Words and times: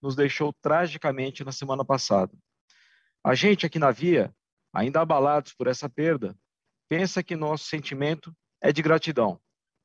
nos 0.00 0.16
deixou 0.16 0.52
tragicamente 0.62 1.44
na 1.44 1.52
semana 1.52 1.84
passada. 1.84 2.32
A 3.22 3.34
gente 3.34 3.66
aqui 3.66 3.78
na 3.78 3.90
Via, 3.90 4.34
ainda 4.72 5.00
abalados 5.00 5.52
por 5.52 5.66
essa 5.66 5.88
perda, 5.88 6.36
pensa 6.88 7.22
que 7.22 7.36
nosso 7.36 7.66
sentimento 7.66 8.34
é 8.60 8.72
de 8.72 8.80
gratidão 8.80 9.40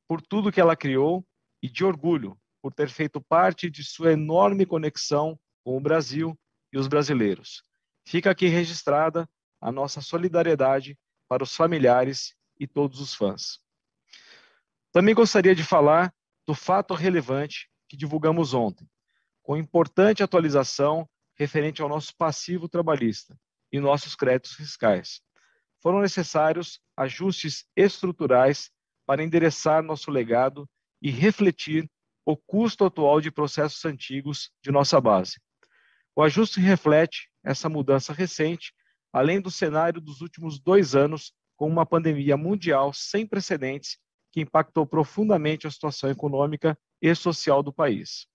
por 0.07 0.21
tudo 0.21 0.51
que 0.51 0.61
ela 0.61 0.75
criou 0.75 1.25
e 1.61 1.69
de 1.69 1.83
orgulho 1.83 2.37
por 2.61 2.73
ter 2.73 2.89
feito 2.89 3.19
parte 3.19 3.69
de 3.69 3.83
sua 3.83 4.13
enorme 4.13 4.65
conexão 4.65 5.37
com 5.63 5.77
o 5.77 5.81
Brasil 5.81 6.37
e 6.71 6.77
os 6.77 6.87
brasileiros. 6.87 7.63
Fica 8.07 8.31
aqui 8.31 8.47
registrada 8.47 9.27
a 9.59 9.71
nossa 9.71 10.01
solidariedade 10.01 10.97
para 11.27 11.43
os 11.43 11.55
familiares 11.55 12.35
e 12.59 12.67
todos 12.67 12.99
os 12.99 13.13
fãs. 13.13 13.59
Também 14.91 15.15
gostaria 15.15 15.55
de 15.55 15.63
falar 15.63 16.13
do 16.45 16.53
fato 16.53 16.93
relevante 16.93 17.69
que 17.89 17.97
divulgamos 17.97 18.53
ontem, 18.53 18.87
com 19.43 19.57
importante 19.57 20.23
atualização 20.23 21.07
referente 21.35 21.81
ao 21.81 21.89
nosso 21.89 22.15
passivo 22.15 22.69
trabalhista 22.69 23.37
e 23.71 23.79
nossos 23.79 24.15
créditos 24.15 24.53
fiscais. 24.53 25.21
Foram 25.81 25.99
necessários 25.99 26.79
ajustes 26.95 27.65
estruturais 27.75 28.71
para 29.05 29.21
endereçar 29.21 29.83
nosso 29.83 30.09
legado 30.09 30.67
e 31.01 31.11
refletir 31.11 31.89
o 32.25 32.37
custo 32.37 32.85
atual 32.85 33.19
de 33.19 33.29
processos 33.29 33.83
antigos 33.83 34.49
de 34.61 34.71
nossa 34.71 35.01
base. 35.01 35.41
O 36.15 36.21
ajuste 36.21 36.61
reflete 36.61 37.29
essa 37.43 37.67
mudança 37.67 38.13
recente, 38.13 38.71
além 39.11 39.41
do 39.41 39.51
cenário 39.51 39.99
dos 39.99 40.21
últimos 40.21 40.57
dois 40.59 40.95
anos, 40.95 41.33
com 41.57 41.67
uma 41.67 41.85
pandemia 41.85 42.37
mundial 42.37 42.93
sem 42.93 43.27
precedentes 43.27 43.97
que 44.31 44.41
impactou 44.41 44.87
profundamente 44.87 45.67
a 45.67 45.71
situação 45.71 46.09
econômica 46.09 46.77
e 47.01 47.13
social 47.13 47.61
do 47.61 47.73
país. 47.73 48.25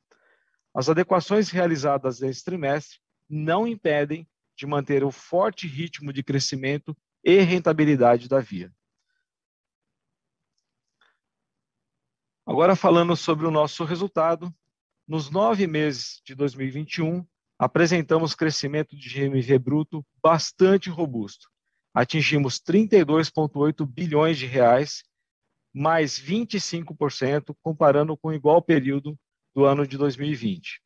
As 0.74 0.88
adequações 0.88 1.50
realizadas 1.50 2.20
nesse 2.20 2.44
trimestre 2.44 2.98
não 3.28 3.66
impedem 3.66 4.28
de 4.56 4.66
manter 4.66 5.04
o 5.04 5.10
forte 5.10 5.66
ritmo 5.66 6.12
de 6.12 6.22
crescimento 6.22 6.96
e 7.24 7.40
rentabilidade 7.40 8.28
da 8.28 8.40
Via. 8.40 8.72
Agora, 12.46 12.74
falando 12.74 13.14
sobre 13.14 13.46
o 13.46 13.50
nosso 13.50 13.84
resultado, 13.84 14.52
nos 15.06 15.30
nove 15.30 15.66
meses 15.66 16.20
de 16.24 16.34
2021, 16.34 17.26
apresentamos 17.58 18.34
crescimento 18.34 18.96
de 18.96 19.08
GMV 19.08 19.58
bruto 19.58 20.06
bastante 20.22 20.88
robusto. 20.88 21.48
Atingimos 21.92 22.58
32,8 22.58 23.86
bilhões 23.86 24.38
de 24.38 24.46
reais, 24.46 25.02
mais 25.74 26.18
25% 26.18 27.54
comparando 27.60 28.16
com 28.16 28.28
o 28.28 28.32
igual 28.32 28.62
período 28.62 29.18
do 29.58 29.64
ano 29.64 29.84
de 29.84 29.98
2020. 29.98 30.80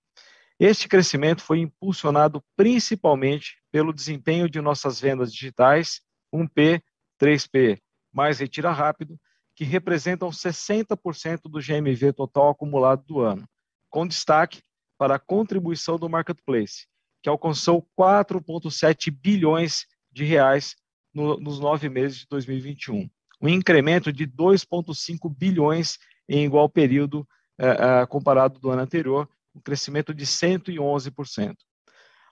Este 0.58 0.88
crescimento 0.88 1.42
foi 1.42 1.58
impulsionado 1.58 2.42
principalmente 2.56 3.58
pelo 3.70 3.92
desempenho 3.92 4.48
de 4.48 4.62
nossas 4.62 4.98
vendas 4.98 5.30
digitais, 5.30 6.00
1P, 6.32 6.82
3P, 7.20 7.78
mais 8.10 8.38
retira 8.38 8.72
rápido, 8.72 9.20
que 9.54 9.62
representam 9.62 10.30
60% 10.30 11.42
do 11.50 11.60
GMV 11.60 12.14
total 12.14 12.48
acumulado 12.48 13.04
do 13.04 13.20
ano, 13.20 13.46
com 13.90 14.06
destaque 14.06 14.62
para 14.96 15.16
a 15.16 15.18
contribuição 15.18 15.98
do 15.98 16.08
marketplace, 16.08 16.86
que 17.22 17.28
alcançou 17.28 17.86
4,7 17.98 19.10
bilhões 19.10 19.84
de 20.10 20.24
reais 20.24 20.76
no, 21.12 21.36
nos 21.38 21.60
nove 21.60 21.90
meses 21.90 22.20
de 22.20 22.26
2021, 22.30 23.06
um 23.38 23.48
incremento 23.50 24.10
de 24.10 24.26
2,5 24.26 25.30
bilhões 25.30 25.98
em 26.26 26.46
igual 26.46 26.70
período 26.70 27.28
eh, 27.58 27.66
eh, 27.66 28.06
comparado 28.06 28.58
do 28.58 28.70
ano 28.70 28.82
anterior, 28.82 29.28
um 29.54 29.60
crescimento 29.60 30.14
de 30.14 30.24
111%. 30.26 31.56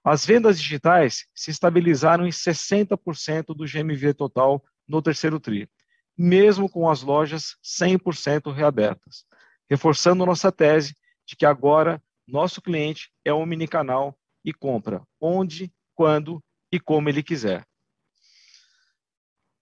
As 0.03 0.25
vendas 0.25 0.59
digitais 0.59 1.27
se 1.35 1.51
estabilizaram 1.51 2.27
em 2.27 2.31
60% 2.31 3.55
do 3.55 3.67
GMV 3.67 4.15
total 4.15 4.65
no 4.89 5.03
terceiro 5.03 5.39
TRI, 5.39 5.69
mesmo 6.17 6.69
com 6.69 6.89
as 6.89 7.03
lojas 7.03 7.57
100% 7.63 8.53
reabertas, 8.53 9.25
reforçando 9.69 10.25
nossa 10.25 10.51
tese 10.51 10.95
de 11.27 11.37
que 11.37 11.45
agora 11.45 12.03
nosso 12.27 12.63
cliente 12.63 13.11
é 13.25 13.33
omnicanal 13.33 14.19
e 14.45 14.53
compra 14.53 15.03
onde, 15.21 15.73
quando 15.95 16.43
e 16.73 16.81
como 16.81 17.09
ele 17.09 17.23
quiser. 17.23 17.67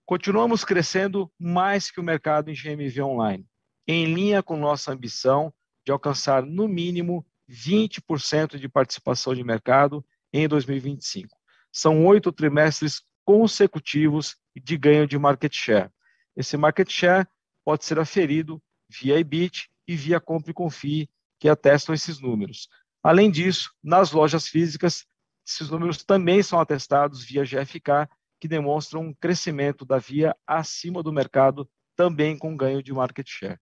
Continuamos 0.07 0.65
crescendo 0.65 1.31
mais 1.39 1.91
que 1.91 2.01
o 2.01 2.03
mercado 2.03 2.51
em 2.51 2.55
GMV 2.55 3.03
online, 3.03 3.48
em 3.89 4.13
linha 4.13 4.43
com 4.43 4.57
nossa 4.57 4.93
ambição 4.93 5.53
de 5.85 5.91
alcançar 5.91 6.45
no 6.45 6.69
mínimo 6.69 7.27
20% 7.51 8.59
de 8.59 8.69
participação 8.69 9.35
de 9.35 9.43
mercado 9.43 10.05
em 10.33 10.47
2025. 10.47 11.35
São 11.73 12.07
oito 12.07 12.31
trimestres 12.31 13.03
consecutivos 13.25 14.37
de 14.55 14.77
ganho 14.77 15.07
de 15.07 15.19
market 15.19 15.55
share, 15.55 15.91
esse 16.39 16.57
market 16.57 16.89
share 16.89 17.27
pode 17.65 17.85
ser 17.85 17.99
aferido 17.99 18.63
via 18.89 19.19
EBIT 19.19 19.69
e 19.89 19.97
via 19.97 20.21
compra 20.21 20.53
e 20.53 20.55
confie, 20.55 21.11
que 21.41 21.49
atestam 21.49 21.93
esses 21.93 22.21
números. 22.21 22.69
Além 23.03 23.29
disso, 23.29 23.73
nas 23.83 24.13
lojas 24.13 24.47
físicas, 24.47 25.05
esses 25.45 25.69
números 25.69 26.05
também 26.05 26.41
são 26.41 26.61
atestados 26.61 27.25
via 27.25 27.43
GFK, 27.43 28.09
que 28.41 28.47
demonstram 28.47 29.01
um 29.01 29.13
crescimento 29.13 29.85
da 29.85 29.99
via 29.99 30.37
acima 30.47 31.03
do 31.03 31.13
mercado, 31.13 31.69
também 31.97 32.39
com 32.39 32.57
ganho 32.57 32.85
de 32.85 32.93
market 32.93 33.29
share. 33.29 33.59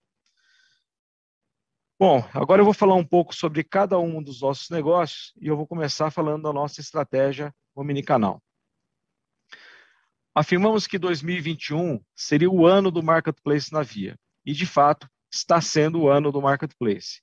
Bom, 1.99 2.23
agora 2.35 2.61
eu 2.61 2.65
vou 2.67 2.75
falar 2.75 2.95
um 2.95 3.05
pouco 3.05 3.35
sobre 3.35 3.65
cada 3.65 3.99
um 3.99 4.23
dos 4.23 4.43
nossos 4.43 4.69
negócios 4.69 5.33
e 5.41 5.47
eu 5.47 5.57
vou 5.57 5.67
começar 5.67 6.11
falando 6.11 6.43
da 6.43 6.53
nossa 6.53 6.79
estratégia 6.79 7.55
omnicanal. 7.75 8.43
Afirmamos 10.35 10.87
que 10.87 10.99
2021 10.99 11.99
seria 12.15 12.51
o 12.51 12.67
ano 12.67 12.91
do 12.91 13.03
marketplace 13.03 13.73
na 13.73 13.83
Via, 13.83 14.15
e 14.45 14.53
de 14.53 14.67
fato 14.67 15.09
está 15.33 15.59
sendo 15.63 16.03
o 16.03 16.09
ano 16.11 16.31
do 16.31 16.43
marketplace. 16.43 17.23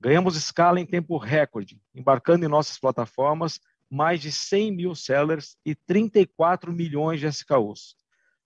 Ganhamos 0.00 0.36
escala 0.36 0.80
em 0.80 0.86
tempo 0.86 1.18
recorde, 1.18 1.78
embarcando 1.94 2.46
em 2.46 2.48
nossas 2.48 2.78
plataformas 2.78 3.60
mais 3.90 4.22
de 4.22 4.32
100 4.32 4.74
mil 4.74 4.94
sellers 4.94 5.58
e 5.66 5.74
34 5.74 6.72
milhões 6.72 7.20
de 7.20 7.26
SKUs. 7.26 7.94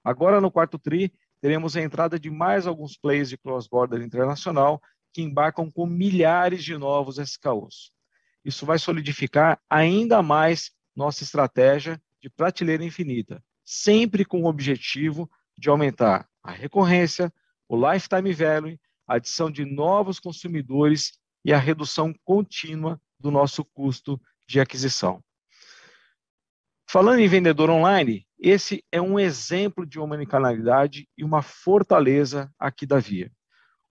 Agora, 0.02 0.40
no 0.40 0.50
quarto 0.50 0.76
TRI, 0.76 1.12
teremos 1.40 1.76
a 1.76 1.80
entrada 1.80 2.18
de 2.18 2.30
mais 2.30 2.66
alguns 2.66 2.96
players 2.96 3.28
de 3.28 3.38
cross-border 3.38 4.02
internacional 4.02 4.82
que 5.18 5.22
embarcam 5.22 5.68
com 5.68 5.84
milhares 5.84 6.62
de 6.62 6.78
novos 6.78 7.18
SKUs. 7.18 7.90
Isso 8.44 8.64
vai 8.64 8.78
solidificar 8.78 9.60
ainda 9.68 10.22
mais 10.22 10.70
nossa 10.94 11.24
estratégia 11.24 12.00
de 12.22 12.30
prateleira 12.30 12.84
infinita, 12.84 13.42
sempre 13.64 14.24
com 14.24 14.44
o 14.44 14.46
objetivo 14.46 15.28
de 15.58 15.68
aumentar 15.68 16.28
a 16.40 16.52
recorrência, 16.52 17.32
o 17.68 17.76
lifetime 17.76 18.32
value, 18.32 18.78
a 19.08 19.16
adição 19.16 19.50
de 19.50 19.64
novos 19.64 20.20
consumidores 20.20 21.18
e 21.44 21.52
a 21.52 21.58
redução 21.58 22.14
contínua 22.24 23.00
do 23.18 23.32
nosso 23.32 23.64
custo 23.64 24.20
de 24.46 24.60
aquisição. 24.60 25.20
Falando 26.88 27.18
em 27.18 27.26
vendedor 27.26 27.70
online, 27.70 28.24
esse 28.38 28.84
é 28.92 29.00
um 29.00 29.18
exemplo 29.18 29.84
de 29.84 29.98
omnicanalidade 29.98 31.08
e 31.18 31.24
uma 31.24 31.42
fortaleza 31.42 32.54
aqui 32.56 32.86
da 32.86 33.00
Via. 33.00 33.32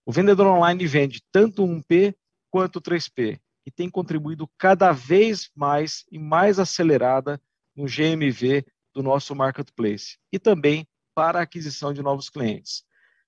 O 0.07 0.11
vendedor 0.13 0.47
online 0.47 0.87
vende 0.87 1.21
tanto 1.33 1.63
1P 1.63 2.15
quanto 2.49 2.79
3P 2.79 3.41
e 3.65 3.69
tem 3.69 3.89
contribuído 3.89 4.49
cada 4.57 4.93
vez 4.93 5.49
mais 5.53 6.05
e 6.09 6.17
mais 6.17 6.59
acelerada 6.59 7.41
no 7.75 7.83
GMV 7.83 8.65
do 8.93 9.03
nosso 9.03 9.35
marketplace 9.35 10.17
e 10.31 10.39
também 10.39 10.87
para 11.13 11.39
a 11.39 11.41
aquisição 11.41 11.91
de 11.91 12.01
novos 12.01 12.29
clientes. 12.29 12.85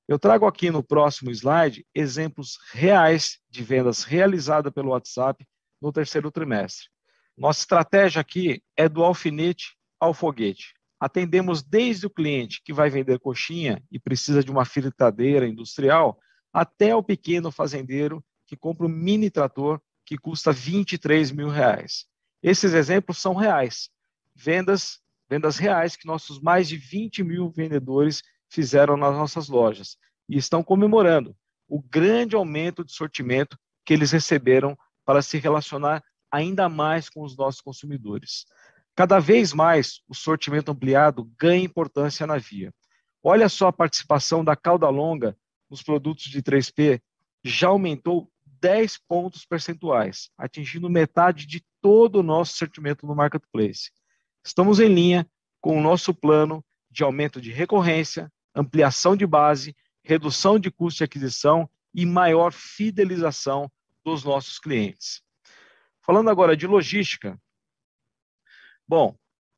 Eu 0.08 0.18
trago 0.18 0.46
aqui 0.46 0.72
no 0.72 0.82
próximo 0.82 1.30
slide 1.32 1.86
exemplos 1.94 2.58
reais 2.72 3.40
de 3.50 3.62
vendas 3.62 4.06
realizadas 4.06 4.72
pelo 4.72 4.92
WhatsApp 4.92 5.46
no 5.82 5.92
terceiro 5.92 6.32
trimestre. 6.32 6.88
Nossa 7.38 7.60
estratégia 7.60 8.22
aqui 8.22 8.64
é 8.78 8.88
do 8.88 9.04
alfinete 9.04 9.76
ao 10.00 10.14
foguete. 10.14 10.74
Atendemos 10.98 11.62
desde 11.62 12.08
o 12.08 12.10
cliente 12.10 12.62
que 12.64 12.72
vai 12.72 12.90
vender 12.90 13.20
coxinha 13.20 13.84
e 13.92 14.00
precisa 14.00 14.42
de 14.42 14.50
uma 14.50 14.64
fritadeira 14.64 15.46
industrial, 15.46 16.18
até 16.54 16.96
o 16.96 17.04
pequeno 17.04 17.52
fazendeiro 17.52 18.24
que 18.46 18.56
compra 18.56 18.86
um 18.86 18.90
mini 18.90 19.30
trator 19.30 19.80
que 20.06 20.18
custa 20.18 20.52
23 20.52 21.32
mil 21.32 21.50
reais. 21.50 22.08
Esses 22.42 22.74
exemplos 22.74 23.18
são 23.18 23.36
reais. 23.36 23.90
Vendas 24.36 25.02
vendas 25.30 25.58
reais 25.58 25.96
que 25.96 26.08
nossos 26.08 26.40
mais 26.42 26.68
de 26.68 26.76
20 26.76 27.24
mil 27.24 27.50
vendedores 27.52 28.24
fizeram 28.50 28.98
nas 28.98 29.14
nossas 29.14 29.48
lojas 29.48 29.96
e 30.28 30.38
estão 30.38 30.64
comemorando 30.64 31.36
o 31.68 31.80
grande 31.80 32.36
aumento 32.36 32.84
de 32.84 32.92
sortimento 32.92 33.56
que 33.86 33.94
eles 33.94 34.12
receberam 34.12 34.76
para 35.06 35.22
se 35.22 35.38
relacionar 35.38 36.04
ainda 36.32 36.68
mais 36.68 37.10
com 37.10 37.22
os 37.22 37.38
nossos 37.38 37.62
consumidores. 37.62 38.46
Cada 38.96 39.20
vez 39.20 39.54
mais 39.54 40.02
o 40.08 40.16
sortimento 40.16 40.72
ampliado 40.72 41.32
ganha 41.38 41.64
importância 41.64 42.26
na 42.26 42.38
via. 42.38 42.74
Olha 43.22 43.48
só 43.48 43.68
a 43.68 43.74
participação 43.74 44.44
da 44.44 44.56
cauda 44.56 44.90
longa 44.90 45.38
nos 45.70 45.84
produtos 45.84 46.26
de 46.26 46.42
3P, 46.42 47.02
já 47.44 47.70
aumentou 47.70 48.32
10 48.60 48.98
pontos 49.08 49.46
percentuais, 49.46 50.30
atingindo 50.38 50.90
metade 50.90 51.46
de 51.46 51.64
todo 51.82 52.20
o 52.20 52.24
nosso 52.24 52.58
sortimento 52.58 53.08
no 53.08 53.16
marketplace. 53.16 53.92
Estamos 54.44 54.80
em 54.80 54.94
linha 54.94 55.30
com 55.62 55.78
o 55.78 55.82
nosso 55.82 56.14
plano 56.14 56.64
de 56.90 57.04
aumento 57.04 57.40
de 57.40 57.52
recorrência, 57.52 58.32
ampliação 58.54 59.16
de 59.16 59.26
base, 59.26 59.76
redução 60.04 60.60
de 60.60 60.72
custo 60.72 61.00
de 61.00 61.04
aquisição 61.04 61.70
e 61.94 62.06
maior 62.06 62.52
fidelização 62.52 63.72
dos 64.04 64.24
nossos 64.24 64.60
clientes. 64.60 65.22
Falando 66.02 66.30
agora 66.30 66.58
de 66.58 66.66
logística, 66.66 67.40
bom, 68.88 69.16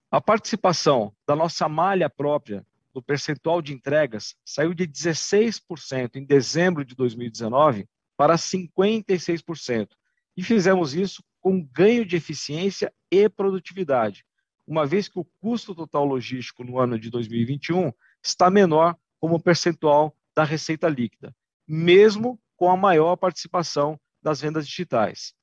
a 0.10 0.20
participação 0.20 1.16
da 1.26 1.36
nossa 1.36 1.70
malha 1.70 2.10
própria 2.10 2.66
do 2.94 3.02
percentual 3.02 3.62
de 3.62 3.74
entregas 3.74 4.36
saiu 4.46 4.74
de 4.74 4.88
16% 4.88 6.16
em 6.16 6.26
dezembro 6.26 6.84
de 6.84 6.96
2019 6.96 7.88
para 8.18 8.36
56%. 8.36 9.90
E 10.36 10.44
fizemos 10.44 10.94
isso 10.94 11.24
com 11.40 11.66
ganho 11.74 12.06
de 12.06 12.16
eficiência 12.16 12.94
e 13.10 13.28
produtividade, 13.28 14.24
uma 14.68 14.86
vez 14.86 15.08
que 15.08 15.20
o 15.20 15.28
custo 15.42 15.76
total 15.76 16.06
logístico 16.06 16.64
no 16.64 16.80
ano 16.80 17.00
de 17.00 17.10
2021 17.10 17.92
está 18.24 18.50
menor 18.50 18.96
como 19.20 19.42
percentual 19.42 20.16
da 20.36 20.44
receita 20.44 20.88
líquida, 20.88 21.36
mesmo 21.68 22.40
com 22.56 22.70
a 22.70 22.78
maior 22.78 23.16
participação 23.16 24.00
das 24.22 24.40
vendas 24.40 24.68
digitais. 24.68 25.34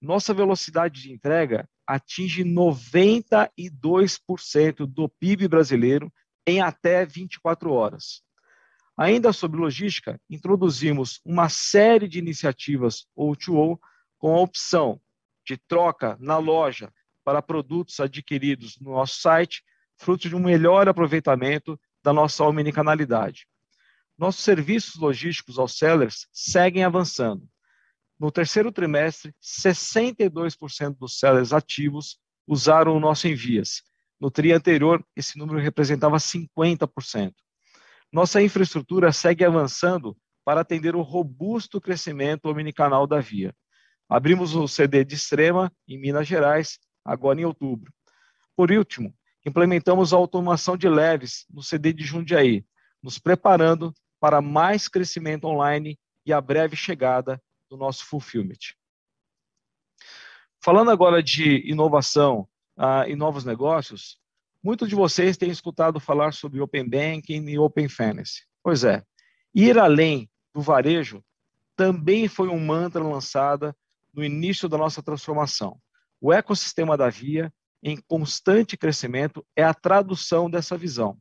Nossa 0.00 0.32
velocidade 0.32 1.02
de 1.02 1.12
entrega 1.12 1.68
atinge 1.86 2.44
92% 2.44 4.86
do 4.86 5.08
PIB 5.08 5.48
brasileiro 5.48 6.12
em 6.50 6.60
até 6.60 7.04
24 7.06 7.72
horas. 7.72 8.22
Ainda 8.96 9.32
sobre 9.32 9.60
logística, 9.60 10.20
introduzimos 10.28 11.20
uma 11.24 11.48
série 11.48 12.06
de 12.06 12.18
iniciativas 12.18 13.06
O2O 13.16 13.78
com 14.18 14.34
a 14.34 14.40
opção 14.40 15.00
de 15.46 15.56
troca 15.56 16.16
na 16.20 16.36
loja 16.36 16.92
para 17.24 17.40
produtos 17.40 17.98
adquiridos 18.00 18.78
no 18.78 18.92
nosso 18.92 19.20
site, 19.20 19.62
fruto 19.96 20.28
de 20.28 20.36
um 20.36 20.40
melhor 20.40 20.88
aproveitamento 20.88 21.80
da 22.02 22.12
nossa 22.12 22.44
omnicanalidade. 22.44 23.46
Nossos 24.18 24.44
serviços 24.44 24.96
logísticos 24.96 25.58
aos 25.58 25.78
sellers 25.78 26.26
seguem 26.32 26.84
avançando. 26.84 27.48
No 28.18 28.30
terceiro 28.30 28.70
trimestre, 28.70 29.34
62% 29.42 30.98
dos 30.98 31.18
sellers 31.18 31.54
ativos 31.54 32.18
usaram 32.46 32.94
o 32.96 33.00
nosso 33.00 33.28
envias, 33.28 33.82
no 34.20 34.30
TRI 34.30 34.52
anterior, 34.52 35.04
esse 35.16 35.38
número 35.38 35.58
representava 35.58 36.16
50%. 36.18 37.32
Nossa 38.12 38.42
infraestrutura 38.42 39.12
segue 39.12 39.44
avançando 39.44 40.16
para 40.44 40.60
atender 40.60 40.94
o 40.94 41.02
robusto 41.02 41.80
crescimento 41.80 42.46
omnicanal 42.46 43.06
da 43.06 43.20
Via. 43.20 43.54
Abrimos 44.08 44.54
o 44.54 44.66
CD 44.66 45.04
de 45.04 45.14
Extrema, 45.14 45.72
em 45.88 45.98
Minas 45.98 46.26
Gerais, 46.26 46.78
agora 47.04 47.40
em 47.40 47.44
outubro. 47.44 47.92
Por 48.56 48.70
último, 48.72 49.14
implementamos 49.46 50.12
a 50.12 50.16
automação 50.16 50.76
de 50.76 50.88
leves 50.88 51.46
no 51.48 51.62
CD 51.62 51.92
de 51.92 52.04
Jundiaí, 52.04 52.64
nos 53.02 53.18
preparando 53.18 53.94
para 54.18 54.42
mais 54.42 54.88
crescimento 54.88 55.46
online 55.46 55.98
e 56.26 56.32
a 56.32 56.40
breve 56.40 56.76
chegada 56.76 57.40
do 57.70 57.76
nosso 57.76 58.04
fulfillment. 58.04 58.74
Falando 60.62 60.90
agora 60.90 61.22
de 61.22 61.66
inovação 61.70 62.46
uh, 62.80 63.06
e 63.06 63.14
novos 63.14 63.44
negócios, 63.44 64.18
muitos 64.62 64.88
de 64.88 64.94
vocês 64.94 65.36
têm 65.36 65.50
escutado 65.50 66.00
falar 66.00 66.32
sobre 66.32 66.60
Open 66.60 66.88
Banking 66.88 67.44
e 67.48 67.58
Open 67.58 67.88
Finance. 67.88 68.46
Pois 68.62 68.82
é, 68.82 69.04
ir 69.54 69.78
além 69.78 70.28
do 70.54 70.62
varejo 70.62 71.22
também 71.76 72.26
foi 72.26 72.48
um 72.48 72.58
mantra 72.58 73.02
lançado 73.02 73.74
no 74.12 74.24
início 74.24 74.68
da 74.68 74.76
nossa 74.76 75.02
transformação. 75.02 75.80
O 76.20 76.32
ecossistema 76.32 76.96
da 76.96 77.08
Via, 77.08 77.52
em 77.82 77.96
constante 77.96 78.76
crescimento, 78.76 79.46
é 79.54 79.62
a 79.62 79.72
tradução 79.72 80.50
dessa 80.50 80.76
visão. 80.76 81.16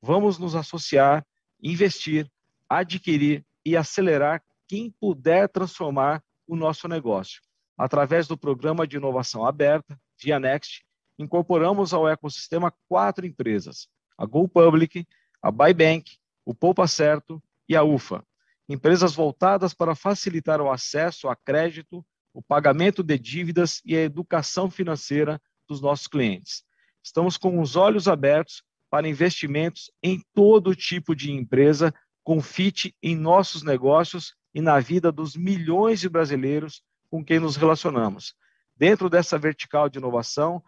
Vamos 0.00 0.38
nos 0.38 0.54
associar, 0.54 1.24
investir, 1.62 2.28
adquirir 2.68 3.44
e 3.64 3.76
acelerar 3.76 4.42
quem 4.66 4.90
puder 4.90 5.48
transformar 5.48 6.22
o 6.46 6.56
nosso 6.56 6.88
negócio 6.88 7.40
através 7.76 8.26
do 8.26 8.36
programa 8.36 8.86
de 8.86 8.96
inovação 8.96 9.46
aberta, 9.46 9.98
Via 10.22 10.38
Next, 10.38 10.84
incorporamos 11.22 11.94
ao 11.94 12.08
ecossistema 12.08 12.72
quatro 12.88 13.26
empresas: 13.26 13.88
a 14.16 14.26
GoPublic, 14.26 15.06
a 15.40 15.50
Buybank, 15.50 16.18
o 16.44 16.54
Poupa 16.54 16.86
Certo 16.86 17.42
e 17.68 17.76
a 17.76 17.82
UFA. 17.82 18.24
Empresas 18.68 19.14
voltadas 19.14 19.74
para 19.74 19.94
facilitar 19.94 20.60
o 20.60 20.70
acesso 20.70 21.28
a 21.28 21.36
crédito, 21.36 22.04
o 22.32 22.42
pagamento 22.42 23.02
de 23.02 23.18
dívidas 23.18 23.80
e 23.84 23.96
a 23.96 24.02
educação 24.02 24.70
financeira 24.70 25.40
dos 25.68 25.80
nossos 25.80 26.06
clientes. 26.06 26.64
Estamos 27.02 27.36
com 27.36 27.60
os 27.60 27.76
olhos 27.76 28.08
abertos 28.08 28.62
para 28.88 29.08
investimentos 29.08 29.90
em 30.02 30.22
todo 30.34 30.76
tipo 30.76 31.16
de 31.16 31.32
empresa, 31.32 31.92
com 32.22 32.40
fit 32.40 32.94
em 33.02 33.16
nossos 33.16 33.62
negócios 33.62 34.34
e 34.54 34.60
na 34.60 34.78
vida 34.78 35.10
dos 35.10 35.34
milhões 35.34 36.00
de 36.00 36.08
brasileiros 36.08 36.82
com 37.10 37.24
quem 37.24 37.40
nos 37.40 37.56
relacionamos. 37.56 38.34
Dentro 38.76 39.10
dessa 39.10 39.38
vertical 39.38 39.88
de 39.88 39.98
inovação, 39.98 40.62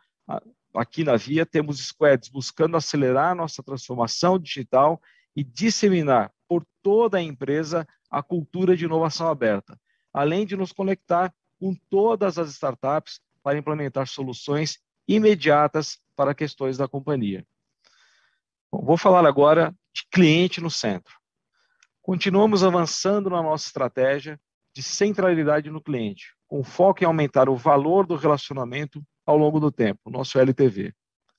aqui 0.75 1.05
na 1.05 1.17
Via, 1.17 1.47
temos 1.47 1.79
squads 1.79 2.29
buscando 2.29 2.77
acelerar 2.77 3.35
nossa 3.35 3.63
transformação 3.63 4.39
digital 4.39 5.01
e 5.37 5.43
disseminar 5.43 6.33
por 6.49 6.67
toda 6.83 7.19
a 7.19 7.23
empresa 7.23 7.87
a 8.11 8.23
cultura 8.23 8.77
de 8.77 8.85
inovação 8.85 9.29
aberta, 9.29 9.79
além 10.13 10.47
de 10.47 10.57
nos 10.57 10.73
conectar 10.73 11.33
com 11.59 11.75
todas 11.91 12.39
as 12.39 12.51
startups 12.51 13.21
para 13.43 13.59
implementar 13.59 14.07
soluções 14.07 14.79
imediatas 15.07 15.99
para 16.17 16.35
questões 16.35 16.77
da 16.77 16.89
companhia. 16.89 17.47
Bom, 18.71 18.85
vou 18.85 18.97
falar 18.97 19.27
agora 19.27 19.75
de 19.93 20.07
cliente 20.11 20.61
no 20.61 20.71
centro. 20.71 21.15
Continuamos 22.03 22.63
avançando 22.63 23.31
na 23.31 23.43
nossa 23.43 23.67
estratégia 23.67 24.41
de 24.75 24.83
centralidade 24.83 25.71
no 25.71 25.81
cliente, 25.81 26.35
com 26.47 26.63
foco 26.65 27.03
em 27.03 27.07
aumentar 27.07 27.49
o 27.49 27.57
valor 27.57 28.07
do 28.07 28.17
relacionamento 28.17 29.03
ao 29.27 29.37
longo 29.37 29.59
do 29.59 29.71
tempo, 29.71 30.11
nosso 30.11 30.39
LTV, 30.39 30.95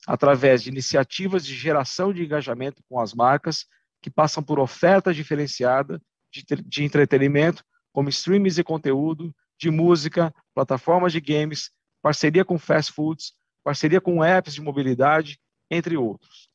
através 0.06 0.62
de 0.62 0.70
iniciativas 0.70 1.44
de 1.44 1.54
geração 1.54 2.12
de 2.12 2.24
engajamento 2.24 2.82
com 2.88 3.00
as 3.00 3.14
marcas, 3.14 3.66
que 4.02 4.10
passam 4.10 4.42
por 4.42 4.58
ofertas 4.58 5.16
diferenciadas 5.16 6.00
de, 6.32 6.44
de 6.62 6.84
entretenimento, 6.84 7.64
como 7.92 8.08
streams 8.08 8.58
e 8.58 8.64
conteúdo, 8.64 9.34
de 9.58 9.70
música, 9.70 10.34
plataformas 10.54 11.12
de 11.12 11.20
games, 11.20 11.70
parceria 12.02 12.44
com 12.44 12.58
fast 12.58 12.92
foods, 12.92 13.32
parceria 13.64 14.00
com 14.00 14.22
apps 14.22 14.54
de 14.54 14.60
mobilidade, 14.60 15.40
entre 15.70 15.96
outros. 15.96 16.48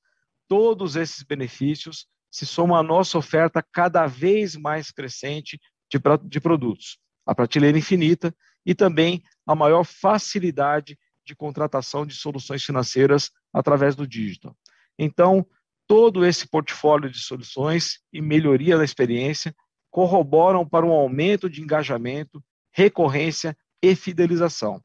Todos 0.47 0.95
esses 0.95 1.23
benefícios 1.23 2.07
se 2.29 2.45
somam 2.45 2.77
à 2.77 2.83
nossa 2.83 3.17
oferta 3.17 3.61
cada 3.61 4.05
vez 4.07 4.55
mais 4.55 4.91
crescente 4.91 5.59
de, 5.91 5.99
de 6.23 6.39
produtos, 6.39 6.99
a 7.25 7.35
prateleira 7.35 7.77
infinita 7.77 8.33
e 8.65 8.73
também 8.73 9.21
a 9.45 9.55
maior 9.55 9.83
facilidade 9.83 10.97
de 11.31 11.35
contratação 11.35 12.05
de 12.05 12.13
soluções 12.13 12.61
financeiras 12.61 13.31
através 13.53 13.95
do 13.95 14.05
digital. 14.05 14.53
Então, 14.99 15.47
todo 15.87 16.25
esse 16.25 16.45
portfólio 16.45 17.09
de 17.09 17.19
soluções 17.19 17.99
e 18.11 18.21
melhoria 18.21 18.77
da 18.77 18.83
experiência 18.83 19.55
corroboram 19.89 20.67
para 20.67 20.85
um 20.85 20.91
aumento 20.91 21.49
de 21.49 21.61
engajamento, 21.61 22.43
recorrência 22.73 23.57
e 23.81 23.95
fidelização. 23.95 24.81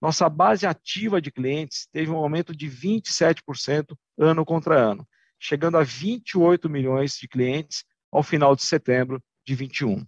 Nossa 0.00 0.28
base 0.28 0.66
ativa 0.66 1.22
de 1.22 1.32
clientes 1.32 1.88
teve 1.90 2.10
um 2.10 2.16
aumento 2.16 2.54
de 2.54 2.68
27% 2.68 3.96
ano 4.18 4.44
contra 4.44 4.78
ano, 4.78 5.08
chegando 5.40 5.78
a 5.78 5.82
28 5.82 6.68
milhões 6.68 7.14
de 7.14 7.26
clientes 7.26 7.82
ao 8.12 8.22
final 8.22 8.54
de 8.54 8.62
setembro 8.62 9.22
de 9.46 9.54
21. 9.54 10.06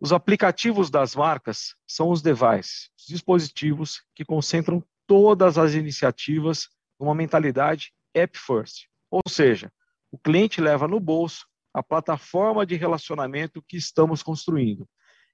Os 0.00 0.14
aplicativos 0.14 0.88
das 0.90 1.14
marcas 1.14 1.74
são 1.86 2.08
os 2.08 2.22
devices, 2.22 2.88
os 2.98 3.06
dispositivos 3.06 4.00
que 4.14 4.24
concentram 4.24 4.82
todas 5.10 5.58
as 5.58 5.74
iniciativas 5.74 6.68
numa 6.96 7.16
mentalidade 7.16 7.92
app 8.14 8.38
first. 8.38 8.86
Ou 9.10 9.22
seja, 9.28 9.72
o 10.08 10.16
cliente 10.16 10.60
leva 10.60 10.86
no 10.86 11.00
bolso 11.00 11.48
a 11.74 11.82
plataforma 11.82 12.64
de 12.64 12.76
relacionamento 12.76 13.60
que 13.60 13.76
estamos 13.76 14.22
construindo. 14.22 14.88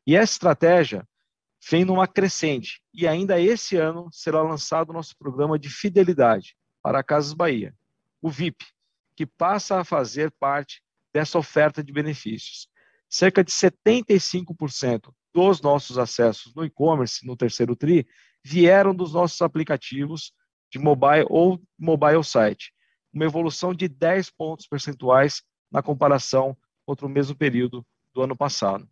E 0.06 0.16
essa 0.16 0.32
estratégia 0.32 1.06
vem 1.70 1.84
numa 1.84 2.08
crescente. 2.08 2.80
E 2.94 3.06
ainda 3.06 3.38
esse 3.38 3.76
ano 3.76 4.08
será 4.10 4.40
lançado 4.40 4.88
o 4.88 4.92
nosso 4.94 5.14
programa 5.18 5.58
de 5.58 5.68
fidelidade 5.68 6.56
para 6.82 7.04
Casas 7.04 7.34
Bahia, 7.34 7.74
o 8.22 8.30
VIP, 8.30 8.64
que 9.14 9.26
passa 9.26 9.78
a 9.78 9.84
fazer 9.84 10.32
parte 10.40 10.82
dessa 11.12 11.38
oferta 11.38 11.84
de 11.84 11.92
benefícios 11.92 12.66
cerca 13.08 13.42
de 13.42 13.50
75% 13.50 15.12
dos 15.32 15.60
nossos 15.60 15.98
acessos 15.98 16.54
no 16.54 16.64
e-commerce 16.64 17.26
no 17.26 17.36
terceiro 17.36 17.76
TRI 17.76 18.06
vieram 18.48 18.94
dos 18.94 19.12
nossos 19.12 19.42
aplicativos 19.42 20.32
de 20.70 20.78
mobile 20.78 21.26
ou 21.28 21.60
mobile 21.76 22.22
site, 22.22 22.72
uma 23.12 23.24
evolução 23.24 23.74
de 23.74 23.88
10 23.88 24.30
pontos 24.30 24.68
percentuais 24.68 25.42
na 25.68 25.82
comparação 25.82 26.56
contra 26.84 27.04
o 27.06 27.08
mesmo 27.08 27.34
período 27.34 27.84
do 28.14 28.22
ano 28.22 28.36
passado. 28.36 28.88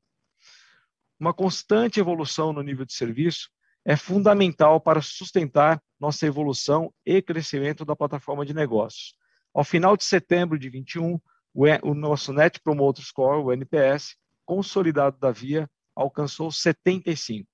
Uma 1.20 1.32
constante 1.32 2.00
evolução 2.00 2.52
no 2.52 2.62
nível 2.62 2.84
de 2.84 2.94
serviço 2.94 3.48
é 3.84 3.96
fundamental 3.96 4.80
para 4.80 5.00
sustentar 5.00 5.80
nossa 6.00 6.26
evolução 6.26 6.92
e 7.06 7.22
crescimento 7.22 7.84
da 7.84 7.94
plataforma 7.94 8.44
de 8.44 8.52
negócios. 8.52 9.14
Ao 9.54 9.62
final 9.62 9.96
de 9.96 10.02
setembro 10.02 10.58
de 10.58 10.68
21, 10.68 11.20
o 11.54 11.94
nosso 11.94 12.32
Net 12.32 12.58
Promoter 12.58 13.04
Score, 13.04 13.40
o 13.40 13.52
NPS, 13.52 14.16
consolidado 14.44 15.16
da 15.20 15.30
Via, 15.30 15.70
alcançou 15.94 16.50
75, 16.50 17.48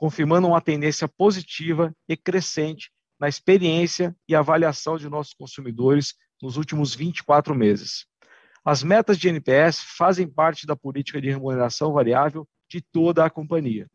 confirmando 0.00 0.48
uma 0.48 0.62
tendência 0.62 1.06
positiva 1.06 1.94
e 2.08 2.16
crescente 2.16 2.90
na 3.18 3.28
experiência 3.28 4.16
e 4.26 4.34
avaliação 4.34 4.96
de 4.96 5.10
nossos 5.10 5.34
consumidores 5.34 6.14
nos 6.40 6.56
últimos 6.56 6.94
24 6.94 7.54
meses. 7.54 8.06
As 8.64 8.82
metas 8.82 9.18
de 9.18 9.28
NPS 9.28 9.82
fazem 9.98 10.26
parte 10.26 10.66
da 10.66 10.74
política 10.74 11.20
de 11.20 11.28
remuneração 11.28 11.92
variável 11.92 12.48
de 12.66 12.80
toda 12.80 13.26
a 13.26 13.28
companhia. 13.28 13.86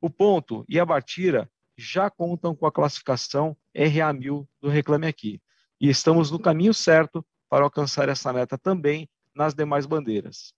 O 0.00 0.10
Ponto 0.10 0.64
e 0.68 0.80
a 0.80 0.84
Bartira 0.84 1.48
já 1.78 2.10
contam 2.10 2.52
com 2.52 2.66
a 2.66 2.72
classificação 2.72 3.56
RA1000 3.76 4.44
do 4.60 4.68
Reclame 4.68 5.06
Aqui 5.06 5.40
e 5.80 5.88
estamos 5.88 6.32
no 6.32 6.38
caminho 6.40 6.74
certo 6.74 7.24
para 7.48 7.62
alcançar 7.62 8.08
essa 8.08 8.32
meta 8.32 8.58
também 8.58 9.08
nas 9.32 9.54
demais 9.54 9.86
bandeiras. 9.86 10.52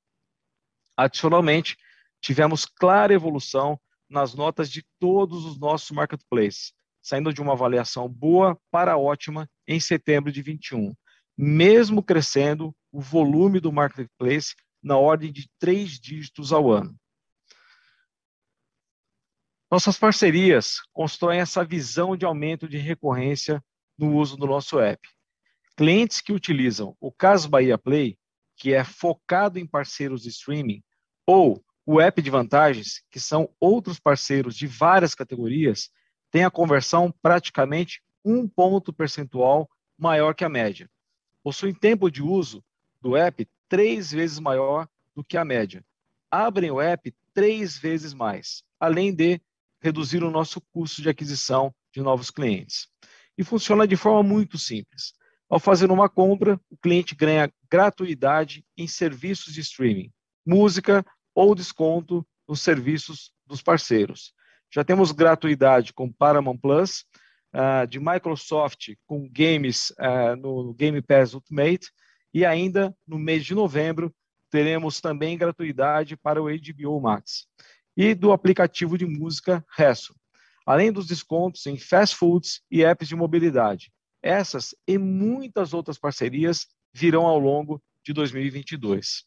Adicionalmente, 0.97 1.77
tivemos 2.19 2.65
clara 2.65 3.13
evolução 3.13 3.79
nas 4.15 4.33
notas 4.33 4.71
de 4.71 4.87
todos 5.01 5.45
os 5.45 5.59
nossos 5.59 5.91
marketplaces, 5.91 6.73
saindo 7.03 7.35
de 7.35 7.43
uma 7.43 7.53
avaliação 7.53 8.09
boa 8.09 8.57
para 8.71 8.97
ótima 8.97 9.51
em 9.67 9.81
setembro 9.81 10.31
de 10.31 10.41
21, 10.41 10.95
mesmo 11.37 12.01
crescendo 12.01 12.75
o 12.93 13.01
volume 13.01 13.59
do 13.59 13.73
marketplace 13.73 14.55
na 14.81 14.97
ordem 14.97 15.33
de 15.33 15.51
três 15.59 15.99
dígitos 15.99 16.53
ao 16.53 16.71
ano. 16.71 16.95
Nossas 19.69 19.99
parcerias 19.99 20.77
constroem 20.93 21.41
essa 21.41 21.65
visão 21.65 22.17
de 22.17 22.25
aumento 22.25 22.69
de 22.69 22.79
recorrência 22.79 23.61
no 23.99 24.15
uso 24.15 24.37
do 24.37 24.47
nosso 24.47 24.79
app. 24.79 25.01
Clientes 25.77 26.21
que 26.21 26.33
utilizam 26.33 26.97
o 27.01 27.11
Cas 27.11 27.47
Bahia 27.47 27.77
Play, 27.77 28.17
que 28.57 28.73
é 28.73 28.85
focado 28.85 29.59
em 29.59 29.67
parceiros 29.67 30.23
de 30.23 30.29
streaming, 30.29 30.85
ou 31.27 31.64
o 31.87 32.01
app 32.01 32.21
de 32.23 32.31
vantagens, 32.31 33.03
que 33.11 33.21
são 33.21 33.49
outros 33.61 33.99
parceiros 33.99 34.57
de 34.57 34.67
várias 34.67 35.15
categorias, 35.15 35.91
têm 36.31 36.45
a 36.45 36.51
conversão 36.51 37.15
praticamente 37.23 38.03
um 38.25 38.49
ponto 38.49 38.93
percentual 38.93 39.69
maior 39.99 40.35
que 40.35 40.45
a 40.45 40.49
média. 40.49 40.89
Possuem 41.43 41.75
tempo 41.75 42.11
de 42.11 42.23
uso 42.23 42.65
do 43.01 43.17
app 43.17 43.47
três 43.69 44.13
vezes 44.13 44.39
maior 44.39 44.89
do 45.15 45.23
que 45.23 45.37
a 45.37 45.45
média. 45.45 45.85
Abrem 46.31 46.71
o 46.71 46.81
app 46.81 47.15
três 47.35 47.77
vezes 47.77 48.15
mais, 48.15 48.65
além 48.81 49.15
de 49.15 49.41
reduzir 49.81 50.25
o 50.25 50.31
nosso 50.31 50.61
custo 50.73 51.03
de 51.03 51.11
aquisição 51.11 51.75
de 51.93 52.01
novos 52.01 52.31
clientes. 52.31 52.89
E 53.37 53.45
funciona 53.45 53.87
de 53.87 53.97
forma 53.97 54.23
muito 54.23 54.57
simples. 54.57 55.13
Ao 55.51 55.61
fazer 55.61 55.91
uma 55.91 56.09
compra, 56.09 56.59
o 56.71 56.77
cliente 56.77 57.15
ganha 57.15 57.53
gratuidade 57.71 58.65
em 58.77 58.89
serviços 58.89 59.53
de 59.53 59.61
streaming, 59.61 60.11
música 60.47 61.05
ou 61.35 61.55
desconto 61.55 62.27
nos 62.49 62.61
serviços 62.61 63.33
dos 63.47 63.63
parceiros. 63.63 64.33
Já 64.73 64.85
temos 64.85 65.13
gratuidade 65.13 65.93
com 65.93 66.13
Paramount 66.13 66.59
Plus, 66.59 67.05
uh, 67.55 67.87
de 67.87 68.01
Microsoft 68.01 68.95
com 69.07 69.29
games 69.31 69.91
uh, 69.91 70.37
no 70.37 70.75
Game 70.75 71.01
Pass 71.01 71.35
Ultimate, 71.35 71.91
e 72.33 72.45
ainda 72.45 72.95
no 73.07 73.19
mês 73.19 73.45
de 73.45 73.55
novembro 73.55 74.13
teremos 74.51 75.01
também 75.01 75.39
gratuidade 75.39 76.17
para 76.17 76.43
o 76.43 76.47
HBO 76.47 77.01
Max 77.01 77.47
e 77.97 78.15
do 78.15 78.33
aplicativo 78.33 78.99
de 78.99 79.07
música 79.07 79.65
Resso, 79.77 80.15
além 80.67 80.93
dos 80.93 81.07
descontos 81.07 81.65
em 81.67 81.79
fast 81.79 82.17
foods 82.17 82.61
e 82.71 82.85
apps 82.85 83.09
de 83.09 83.15
mobilidade. 83.15 83.93
Essas 84.23 84.75
e 84.87 84.99
muitas 84.99 85.73
outras 85.73 85.99
parcerias 85.99 86.67
virão 86.93 87.27
ao 87.27 87.39
longo 87.39 87.83
de 88.03 88.13
2022. 88.13 89.25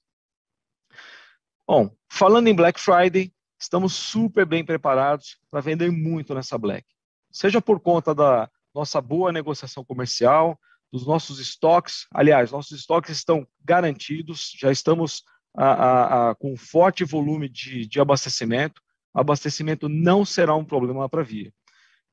Bom, 1.68 1.94
falando 2.10 2.48
em 2.48 2.56
Black 2.56 2.80
Friday, 2.80 3.34
estamos 3.60 3.94
super 3.94 4.46
bem 4.46 4.64
preparados 4.64 5.38
para 5.52 5.60
vender 5.60 5.92
muito 5.92 6.34
nessa 6.34 6.58
Black. 6.58 6.88
Seja 7.30 7.62
por 7.62 7.82
conta 7.82 8.16
da 8.16 8.50
nossa 8.74 9.02
boa 9.02 9.34
negociação 9.34 9.84
comercial, 9.84 10.58
dos 10.90 11.06
nossos 11.06 11.40
estoques. 11.40 12.08
Aliás, 12.14 12.54
nossos 12.54 12.80
estoques 12.80 13.18
estão 13.18 13.46
garantidos, 13.66 14.54
já 14.58 14.72
estamos 14.72 15.24
a, 15.54 15.66
a, 15.66 16.30
a, 16.30 16.36
com 16.36 16.56
forte 16.56 17.04
volume 17.04 17.50
de, 17.50 17.86
de 17.86 18.00
abastecimento, 18.00 18.82
abastecimento 19.14 19.90
não 19.90 20.24
será 20.24 20.56
um 20.56 20.64
problema 20.64 21.10
para 21.10 21.20
a 21.20 21.26
Via. 21.26 21.52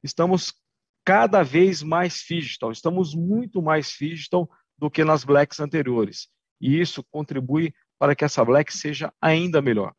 Estamos 0.02 0.52
cada 1.04 1.44
vez 1.44 1.80
mais 1.80 2.24
digital, 2.28 2.72
estamos 2.72 3.14
muito 3.14 3.62
mais 3.62 3.86
digital 3.96 4.50
do 4.76 4.90
que 4.90 5.04
nas 5.04 5.22
Blacks 5.22 5.60
anteriores. 5.60 6.28
E 6.60 6.80
isso 6.80 7.04
contribui 7.04 7.72
para 8.04 8.14
que 8.14 8.22
essa 8.22 8.44
Black 8.44 8.70
seja 8.70 9.10
ainda 9.18 9.62
melhor. 9.62 9.94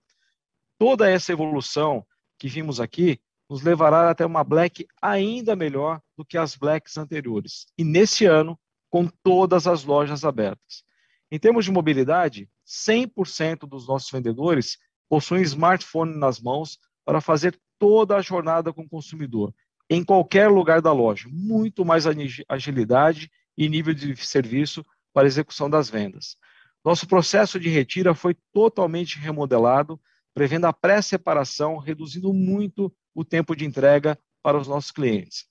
Toda 0.78 1.10
essa 1.10 1.32
evolução 1.32 2.06
que 2.38 2.48
vimos 2.48 2.80
aqui 2.80 3.20
nos 3.50 3.64
levará 3.64 4.12
até 4.12 4.24
uma 4.24 4.44
Black 4.44 4.86
ainda 5.02 5.56
melhor 5.56 6.00
do 6.16 6.24
que 6.24 6.38
as 6.38 6.56
Blacks 6.56 7.00
anteriores. 7.00 7.66
E 7.76 7.84
nesse 7.84 8.28
ano, 8.28 8.60
com 8.92 9.08
todas 9.08 9.66
as 9.66 9.84
lojas 9.86 10.24
abertas. 10.24 10.84
Em 11.32 11.40
termos 11.40 11.66
de 11.66 11.72
mobilidade, 11.72 12.48
100% 12.68 13.68
dos 13.68 13.88
nossos 13.88 14.12
vendedores 14.12 14.78
possuem 15.10 15.42
smartphone 15.42 16.16
nas 16.16 16.40
mãos 16.40 16.78
para 17.04 17.20
fazer 17.20 17.60
toda 17.80 18.18
a 18.18 18.22
jornada 18.22 18.72
com 18.72 18.84
o 18.84 18.88
consumidor, 18.88 19.52
em 19.90 20.04
qualquer 20.04 20.48
lugar 20.48 20.80
da 20.80 20.94
loja. 20.94 21.28
Muito 21.28 21.84
mais 21.84 22.06
agilidade 22.48 23.32
e 23.58 23.68
nível 23.68 23.96
de 23.96 24.16
serviço 24.16 24.86
para 25.12 25.26
execução 25.26 25.68
das 25.68 25.90
vendas. 25.90 26.38
Nosso 26.86 27.08
processo 27.08 27.60
de 27.60 27.68
retira 27.68 28.14
foi 28.14 28.38
totalmente 28.54 29.18
remodelado, 29.18 30.00
prevendo 30.36 30.66
a 30.66 30.74
pré-separação, 30.74 31.78
reduzindo 31.78 32.32
muito 32.32 32.96
o 33.16 33.26
tempo 33.26 33.56
de 33.56 33.66
entrega 33.66 34.16
para 34.44 34.56
os 34.56 34.68
nossos 34.68 34.92
clientes. 34.92 35.48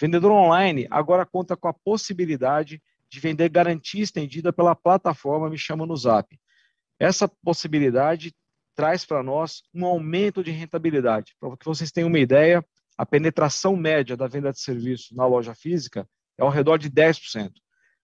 Vendedor 0.00 0.32
online 0.32 0.86
agora 0.90 1.26
conta 1.26 1.54
com 1.54 1.68
a 1.68 1.74
possibilidade 1.74 2.80
de 3.10 3.20
vender 3.20 3.50
garantia 3.50 4.02
estendida 4.02 4.50
pela 4.50 4.74
plataforma 4.74 5.50
Me 5.50 5.58
Chama 5.58 5.84
no 5.84 5.94
Zap. 5.94 6.34
Essa 6.98 7.28
possibilidade 7.28 8.34
traz 8.74 9.04
para 9.04 9.22
nós 9.22 9.62
um 9.74 9.84
aumento 9.84 10.42
de 10.42 10.52
rentabilidade. 10.52 11.36
Para 11.38 11.54
que 11.54 11.66
vocês 11.66 11.92
tenham 11.92 12.08
uma 12.08 12.18
ideia, 12.18 12.64
a 12.96 13.04
penetração 13.04 13.76
média 13.76 14.16
da 14.16 14.26
venda 14.26 14.52
de 14.52 14.60
serviço 14.60 15.14
na 15.14 15.26
loja 15.26 15.54
física 15.54 16.08
é 16.38 16.42
ao 16.42 16.48
redor 16.48 16.78
de 16.78 16.90
10%. 16.90 17.50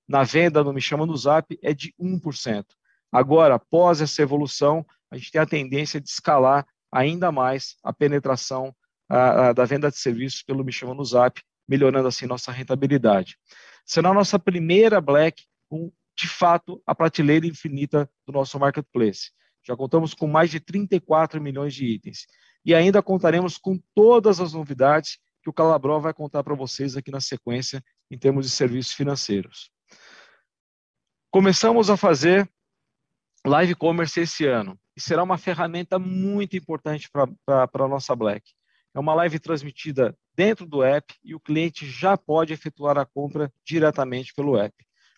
Na 0.09 0.23
venda 0.23 0.63
no 0.63 0.73
Me 0.73 0.81
Chama 0.81 1.07
no 1.07 1.17
Zap 1.17 1.59
é 1.63 1.73
de 1.73 1.95
1%. 2.01 2.65
Agora, 3.11 3.55
após 3.55 4.01
essa 4.01 4.23
evolução, 4.23 4.85
a 5.11 5.17
gente 5.17 5.31
tem 5.31 5.41
a 5.41 5.47
tendência 5.47 6.01
de 6.01 6.09
escalar 6.09 6.67
ainda 6.93 7.33
mais 7.33 7.77
a 7.83 7.93
penetração 7.93 8.75
da 9.09 9.65
venda 9.65 9.91
de 9.91 9.97
serviços 9.97 10.43
pelo 10.43 10.65
Me 10.65 10.73
Chama 10.73 10.95
no 10.95 11.05
Zap, 11.05 11.41
melhorando 11.69 12.09
assim 12.09 12.27
nossa 12.27 12.51
rentabilidade. 12.51 13.39
Será 13.85 14.11
a 14.11 14.15
nossa 14.15 14.39
primeira 14.39 15.01
Black 15.01 15.45
com, 15.69 15.93
de 16.17 16.29
fato, 16.29 16.83
a 16.87 16.95
prateleira 16.95 17.47
infinita 17.47 18.11
do 18.27 18.33
nosso 18.33 18.59
marketplace. 18.59 19.31
Já 19.67 19.77
contamos 19.77 20.13
com 20.13 20.27
mais 20.27 20.51
de 20.51 20.61
34 20.61 21.41
milhões 21.41 21.75
de 21.75 21.87
itens. 21.87 22.27
E 22.65 22.75
ainda 22.75 23.03
contaremos 23.03 23.57
com 23.59 23.79
todas 23.95 24.41
as 24.41 24.53
novidades 24.53 25.19
que 25.43 25.51
o 25.51 25.53
Calabró 25.53 25.99
vai 25.99 26.15
contar 26.15 26.43
para 26.43 26.55
vocês 26.55 26.97
aqui 26.97 27.11
na 27.11 27.21
sequência, 27.21 27.83
em 28.11 28.19
termos 28.19 28.47
de 28.47 28.53
serviços 28.53 28.93
financeiros. 28.93 29.71
Começamos 31.35 31.91
a 31.91 31.97
fazer 31.97 32.49
live 33.45 33.75
commerce 33.75 34.21
esse 34.21 34.47
ano, 34.47 34.79
e 34.97 35.01
será 35.01 35.21
uma 35.21 35.37
ferramenta 35.37 35.99
muito 35.99 36.57
importante 36.57 37.11
para 37.11 37.69
a 37.75 37.89
nossa 37.89 38.15
Black. 38.15 38.53
É 38.95 39.01
uma 39.01 39.15
live 39.15 39.41
transmitida 39.41 40.17
dentro 40.37 40.65
do 40.65 40.85
app 40.85 41.13
e 41.25 41.35
o 41.35 41.41
cliente 41.41 41.91
já 41.91 42.17
pode 42.17 42.53
efetuar 42.53 42.97
a 42.99 43.05
compra 43.05 43.53
diretamente 43.67 44.33
pelo 44.33 44.57
app. 44.57 44.73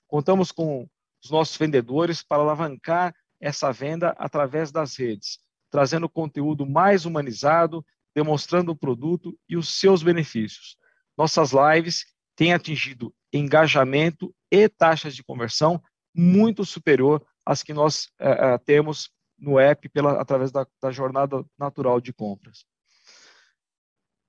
Contamos 0.08 0.50
com 0.50 0.88
os 1.22 1.30
nossos 1.30 1.54
vendedores 1.58 2.22
para 2.22 2.40
alavancar 2.40 3.14
essa 3.38 3.70
venda 3.70 4.16
através 4.16 4.72
das 4.72 4.96
redes, 4.96 5.38
trazendo 5.70 6.08
conteúdo 6.08 6.64
mais 6.64 7.04
humanizado, 7.04 7.84
demonstrando 8.14 8.72
o 8.72 8.76
produto 8.76 9.38
e 9.46 9.54
os 9.54 9.78
seus 9.78 10.02
benefícios. 10.02 10.78
Nossas 11.14 11.50
lives 11.52 12.06
têm 12.34 12.54
atingido 12.54 13.14
engajamento 13.30 14.34
e 14.50 14.66
taxas 14.66 15.14
de 15.14 15.22
conversão 15.22 15.78
muito 16.16 16.64
superior 16.64 17.24
às 17.44 17.62
que 17.62 17.74
nós 17.74 18.06
uh, 18.20 18.58
temos 18.64 19.10
no 19.38 19.58
app 19.58 19.88
pela, 19.90 20.20
através 20.20 20.50
da, 20.50 20.66
da 20.80 20.90
jornada 20.90 21.44
natural 21.58 22.00
de 22.00 22.12
compras. 22.12 22.64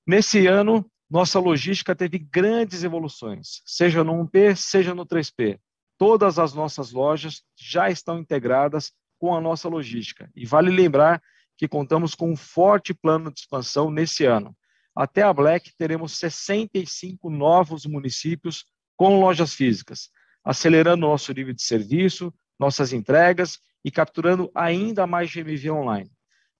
Nesse 0.06 0.48
ano, 0.48 0.89
nossa 1.10 1.39
logística 1.39 1.96
teve 1.96 2.20
grandes 2.20 2.84
evoluções, 2.84 3.62
seja 3.65 4.03
no 4.03 4.13
1P, 4.25 4.56
seja 4.56 4.94
no 4.94 5.06
3P. 5.06 5.60
Todas 5.98 6.38
as 6.38 6.53
nossas 6.53 6.91
lojas 6.91 7.44
já 7.58 7.89
estão 7.89 8.20
integradas 8.20 8.91
com 9.17 9.36
a 9.36 9.41
nossa 9.41 9.67
logística. 9.67 10.29
E 10.36 10.46
vale 10.46 10.70
lembrar 10.70 11.22
que 11.58 11.67
contamos 11.67 12.13
com 12.13 12.32
um 12.32 12.36
forte 12.36 12.94
plano 12.94 13.32
de 13.32 13.39
expansão 13.39 13.89
nesse 13.89 14.25
ano. 14.25 14.56
Até 14.96 15.24
a 15.24 15.34
Black, 15.34 15.75
teremos 15.75 16.17
65 16.20 17.29
novos 17.29 17.86
municípios 17.86 18.65
com 18.96 19.20
lojas 19.20 19.53
físicas, 19.53 20.10
acelerando 20.47 21.05
nosso 21.05 21.33
nível 21.33 21.53
de 21.53 21.61
serviço, 21.61 22.33
nossas 22.57 22.93
entregas 22.93 23.59
e 23.83 23.91
capturando 23.91 24.49
ainda 24.55 25.05
mais 25.05 25.29
GMV 25.29 25.71
online. 25.71 26.09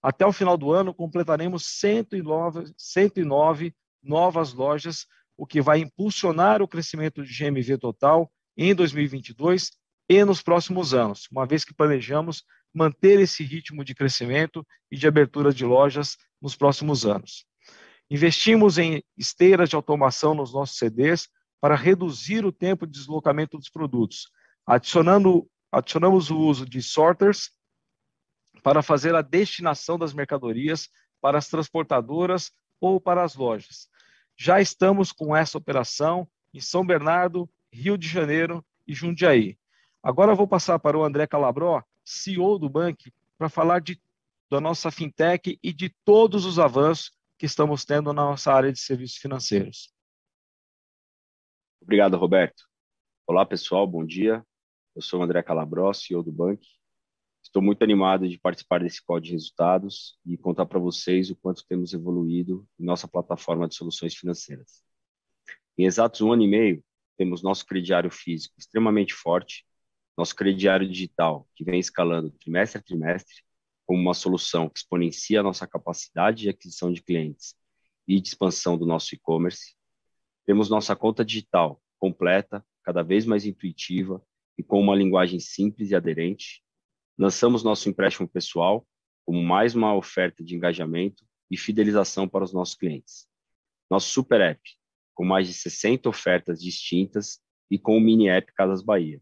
Até 0.02 0.26
o 0.26 0.32
final 0.32 0.58
do 0.58 0.70
ano, 0.70 0.92
completaremos 0.92 1.64
109, 1.64 2.70
109 2.76 3.74
novas 4.02 4.52
lojas, 4.52 5.06
o 5.38 5.46
que 5.46 5.62
vai 5.62 5.78
impulsionar 5.78 6.60
o 6.60 6.68
crescimento 6.68 7.24
de 7.24 7.32
GMV 7.32 7.78
total 7.78 8.30
em 8.58 8.74
2022 8.74 9.70
e 10.06 10.22
nos 10.22 10.42
próximos 10.42 10.92
anos, 10.92 11.26
uma 11.32 11.46
vez 11.46 11.64
que 11.64 11.74
planejamos 11.74 12.44
manter 12.74 13.18
esse 13.18 13.42
ritmo 13.42 13.82
de 13.82 13.94
crescimento 13.94 14.66
e 14.90 14.98
de 14.98 15.08
abertura 15.08 15.50
de 15.50 15.64
lojas 15.64 16.18
nos 16.42 16.54
próximos 16.54 17.06
anos. 17.06 17.46
Investimos 18.10 18.76
em 18.76 19.02
esteiras 19.16 19.70
de 19.70 19.76
automação 19.76 20.34
nos 20.34 20.52
nossos 20.52 20.76
CDs 20.76 21.28
para 21.60 21.74
reduzir 21.74 22.44
o 22.44 22.52
tempo 22.52 22.86
de 22.86 22.92
deslocamento 22.92 23.58
dos 23.58 23.68
produtos, 23.68 24.30
adicionando, 24.66 25.48
adicionamos 25.72 26.30
o 26.30 26.38
uso 26.38 26.64
de 26.64 26.82
sorters 26.82 27.50
para 28.62 28.82
fazer 28.82 29.14
a 29.14 29.22
destinação 29.22 29.98
das 29.98 30.12
mercadorias 30.12 30.88
para 31.20 31.38
as 31.38 31.48
transportadoras 31.48 32.52
ou 32.80 33.00
para 33.00 33.24
as 33.24 33.34
lojas. 33.34 33.88
Já 34.36 34.60
estamos 34.60 35.10
com 35.12 35.34
essa 35.34 35.58
operação 35.58 36.28
em 36.54 36.60
São 36.60 36.86
Bernardo, 36.86 37.48
Rio 37.72 37.98
de 37.98 38.08
Janeiro 38.08 38.64
e 38.86 38.94
Jundiaí. 38.94 39.58
Agora 40.02 40.34
vou 40.34 40.46
passar 40.46 40.78
para 40.78 40.96
o 40.96 41.04
André 41.04 41.26
Calabró, 41.26 41.82
CEO 42.04 42.58
do 42.58 42.68
Bank, 42.68 43.12
para 43.36 43.48
falar 43.48 43.80
de, 43.80 44.00
da 44.50 44.60
nossa 44.60 44.90
fintech 44.90 45.58
e 45.62 45.72
de 45.72 45.90
todos 46.04 46.44
os 46.44 46.58
avanços 46.58 47.12
que 47.36 47.46
estamos 47.46 47.84
tendo 47.84 48.12
na 48.12 48.22
nossa 48.22 48.52
área 48.52 48.72
de 48.72 48.78
serviços 48.78 49.18
financeiros. 49.18 49.92
Obrigado, 51.88 52.18
Roberto. 52.18 52.64
Olá, 53.26 53.46
pessoal, 53.46 53.86
bom 53.86 54.04
dia. 54.04 54.44
Eu 54.94 55.00
sou 55.00 55.20
o 55.20 55.22
André 55.22 55.42
Calabró, 55.42 55.90
CEO 55.94 56.22
do 56.22 56.30
Bank. 56.30 56.60
Estou 57.42 57.62
muito 57.62 57.82
animado 57.82 58.28
de 58.28 58.38
participar 58.38 58.80
desse 58.80 59.02
call 59.02 59.18
de 59.18 59.32
resultados 59.32 60.18
e 60.26 60.36
contar 60.36 60.66
para 60.66 60.78
vocês 60.78 61.30
o 61.30 61.36
quanto 61.36 61.64
temos 61.66 61.94
evoluído 61.94 62.68
em 62.78 62.84
nossa 62.84 63.08
plataforma 63.08 63.66
de 63.66 63.74
soluções 63.74 64.14
financeiras. 64.14 64.82
Em 65.78 65.86
exatos 65.86 66.20
um 66.20 66.30
ano 66.30 66.42
e 66.42 66.46
meio, 66.46 66.84
temos 67.16 67.42
nosso 67.42 67.64
crediário 67.64 68.10
físico 68.10 68.56
extremamente 68.58 69.14
forte, 69.14 69.64
nosso 70.14 70.36
crediário 70.36 70.86
digital, 70.86 71.48
que 71.56 71.64
vem 71.64 71.80
escalando 71.80 72.30
trimestre 72.32 72.80
a 72.80 72.82
trimestre, 72.82 73.36
como 73.86 73.98
uma 73.98 74.12
solução 74.12 74.68
que 74.68 74.80
exponencia 74.80 75.40
a 75.40 75.42
nossa 75.42 75.66
capacidade 75.66 76.42
de 76.42 76.50
aquisição 76.50 76.92
de 76.92 77.00
clientes 77.00 77.54
e 78.06 78.20
de 78.20 78.28
expansão 78.28 78.76
do 78.76 78.84
nosso 78.84 79.14
e-commerce. 79.14 79.77
Temos 80.48 80.70
nossa 80.70 80.96
conta 80.96 81.22
digital 81.22 81.78
completa, 81.98 82.64
cada 82.82 83.02
vez 83.02 83.26
mais 83.26 83.44
intuitiva 83.44 84.24
e 84.56 84.62
com 84.62 84.80
uma 84.80 84.96
linguagem 84.96 85.38
simples 85.38 85.90
e 85.90 85.94
aderente. 85.94 86.64
Lançamos 87.18 87.62
nosso 87.62 87.86
empréstimo 87.90 88.26
pessoal 88.26 88.88
como 89.26 89.42
mais 89.42 89.74
uma 89.74 89.94
oferta 89.94 90.42
de 90.42 90.56
engajamento 90.56 91.22
e 91.50 91.56
fidelização 91.58 92.26
para 92.26 92.44
os 92.44 92.54
nossos 92.54 92.74
clientes. 92.74 93.28
Nosso 93.90 94.08
super 94.08 94.40
app, 94.40 94.58
com 95.12 95.22
mais 95.22 95.46
de 95.46 95.52
60 95.52 96.08
ofertas 96.08 96.62
distintas 96.62 97.42
e 97.70 97.78
com 97.78 97.98
o 97.98 98.00
mini 98.00 98.30
app 98.30 98.50
Casas 98.54 98.80
Bahia, 98.80 99.20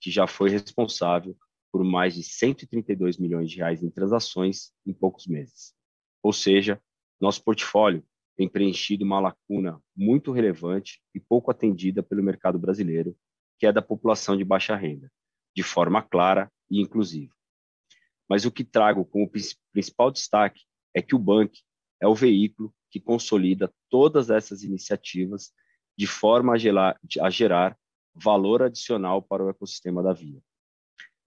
que 0.00 0.10
já 0.10 0.26
foi 0.26 0.48
responsável 0.48 1.36
por 1.70 1.84
mais 1.84 2.14
de 2.14 2.22
132 2.22 3.18
milhões 3.18 3.50
de 3.50 3.58
reais 3.58 3.82
em 3.82 3.90
transações 3.90 4.72
em 4.86 4.94
poucos 4.94 5.26
meses. 5.26 5.74
Ou 6.22 6.32
seja, 6.32 6.80
nosso 7.20 7.44
portfólio 7.44 8.02
tem 8.36 8.48
preenchido 8.48 9.04
uma 9.04 9.18
lacuna 9.18 9.80
muito 9.96 10.30
relevante 10.30 11.00
e 11.14 11.20
pouco 11.20 11.50
atendida 11.50 12.02
pelo 12.02 12.22
mercado 12.22 12.58
brasileiro, 12.58 13.16
que 13.58 13.66
é 13.66 13.72
da 13.72 13.80
população 13.80 14.36
de 14.36 14.44
baixa 14.44 14.76
renda, 14.76 15.10
de 15.54 15.62
forma 15.62 16.02
clara 16.02 16.52
e 16.70 16.80
inclusiva. 16.80 17.34
Mas 18.28 18.44
o 18.44 18.50
que 18.50 18.64
trago 18.64 19.04
como 19.04 19.30
principal 19.72 20.10
destaque 20.10 20.62
é 20.94 21.00
que 21.00 21.14
o 21.14 21.18
Bank 21.18 21.60
é 22.00 22.06
o 22.06 22.14
veículo 22.14 22.74
que 22.90 23.00
consolida 23.00 23.72
todas 23.88 24.30
essas 24.30 24.62
iniciativas 24.62 25.52
de 25.96 26.06
forma 26.06 26.54
a 26.54 27.26
a 27.26 27.30
gerar 27.30 27.78
valor 28.14 28.62
adicional 28.62 29.22
para 29.22 29.44
o 29.44 29.48
ecossistema 29.48 30.02
da 30.02 30.12
Via. 30.12 30.42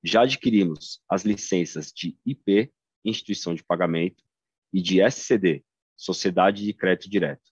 Já 0.04 0.24
adquirimos 0.24 1.02
as 1.10 1.24
licenças 1.24 1.92
de 1.92 2.18
IP, 2.26 2.72
Instituição 3.04 3.54
de 3.54 3.64
Pagamento, 3.64 4.24
e 4.72 4.82
de 4.82 5.02
SCD, 5.02 5.64
Sociedade 6.00 6.64
de 6.64 6.74
Crédito 6.74 7.10
Direto. 7.10 7.44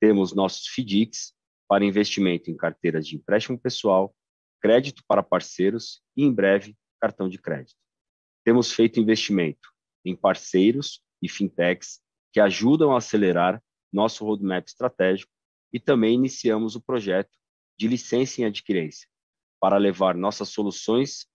Temos 0.00 0.32
nossos 0.32 0.68
FDICs 0.68 1.34
para 1.68 1.84
investimento 1.84 2.48
em 2.48 2.56
carteiras 2.56 3.04
de 3.04 3.16
empréstimo 3.16 3.58
pessoal, 3.58 4.14
crédito 4.60 5.02
para 5.08 5.20
parceiros 5.20 6.00
e, 6.16 6.22
em 6.22 6.32
breve, 6.32 6.76
cartão 7.00 7.28
de 7.28 7.38
crédito. 7.38 7.76
Temos 8.44 8.72
feito 8.72 9.00
investimento 9.00 9.68
em 10.04 10.14
parceiros 10.14 11.02
e 11.20 11.28
fintechs 11.28 12.00
que 12.32 12.38
ajudam 12.38 12.92
a 12.92 12.98
acelerar 12.98 13.60
nosso 13.92 14.24
roadmap 14.24 14.64
estratégico 14.64 15.32
e 15.72 15.80
também 15.80 16.14
iniciamos 16.14 16.76
o 16.76 16.80
projeto 16.80 17.36
de 17.76 17.88
licença 17.88 18.40
em 18.40 18.44
adquirência, 18.44 19.08
para 19.60 19.76
levar 19.76 20.14
nossas 20.14 20.50
soluções 20.50 21.26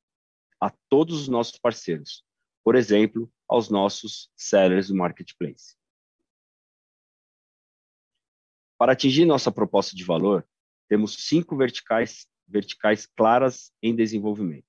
a 0.61 0.71
todos 0.89 1.21
os 1.21 1.27
nossos 1.27 1.59
parceiros, 1.59 2.23
por 2.63 2.75
exemplo, 2.75 3.29
aos 3.49 3.69
nossos 3.69 4.29
sellers 4.35 4.87
do 4.87 4.95
marketplace. 4.95 5.76
Para 8.77 8.93
atingir 8.93 9.25
nossa 9.25 9.51
proposta 9.51 9.95
de 9.95 10.03
valor, 10.03 10.47
temos 10.87 11.15
cinco 11.27 11.57
verticais, 11.57 12.27
verticais 12.47 13.05
claras 13.05 13.71
em 13.81 13.95
desenvolvimento. 13.95 14.67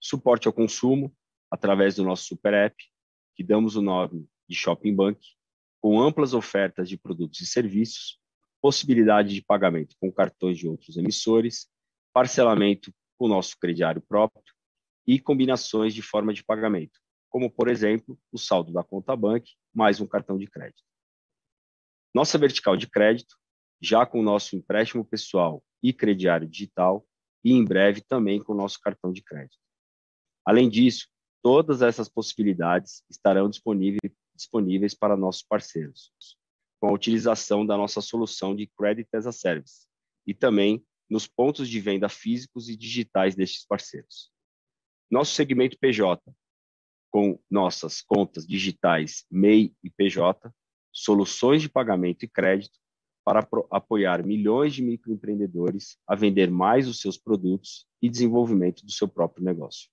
Suporte 0.00 0.46
ao 0.46 0.52
consumo, 0.52 1.14
através 1.50 1.96
do 1.96 2.04
nosso 2.04 2.24
super 2.24 2.54
app, 2.54 2.76
que 3.34 3.42
damos 3.42 3.74
o 3.74 3.82
nome 3.82 4.28
de 4.48 4.54
Shopping 4.54 4.94
Bank, 4.94 5.20
com 5.80 6.00
amplas 6.00 6.32
ofertas 6.32 6.88
de 6.88 6.96
produtos 6.96 7.40
e 7.40 7.46
serviços, 7.46 8.18
possibilidade 8.60 9.34
de 9.34 9.42
pagamento 9.42 9.96
com 10.00 10.10
cartões 10.12 10.56
de 10.56 10.68
outros 10.68 10.96
emissores, 10.96 11.68
parcelamento 12.12 12.94
com 13.18 13.26
o 13.26 13.28
nosso 13.28 13.58
crediário 13.58 14.00
próprio 14.00 14.54
e 15.06 15.18
combinações 15.18 15.92
de 15.92 16.00
forma 16.00 16.32
de 16.32 16.44
pagamento, 16.44 16.98
como, 17.28 17.50
por 17.50 17.68
exemplo, 17.68 18.18
o 18.32 18.38
saldo 18.38 18.72
da 18.72 18.82
conta 18.82 19.14
bank 19.16 19.50
mais 19.74 20.00
um 20.00 20.06
cartão 20.06 20.38
de 20.38 20.46
crédito. 20.46 20.93
Nossa 22.14 22.38
vertical 22.38 22.76
de 22.76 22.88
crédito, 22.88 23.36
já 23.82 24.06
com 24.06 24.20
o 24.20 24.22
nosso 24.22 24.54
empréstimo 24.54 25.04
pessoal 25.04 25.62
e 25.82 25.92
crediário 25.92 26.48
digital, 26.48 27.04
e 27.44 27.52
em 27.52 27.64
breve 27.64 28.00
também 28.00 28.42
com 28.42 28.52
o 28.52 28.56
nosso 28.56 28.80
cartão 28.80 29.12
de 29.12 29.22
crédito. 29.22 29.58
Além 30.46 30.70
disso, 30.70 31.08
todas 31.42 31.82
essas 31.82 32.08
possibilidades 32.08 33.02
estarão 33.10 33.50
disponíveis, 33.50 34.94
para 34.94 35.16
nossos 35.16 35.42
parceiros, 35.42 36.12
com 36.80 36.88
a 36.88 36.92
utilização 36.92 37.66
da 37.66 37.76
nossa 37.76 38.00
solução 38.00 38.56
de 38.56 38.66
Credit 38.78 39.08
as 39.14 39.26
a 39.26 39.32
Service 39.32 39.86
e 40.26 40.32
também 40.32 40.84
nos 41.08 41.26
pontos 41.26 41.68
de 41.68 41.80
venda 41.80 42.08
físicos 42.08 42.68
e 42.68 42.76
digitais 42.76 43.34
destes 43.34 43.66
parceiros. 43.66 44.32
Nosso 45.10 45.34
segmento 45.34 45.78
PJ, 45.78 46.20
com 47.10 47.38
nossas 47.50 48.00
contas 48.00 48.46
digitais 48.46 49.24
MEI 49.30 49.72
e 49.84 49.90
PJ, 49.90 50.50
soluções 50.94 51.60
de 51.60 51.68
pagamento 51.68 52.24
e 52.24 52.28
crédito 52.28 52.78
para 53.24 53.46
apoiar 53.70 54.24
milhões 54.24 54.74
de 54.74 54.82
microempreendedores 54.82 55.98
a 56.06 56.14
vender 56.14 56.50
mais 56.50 56.86
os 56.86 57.00
seus 57.00 57.18
produtos 57.18 57.86
e 58.00 58.08
desenvolvimento 58.08 58.84
do 58.84 58.92
seu 58.92 59.08
próprio 59.08 59.44
negócio. 59.44 59.90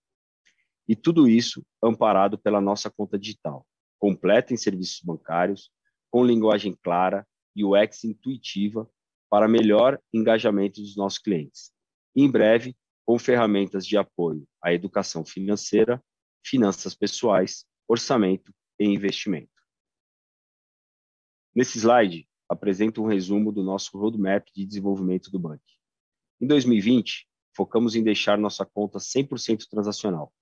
E 0.88 0.96
tudo 0.96 1.28
isso 1.28 1.66
amparado 1.82 2.38
pela 2.38 2.62
nossa 2.62 2.90
conta 2.90 3.18
digital, 3.18 3.66
completa 3.98 4.54
em 4.54 4.58
serviços 4.58 5.02
bancários, 5.04 5.72
com 6.10 6.26
linguagem 6.26 6.78
clara 6.84 7.26
e 7.56 7.64
UX 7.64 8.04
intuitiva 8.04 8.90
para 9.30 9.48
melhor 9.48 10.00
engajamento 10.14 10.82
dos 10.82 10.96
nossos 10.96 11.20
clientes. 11.20 11.72
em 12.14 12.30
breve, 12.30 12.76
com 13.06 13.18
ferramentas 13.18 13.88
de 13.88 13.96
apoio 13.96 14.46
à 14.62 14.74
educação 14.74 15.26
financeira, 15.26 16.04
finanças 16.46 16.94
pessoais, 16.94 17.66
orçamento 17.88 18.54
e 18.78 18.86
investimento. 18.86 19.51
Nesse 21.54 21.80
slide, 21.80 22.30
apresento 22.48 23.04
um 23.04 23.08
resumo 23.08 23.52
do 23.52 23.62
nosso 23.62 23.98
roadmap 23.98 24.48
de 24.56 24.66
desenvolvimento 24.66 25.30
do 25.30 25.38
banco. 25.38 25.64
Em 26.40 26.48
2020, 26.48 27.28
focamos 27.54 27.94
em 27.94 28.02
deixar 28.02 28.38
nossa 28.38 28.66
conta 28.66 29.00
100% 29.00 29.68
transacional, 29.70 30.34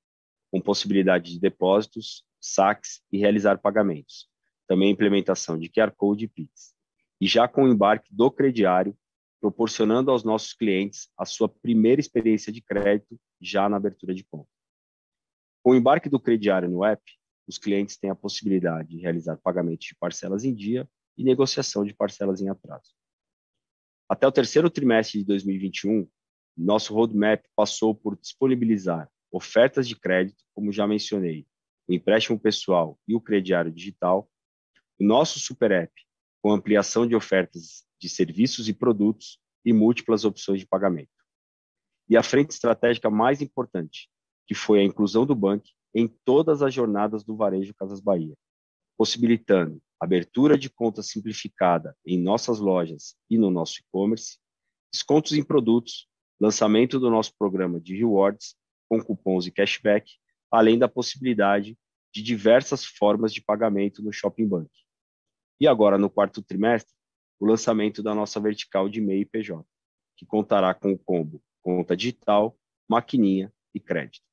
com 0.52 0.62
possibilidade 0.62 1.34
de 1.34 1.39
depósitos, 1.39 2.24
saques 2.39 3.02
e 3.12 3.17
realizar 3.17 3.58
pagamentos, 3.58 4.30
também 4.67 4.91
implementação 4.91 5.58
de 5.58 5.67
QR 5.67 5.91
Code 5.98 6.26
e 6.26 6.28
Pix. 6.28 6.76
E 7.19 7.28
já 7.28 7.48
com 7.48 7.63
o 7.63 7.67
embarque 7.67 8.13
do 8.13 8.30
crediário, 8.30 8.95
proporcionando 9.41 10.12
aos 10.12 10.24
nossos 10.24 10.54
clientes 10.54 11.10
a 11.17 11.26
sua 11.26 11.50
primeira 11.50 12.00
experiência 12.00 12.54
de 12.54 12.62
crédito 12.62 13.19
já 13.41 13.67
na 13.67 13.78
abertura 13.78 14.13
de 14.13 14.24
conta. 14.24 14.50
Com 15.63 15.72
o 15.72 15.76
embarque 15.76 16.08
do 16.08 16.19
crediário 16.19 16.69
no 16.69 16.86
app, 16.86 17.02
os 17.48 17.58
clientes 17.58 17.98
têm 17.98 18.12
a 18.12 18.15
possibilidade 18.15 18.89
de 18.89 19.02
realizar 19.02 19.38
pagamentos 19.38 19.88
de 19.88 19.95
parcelas 19.95 20.43
em 20.43 20.54
dia 20.54 20.88
e 21.19 21.23
negociação 21.25 21.84
de 21.84 21.93
parcelas 21.93 22.41
em 22.41 22.47
atraso. 22.47 22.95
Até 24.08 24.25
o 24.25 24.32
terceiro 24.32 24.69
trimestre 24.69 25.19
de 25.19 25.25
2021, 25.25 26.10
nosso 26.58 26.93
roadmap 26.93 27.43
passou 27.53 27.93
por 27.93 28.17
disponibilizar 28.17 29.12
ofertas 29.29 29.86
de 29.86 29.99
crédito, 29.99 30.41
como 30.55 30.71
já 30.71 30.88
mencionei, 30.88 31.45
o 31.88 31.93
empréstimo 31.93 32.39
pessoal 32.39 32.97
e 33.05 33.13
o 33.13 33.19
crediário 33.21 33.69
digital, 33.69 34.32
o 34.97 35.03
nosso 35.03 35.39
super 35.39 35.71
app, 35.71 35.93
com 36.41 36.53
ampliação 36.53 37.05
de 37.05 37.13
ofertas 37.13 37.86
de 37.99 38.08
serviços 38.08 38.69
e 38.69 38.73
produtos 38.73 39.41
e 39.65 39.73
múltiplas 39.73 40.23
opções 40.23 40.62
de 40.62 40.67
pagamento. 40.67 41.12
E 42.08 42.15
a 42.15 42.23
frente 42.23 42.51
estratégica 42.51 43.10
mais 43.10 43.41
importante, 43.41 44.10
que 44.47 44.55
foi 44.55 44.79
a 44.79 44.84
inclusão 44.84 45.25
do 45.25 45.36
banco 45.36 45.67
em 45.93 46.08
todas 46.08 46.62
as 46.62 46.73
jornadas 46.73 47.25
do 47.25 47.36
varejo 47.36 47.73
Casas 47.75 47.99
Bahia, 47.99 48.36
possibilitando 48.97 49.82
abertura 50.00 50.58
de 50.58 50.70
conta 50.70 51.04
simplificada 51.04 51.96
em 52.06 52.20
nossas 52.20 52.60
lojas 52.60 53.16
e 53.30 53.38
no 53.38 53.52
nosso 53.52 53.80
e-commerce, 53.82 54.38
descontos 54.92 55.34
em 55.34 55.44
produtos, 55.44 56.08
lançamento 56.40 57.00
do 57.00 57.10
nosso 57.10 57.36
programa 57.38 57.80
de 57.80 57.96
rewards 57.98 58.56
com 58.88 59.04
cupons 59.04 59.46
e 59.46 59.52
cashback, 59.52 60.10
além 60.50 60.80
da 60.80 60.88
possibilidade 60.88 61.78
de 62.14 62.24
diversas 62.24 62.86
formas 62.86 63.34
de 63.34 63.42
pagamento 63.42 64.02
no 64.02 64.12
Shopping 64.12 64.48
Bank. 64.48 64.72
E 65.60 65.68
agora, 65.68 65.98
no 65.98 66.10
quarto 66.10 66.42
trimestre, 66.42 66.96
o 67.40 67.46
lançamento 67.46 68.02
da 68.02 68.16
nossa 68.16 68.40
vertical 68.40 68.90
de 68.90 69.02
MEI 69.02 69.22
e 69.22 69.26
PJ, 69.26 69.64
que 70.18 70.26
contará 70.26 70.74
com 70.74 70.92
o 70.92 70.98
combo 70.98 71.42
conta 71.62 71.96
digital, 71.96 72.58
maquininha 72.90 73.54
e 73.74 73.80
crédito. 73.80 74.26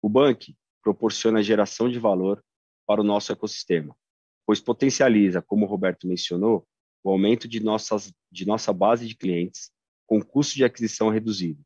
O 0.00 0.08
Bank 0.08 0.56
proporciona 0.82 1.42
geração 1.42 1.88
de 1.88 1.98
valor 1.98 2.42
para 2.86 3.00
o 3.00 3.04
nosso 3.04 3.32
ecossistema, 3.32 3.96
pois 4.46 4.60
potencializa, 4.60 5.40
como 5.40 5.64
o 5.64 5.68
Roberto 5.68 6.06
mencionou, 6.06 6.66
o 7.04 7.10
aumento 7.10 7.48
de, 7.48 7.60
nossas, 7.60 8.12
de 8.30 8.46
nossa 8.46 8.72
base 8.72 9.06
de 9.06 9.16
clientes 9.16 9.70
com 10.06 10.22
custo 10.22 10.54
de 10.54 10.64
aquisição 10.64 11.08
reduzido. 11.08 11.60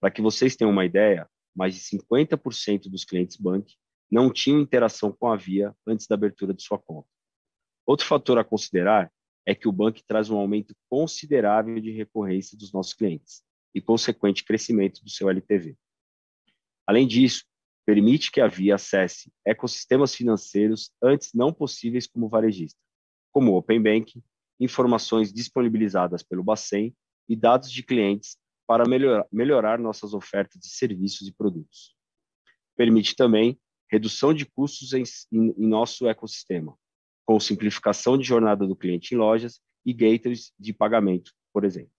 Para 0.00 0.10
que 0.10 0.22
vocês 0.22 0.56
tenham 0.56 0.70
uma 0.70 0.84
ideia, 0.84 1.28
mais 1.54 1.74
de 1.74 1.80
50% 1.80 2.88
dos 2.88 3.04
clientes 3.04 3.36
Bank 3.36 3.74
não 4.10 4.32
tinham 4.32 4.60
interação 4.60 5.12
com 5.12 5.26
a 5.28 5.36
Via 5.36 5.74
antes 5.86 6.06
da 6.06 6.14
abertura 6.14 6.54
de 6.54 6.62
sua 6.62 6.78
conta. 6.78 7.08
Outro 7.84 8.06
fator 8.06 8.38
a 8.38 8.44
considerar 8.44 9.12
é 9.44 9.54
que 9.54 9.66
o 9.66 9.72
banco 9.72 10.00
traz 10.06 10.30
um 10.30 10.36
aumento 10.36 10.74
considerável 10.88 11.80
de 11.80 11.90
recorrência 11.90 12.56
dos 12.56 12.72
nossos 12.72 12.94
clientes 12.94 13.42
e 13.74 13.80
consequente 13.80 14.44
crescimento 14.44 15.02
do 15.02 15.10
seu 15.10 15.28
LTV. 15.28 15.76
Além 16.86 17.06
disso, 17.06 17.44
permite 17.88 18.30
que 18.30 18.38
a 18.38 18.46
Via 18.46 18.74
acesse 18.74 19.32
ecossistemas 19.46 20.14
financeiros 20.14 20.92
antes 21.02 21.32
não 21.32 21.54
possíveis 21.54 22.06
como 22.06 22.28
varejista, 22.28 22.78
como 23.32 23.56
Open 23.56 23.82
Banking, 23.82 24.22
informações 24.60 25.32
disponibilizadas 25.32 26.22
pelo 26.22 26.44
Bacen 26.44 26.94
e 27.26 27.34
dados 27.34 27.72
de 27.72 27.82
clientes 27.82 28.36
para 28.66 28.84
melhorar, 29.32 29.78
nossas 29.78 30.12
ofertas 30.12 30.60
de 30.60 30.68
serviços 30.68 31.26
e 31.26 31.32
produtos. 31.32 31.96
Permite 32.76 33.16
também 33.16 33.58
redução 33.90 34.34
de 34.34 34.44
custos 34.44 34.92
em, 34.92 35.04
em, 35.32 35.54
em 35.56 35.66
nosso 35.66 36.06
ecossistema, 36.06 36.78
com 37.24 37.40
simplificação 37.40 38.18
de 38.18 38.24
jornada 38.24 38.66
do 38.66 38.76
cliente 38.76 39.14
em 39.14 39.16
lojas 39.16 39.62
e 39.86 39.94
gateways 39.94 40.52
de 40.58 40.74
pagamento, 40.74 41.32
por 41.54 41.64
exemplo. 41.64 41.92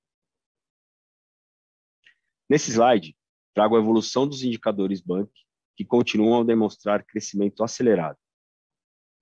Nesse 2.47 2.69
slide, 2.69 3.17
trago 3.55 3.75
a 3.75 3.79
evolução 3.79 4.27
dos 4.27 4.43
indicadores 4.43 5.01
Bank, 5.01 5.31
que 5.79 5.85
continuam 5.85 6.41
a 6.41 6.43
demonstrar 6.43 7.05
crescimento 7.05 7.63
acelerado. 7.63 8.17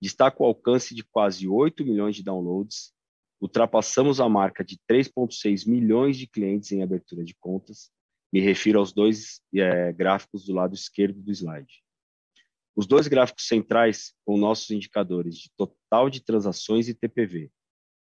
Destaco 0.02 0.42
o 0.42 0.46
alcance 0.46 0.92
de 0.92 1.04
quase 1.04 1.46
8 1.46 1.84
milhões 1.84 2.16
de 2.16 2.24
downloads, 2.24 2.92
ultrapassamos 3.40 4.20
a 4.20 4.28
marca 4.28 4.64
de 4.64 4.76
3,6 4.90 5.68
milhões 5.68 6.18
de 6.18 6.26
clientes 6.26 6.72
em 6.72 6.82
abertura 6.82 7.22
de 7.22 7.32
contas, 7.36 7.92
me 8.32 8.40
refiro 8.40 8.80
aos 8.80 8.92
dois 8.92 9.40
é, 9.54 9.92
gráficos 9.92 10.46
do 10.46 10.52
lado 10.52 10.74
esquerdo 10.74 11.22
do 11.22 11.30
slide. 11.30 11.80
Os 12.74 12.88
dois 12.88 13.06
gráficos 13.06 13.46
centrais 13.46 14.12
com 14.24 14.36
nossos 14.36 14.68
indicadores 14.72 15.36
de 15.36 15.52
total 15.56 16.10
de 16.10 16.20
transações 16.20 16.88
e 16.88 16.94
TPV, 16.94 17.52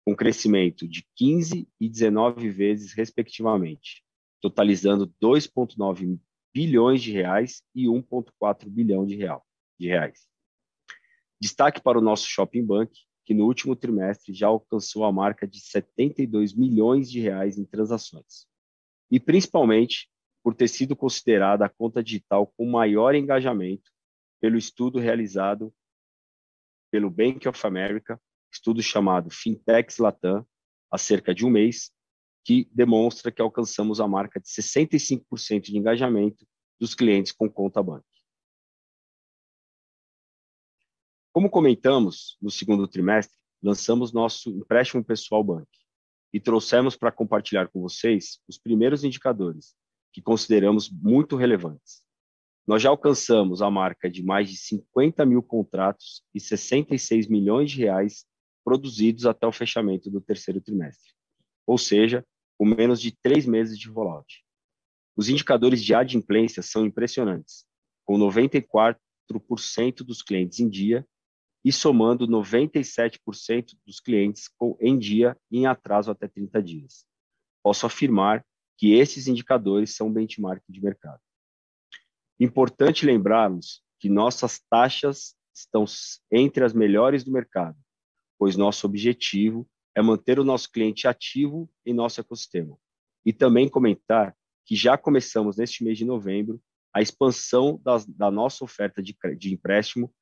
com 0.06 0.14
crescimento 0.14 0.86
de 0.86 1.08
15 1.16 1.70
e 1.80 1.88
19 1.88 2.50
vezes, 2.50 2.92
respectivamente, 2.92 4.04
totalizando 4.42 5.08
2,9 5.24 6.20
bilhões 6.54 7.02
de 7.02 7.12
reais 7.12 7.64
e 7.74 7.86
1,4 7.86 8.70
bilhão 8.70 9.06
de, 9.06 9.16
real, 9.16 9.46
de 9.80 9.88
reais. 9.88 10.28
Destaque 11.40 11.82
para 11.82 11.98
o 11.98 12.02
nosso 12.02 12.28
Shopping 12.28 12.66
Bank, 12.66 12.92
que 13.26 13.34
no 13.34 13.46
último 13.46 13.76
trimestre 13.76 14.34
já 14.34 14.48
alcançou 14.48 15.06
a 15.06 15.12
marca 15.12 15.48
de 15.48 15.60
72 15.60 16.54
milhões 16.54 17.10
de 17.10 17.20
reais 17.20 17.58
em 17.58 17.66
transações. 17.66 18.48
E 19.10 19.20
principalmente 19.20 20.10
por 20.44 20.56
ter 20.56 20.68
sido 20.68 20.96
considerada 20.96 21.66
a 21.66 21.70
conta 21.70 22.04
digital 22.04 22.48
com 22.48 22.66
maior 22.66 23.16
engajamento 23.16 23.92
pelo 24.40 24.58
estudo 24.58 25.00
realizado 25.00 25.74
pelo 26.92 27.10
Bank 27.10 27.48
of 27.48 27.66
America, 27.66 28.20
estudo 28.52 28.82
chamado 28.82 29.30
Fintechs 29.30 29.98
Latam, 29.98 30.46
há 30.92 30.98
cerca 30.98 31.34
de 31.34 31.46
um 31.46 31.50
mês, 31.50 31.92
que 32.44 32.70
demonstra 32.74 33.32
que 33.32 33.42
alcançamos 33.42 34.00
a 34.00 34.08
marca 34.08 34.40
de 34.40 34.48
65% 34.48 35.62
de 35.62 35.78
engajamento 35.78 36.46
dos 36.80 36.96
clientes 36.96 37.32
com 37.32 37.50
conta 37.50 37.82
banco. 37.82 38.06
Como 41.32 41.50
comentamos 41.50 42.38
no 42.42 42.50
segundo 42.50 42.88
trimestre, 42.88 43.38
lançamos 43.62 44.12
nosso 44.12 44.50
empréstimo 44.50 45.04
pessoal 45.04 45.44
Bank 45.44 45.68
e 46.34 46.40
trouxemos 46.40 46.96
para 46.96 47.12
compartilhar 47.12 47.68
com 47.68 47.82
vocês 47.82 48.40
os 48.48 48.58
primeiros 48.58 49.04
indicadores 49.04 49.76
que 50.12 50.22
consideramos 50.22 50.90
muito 50.90 51.36
relevantes. 51.36 52.04
Nós 52.68 52.82
já 52.82 52.90
alcançamos 52.90 53.62
a 53.62 53.70
marca 53.70 54.10
de 54.10 54.24
mais 54.24 54.50
de 54.50 54.58
50 54.58 55.26
mil 55.26 55.42
contratos 55.42 56.24
e 56.34 56.40
66 56.40 57.28
milhões 57.28 57.72
de 57.72 57.80
reais 57.80 58.26
produzidos 58.64 59.26
até 59.26 59.48
o 59.48 59.52
fechamento 59.52 60.10
do 60.10 60.22
terceiro 60.22 60.62
trimestre, 60.62 61.12
ou 61.66 61.78
seja, 61.78 62.26
com 62.62 62.66
menos 62.66 63.02
de 63.02 63.12
três 63.12 63.44
meses 63.44 63.76
de 63.76 63.90
rollout. 63.90 64.46
Os 65.18 65.30
indicadores 65.30 65.84
de 65.84 65.96
adimplência 65.96 66.62
são 66.62 66.86
impressionantes, 66.86 67.66
com 68.06 68.20
94% 68.20 69.00
dos 70.04 70.22
clientes 70.22 70.60
em 70.60 70.70
dia 70.70 71.04
e 71.66 71.72
somando 71.72 72.28
97% 72.28 73.76
dos 73.84 74.00
clientes 74.00 74.48
em 74.80 74.96
dia 74.96 75.36
em 75.52 75.66
atraso 75.66 76.12
até 76.12 76.28
30 76.28 76.62
dias. 76.62 77.04
Posso 77.64 77.88
afirmar 77.88 78.46
que 78.78 78.94
esses 78.94 79.28
indicadores 79.28 79.96
são 79.96 80.14
benchmark 80.14 80.62
de 80.70 80.84
mercado. 80.84 81.20
Importante 82.40 83.08
lembrarmos 83.08 83.82
que 84.00 84.08
nossas 84.08 84.62
taxas 84.70 85.36
estão 85.52 85.84
entre 86.32 86.64
as 86.64 86.74
melhores 86.74 87.24
do 87.24 87.32
mercado, 87.32 87.76
pois 88.38 88.56
nosso 88.56 88.86
objetivo 88.86 89.68
é 89.96 90.02
manter 90.02 90.40
o 90.40 90.44
nosso 90.44 90.72
cliente 90.72 91.08
ativo 91.08 91.70
em 91.86 91.94
nosso 91.94 92.20
ecossistema. 92.22 92.78
E 93.26 93.34
também 93.34 93.70
comentar 93.70 94.36
que 94.66 94.76
já 94.76 94.98
começamos 94.98 95.58
neste 95.58 95.84
mês 95.84 95.98
de 95.98 96.06
novembro 96.06 96.62
a 96.94 97.02
expansão 97.02 97.82
da 98.08 98.30
nossa 98.30 98.64
oferta 98.64 99.02
de, 99.02 99.16
de 99.38 99.54
empréstimo 99.54 100.14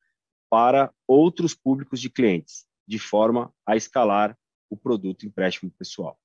para 0.50 0.94
outros 1.08 1.54
públicos 1.54 2.00
de 2.00 2.10
clientes, 2.10 2.66
de 2.88 3.00
forma 3.00 3.54
a 3.66 3.76
escalar 3.76 4.38
o 4.70 4.78
produto 4.78 5.26
empréstimo 5.26 5.72
pessoal. 5.72 6.20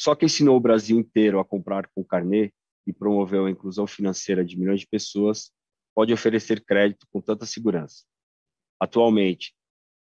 Só 0.00 0.14
que 0.14 0.24
ensinou 0.24 0.56
o 0.56 0.60
Brasil 0.60 0.98
inteiro 0.98 1.40
a 1.40 1.44
comprar 1.44 1.88
com 1.88 2.04
carnê 2.04 2.52
e 2.86 2.92
promoveu 2.92 3.46
a 3.46 3.50
inclusão 3.50 3.86
financeira 3.86 4.44
de 4.44 4.58
milhões 4.58 4.80
de 4.80 4.86
pessoas 4.86 5.52
pode 5.94 6.12
oferecer 6.12 6.64
crédito 6.64 7.06
com 7.10 7.20
tanta 7.20 7.44
segurança. 7.44 8.04
Atualmente, 8.80 9.56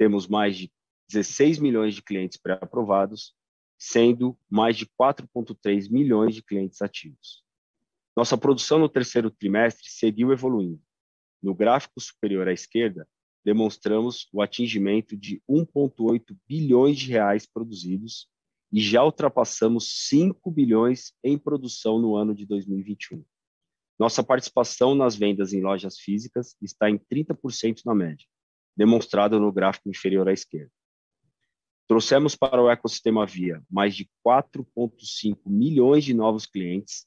temos 0.03 0.27
mais 0.27 0.57
de 0.57 0.69
16 1.09 1.59
milhões 1.59 1.95
de 1.95 2.01
clientes 2.01 2.37
pré-aprovados, 2.37 3.33
sendo 3.79 4.37
mais 4.49 4.75
de 4.75 4.85
4,3 4.85 5.89
milhões 5.89 6.35
de 6.35 6.43
clientes 6.43 6.81
ativos. 6.81 7.41
Nossa 8.13 8.37
produção 8.37 8.79
no 8.79 8.89
terceiro 8.89 9.31
trimestre 9.31 9.89
seguiu 9.89 10.33
evoluindo. 10.33 10.81
No 11.41 11.55
gráfico 11.55 12.01
superior 12.01 12.49
à 12.49 12.51
esquerda, 12.51 13.07
demonstramos 13.45 14.27
o 14.33 14.41
atingimento 14.41 15.15
de 15.15 15.41
1,8 15.49 16.37
bilhões 16.45 16.99
de 16.99 17.09
reais 17.09 17.45
produzidos 17.45 18.27
e 18.73 18.81
já 18.81 19.05
ultrapassamos 19.05 20.09
5 20.09 20.51
bilhões 20.51 21.13
em 21.23 21.37
produção 21.37 21.97
no 21.97 22.17
ano 22.17 22.35
de 22.35 22.45
2021. 22.45 23.23
Nossa 23.97 24.21
participação 24.21 24.95
nas 24.95 25.15
vendas 25.15 25.53
em 25.53 25.61
lojas 25.61 25.97
físicas 25.97 26.57
está 26.61 26.89
em 26.89 26.97
30% 26.97 27.83
na 27.85 27.95
média, 27.95 28.27
demonstrado 28.75 29.39
no 29.39 29.51
gráfico 29.51 29.89
inferior 29.89 30.27
à 30.27 30.33
esquerda. 30.33 30.71
Trouxemos 31.87 32.35
para 32.35 32.61
o 32.61 32.69
ecossistema 32.69 33.25
Via 33.25 33.61
mais 33.69 33.95
de 33.95 34.09
4,5 34.25 35.37
milhões 35.45 36.03
de 36.03 36.13
novos 36.13 36.45
clientes 36.45 37.05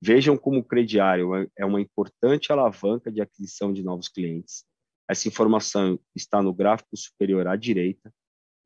Vejam 0.00 0.36
como 0.36 0.60
o 0.60 0.64
crediário 0.64 1.50
é 1.56 1.64
uma 1.64 1.80
importante 1.80 2.52
alavanca 2.52 3.10
de 3.10 3.20
aquisição 3.20 3.72
de 3.72 3.82
novos 3.82 4.08
clientes. 4.08 4.64
Essa 5.08 5.28
informação 5.28 5.98
está 6.14 6.42
no 6.42 6.52
gráfico 6.52 6.96
superior 6.96 7.46
à 7.46 7.56
direita. 7.56 8.12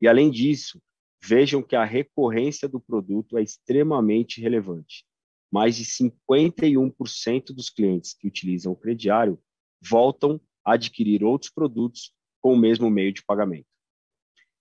E, 0.01 0.09
além 0.09 0.31
disso, 0.31 0.81
vejam 1.23 1.63
que 1.63 1.77
a 1.77 1.85
recorrência 1.85 2.69
do 2.69 2.81
produto 2.81 3.39
é 3.39 3.43
extremamente 3.43 4.41
relevante. 4.41 5.05
Mais 5.53 5.77
de 5.77 5.85
51% 5.85 7.55
dos 7.55 7.71
clientes 7.71 8.15
que 8.15 8.27
utilizam 8.27 8.73
o 8.73 8.77
crediário 8.77 9.41
voltam 9.81 10.41
a 10.65 10.75
adquirir 10.75 11.23
outros 11.23 11.51
produtos 11.51 12.13
com 12.41 12.53
o 12.53 12.59
mesmo 12.59 12.91
meio 12.91 13.13
de 13.13 13.25
pagamento. 13.25 13.67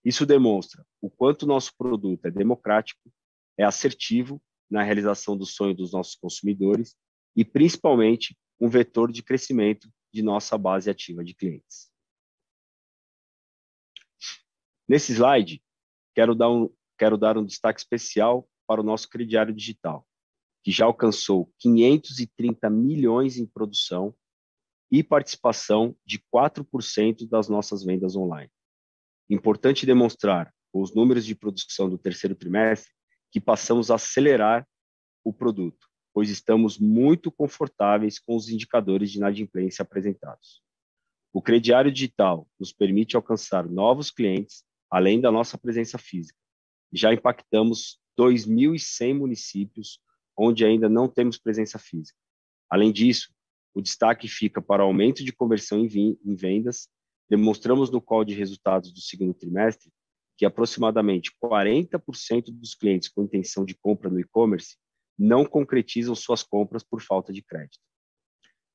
Isso 0.03 0.25
demonstra 0.25 0.85
o 1.01 1.09
quanto 1.09 1.45
nosso 1.45 1.75
produto 1.77 2.25
é 2.25 2.31
democrático, 2.31 3.11
é 3.57 3.63
assertivo 3.63 4.41
na 4.69 4.83
realização 4.83 5.35
do 5.35 5.45
sonho 5.45 5.75
dos 5.75 5.91
nossos 5.91 6.15
consumidores 6.15 6.95
e, 7.35 7.43
principalmente, 7.43 8.37
um 8.59 8.69
vetor 8.69 9.11
de 9.11 9.23
crescimento 9.23 9.89
de 10.13 10.21
nossa 10.21 10.57
base 10.57 10.89
ativa 10.89 11.23
de 11.23 11.33
clientes. 11.33 11.89
Nesse 14.87 15.13
slide, 15.13 15.61
quero 16.15 16.33
dar 16.33 16.49
um, 16.49 16.73
quero 16.97 17.17
dar 17.17 17.37
um 17.37 17.45
destaque 17.45 17.79
especial 17.79 18.49
para 18.67 18.81
o 18.81 18.83
nosso 18.83 19.07
crediário 19.09 19.53
digital, 19.53 20.05
que 20.63 20.71
já 20.71 20.85
alcançou 20.85 21.51
530 21.59 22.69
milhões 22.69 23.37
em 23.37 23.45
produção 23.45 24.15
e 24.91 25.03
participação 25.03 25.95
de 26.05 26.19
4% 26.33 27.27
das 27.29 27.47
nossas 27.47 27.83
vendas 27.83 28.15
online. 28.15 28.51
Importante 29.29 29.85
demonstrar, 29.85 30.53
com 30.71 30.81
os 30.81 30.93
números 30.93 31.25
de 31.25 31.35
produção 31.35 31.89
do 31.89 31.97
terceiro 31.97 32.35
trimestre, 32.35 32.91
que 33.31 33.39
passamos 33.39 33.91
a 33.91 33.95
acelerar 33.95 34.67
o 35.23 35.31
produto, 35.31 35.87
pois 36.13 36.29
estamos 36.29 36.79
muito 36.79 37.31
confortáveis 37.31 38.19
com 38.19 38.35
os 38.35 38.49
indicadores 38.49 39.11
de 39.11 39.17
inadimplência 39.17 39.83
apresentados. 39.83 40.61
O 41.31 41.41
crediário 41.41 41.91
digital 41.91 42.47
nos 42.59 42.73
permite 42.73 43.15
alcançar 43.15 43.69
novos 43.69 44.09
clientes, 44.09 44.63
além 44.89 45.21
da 45.21 45.31
nossa 45.31 45.57
presença 45.57 45.97
física. 45.99 46.37
Já 46.91 47.13
impactamos 47.13 47.99
2.100 48.19 49.13
municípios 49.13 50.01
onde 50.35 50.65
ainda 50.65 50.89
não 50.89 51.07
temos 51.07 51.37
presença 51.37 51.77
física. 51.77 52.17
Além 52.69 52.91
disso, 52.91 53.31
o 53.73 53.81
destaque 53.81 54.27
fica 54.27 54.61
para 54.61 54.83
o 54.83 54.87
aumento 54.87 55.23
de 55.23 55.31
conversão 55.31 55.85
em 55.85 56.35
vendas. 56.35 56.89
Demonstramos 57.29 57.91
no 57.91 58.01
call 58.01 58.25
de 58.25 58.33
resultados 58.33 58.91
do 58.91 58.99
segundo 58.99 59.33
trimestre 59.33 59.91
que 60.37 60.45
aproximadamente 60.45 61.31
40% 61.43 62.45
dos 62.47 62.73
clientes 62.73 63.09
com 63.09 63.23
intenção 63.23 63.65
de 63.65 63.75
compra 63.75 64.09
no 64.09 64.19
e-commerce 64.19 64.77
não 65.17 65.45
concretizam 65.45 66.15
suas 66.15 66.41
compras 66.41 66.81
por 66.81 67.01
falta 67.01 67.33
de 67.33 67.43
crédito. 67.43 67.79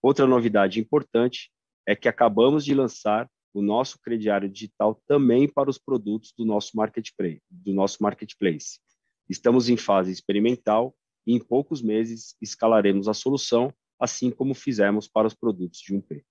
Outra 0.02 0.26
novidade 0.26 0.78
importante 0.78 1.50
é 1.86 1.96
que 1.96 2.06
acabamos 2.06 2.66
de 2.66 2.74
lançar 2.74 3.30
o 3.54 3.62
nosso 3.62 3.98
crediário 4.00 4.46
digital 4.48 5.00
também 5.06 5.48
para 5.48 5.70
os 5.70 5.78
produtos 5.78 6.34
do 6.36 6.44
nosso 6.44 6.76
marketplace. 6.76 7.40
Do 7.48 7.72
nosso 7.72 8.02
marketplace. 8.02 8.78
Estamos 9.26 9.70
em 9.70 9.76
fase 9.78 10.12
experimental 10.12 10.94
e 11.26 11.34
em 11.34 11.38
poucos 11.38 11.80
meses 11.80 12.36
escalaremos 12.42 13.08
a 13.08 13.14
solução, 13.14 13.72
assim 13.98 14.30
como 14.30 14.54
fizemos 14.54 15.08
para 15.08 15.26
os 15.26 15.34
produtos 15.34 15.80
de 15.80 15.94
1P. 15.94 16.24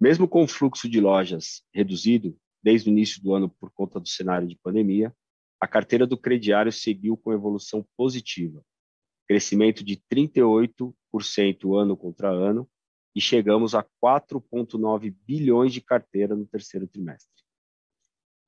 Mesmo 0.00 0.26
com 0.26 0.42
o 0.42 0.48
fluxo 0.48 0.88
de 0.88 1.00
lojas 1.00 1.62
reduzido 1.74 2.38
desde 2.62 2.88
o 2.88 2.92
início 2.92 3.22
do 3.22 3.34
ano 3.34 3.50
por 3.50 3.70
conta 3.70 4.00
do 4.00 4.08
cenário 4.08 4.48
de 4.48 4.56
pandemia, 4.56 5.14
a 5.60 5.68
carteira 5.68 6.06
do 6.06 6.16
crediário 6.16 6.72
seguiu 6.72 7.16
com 7.16 7.32
evolução 7.32 7.86
positiva, 7.96 8.64
crescimento 9.28 9.84
de 9.84 10.02
38% 10.10 10.94
ano 11.78 11.96
contra 11.96 12.30
ano, 12.30 12.68
e 13.14 13.20
chegamos 13.20 13.74
a 13.74 13.84
4,9 14.02 15.14
bilhões 15.26 15.72
de 15.72 15.80
carteira 15.80 16.34
no 16.34 16.46
terceiro 16.46 16.86
trimestre. 16.86 17.42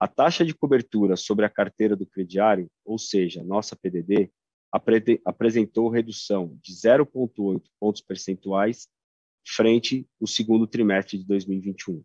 A 0.01 0.09
taxa 0.09 0.45
de 0.45 0.55
cobertura 0.55 1.17
sobre 1.17 1.45
a 1.45 1.51
carteira 1.51 1.95
do 1.95 2.07
crediário, 2.07 2.71
ou 2.85 2.99
seja, 2.99 3.45
nossa 3.45 3.77
PDD, 3.77 4.33
apresentou 4.73 5.91
redução 5.91 6.59
de 6.63 6.73
0,8 6.73 7.63
pontos 7.79 8.01
percentuais 8.01 8.89
frente 9.47 10.09
ao 10.21 10.27
segundo 10.27 10.67
trimestre 10.67 11.19
de 11.19 11.27
2021 11.27 12.03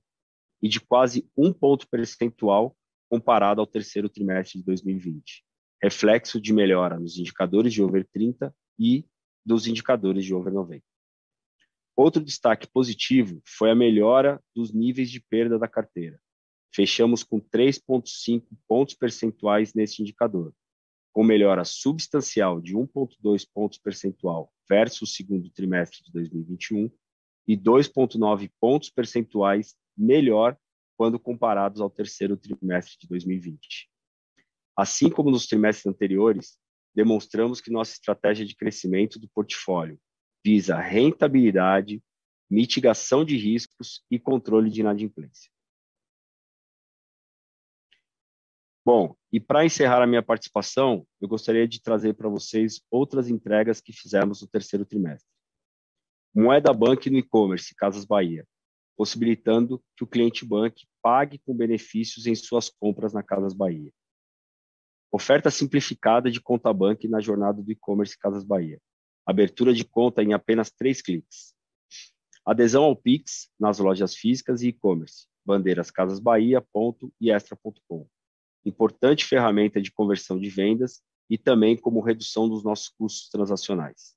e 0.62 0.68
de 0.68 0.82
quase 0.82 1.30
um 1.38 1.54
ponto 1.54 1.88
percentual 1.88 2.76
comparado 3.10 3.62
ao 3.62 3.68
terceiro 3.68 4.10
trimestre 4.10 4.60
de 4.60 4.66
2020, 4.66 5.46
reflexo 5.82 6.42
de 6.42 6.52
melhora 6.52 7.00
nos 7.00 7.18
indicadores 7.18 7.74
de 7.74 7.82
over 7.82 8.06
30 8.12 8.54
e 8.78 9.06
dos 9.46 9.66
indicadores 9.66 10.26
de 10.26 10.34
over 10.34 10.52
90. 10.52 10.84
Outro 11.96 12.24
destaque 12.24 12.68
positivo 12.68 13.42
foi 13.46 13.72
a 13.72 13.76
melhora 13.76 14.44
dos 14.54 14.74
níveis 14.74 15.10
de 15.10 15.22
perda 15.22 15.58
da 15.58 15.68
carteira. 15.68 16.20
Fechamos 16.74 17.24
com 17.24 17.40
3,5 17.40 18.44
pontos 18.68 18.94
percentuais 18.94 19.74
nesse 19.74 20.02
indicador, 20.02 20.54
com 21.18 21.24
melhora 21.24 21.66
substancial 21.66 22.62
de 22.62 22.76
1,2 22.76 23.44
pontos 23.52 23.80
percentual 23.80 24.54
versus 24.70 25.02
o 25.02 25.12
segundo 25.12 25.50
trimestre 25.50 26.04
de 26.04 26.12
2021 26.12 26.92
e 27.48 27.58
2,9 27.58 28.52
pontos 28.62 28.92
percentuais 28.92 29.76
melhor 29.98 30.56
quando 30.96 31.18
comparados 31.18 31.82
ao 31.82 31.90
terceiro 31.90 32.38
trimestre 32.38 33.00
de 33.02 33.08
2020. 33.08 33.90
Assim 34.78 35.10
como 35.10 35.32
nos 35.32 35.48
trimestres 35.48 35.88
anteriores, 35.88 36.56
demonstramos 36.94 37.60
que 37.62 37.72
nossa 37.72 37.94
estratégia 37.94 38.46
de 38.46 38.56
crescimento 38.56 39.18
do 39.18 39.28
portfólio 39.28 40.00
visa 40.46 40.78
rentabilidade, 40.78 42.00
mitigação 42.48 43.26
de 43.26 43.36
riscos 43.36 44.06
e 44.12 44.20
controle 44.20 44.70
de 44.70 44.82
inadimplência. 44.82 45.50
Bom, 48.88 49.18
e 49.34 49.38
para 49.38 49.66
encerrar 49.66 50.02
a 50.02 50.08
minha 50.08 50.24
participação, 50.24 51.06
eu 51.20 51.28
gostaria 51.28 51.68
de 51.68 51.82
trazer 51.82 52.14
para 52.14 52.30
vocês 52.30 52.82
outras 52.90 53.28
entregas 53.28 53.82
que 53.82 53.92
fizemos 53.92 54.42
no 54.42 54.48
terceiro 54.48 54.86
trimestre. 54.86 55.30
Moeda 56.34 56.72
Bank 56.72 57.10
no 57.10 57.18
e-commerce, 57.18 57.76
Casas 57.76 58.06
Bahia, 58.06 58.48
possibilitando 58.96 59.84
que 59.94 60.06
o 60.06 60.08
cliente 60.08 60.46
Bank 60.46 60.88
pague 61.02 61.38
com 61.40 61.54
benefícios 61.54 62.26
em 62.28 62.34
suas 62.34 62.70
compras 62.70 63.12
na 63.12 63.22
Casas 63.22 63.54
Bahia. 63.54 63.92
Oferta 65.12 65.52
simplificada 65.52 66.32
de 66.32 66.40
conta 66.40 66.72
Bank 66.72 67.10
na 67.10 67.20
jornada 67.20 67.62
do 67.62 67.70
e-commerce 67.70 68.18
Casas 68.18 68.46
Bahia. 68.46 68.80
Abertura 69.26 69.74
de 69.74 69.84
conta 69.84 70.24
em 70.24 70.32
apenas 70.32 70.72
três 70.72 71.02
cliques. 71.02 71.54
Adesão 72.46 72.86
ao 72.86 72.96
Pix 72.96 73.50
nas 73.60 73.80
lojas 73.80 74.16
físicas 74.16 74.62
e 74.62 74.70
e-commerce. 74.70 75.28
Bandeiras 75.46 75.92
Casas 75.92 76.22
Bahia, 76.22 76.62
ponto 76.62 77.14
e 77.20 77.30
extra.com. 77.30 78.08
Importante 78.68 79.24
ferramenta 79.24 79.82
de 79.82 79.90
conversão 79.90 80.38
de 80.38 80.50
vendas 80.50 81.02
e 81.30 81.38
também 81.38 81.78
como 81.78 82.02
redução 82.02 82.50
dos 82.50 82.66
nossos 82.66 82.90
custos 82.90 83.30
transacionais. 83.30 84.14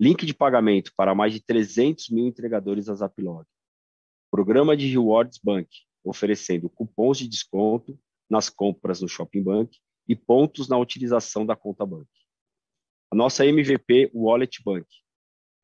Link 0.00 0.24
de 0.24 0.32
pagamento 0.32 0.92
para 0.96 1.12
mais 1.12 1.32
de 1.32 1.40
300 1.40 2.08
mil 2.10 2.24
entregadores 2.24 2.86
da 2.86 2.94
Zaplog. 2.94 3.44
Programa 4.30 4.76
de 4.76 4.86
Rewards 4.86 5.40
Bank, 5.42 5.68
oferecendo 6.04 6.70
cupons 6.70 7.18
de 7.18 7.26
desconto 7.26 7.98
nas 8.30 8.48
compras 8.48 9.00
no 9.00 9.08
Shopping 9.08 9.42
Bank 9.42 9.76
e 10.06 10.14
pontos 10.14 10.68
na 10.68 10.78
utilização 10.78 11.44
da 11.44 11.56
conta 11.56 11.84
Bank. 11.84 12.08
A 13.10 13.16
nossa 13.16 13.44
MVP 13.44 14.12
Wallet 14.14 14.62
Bank, 14.64 14.86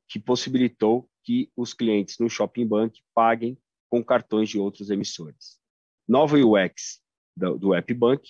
que 0.08 0.18
possibilitou 0.18 1.08
que 1.22 1.48
os 1.56 1.72
clientes 1.72 2.18
no 2.18 2.28
Shopping 2.28 2.66
Bank 2.66 3.00
paguem 3.14 3.56
com 3.88 4.02
cartões 4.02 4.48
de 4.48 4.58
outros 4.58 4.90
emissores. 4.90 5.60
Nova 6.08 6.36
UX 6.36 7.00
do, 7.40 7.58
do 7.58 7.74
App 7.74 7.92
Bank 7.94 8.28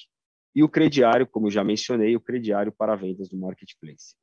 e 0.55 0.62
o 0.62 0.68
crediário, 0.68 1.27
como 1.27 1.51
já 1.51 1.62
mencionei, 1.62 2.16
o 2.16 2.20
crediário 2.20 2.73
para 2.73 2.96
vendas 2.96 3.29
do 3.29 3.37
Marketplace. 3.37 4.14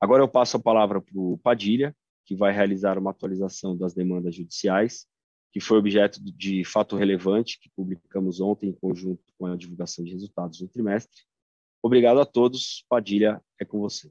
Agora 0.00 0.22
eu 0.22 0.28
passo 0.28 0.56
a 0.56 0.60
palavra 0.60 1.00
para 1.00 1.18
o 1.18 1.38
Padilha, 1.38 1.96
que 2.26 2.34
vai 2.34 2.52
realizar 2.52 2.98
uma 2.98 3.10
atualização 3.10 3.76
das 3.76 3.94
demandas 3.94 4.34
judiciais, 4.34 5.06
que 5.52 5.60
foi 5.60 5.78
objeto 5.78 6.20
de 6.22 6.64
fato 6.64 6.96
relevante, 6.96 7.58
que 7.60 7.70
publicamos 7.70 8.40
ontem 8.40 8.70
em 8.70 8.72
conjunto 8.72 9.22
com 9.38 9.46
a 9.46 9.56
divulgação 9.56 10.04
de 10.04 10.12
resultados 10.12 10.58
do 10.58 10.68
trimestre. 10.68 11.22
Obrigado 11.82 12.18
a 12.20 12.26
todos. 12.26 12.84
Padilha, 12.88 13.42
é 13.60 13.64
com 13.64 13.78
você. 13.78 14.10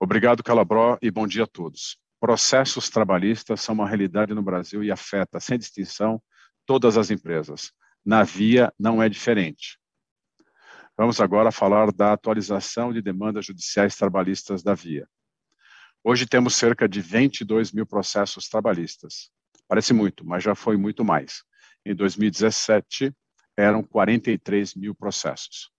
Obrigado, 0.00 0.42
Calabró, 0.42 0.98
e 1.02 1.10
bom 1.10 1.26
dia 1.26 1.44
a 1.44 1.46
todos. 1.46 1.98
Processos 2.20 2.88
trabalhistas 2.88 3.60
são 3.60 3.74
uma 3.74 3.88
realidade 3.88 4.34
no 4.34 4.42
Brasil 4.42 4.84
e 4.84 4.90
afeta, 4.90 5.40
sem 5.40 5.58
distinção, 5.58 6.22
todas 6.66 6.96
as 6.96 7.10
empresas. 7.10 7.72
Na 8.04 8.22
Via 8.22 8.72
não 8.78 9.02
é 9.02 9.08
diferente. 9.08 9.78
Vamos 10.96 11.20
agora 11.20 11.50
falar 11.50 11.90
da 11.92 12.12
atualização 12.12 12.92
de 12.92 13.00
demandas 13.00 13.46
judiciais 13.46 13.96
trabalhistas 13.96 14.62
da 14.62 14.74
Via. 14.74 15.08
Hoje 16.04 16.26
temos 16.26 16.56
cerca 16.56 16.88
de 16.88 17.00
22 17.00 17.72
mil 17.72 17.86
processos 17.86 18.48
trabalhistas. 18.48 19.30
Parece 19.68 19.92
muito, 19.94 20.26
mas 20.26 20.42
já 20.42 20.54
foi 20.54 20.76
muito 20.76 21.04
mais. 21.04 21.44
Em 21.86 21.94
2017, 21.94 23.14
eram 23.56 23.82
43 23.82 24.74
mil 24.74 24.94
processos. 24.94 25.70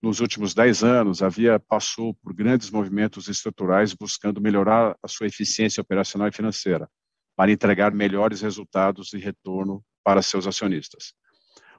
nos 0.00 0.20
últimos 0.20 0.54
dez 0.54 0.84
anos, 0.84 1.22
a 1.22 1.28
Via 1.28 1.58
passou 1.58 2.14
por 2.14 2.32
grandes 2.32 2.70
movimentos 2.70 3.28
estruturais 3.28 3.92
buscando 3.92 4.40
melhorar 4.40 4.96
a 5.02 5.08
sua 5.08 5.26
eficiência 5.26 5.80
operacional 5.80 6.28
e 6.28 6.32
financeira, 6.32 6.88
para 7.36 7.50
entregar 7.50 7.92
melhores 7.92 8.40
resultados 8.40 9.12
e 9.12 9.18
retorno 9.18 9.84
para 10.08 10.22
seus 10.22 10.46
acionistas. 10.46 11.12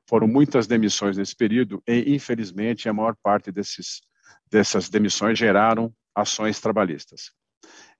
Foram 0.07 0.27
muitas 0.27 0.67
demissões 0.67 1.17
nesse 1.17 1.35
período 1.35 1.81
e, 1.87 2.13
infelizmente, 2.13 2.87
a 2.87 2.93
maior 2.93 3.15
parte 3.23 3.51
desses, 3.51 4.01
dessas 4.51 4.87
demissões 4.87 5.39
geraram 5.39 5.91
ações 6.13 6.59
trabalhistas. 6.59 7.31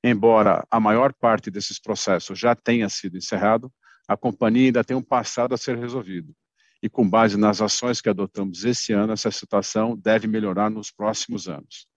Embora 0.03 0.63
a 0.69 0.79
maior 0.79 1.15
parte 1.15 1.49
desses 1.49 1.79
processos 1.79 2.37
já 2.37 2.53
tenha 2.53 2.87
sido 2.89 3.17
encerrado, 3.17 3.73
a 4.07 4.15
companhia 4.15 4.67
ainda 4.67 4.83
tem 4.83 4.95
um 4.95 5.01
passado 5.01 5.55
a 5.55 5.57
ser 5.57 5.79
resolvido, 5.79 6.31
e 6.79 6.87
com 6.87 7.09
base 7.09 7.35
nas 7.35 7.59
ações 7.59 7.99
que 7.99 8.09
adotamos 8.09 8.63
esse 8.63 8.93
ano, 8.93 9.13
essa 9.13 9.31
situação 9.31 9.97
deve 9.97 10.27
melhorar 10.27 10.69
nos 10.69 10.91
próximos 10.91 11.49
anos. 11.49 11.87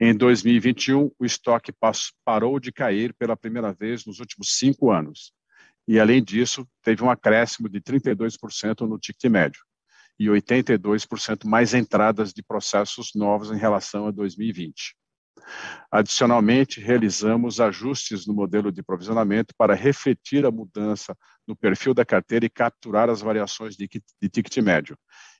Em 0.00 0.16
2021, 0.16 1.12
o 1.18 1.24
estoque 1.26 1.70
parou 2.24 2.58
de 2.58 2.72
cair 2.72 3.12
pela 3.12 3.36
primeira 3.36 3.74
vez 3.74 4.06
nos 4.06 4.20
últimos 4.20 4.56
cinco 4.56 4.90
anos. 4.90 5.34
E, 5.86 5.98
além 5.98 6.22
disso, 6.22 6.66
teve 6.82 7.02
um 7.02 7.10
acréscimo 7.10 7.68
de 7.68 7.80
32% 7.80 8.80
no 8.86 8.98
ticket 8.98 9.30
médio 9.30 9.60
e 10.18 10.26
82% 10.26 11.46
mais 11.46 11.74
entradas 11.74 12.32
de 12.32 12.42
processos 12.42 13.10
novos 13.14 13.50
em 13.50 13.56
relação 13.56 14.06
a 14.06 14.10
2020. 14.10 14.94
Adicionalmente, 15.90 16.80
realizamos 16.80 17.60
ajustes 17.60 18.26
no 18.26 18.34
modelo 18.34 18.70
de 18.70 18.82
provisionamento 18.82 19.54
para 19.56 19.74
refletir 19.74 20.46
a 20.46 20.50
mudança 20.50 21.16
no 21.46 21.56
perfil 21.56 21.92
da 21.92 22.04
carteira 22.04 22.46
e 22.46 22.50
capturar 22.50 23.10
as 23.10 23.20
variações 23.20 23.76
de, 23.76 23.88
de 23.88 24.28
ticket 24.28 24.56
médio. 24.58 24.96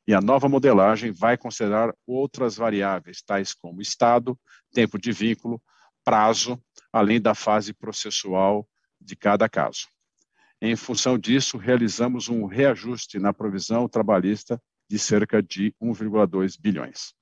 E 0.06 0.12
a 0.12 0.20
nova 0.20 0.48
modelagem 0.48 1.12
vai 1.12 1.38
considerar 1.38 1.94
outras 2.06 2.56
variáveis, 2.56 3.22
tais 3.22 3.54
como 3.54 3.80
estado, 3.80 4.38
tempo 4.72 4.98
de 4.98 5.12
vínculo, 5.12 5.62
prazo, 6.04 6.60
além 6.92 7.20
da 7.20 7.34
fase 7.34 7.72
processual 7.72 8.68
de 9.00 9.14
cada 9.14 9.48
caso. 9.48 9.91
Em 10.64 10.76
função 10.76 11.18
disso, 11.18 11.58
realizamos 11.58 12.28
um 12.28 12.46
reajuste 12.46 13.18
na 13.18 13.32
provisão 13.32 13.88
trabalhista 13.88 14.62
de 14.88 14.96
cerca 14.96 15.42
de 15.42 15.74
1,2 15.82 16.56
bilhões. 16.56 17.12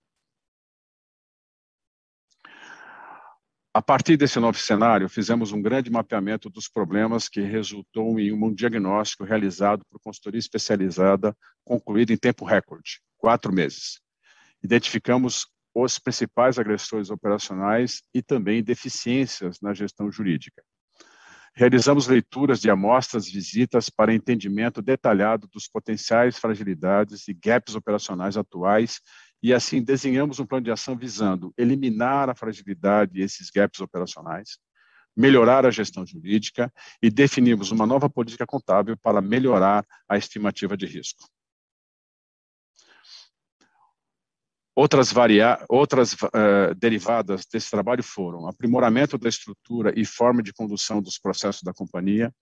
A 3.72 3.80
partir 3.80 4.18
desse 4.18 4.38
novo 4.38 4.58
cenário, 4.58 5.08
fizemos 5.08 5.52
um 5.52 5.62
grande 5.62 5.90
mapeamento 5.90 6.50
dos 6.50 6.68
problemas 6.68 7.30
que 7.30 7.40
resultou 7.40 8.20
em 8.20 8.30
um 8.30 8.52
diagnóstico 8.52 9.24
realizado 9.24 9.86
por 9.88 9.98
consultoria 10.00 10.38
especializada, 10.38 11.34
concluído 11.64 12.10
em 12.10 12.18
tempo 12.18 12.44
recorde, 12.44 13.00
quatro 13.16 13.50
meses. 13.50 14.02
Identificamos 14.62 15.46
os 15.74 15.98
principais 15.98 16.58
agressores 16.58 17.08
operacionais 17.08 18.02
e 18.12 18.20
também 18.20 18.62
deficiências 18.62 19.62
na 19.62 19.72
gestão 19.72 20.12
jurídica. 20.12 20.62
Realizamos 21.54 22.06
leituras 22.06 22.60
de 22.60 22.70
amostras, 22.70 23.28
visitas 23.28 23.90
para 23.90 24.14
entendimento 24.14 24.80
detalhado 24.80 25.48
dos 25.48 25.68
potenciais 25.68 26.38
fragilidades 26.38 27.26
e 27.28 27.34
gaps 27.34 27.74
operacionais 27.74 28.36
atuais 28.36 29.00
e 29.42 29.52
assim 29.52 29.82
desenhamos 29.82 30.38
um 30.38 30.46
plano 30.46 30.64
de 30.64 30.70
ação 30.70 30.96
visando 30.96 31.52
eliminar 31.56 32.30
a 32.30 32.34
fragilidade 32.34 33.18
e 33.18 33.22
esses 33.22 33.50
gaps 33.50 33.80
operacionais, 33.80 34.58
melhorar 35.16 35.66
a 35.66 35.70
gestão 35.70 36.06
jurídica 36.06 36.72
e 37.02 37.10
definimos 37.10 37.70
uma 37.70 37.86
nova 37.86 38.08
política 38.08 38.46
contábil 38.46 38.96
para 38.96 39.20
melhorar 39.20 39.84
a 40.08 40.16
estimativa 40.16 40.76
de 40.76 40.86
risco. 40.86 41.24
Outras, 44.74 45.12
varia... 45.12 45.64
Outras 45.68 46.12
uh, 46.12 46.74
derivadas 46.76 47.44
desse 47.46 47.70
trabalho 47.70 48.02
foram 48.02 48.48
aprimoramento 48.48 49.18
da 49.18 49.28
estrutura 49.28 49.92
e 49.96 50.04
forma 50.04 50.42
de 50.42 50.52
condução 50.52 51.02
dos 51.02 51.18
processos 51.18 51.62
da 51.62 51.72
companhia, 51.72 52.32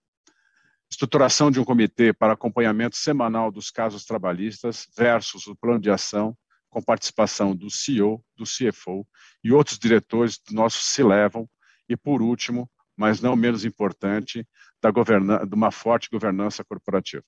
estruturação 0.91 1.51
de 1.51 1.61
um 1.61 1.65
comitê 1.65 2.13
para 2.13 2.33
acompanhamento 2.33 2.97
semanal 2.97 3.51
dos 3.51 3.71
casos 3.71 4.05
trabalhistas 4.05 4.87
versus 4.97 5.47
o 5.47 5.57
plano 5.57 5.81
de 5.81 5.91
ação 5.91 6.37
com 6.71 6.83
participação 6.83 7.57
do 7.57 7.71
CEO, 7.71 8.23
do 8.37 8.45
CFO 8.45 9.07
e 9.43 9.53
outros 9.53 9.79
diretores 9.79 10.39
do 10.39 10.55
nosso 10.55 10.83
C-Level, 10.83 11.49
e 11.89 11.97
por 11.97 12.21
último, 12.21 12.71
mas 12.97 13.21
não 13.21 13.35
menos 13.35 13.65
importante, 13.65 14.47
da 14.83 14.91
de 14.91 15.55
uma 15.55 15.71
forte 15.71 16.09
governança 16.11 16.65
corporativa. 16.65 17.25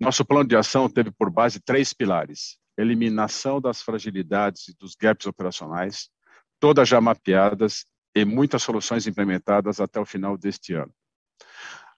Nosso 0.00 0.24
plano 0.24 0.48
de 0.48 0.56
ação 0.56 0.88
teve 0.88 1.10
por 1.10 1.30
base 1.30 1.60
três 1.60 1.92
pilares: 1.92 2.56
eliminação 2.76 3.60
das 3.60 3.82
fragilidades 3.82 4.68
e 4.68 4.76
dos 4.76 4.94
gaps 4.94 5.26
operacionais, 5.26 6.08
todas 6.60 6.88
já 6.88 7.00
mapeadas 7.00 7.84
e 8.14 8.24
muitas 8.24 8.62
soluções 8.62 9.06
implementadas 9.06 9.80
até 9.80 10.00
o 10.00 10.06
final 10.06 10.36
deste 10.36 10.72
ano. 10.74 10.92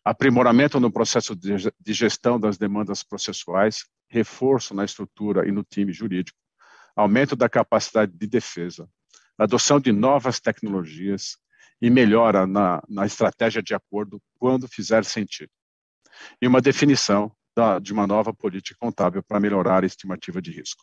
Aprimoramento 0.04 0.80
no 0.80 0.90
processo 0.90 1.36
de 1.36 1.92
gestão 1.92 2.40
das 2.40 2.56
demandas 2.56 3.02
processuais, 3.02 3.84
reforço 4.08 4.74
na 4.74 4.84
estrutura 4.84 5.46
e 5.46 5.52
no 5.52 5.62
time 5.62 5.92
jurídico, 5.92 6.38
aumento 6.96 7.36
da 7.36 7.48
capacidade 7.48 8.12
de 8.12 8.26
defesa, 8.26 8.88
adoção 9.38 9.78
de 9.78 9.92
novas 9.92 10.40
tecnologias 10.40 11.36
e 11.80 11.90
melhora 11.90 12.46
na, 12.46 12.82
na 12.88 13.06
estratégia 13.06 13.62
de 13.62 13.74
acordo 13.74 14.20
quando 14.38 14.66
fizer 14.66 15.04
sentido. 15.04 15.50
E 16.40 16.46
uma 16.46 16.60
definição 16.60 17.30
da, 17.56 17.78
de 17.78 17.92
uma 17.92 18.06
nova 18.06 18.32
política 18.32 18.76
contábil 18.78 19.22
para 19.22 19.40
melhorar 19.40 19.82
a 19.82 19.86
estimativa 19.86 20.40
de 20.40 20.50
risco. 20.50 20.82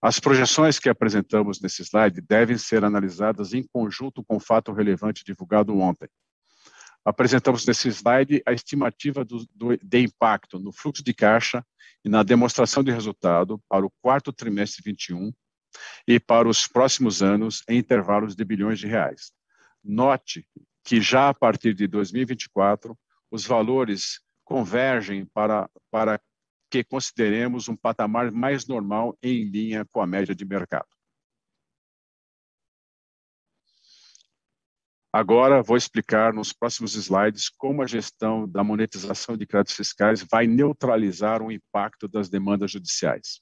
As 0.00 0.20
projeções 0.20 0.78
que 0.78 0.88
apresentamos 0.88 1.60
nesse 1.60 1.82
slide 1.82 2.20
devem 2.20 2.56
ser 2.56 2.84
analisadas 2.84 3.52
em 3.52 3.64
conjunto 3.64 4.22
com 4.24 4.36
o 4.36 4.40
fato 4.40 4.72
relevante 4.72 5.24
divulgado 5.24 5.76
ontem, 5.76 6.08
apresentamos 7.04 7.66
nesse 7.66 7.88
slide 7.88 8.42
a 8.46 8.52
estimativa 8.52 9.24
do, 9.24 9.46
do, 9.54 9.76
de 9.76 9.98
impacto 9.98 10.58
no 10.58 10.72
fluxo 10.72 11.02
de 11.02 11.14
caixa 11.14 11.64
e 12.04 12.08
na 12.08 12.22
demonstração 12.22 12.82
de 12.84 12.90
resultado 12.90 13.60
para 13.68 13.84
o 13.84 13.92
quarto 14.02 14.32
trimestre 14.32 14.82
21 14.84 15.32
e 16.06 16.20
para 16.20 16.48
os 16.48 16.66
próximos 16.66 17.22
anos 17.22 17.62
em 17.68 17.78
intervalos 17.78 18.36
de 18.36 18.44
bilhões 18.44 18.78
de 18.78 18.86
reais. 18.86 19.32
Note 19.82 20.46
que 20.84 21.00
já 21.00 21.28
a 21.28 21.34
partir 21.34 21.74
de 21.74 21.86
2024 21.86 22.96
os 23.30 23.46
valores 23.46 24.20
convergem 24.44 25.26
para, 25.26 25.68
para 25.90 26.20
que 26.70 26.84
consideremos 26.84 27.68
um 27.68 27.76
patamar 27.76 28.30
mais 28.30 28.66
normal 28.66 29.16
em 29.22 29.44
linha 29.44 29.84
com 29.92 30.00
a 30.00 30.06
média 30.06 30.34
de 30.34 30.44
mercado. 30.44 30.88
Agora, 35.10 35.62
vou 35.62 35.76
explicar 35.76 36.34
nos 36.34 36.52
próximos 36.52 36.94
slides 36.94 37.48
como 37.48 37.82
a 37.82 37.86
gestão 37.86 38.46
da 38.46 38.62
monetização 38.62 39.36
de 39.38 39.46
créditos 39.46 39.74
fiscais 39.74 40.22
vai 40.22 40.46
neutralizar 40.46 41.42
o 41.42 41.50
impacto 41.50 42.06
das 42.06 42.28
demandas 42.28 42.70
judiciais. 42.70 43.40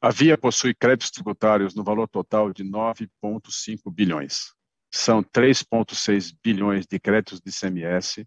A 0.00 0.10
Via 0.10 0.38
possui 0.38 0.72
créditos 0.72 1.10
tributários 1.10 1.74
no 1.74 1.84
valor 1.84 2.08
total 2.08 2.52
de 2.52 2.64
9,5 2.64 3.92
bilhões. 3.92 4.54
São 4.90 5.22
3,6 5.22 6.34
bilhões 6.42 6.86
de 6.86 6.98
créditos 6.98 7.40
de 7.40 7.52
CMS 7.52 8.26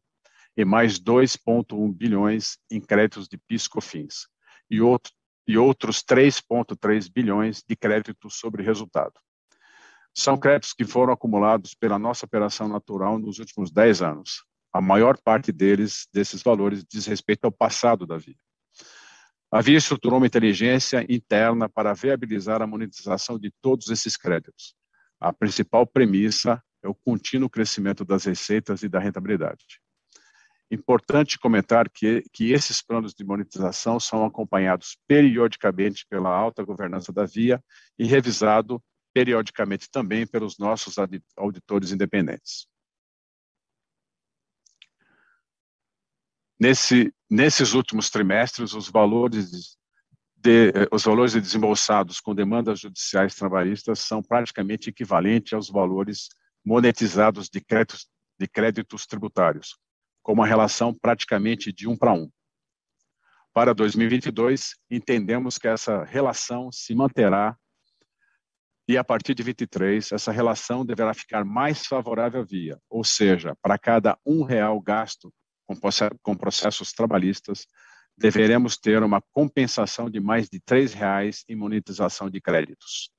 e 0.55 0.63
mais 0.63 0.99
2,1 0.99 1.93
bilhões 1.93 2.57
em 2.71 2.79
créditos 2.79 3.27
de 3.27 3.37
PIS/COFINS 3.37 4.27
e, 4.69 4.79
outro, 4.79 5.11
e 5.47 5.57
outros 5.57 6.01
3,3 6.03 7.11
bilhões 7.11 7.63
de 7.67 7.75
créditos 7.75 8.35
sobre 8.35 8.63
resultado. 8.63 9.13
São 10.15 10.37
créditos 10.37 10.73
que 10.73 10.85
foram 10.85 11.11
acumulados 11.11 11.73
pela 11.73 11.97
nossa 11.97 12.25
operação 12.25 12.67
natural 12.67 13.17
nos 13.17 13.39
últimos 13.39 13.71
10 13.71 14.01
anos. 14.03 14.45
A 14.71 14.79
maior 14.79 15.17
parte 15.21 15.51
deles, 15.51 16.07
desses 16.13 16.41
valores, 16.41 16.85
diz 16.85 17.05
respeito 17.07 17.45
ao 17.45 17.51
passado 17.51 18.05
da 18.05 18.17
Via. 18.17 18.37
A 19.51 19.61
Via 19.61 19.77
estruturou 19.77 20.17
uma 20.17 20.27
inteligência 20.27 21.05
interna 21.09 21.67
para 21.67 21.93
viabilizar 21.93 22.61
a 22.61 22.67
monetização 22.67 23.37
de 23.37 23.51
todos 23.61 23.89
esses 23.89 24.15
créditos. 24.15 24.75
A 25.23 25.31
principal 25.31 25.87
premissa 25.87 26.61
é 26.83 26.87
o 26.89 26.93
contínuo 26.93 27.49
crescimento 27.49 28.03
das 28.03 28.25
receitas 28.25 28.83
e 28.83 28.89
da 28.89 28.99
rentabilidade. 28.99 29.79
Importante 30.69 31.39
comentar 31.39 31.89
que, 31.89 32.25
que 32.33 32.51
esses 32.51 32.81
planos 32.81 33.13
de 33.13 33.23
monetização 33.23 34.01
são 34.01 34.25
acompanhados 34.25 34.97
periodicamente 35.07 36.05
pela 36.09 36.29
alta 36.29 36.61
governança 36.61 37.13
da 37.13 37.23
Via 37.23 37.63
e 37.97 38.05
revisado 38.05 38.83
periodicamente 39.13 39.89
também 39.89 40.27
pelos 40.27 40.57
nossos 40.57 40.95
auditores 41.37 41.93
independentes. 41.93 42.67
Nesse, 46.59 47.13
nesses 47.29 47.73
últimos 47.73 48.09
trimestres, 48.09 48.73
os 48.73 48.89
valores 48.89 49.77
de, 50.43 50.73
os 50.91 51.05
valores 51.05 51.33
desembolsados 51.33 52.19
com 52.19 52.35
demandas 52.35 52.81
judiciais 52.81 53.33
trabalhistas 53.33 53.99
são 53.99 54.21
praticamente 54.21 54.89
equivalentes 54.89 55.53
aos 55.53 55.69
valores 55.69 56.27
monetizados 56.65 57.49
de 57.49 57.61
créditos, 57.61 58.09
de 58.37 58.45
créditos 58.45 59.05
tributários, 59.05 59.77
com 60.21 60.33
uma 60.33 60.45
relação 60.45 60.93
praticamente 60.93 61.71
de 61.71 61.87
um 61.87 61.95
para 61.95 62.11
um. 62.11 62.29
Para 63.53 63.73
2022, 63.73 64.75
entendemos 64.91 65.57
que 65.57 65.67
essa 65.67 66.03
relação 66.03 66.71
se 66.71 66.93
manterá 66.93 67.55
e 68.85 68.97
a 68.97 69.03
partir 69.03 69.33
de 69.33 69.43
23, 69.43 70.11
essa 70.11 70.29
relação 70.29 70.85
deverá 70.85 71.13
ficar 71.13 71.45
mais 71.45 71.85
favorável 71.85 72.45
via, 72.45 72.77
ou 72.89 73.01
seja, 73.01 73.55
para 73.61 73.77
cada 73.77 74.17
um 74.25 74.43
real 74.43 74.81
gasto 74.81 75.33
com 76.21 76.35
processos 76.35 76.91
trabalhistas, 76.91 77.65
deveremos 78.17 78.77
ter 78.77 79.01
uma 79.03 79.21
compensação 79.31 80.09
de 80.09 80.19
mais 80.19 80.49
de 80.49 80.61
R$ 80.69 80.85
reais 80.95 81.43
em 81.47 81.55
monetização 81.55 82.29
de 82.29 82.39
créditos. 82.39 83.11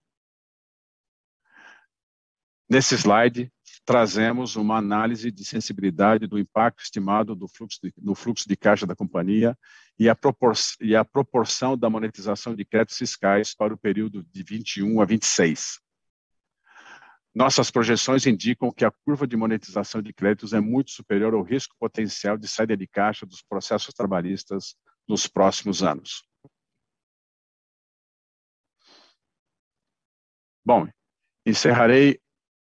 Nesse 2.69 2.95
slide, 2.95 3.53
trazemos 3.85 4.57
uma 4.57 4.79
análise 4.79 5.31
de 5.31 5.45
sensibilidade 5.45 6.27
do 6.27 6.39
impacto 6.39 6.83
estimado 6.83 7.35
do 7.35 7.47
fluxo 7.47 7.79
de, 7.83 7.93
no 7.99 8.15
fluxo 8.15 8.49
de 8.49 8.57
caixa 8.57 8.87
da 8.87 8.97
companhia 8.97 9.57
e 9.99 10.09
a, 10.09 10.15
propor, 10.15 10.55
e 10.81 10.97
a 10.97 11.05
proporção 11.05 11.77
da 11.77 11.91
monetização 11.91 12.55
de 12.55 12.65
créditos 12.65 12.97
fiscais 12.97 13.55
para 13.55 13.75
o 13.75 13.79
período 13.79 14.25
de 14.33 14.43
21 14.43 15.01
a 15.01 15.05
26. 15.05 15.84
Nossas 17.35 17.69
projeções 17.69 18.27
indicam 18.27 18.71
que 18.71 18.85
a 18.85 18.93
curva 18.93 19.27
de 19.27 19.37
monetização 19.37 20.01
de 20.01 20.13
créditos 20.13 20.53
é 20.53 20.61
muito 20.61 20.93
superior 20.93 21.35
ao 21.35 21.43
risco 21.43 21.75
potencial 21.81 22.39
de 22.39 22.47
saída 22.47 22.77
de 22.77 22.87
caixa 22.87 23.27
dos 23.27 23.43
processos 23.43 23.93
trabalhistas 23.93 24.77
nos 25.09 25.27
próximos 25.27 25.83
anos. 25.83 26.23
Bom, 30.65 30.89
encerrarei 31.45 32.21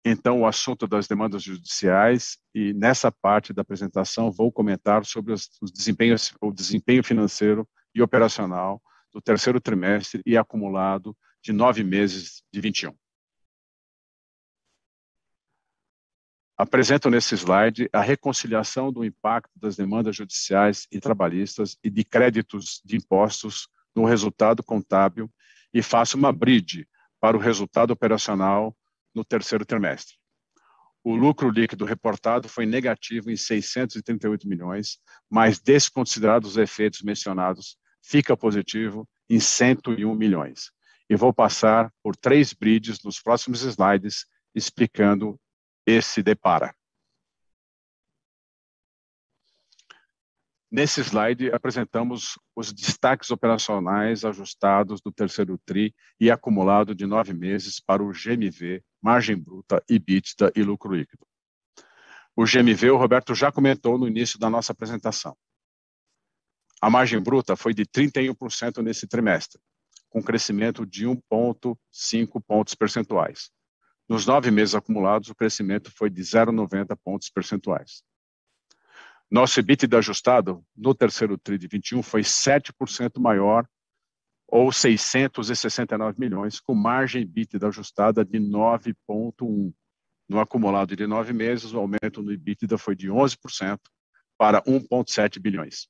então 0.03 0.41
o 0.41 0.47
assunto 0.47 0.88
das 0.88 1.07
demandas 1.07 1.43
judiciais 1.43 2.38
e 2.53 2.74
nessa 2.74 3.11
parte 3.11 3.53
da 3.53 3.61
apresentação 3.61 4.32
vou 4.32 4.51
comentar 4.51 5.05
sobre 5.05 5.32
os, 5.32 5.49
os 5.61 5.72
desempenhos, 5.72 6.34
o 6.41 6.51
desempenho 6.51 7.03
financeiro 7.03 7.68
e 7.93 8.01
operacional 8.01 8.82
do 9.13 9.22
terceiro 9.22 9.61
trimestre 9.61 10.22
e 10.26 10.36
acumulado 10.36 11.16
de 11.41 11.53
nove 11.53 11.84
meses 11.84 12.43
de 12.51 12.59
21. 12.59 12.93
Apresento 16.57 17.09
nesse 17.09 17.35
slide 17.35 17.89
a 17.91 17.99
reconciliação 17.99 18.89
do 18.89 19.03
impacto 19.03 19.51
das 19.59 19.75
demandas 19.75 20.15
judiciais 20.15 20.87
e 20.89 21.01
trabalhistas 21.01 21.77
e 21.83 21.89
de 21.89 22.03
créditos 22.05 22.81
de 22.85 22.95
impostos 22.95 23.67
no 23.93 24.05
resultado 24.05 24.63
contábil 24.63 25.29
e 25.73 25.81
faço 25.81 26.17
uma 26.17 26.31
bridge 26.31 26.87
para 27.19 27.35
o 27.35 27.39
resultado 27.39 27.91
operacional 27.91 28.75
no 29.13 29.25
terceiro 29.25 29.65
trimestre. 29.65 30.15
O 31.03 31.13
lucro 31.13 31.49
líquido 31.49 31.83
reportado 31.83 32.47
foi 32.47 32.65
negativo 32.65 33.29
em 33.29 33.35
638 33.35 34.47
milhões, 34.47 34.97
mas 35.29 35.59
desconsiderados 35.59 36.51
os 36.51 36.57
efeitos 36.57 37.01
mencionados, 37.01 37.77
fica 38.01 38.35
positivo 38.35 39.07
em 39.29 39.39
101 39.39 40.15
milhões. 40.15 40.71
E 41.09 41.15
vou 41.15 41.33
passar 41.33 41.91
por 42.01 42.15
três 42.15 42.53
bridges 42.53 43.03
nos 43.03 43.21
próximos 43.21 43.61
slides 43.61 44.25
explicando 44.55 45.39
esse 45.86 46.23
depara. 46.23 46.75
Nesse 50.71 50.99
slide, 51.01 51.51
apresentamos 51.53 52.38
os 52.55 52.73
destaques 52.73 53.31
operacionais 53.31 54.25
ajustados 54.25 54.99
do 54.99 55.11
terceiro 55.11 55.57
TRI 55.65 55.95
e 56.19 56.29
acumulado 56.29 56.93
de 56.93 57.05
nove 57.05 57.33
meses 57.33 57.79
para 57.79 58.03
o 58.03 58.11
GMV, 58.11 58.83
margem 59.01 59.38
bruta, 59.38 59.81
EBITDA 59.88 60.51
e 60.55 60.63
lucro 60.63 60.93
líquido. 60.93 61.25
O 62.36 62.43
GMV, 62.43 62.89
o 62.89 62.97
Roberto 62.97 63.33
já 63.33 63.51
comentou 63.51 63.97
no 63.97 64.05
início 64.05 64.38
da 64.38 64.49
nossa 64.49 64.73
apresentação. 64.73 65.38
A 66.81 66.89
margem 66.89 67.21
bruta 67.21 67.55
foi 67.55 67.73
de 67.73 67.86
31% 67.86 68.83
nesse 68.83 69.07
trimestre, 69.07 69.61
com 70.09 70.21
crescimento 70.21 70.86
de 70.86 71.05
1,5 71.05 72.43
pontos 72.45 72.75
percentuais. 72.75 73.49
Nos 74.07 74.25
nove 74.25 74.51
meses 74.51 74.75
acumulados, 74.75 75.29
o 75.29 75.35
crescimento 75.35 75.91
foi 75.91 76.09
de 76.09 76.21
0,90 76.21 76.95
pontos 77.03 77.29
percentuais. 77.29 78.03
Nosso 79.29 79.59
EBITDA 79.59 79.97
ajustado 79.97 80.63
no 80.75 80.93
terceiro 80.93 81.37
TRI 81.37 81.57
de 81.57 81.67
21 81.67 82.03
foi 82.03 82.21
7% 82.21 83.19
maior, 83.19 83.67
ou 84.47 84.71
669 84.71 86.19
milhões, 86.19 86.59
com 86.59 86.75
margem 86.75 87.23
EBITDA 87.23 87.67
ajustada 87.67 88.23
de 88.23 88.39
9,1. 88.39 89.73
No 90.29 90.39
acumulado 90.39 90.95
de 90.95 91.07
nove 91.07 91.33
meses, 91.33 91.73
o 91.73 91.79
aumento 91.79 92.21
no 92.21 92.31
EBITDA 92.31 92.77
foi 92.77 92.95
de 92.95 93.09
11% 93.09 93.79
para 94.37 94.61
1,7 94.63 95.39
bilhões. 95.39 95.87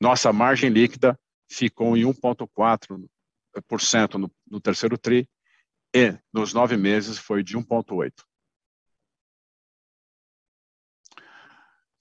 Nossa 0.00 0.32
margem 0.32 0.70
líquida 0.70 1.18
ficou 1.48 1.96
em 1.96 2.04
1,4% 2.04 4.14
no, 4.14 4.30
no 4.48 4.60
terceiro 4.60 4.96
TRI 4.96 5.28
e 5.94 6.18
nos 6.32 6.52
nove 6.52 6.76
meses 6.76 7.18
foi 7.18 7.44
de 7.44 7.56
1,8. 7.56 8.12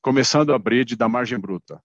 Começando 0.02 0.54
a 0.54 0.58
bridge 0.58 0.96
da 0.96 1.08
margem 1.08 1.40
bruta. 1.40 1.82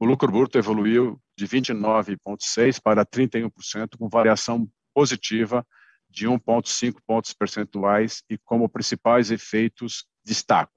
O 0.00 0.06
lucro 0.06 0.32
bruto 0.32 0.56
evoluiu 0.58 1.20
de 1.36 1.46
29,6% 1.46 2.80
para 2.82 3.04
31%, 3.04 3.98
com 3.98 4.08
variação 4.08 4.66
positiva 4.94 5.64
de 6.08 6.26
1,5 6.26 7.00
pontos 7.06 7.32
percentuais 7.34 8.22
e 8.30 8.38
como 8.38 8.68
principais 8.68 9.30
efeitos 9.30 10.06
destaco 10.24 10.72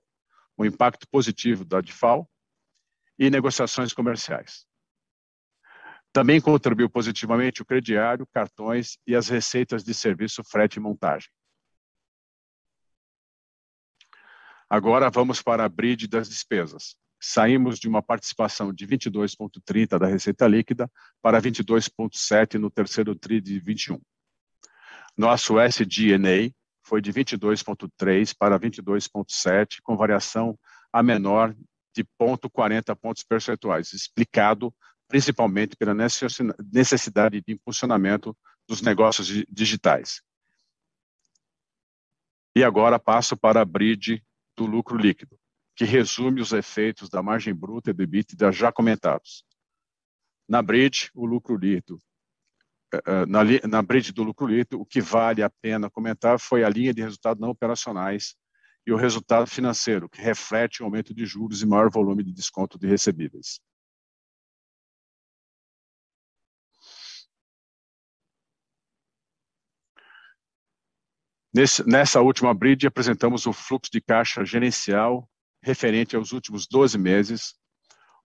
o 0.58 0.66
impacto 0.66 1.08
positivo 1.10 1.64
da 1.64 1.80
DIFAL 1.80 2.30
e 3.18 3.30
negociações 3.30 3.94
comerciais. 3.94 4.67
Também 6.18 6.42
contribuiu 6.42 6.90
positivamente 6.90 7.62
o 7.62 7.66
crediário, 7.66 8.26
cartões 8.34 8.98
e 9.06 9.16
as 9.16 9.30
receitas 9.30 9.84
de 9.84 9.94
serviço 9.94 10.44
frete 10.44 10.78
e 10.78 10.80
montagem. 10.80 11.30
Agora 14.68 15.12
vamos 15.12 15.44
para 15.44 15.64
a 15.64 15.70
bridge 15.70 16.08
das 16.08 16.28
despesas. 16.28 16.96
Saímos 17.22 17.78
de 17.78 17.88
uma 17.88 18.02
participação 18.02 18.74
de 18.74 18.88
22,30 18.88 20.00
da 20.00 20.08
receita 20.08 20.48
líquida 20.48 20.92
para 21.22 21.40
22,7 21.40 22.56
no 22.56 22.72
terceiro 22.72 23.14
TRI 23.14 23.40
de 23.40 23.60
21. 23.60 24.02
Nosso 25.16 25.60
SG&A 25.60 26.52
foi 26.84 27.00
de 27.00 27.14
22,3 27.14 28.34
para 28.36 28.60
22,7, 28.60 29.82
com 29.84 29.96
variação 29.96 30.58
a 30.92 31.04
menor 31.04 31.56
de 31.96 32.04
0,40 32.20 32.96
pontos 32.96 33.24
percentuais, 33.24 33.94
explicado 33.94 34.74
principalmente 35.08 35.76
pela 35.76 35.94
necessidade 35.94 37.42
de 37.42 37.54
impulsionamento 37.54 38.36
dos 38.68 38.82
negócios 38.82 39.28
digitais. 39.50 40.22
E 42.56 42.64
agora 42.64 43.00
passo 43.00 43.38
para 43.38 43.62
a 43.62 43.66
bridge 43.66 44.24
do 44.56 44.66
lucro 44.66 44.98
líquido, 44.98 45.40
que 45.76 45.86
resume 45.86 46.42
os 46.42 46.52
efeitos 46.52 47.10
da 47.10 47.22
margem 47.22 47.54
bruta 47.54 47.92
e 47.92 47.94
do 47.94 48.04
EBITDA 48.04 48.52
já 48.52 48.72
comentados. 48.72 49.44
Na 50.50 50.62
bridge, 50.62 51.12
o 51.14 51.26
lucro 51.26 51.56
líquido 51.56 52.00
eh, 52.94 53.02
eh, 53.06 53.68
na, 53.68 53.82
bridge 53.82 54.14
do 54.14 54.24
lucro 54.24 54.48
líquido, 54.48 54.80
o 54.80 54.86
que 54.86 55.02
vale 55.02 55.44
a 55.44 55.50
pena 55.50 55.90
comentar 55.90 56.40
foi 56.40 56.64
a 56.64 56.70
linha 56.70 56.94
de 56.94 57.02
resultados 57.02 57.42
não 57.42 57.50
operacionais 57.50 58.36
e 58.86 58.94
o 58.94 58.96
resultado 58.96 59.46
financeiro, 59.46 60.08
que 60.10 60.22
reflete 60.22 60.82
o 60.82 60.86
aumento 60.86 61.14
de 61.14 61.26
juros 61.26 61.62
e 61.62 61.66
maior 61.66 61.90
volume 61.90 62.24
de 62.24 62.32
desconto 62.32 62.80
de 62.80 62.88
recebíveis. 62.88 63.60
Nesse, 71.58 71.90
nessa 71.90 72.22
última 72.22 72.54
bridge, 72.54 72.86
apresentamos 72.86 73.48
o 73.48 73.52
fluxo 73.52 73.92
de 73.92 74.00
caixa 74.00 74.46
gerencial 74.46 75.28
referente 75.64 76.16
aos 76.16 76.32
últimos 76.32 76.68
12 76.68 77.00
meses, 77.00 77.56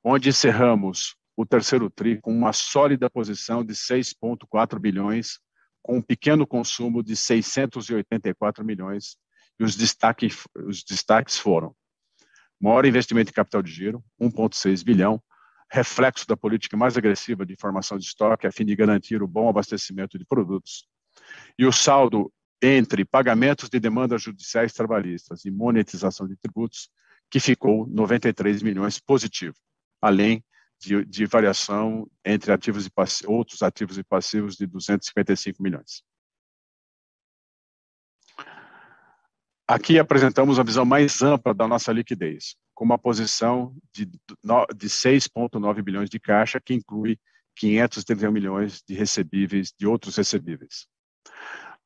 onde 0.05 0.28
encerramos 0.28 1.16
o 1.35 1.47
terceiro 1.47 1.89
TRI 1.89 2.20
com 2.20 2.30
uma 2.30 2.53
sólida 2.53 3.09
posição 3.09 3.64
de 3.64 3.72
6,4 3.72 4.78
bilhões, 4.78 5.39
com 5.80 5.97
um 5.97 6.03
pequeno 6.03 6.47
consumo 6.47 7.03
de 7.03 7.16
684 7.16 8.62
milhões, 8.62 9.16
e 9.59 9.64
os 9.64 9.76
destaques, 9.76 10.47
os 10.55 10.85
destaques 10.85 11.39
foram 11.39 11.74
maior 12.61 12.85
investimento 12.85 13.30
em 13.30 13.35
capital 13.35 13.62
de 13.62 13.72
giro, 13.72 14.05
1,6 14.20 14.85
bilhão, 14.85 15.18
reflexo 15.70 16.28
da 16.28 16.37
política 16.37 16.76
mais 16.76 16.99
agressiva 16.99 17.47
de 17.47 17.57
formação 17.57 17.97
de 17.97 18.05
estoque 18.05 18.47
a 18.47 18.53
fim 18.53 18.66
de 18.66 18.76
garantir 18.76 19.22
o 19.22 19.26
bom 19.26 19.49
abastecimento 19.49 20.18
de 20.18 20.26
produtos, 20.26 20.87
e 21.59 21.64
o 21.64 21.72
saldo 21.72 22.30
entre 22.63 23.05
pagamentos 23.05 23.69
de 23.69 23.81
demandas 23.81 24.23
judiciais 24.23 24.73
trabalhistas 24.73 25.45
e 25.45 25.51
monetização 25.51 26.29
de 26.29 26.37
tributos, 26.37 26.89
que 27.29 27.41
ficou 27.41 27.89
93 27.89 28.63
milhões 28.63 29.01
positivo, 29.01 29.57
além 30.01 30.45
de, 30.79 31.05
de 31.05 31.27
variação 31.27 32.09
entre 32.25 32.53
ativos 32.53 32.87
e 32.87 32.91
outros 33.27 33.63
ativos 33.63 33.99
e 33.99 34.05
passivos 34.05 34.57
de 34.57 34.67
255 34.67 35.61
milhões. 35.61 36.05
Aqui 39.67 39.99
apresentamos 39.99 40.59
a 40.59 40.63
visão 40.63 40.85
mais 40.85 41.23
ampla 41.23 41.55
da 41.55 41.67
nossa 41.67 41.93
liquidez, 41.93 42.57
com 42.75 42.85
uma 42.85 42.99
posição 42.99 43.75
de, 43.93 44.05
de 44.05 44.89
6,9 44.89 45.83
bilhões 45.83 46.11
de 46.11 46.21
caixa, 46.21 46.61
que 46.61 46.75
inclui 46.75 47.19
531 47.57 48.31
milhões 48.31 48.83
de 48.87 48.95
recebíveis, 48.95 49.73
de 49.77 49.87
outros 49.87 50.17
recebíveis. 50.17 50.87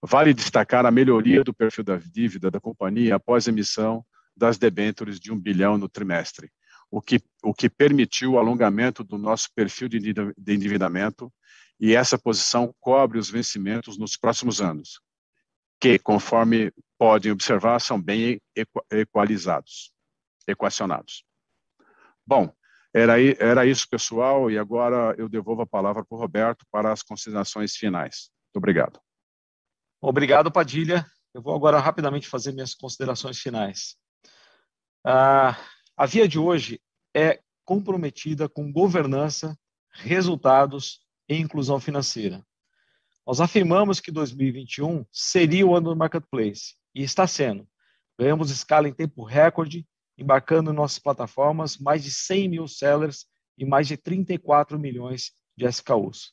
Vale 0.09 0.33
destacar 0.33 0.87
a 0.87 0.91
melhoria 0.93 1.43
do 1.43 1.53
perfil 1.53 1.83
da 1.83 1.97
dívida 1.97 2.49
da 2.49 2.61
companhia 2.61 3.17
após 3.17 3.49
a 3.49 3.51
emissão 3.51 4.07
das 4.37 4.57
debêntures 4.57 5.19
de 5.19 5.33
um 5.33 5.39
bilhão 5.39 5.77
no 5.77 5.89
trimestre, 5.89 6.49
o 6.89 7.03
que, 7.03 7.21
o 7.43 7.53
que 7.53 7.69
permitiu 7.69 8.33
o 8.33 8.39
alongamento 8.39 9.03
do 9.03 9.19
nosso 9.19 9.49
perfil 9.53 9.89
de 9.89 9.99
endividamento 10.47 11.33
e 11.81 11.93
essa 11.93 12.17
posição 12.17 12.73
cobre 12.79 13.19
os 13.19 13.29
vencimentos 13.29 13.99
nos 13.99 14.17
próximos 14.17 14.61
anos, 14.61 15.01
que, 15.81 15.99
conforme 15.99 16.73
podem 16.97 17.33
observar, 17.33 17.81
são 17.81 18.01
bem 18.01 18.41
equalizados, 18.93 19.91
equacionados. 20.47 21.25
Bom, 22.25 22.55
era, 22.95 23.21
era 23.41 23.67
isso, 23.67 23.89
pessoal, 23.91 24.49
e 24.53 24.57
agora 24.57 25.17
eu 25.19 25.29
devolvo 25.29 25.63
a 25.63 25.67
palavra 25.67 26.05
para 26.05 26.17
o 26.17 26.21
Roberto 26.21 26.65
para 26.71 26.93
as 26.93 27.03
considerações 27.03 27.75
finais. 27.75 28.31
Muito 28.45 28.59
obrigado. 28.59 29.01
Obrigado, 30.01 30.51
Padilha. 30.53 31.07
Eu 31.33 31.41
vou 31.43 31.55
agora 31.55 31.79
rapidamente 31.79 32.29
fazer 32.29 32.53
minhas 32.53 32.75
considerações 32.75 33.39
finais. 33.39 33.97
Ah, 35.05 35.57
a 35.97 36.07
via 36.07 36.29
de 36.29 36.39
hoje 36.39 36.81
é 37.15 37.41
comprometida 37.65 38.49
com 38.49 38.71
governança, 38.71 39.59
resultados 39.91 41.01
e 41.29 41.37
inclusão 41.37 41.81
financeira. 41.81 42.45
Nós 43.27 43.41
afirmamos 43.41 43.99
que 43.99 44.13
2021 44.13 45.05
seria 45.11 45.67
o 45.67 45.75
ano 45.75 45.91
do 45.91 45.97
marketplace 45.97 46.75
e 46.95 47.03
está 47.03 47.27
sendo. 47.27 47.67
Ganhamos 48.19 48.51
escala 48.51 48.89
em 48.89 48.93
tempo 48.93 49.25
recorde, 49.25 49.87
embarcando 50.17 50.71
em 50.71 50.75
nossas 50.75 50.99
plataformas 50.99 51.77
mais 51.77 52.05
de 52.05 52.11
100 52.11 52.49
mil 52.49 52.69
sellers 52.69 53.27
e 53.59 53.65
mais 53.65 53.89
de 53.89 53.97
34 53.97 54.79
milhões 54.79 55.33
de 55.57 55.67
SKUs. 55.67 56.33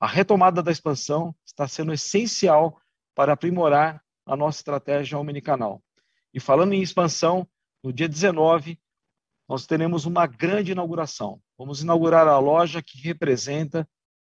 A 0.00 0.06
retomada 0.06 0.62
da 0.62 0.72
expansão 0.72 1.34
está 1.46 1.68
sendo 1.68 1.92
essencial 1.92 2.80
para 3.14 3.32
aprimorar 3.32 4.02
a 4.26 4.36
nossa 4.36 4.58
estratégia 4.58 5.18
omnicanal. 5.18 5.82
E 6.32 6.40
falando 6.40 6.72
em 6.72 6.82
expansão, 6.82 7.46
no 7.82 7.92
dia 7.92 8.08
19, 8.08 8.78
nós 9.48 9.66
teremos 9.66 10.06
uma 10.06 10.26
grande 10.26 10.72
inauguração. 10.72 11.40
Vamos 11.56 11.82
inaugurar 11.82 12.26
a 12.26 12.38
loja 12.38 12.82
que 12.82 12.98
representa 12.98 13.88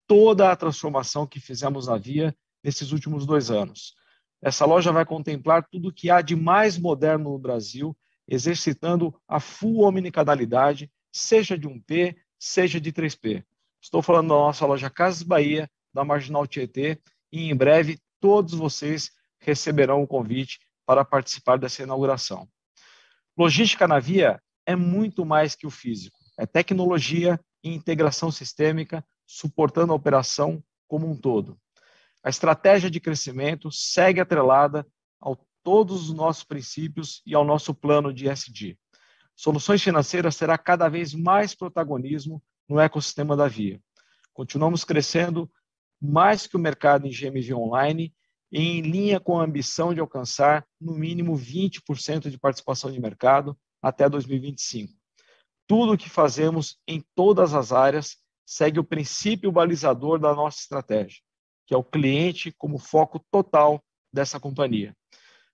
toda 0.07 0.51
a 0.51 0.55
transformação 0.55 1.27
que 1.27 1.39
fizemos 1.39 1.87
na 1.87 1.97
Via 1.97 2.35
nesses 2.63 2.91
últimos 2.91 3.25
dois 3.25 3.51
anos. 3.51 3.93
Essa 4.41 4.65
loja 4.65 4.91
vai 4.91 5.05
contemplar 5.05 5.67
tudo 5.69 5.89
o 5.89 5.93
que 5.93 6.09
há 6.09 6.21
de 6.21 6.35
mais 6.35 6.77
moderno 6.77 7.31
no 7.31 7.37
Brasil, 7.37 7.95
exercitando 8.27 9.13
a 9.27 9.39
full 9.39 9.83
omnicanalidade, 9.83 10.91
seja 11.11 11.57
de 11.57 11.67
1P, 11.67 12.15
seja 12.39 12.79
de 12.79 12.91
3P. 12.91 13.43
Estou 13.81 14.01
falando 14.01 14.29
da 14.29 14.35
nossa 14.35 14.65
loja 14.65 14.89
Casas 14.89 15.23
Bahia, 15.23 15.69
da 15.93 16.03
Marginal 16.03 16.47
Tietê, 16.47 16.99
e 17.31 17.49
em 17.49 17.55
breve 17.55 17.99
todos 18.21 18.53
vocês 18.53 19.11
receberão 19.39 20.01
o 20.01 20.07
convite 20.07 20.59
para 20.85 21.03
participar 21.03 21.57
dessa 21.57 21.83
inauguração. 21.83 22.47
Logística 23.37 23.87
na 23.87 23.99
via 23.99 24.41
é 24.65 24.75
muito 24.75 25.25
mais 25.25 25.55
que 25.55 25.67
o 25.67 25.71
físico, 25.71 26.17
é 26.37 26.45
tecnologia 26.45 27.39
e 27.63 27.73
integração 27.73 28.31
sistêmica 28.31 29.03
suportando 29.25 29.91
a 29.91 29.95
operação 29.95 30.63
como 30.87 31.09
um 31.09 31.15
todo. 31.15 31.57
A 32.23 32.29
estratégia 32.29 32.89
de 32.89 32.99
crescimento 32.99 33.71
segue 33.71 34.19
atrelada 34.19 34.85
a 35.19 35.35
todos 35.63 36.09
os 36.09 36.15
nossos 36.15 36.43
princípios 36.43 37.21
e 37.25 37.33
ao 37.33 37.43
nosso 37.43 37.73
plano 37.73 38.13
de 38.13 38.27
SD. 38.27 38.77
Soluções 39.35 39.81
financeiras 39.81 40.37
terá 40.37 40.57
cada 40.57 40.87
vez 40.87 41.13
mais 41.13 41.55
protagonismo 41.55 42.43
no 42.69 42.79
ecossistema 42.79 43.35
da 43.35 43.47
Via. 43.47 43.81
Continuamos 44.33 44.83
crescendo 44.83 45.49
mais 46.01 46.47
que 46.47 46.55
o 46.55 46.59
mercado 46.59 47.05
em 47.05 47.11
GMV 47.11 47.53
online 47.53 48.13
em 48.51 48.81
linha 48.81 49.19
com 49.19 49.39
a 49.39 49.43
ambição 49.43 49.93
de 49.93 49.99
alcançar 49.99 50.65
no 50.79 50.93
mínimo 50.93 51.37
20% 51.37 52.29
de 52.29 52.37
participação 52.37 52.91
de 52.91 52.99
mercado 52.99 53.57
até 53.81 54.09
2025. 54.09 54.93
Tudo 55.67 55.93
o 55.93 55.97
que 55.97 56.09
fazemos 56.09 56.77
em 56.85 57.01
todas 57.15 57.53
as 57.53 57.71
áreas 57.71 58.17
segue 58.45 58.79
o 58.79 58.83
princípio 58.83 59.51
balizador 59.51 60.19
da 60.19 60.35
nossa 60.35 60.59
estratégia, 60.59 61.21
que 61.65 61.73
é 61.73 61.77
o 61.77 61.83
cliente 61.83 62.51
como 62.57 62.77
foco 62.77 63.23
total 63.31 63.81
dessa 64.13 64.39
companhia. 64.39 64.93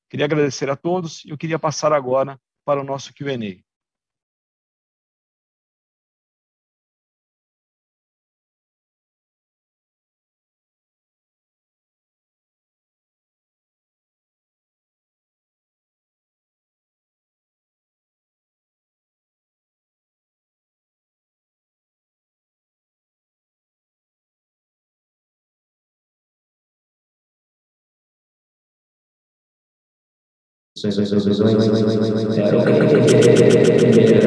Queria 0.10 0.26
agradecer 0.26 0.70
a 0.70 0.76
todos 0.76 1.24
e 1.26 1.30
eu 1.30 1.38
queria 1.38 1.60
passar 1.60 1.94
agora 1.94 2.40
para 2.66 2.82
o 2.82 2.84
nosso 2.84 3.14
Q&A. 3.14 3.67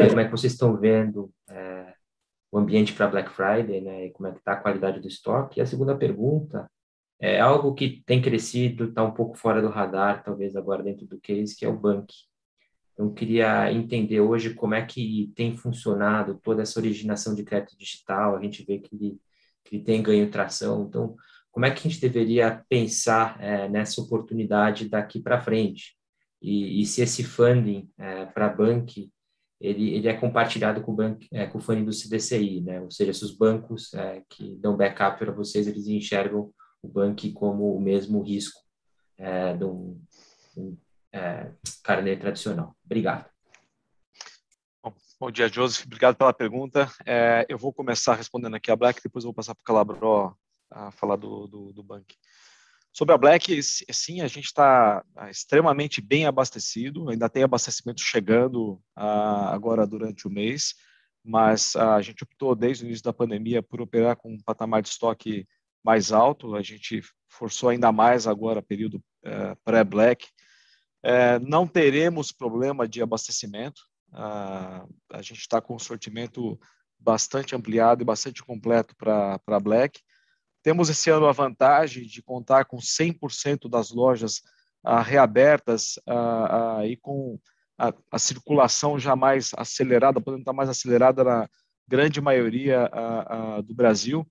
Como 0.09 0.19
é 0.19 0.25
que 0.25 0.31
vocês 0.31 0.53
estão 0.53 0.75
vendo 0.77 1.31
é, 1.49 1.93
o 2.51 2.57
ambiente 2.57 2.93
para 2.93 3.07
Black 3.07 3.31
Friday, 3.31 3.81
né? 3.81 4.07
E 4.07 4.11
como 4.11 4.27
é 4.27 4.31
que 4.31 4.39
está 4.39 4.53
a 4.53 4.57
qualidade 4.57 4.99
do 4.99 5.07
estoque? 5.07 5.59
E 5.59 5.61
a 5.61 5.65
segunda 5.65 5.95
pergunta 5.95 6.69
é 7.19 7.39
algo 7.39 7.73
que 7.73 8.03
tem 8.05 8.21
crescido, 8.21 8.85
está 8.85 9.03
um 9.03 9.11
pouco 9.11 9.37
fora 9.37 9.61
do 9.61 9.69
radar, 9.69 10.23
talvez 10.23 10.55
agora 10.55 10.83
dentro 10.83 11.05
do 11.05 11.19
case, 11.19 11.55
que 11.55 11.63
é 11.63 11.69
o 11.69 11.77
Bank. 11.77 12.13
Então, 12.93 13.13
queria 13.13 13.71
entender 13.71 14.19
hoje 14.19 14.53
como 14.53 14.73
é 14.73 14.85
que 14.85 15.31
tem 15.35 15.55
funcionado 15.55 16.39
toda 16.43 16.63
essa 16.63 16.79
originação 16.79 17.33
de 17.33 17.43
crédito 17.43 17.77
digital. 17.77 18.35
A 18.35 18.41
gente 18.41 18.63
vê 18.65 18.79
que 18.79 18.95
ele, 18.95 19.19
que 19.63 19.75
ele 19.75 19.83
tem 19.83 20.03
ganho 20.03 20.29
tração. 20.29 20.85
Então, 20.87 21.15
como 21.51 21.65
é 21.65 21.71
que 21.71 21.79
a 21.79 21.89
gente 21.89 22.01
deveria 22.01 22.63
pensar 22.67 23.37
é, 23.39 23.69
nessa 23.69 24.01
oportunidade 24.01 24.89
daqui 24.89 25.19
para 25.21 25.41
frente? 25.41 25.95
E, 26.41 26.81
e 26.81 26.85
se 26.85 27.01
esse 27.01 27.23
funding 27.23 27.89
é, 27.97 28.25
para 28.25 28.49
bank 28.49 29.11
ele, 29.61 29.93
ele 29.93 30.07
é 30.07 30.13
compartilhado 30.13 30.81
com 30.81 30.91
o, 30.91 30.95
banco, 30.95 31.21
é, 31.31 31.45
com 31.45 31.59
o 31.59 31.61
funding 31.61 31.85
do 31.85 31.91
CDCI, 31.91 32.61
né? 32.61 32.81
Ou 32.81 32.89
seja, 32.89 33.13
se 33.13 33.23
os 33.23 33.31
bancos 33.31 33.93
é, 33.93 34.23
que 34.27 34.55
dão 34.55 34.75
backup 34.75 35.19
para 35.19 35.31
vocês, 35.31 35.67
eles 35.67 35.85
enxergam 35.85 36.51
o 36.81 36.87
banco 36.87 37.31
como 37.33 37.75
o 37.75 37.79
mesmo 37.79 38.23
risco 38.23 38.59
é, 39.19 39.55
de 39.55 39.63
um, 39.63 40.01
um 40.57 40.75
é, 41.13 41.51
carnê 41.83 42.17
tradicional. 42.17 42.75
Obrigado. 42.83 43.29
Bom, 44.83 44.93
bom, 45.19 45.31
dia, 45.31 45.47
Joseph. 45.47 45.85
Obrigado 45.85 46.15
pela 46.15 46.33
pergunta. 46.33 46.91
É, 47.05 47.45
eu 47.47 47.57
vou 47.57 47.71
começar 47.71 48.15
respondendo 48.15 48.55
aqui 48.55 48.71
a 48.71 48.75
Black, 48.75 48.99
depois 49.03 49.23
eu 49.23 49.27
vou 49.27 49.35
passar 49.35 49.53
para 49.53 49.61
o 49.61 49.65
Calabró 49.65 50.33
a 50.71 50.89
falar 50.89 51.17
do, 51.17 51.45
do, 51.45 51.71
do 51.71 51.83
banco. 51.83 52.07
Sobre 52.93 53.15
a 53.15 53.17
Black, 53.17 53.57
sim, 53.63 54.19
a 54.19 54.27
gente 54.27 54.45
está 54.45 55.03
ah, 55.15 55.29
extremamente 55.29 56.01
bem 56.01 56.25
abastecido, 56.25 57.09
ainda 57.09 57.29
tem 57.29 57.41
abastecimento 57.41 58.01
chegando 58.01 58.81
ah, 58.93 59.53
agora 59.53 59.87
durante 59.87 60.27
o 60.27 60.29
mês, 60.29 60.75
mas 61.23 61.73
ah, 61.77 61.95
a 61.95 62.01
gente 62.01 62.23
optou 62.23 62.53
desde 62.53 62.83
o 62.83 62.87
início 62.87 63.03
da 63.03 63.13
pandemia 63.13 63.63
por 63.63 63.79
operar 63.81 64.17
com 64.17 64.33
um 64.33 64.41
patamar 64.41 64.81
de 64.81 64.89
estoque 64.89 65.47
mais 65.81 66.11
alto, 66.11 66.53
a 66.53 66.61
gente 66.61 67.01
forçou 67.29 67.69
ainda 67.69 67.93
mais 67.93 68.27
agora, 68.27 68.61
período 68.61 69.01
eh, 69.23 69.55
pré-Black. 69.63 70.27
Eh, 71.01 71.39
não 71.39 71.65
teremos 71.65 72.31
problema 72.31 72.87
de 72.87 73.01
abastecimento, 73.01 73.81
a 74.13 75.21
gente 75.21 75.39
está 75.39 75.61
com 75.61 75.73
um 75.73 75.79
sortimento 75.79 76.59
bastante 76.99 77.55
ampliado 77.55 78.01
e 78.01 78.05
bastante 78.05 78.43
completo 78.43 78.93
para 78.95 79.59
Black. 79.61 80.01
Temos 80.63 80.89
esse 80.89 81.09
ano 81.09 81.25
a 81.25 81.31
vantagem 81.31 82.05
de 82.05 82.21
contar 82.21 82.65
com 82.65 82.77
100% 82.77 83.69
das 83.69 83.91
lojas 83.91 84.41
ah, 84.83 85.01
reabertas 85.01 85.99
ah, 86.07 86.79
ah, 86.79 86.87
e 86.87 86.95
com 86.97 87.39
a, 87.77 87.93
a, 88.11 88.19
circulação 88.19 88.99
já 88.99 89.15
mais 89.15 89.51
acelerada, 89.57 90.21
podendo 90.21 90.41
estar 90.41 90.53
mais 90.53 90.69
acelerada 90.69 91.23
na 91.23 91.49
grande 91.87 92.21
maioria 92.21 92.89
ah, 92.93 93.57
ah, 93.57 93.61
do 93.61 93.73
Brasil. 93.73 94.27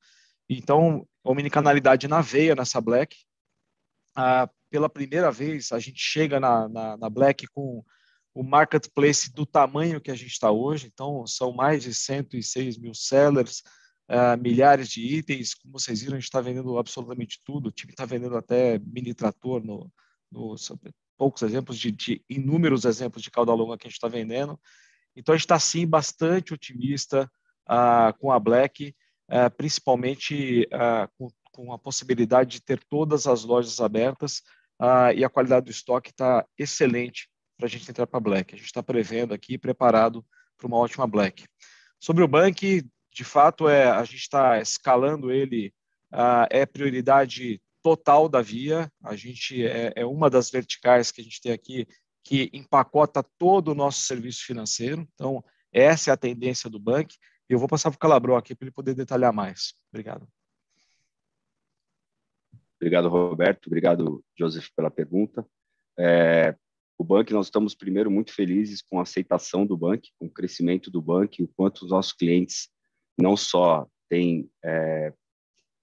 Então, 0.48 1.06
omnicanalidade 1.24 2.08
na 2.08 2.20
veia 2.20 2.54
nessa 2.54 2.80
Black. 2.80 3.16
Ah, 4.16 4.48
pela 4.70 4.88
primeira 4.88 5.30
vez, 5.30 5.72
a 5.72 5.78
gente 5.78 6.00
chega 6.00 6.38
na, 6.38 6.68
na, 6.68 6.96
na 6.96 7.10
Black 7.10 7.46
com 7.48 7.84
o 8.32 8.42
marketplace 8.42 9.32
do 9.32 9.44
tamanho 9.44 10.00
que 10.00 10.10
a 10.10 10.14
gente 10.14 10.30
está 10.30 10.50
hoje. 10.50 10.86
Então, 10.86 11.26
são 11.26 11.52
mais 11.52 11.82
de 11.82 11.92
106 11.92 12.78
mil 12.78 12.94
sellers, 12.94 13.62
uh, 14.10 14.40
milhares 14.40 14.88
de 14.88 15.00
itens. 15.00 15.54
Como 15.54 15.78
vocês 15.78 16.00
viram, 16.00 16.16
a 16.16 16.18
gente 16.18 16.24
está 16.24 16.40
vendendo 16.40 16.76
absolutamente 16.78 17.40
tudo. 17.44 17.68
O 17.68 17.72
time 17.72 17.92
está 17.92 18.04
vendendo 18.04 18.36
até 18.36 18.78
mini 18.78 19.14
trator 19.14 19.64
no, 19.64 19.90
no 20.30 20.56
poucos 21.16 21.42
exemplos, 21.42 21.78
de, 21.78 21.92
de 21.92 22.24
inúmeros 22.28 22.84
exemplos 22.84 23.22
de 23.22 23.30
cauda 23.30 23.52
longa 23.52 23.76
que 23.76 23.86
a 23.86 23.90
gente 23.90 23.96
está 23.96 24.08
vendendo. 24.08 24.58
Então, 25.14 25.34
a 25.34 25.36
gente 25.36 25.44
está, 25.44 25.58
sim, 25.58 25.86
bastante 25.86 26.54
otimista 26.54 27.30
uh, 27.68 28.18
com 28.18 28.32
a 28.32 28.38
Black, 28.38 28.94
uh, 29.28 29.50
principalmente 29.56 30.66
uh, 30.72 31.08
com, 31.18 31.28
com, 31.52 31.72
a 31.72 31.78
possibilidade 31.78 32.52
de 32.52 32.62
ter 32.62 32.82
todas 32.88 33.26
as 33.26 33.44
lojas 33.44 33.80
abertas 33.80 34.42
e 35.14 35.22
a 35.22 35.28
qualidade 35.28 35.66
do 35.66 35.70
estoque 35.70 36.08
está 36.08 36.42
excelente 36.56 37.28
para 37.58 37.66
a 37.66 37.68
gente 37.68 37.90
entrar 37.90 38.06
para 38.06 38.16
a 38.16 38.22
Black. 38.22 38.54
A 38.54 38.56
gente 38.56 38.66
está 38.66 38.82
prevendo 38.82 39.34
aqui, 39.34 39.58
preparado 39.58 40.24
para 40.56 40.66
uma 40.66 40.78
ótima 40.78 41.06
Black. 41.06 41.44
Sobre 42.00 42.24
o 42.24 42.28
Bank, 42.28 42.82
de 43.12 43.24
fato, 43.24 43.68
é, 43.68 43.90
a 43.90 44.04
gente 44.04 44.20
está 44.20 44.60
escalando 44.60 45.30
ele, 45.30 45.72
é 46.50 46.64
prioridade 46.66 47.60
total 47.82 48.28
da 48.28 48.40
Via. 48.40 48.90
A 49.02 49.16
gente 49.16 49.64
é, 49.64 49.92
é 49.96 50.06
uma 50.06 50.30
das 50.30 50.50
verticais 50.50 51.10
que 51.10 51.20
a 51.20 51.24
gente 51.24 51.40
tem 51.40 51.52
aqui 51.52 51.86
que 52.22 52.50
empacota 52.52 53.22
todo 53.38 53.68
o 53.68 53.74
nosso 53.74 54.02
serviço 54.02 54.44
financeiro. 54.44 55.08
Então, 55.14 55.42
essa 55.72 56.10
é 56.10 56.12
a 56.12 56.16
tendência 56.16 56.68
do 56.68 56.78
banco. 56.78 57.12
E 57.48 57.52
eu 57.52 57.58
vou 57.58 57.68
passar 57.68 57.90
para 57.90 57.96
o 57.96 58.00
Calabró 58.00 58.36
aqui 58.36 58.54
para 58.54 58.66
ele 58.66 58.72
poder 58.72 58.94
detalhar 58.94 59.32
mais. 59.32 59.74
Obrigado. 59.90 60.28
Obrigado, 62.76 63.08
Roberto. 63.08 63.66
Obrigado, 63.66 64.24
Joseph, 64.38 64.68
pela 64.74 64.90
pergunta. 64.90 65.46
É, 65.98 66.56
o 66.96 67.04
banco, 67.04 67.32
nós 67.32 67.46
estamos 67.46 67.74
primeiro 67.74 68.10
muito 68.10 68.32
felizes 68.32 68.82
com 68.82 68.98
a 68.98 69.02
aceitação 69.02 69.66
do 69.66 69.76
banco, 69.76 70.08
com 70.18 70.26
o 70.26 70.30
crescimento 70.30 70.90
do 70.90 71.00
banco, 71.00 71.42
o 71.42 71.48
quanto 71.48 71.84
os 71.84 71.90
nossos 71.90 72.12
clientes 72.12 72.68
não 73.20 73.36
só 73.36 73.86
têm 74.08 74.50
é, 74.64 75.12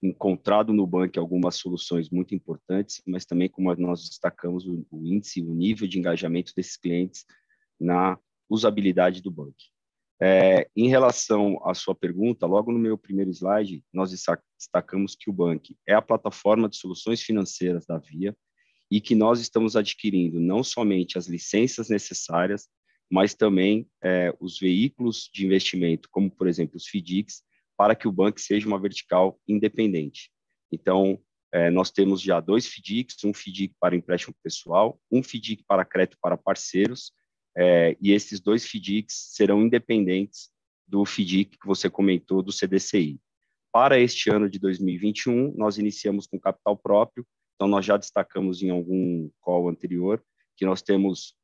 encontrado 0.02 0.72
no 0.72 0.86
banco 0.86 1.18
algumas 1.18 1.56
soluções 1.56 2.10
muito 2.10 2.34
importantes, 2.34 3.02
mas 3.06 3.24
também 3.24 3.48
como 3.48 3.74
nós 3.76 4.08
destacamos 4.08 4.66
o, 4.66 4.86
o 4.90 5.04
índice, 5.04 5.42
o 5.42 5.54
nível 5.54 5.88
de 5.88 5.98
engajamento 5.98 6.52
desses 6.54 6.76
clientes 6.76 7.24
na 7.80 8.18
usabilidade 8.48 9.22
do 9.22 9.30
banco. 9.30 9.56
É, 10.20 10.68
em 10.74 10.88
relação 10.88 11.60
à 11.64 11.74
sua 11.74 11.94
pergunta, 11.94 12.44
logo 12.44 12.72
no 12.72 12.78
meu 12.78 12.98
primeiro 12.98 13.30
slide, 13.30 13.84
nós 13.92 14.10
destacamos 14.10 15.14
que 15.14 15.30
o 15.30 15.32
Bank 15.32 15.76
é 15.86 15.94
a 15.94 16.02
plataforma 16.02 16.68
de 16.68 16.76
soluções 16.76 17.22
financeiras 17.22 17.86
da 17.86 17.98
Via 17.98 18.36
e 18.90 19.00
que 19.00 19.14
nós 19.14 19.38
estamos 19.40 19.76
adquirindo 19.76 20.40
não 20.40 20.64
somente 20.64 21.18
as 21.18 21.28
licenças 21.28 21.88
necessárias, 21.88 22.68
mas 23.10 23.34
também 23.34 23.88
é, 24.02 24.34
os 24.40 24.58
veículos 24.58 25.30
de 25.32 25.44
investimento, 25.46 26.08
como, 26.10 26.30
por 26.30 26.46
exemplo, 26.46 26.76
os 26.76 26.86
FDICs, 26.86 27.42
para 27.76 27.94
que 27.94 28.08
o 28.08 28.12
banco 28.12 28.40
seja 28.40 28.66
uma 28.66 28.78
vertical 28.78 29.40
independente. 29.46 30.30
Então, 30.70 31.18
é, 31.52 31.70
nós 31.70 31.90
temos 31.90 32.20
já 32.20 32.40
dois 32.40 32.66
FDICs, 32.66 33.24
um 33.24 33.32
FDIC 33.32 33.74
para 33.80 33.96
empréstimo 33.96 34.34
pessoal, 34.42 35.00
um 35.10 35.22
FDIC 35.22 35.64
para 35.66 35.84
crédito 35.84 36.18
para 36.20 36.36
parceiros, 36.36 37.12
é, 37.56 37.96
e 38.00 38.12
esses 38.12 38.40
dois 38.40 38.64
FDICs 38.64 39.30
serão 39.34 39.62
independentes 39.62 40.50
do 40.86 41.04
FDIC 41.04 41.58
que 41.58 41.66
você 41.66 41.88
comentou 41.88 42.42
do 42.42 42.52
CDCI. 42.52 43.18
Para 43.72 43.98
este 43.98 44.30
ano 44.30 44.48
de 44.48 44.58
2021, 44.58 45.54
nós 45.56 45.78
iniciamos 45.78 46.26
com 46.26 46.38
capital 46.38 46.76
próprio, 46.76 47.26
então 47.54 47.68
nós 47.68 47.84
já 47.84 47.96
destacamos 47.96 48.62
em 48.62 48.70
algum 48.70 49.30
call 49.40 49.68
anterior 49.68 50.22
que 50.56 50.64
nós 50.64 50.82
temos 50.82 51.34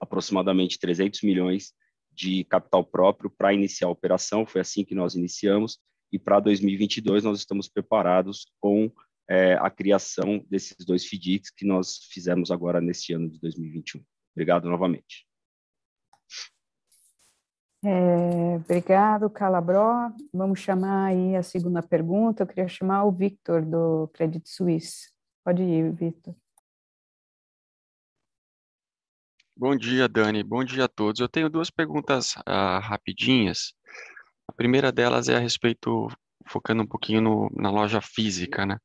aproximadamente 0.00 0.78
300 0.78 1.22
milhões 1.22 1.72
de 2.12 2.44
capital 2.44 2.84
próprio 2.84 3.30
para 3.30 3.52
iniciar 3.52 3.88
a 3.88 3.90
operação, 3.90 4.46
foi 4.46 4.60
assim 4.60 4.84
que 4.84 4.94
nós 4.94 5.14
iniciamos, 5.14 5.78
e 6.12 6.18
para 6.18 6.38
2022 6.40 7.24
nós 7.24 7.38
estamos 7.38 7.68
preparados 7.68 8.46
com 8.60 8.90
é, 9.28 9.54
a 9.54 9.70
criação 9.70 10.44
desses 10.48 10.76
dois 10.84 11.04
FDICs 11.04 11.50
que 11.50 11.66
nós 11.66 11.98
fizemos 12.10 12.50
agora 12.50 12.80
neste 12.80 13.12
ano 13.12 13.28
de 13.28 13.40
2021. 13.40 14.02
Obrigado 14.34 14.68
novamente. 14.68 15.26
É, 17.84 18.56
obrigado, 18.56 19.28
Calabró. 19.28 20.10
Vamos 20.32 20.60
chamar 20.60 21.06
aí 21.06 21.36
a 21.36 21.42
segunda 21.42 21.82
pergunta. 21.82 22.42
Eu 22.42 22.46
queria 22.46 22.68
chamar 22.68 23.04
o 23.04 23.12
Victor, 23.12 23.62
do 23.62 24.08
Credit 24.14 24.48
Suisse. 24.48 25.10
Pode 25.44 25.62
ir, 25.62 25.92
Victor. 25.92 26.34
Bom 29.56 29.76
dia, 29.76 30.08
Dani. 30.08 30.42
Bom 30.42 30.64
dia 30.64 30.86
a 30.86 30.88
todos. 30.88 31.20
Eu 31.20 31.28
tenho 31.28 31.48
duas 31.48 31.70
perguntas 31.70 32.34
uh, 32.38 32.80
rapidinhas. 32.82 33.72
A 34.48 34.52
primeira 34.52 34.90
delas 34.90 35.28
é 35.28 35.36
a 35.36 35.38
respeito, 35.38 36.08
focando 36.48 36.82
um 36.82 36.86
pouquinho 36.86 37.20
no, 37.20 37.48
na 37.54 37.70
loja 37.70 38.00
física, 38.00 38.66
né? 38.66 38.78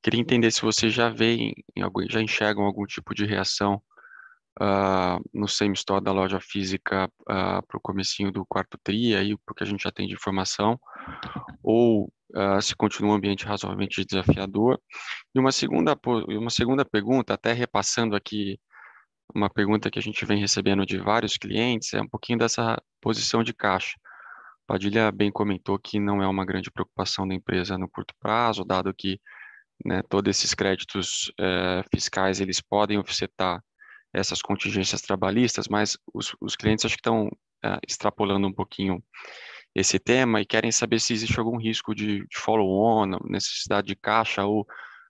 Queria 0.00 0.20
entender 0.20 0.52
se 0.52 0.62
vocês 0.62 0.94
já 0.94 1.08
veem, 1.08 1.52
já 2.08 2.22
enxergam 2.22 2.64
algum 2.64 2.86
tipo 2.86 3.12
de 3.12 3.24
reação 3.24 3.82
uh, 4.60 5.20
no 5.32 5.48
same-store 5.48 6.04
da 6.04 6.12
loja 6.12 6.38
física 6.40 7.10
uh, 7.22 7.66
para 7.66 7.76
o 7.76 7.80
comecinho 7.80 8.30
do 8.30 8.46
quarto 8.46 8.78
TRI, 8.84 9.16
aí, 9.16 9.36
porque 9.44 9.64
a 9.64 9.66
gente 9.66 9.82
já 9.82 9.90
tem 9.90 10.06
de 10.06 10.14
informação, 10.14 10.78
ou 11.60 12.04
uh, 12.36 12.62
se 12.62 12.76
continua 12.76 13.10
um 13.10 13.16
ambiente 13.16 13.44
razoavelmente 13.44 14.04
desafiador. 14.04 14.80
E 15.34 15.40
uma 15.40 15.50
segunda, 15.50 15.98
uma 16.28 16.50
segunda 16.50 16.84
pergunta, 16.84 17.34
até 17.34 17.52
repassando 17.52 18.14
aqui 18.14 18.60
uma 19.32 19.48
pergunta 19.48 19.90
que 19.90 19.98
a 19.98 20.02
gente 20.02 20.24
vem 20.24 20.40
recebendo 20.40 20.84
de 20.84 20.98
vários 20.98 21.36
clientes 21.36 21.94
é 21.94 22.00
um 22.00 22.08
pouquinho 22.08 22.38
dessa 22.38 22.80
posição 23.00 23.42
de 23.42 23.54
caixa. 23.54 23.96
Padilha 24.66 25.12
bem 25.12 25.30
comentou 25.30 25.78
que 25.78 26.00
não 26.00 26.22
é 26.22 26.26
uma 26.26 26.44
grande 26.44 26.70
preocupação 26.70 27.28
da 27.28 27.34
empresa 27.34 27.76
no 27.76 27.88
curto 27.88 28.14
prazo, 28.18 28.64
dado 28.64 28.92
que 28.94 29.20
né, 29.84 30.02
todos 30.08 30.30
esses 30.30 30.54
créditos 30.54 31.32
é, 31.38 31.82
fiscais 31.92 32.40
eles 32.40 32.60
podem 32.60 32.98
offsetar 32.98 33.62
essas 34.12 34.40
contingências 34.40 35.00
trabalhistas, 35.00 35.68
mas 35.68 35.98
os, 36.12 36.34
os 36.40 36.56
clientes 36.56 36.84
acho 36.84 36.94
que 36.94 37.00
estão 37.00 37.28
é, 37.64 37.78
extrapolando 37.86 38.46
um 38.46 38.52
pouquinho 38.52 39.02
esse 39.74 39.98
tema 39.98 40.40
e 40.40 40.46
querem 40.46 40.70
saber 40.70 41.00
se 41.00 41.12
existe 41.12 41.38
algum 41.38 41.58
risco 41.58 41.94
de, 41.94 42.20
de 42.20 42.38
follow-on, 42.38 43.18
necessidade 43.24 43.88
de 43.88 43.96
caixa 43.96 44.44
ou 44.44 44.64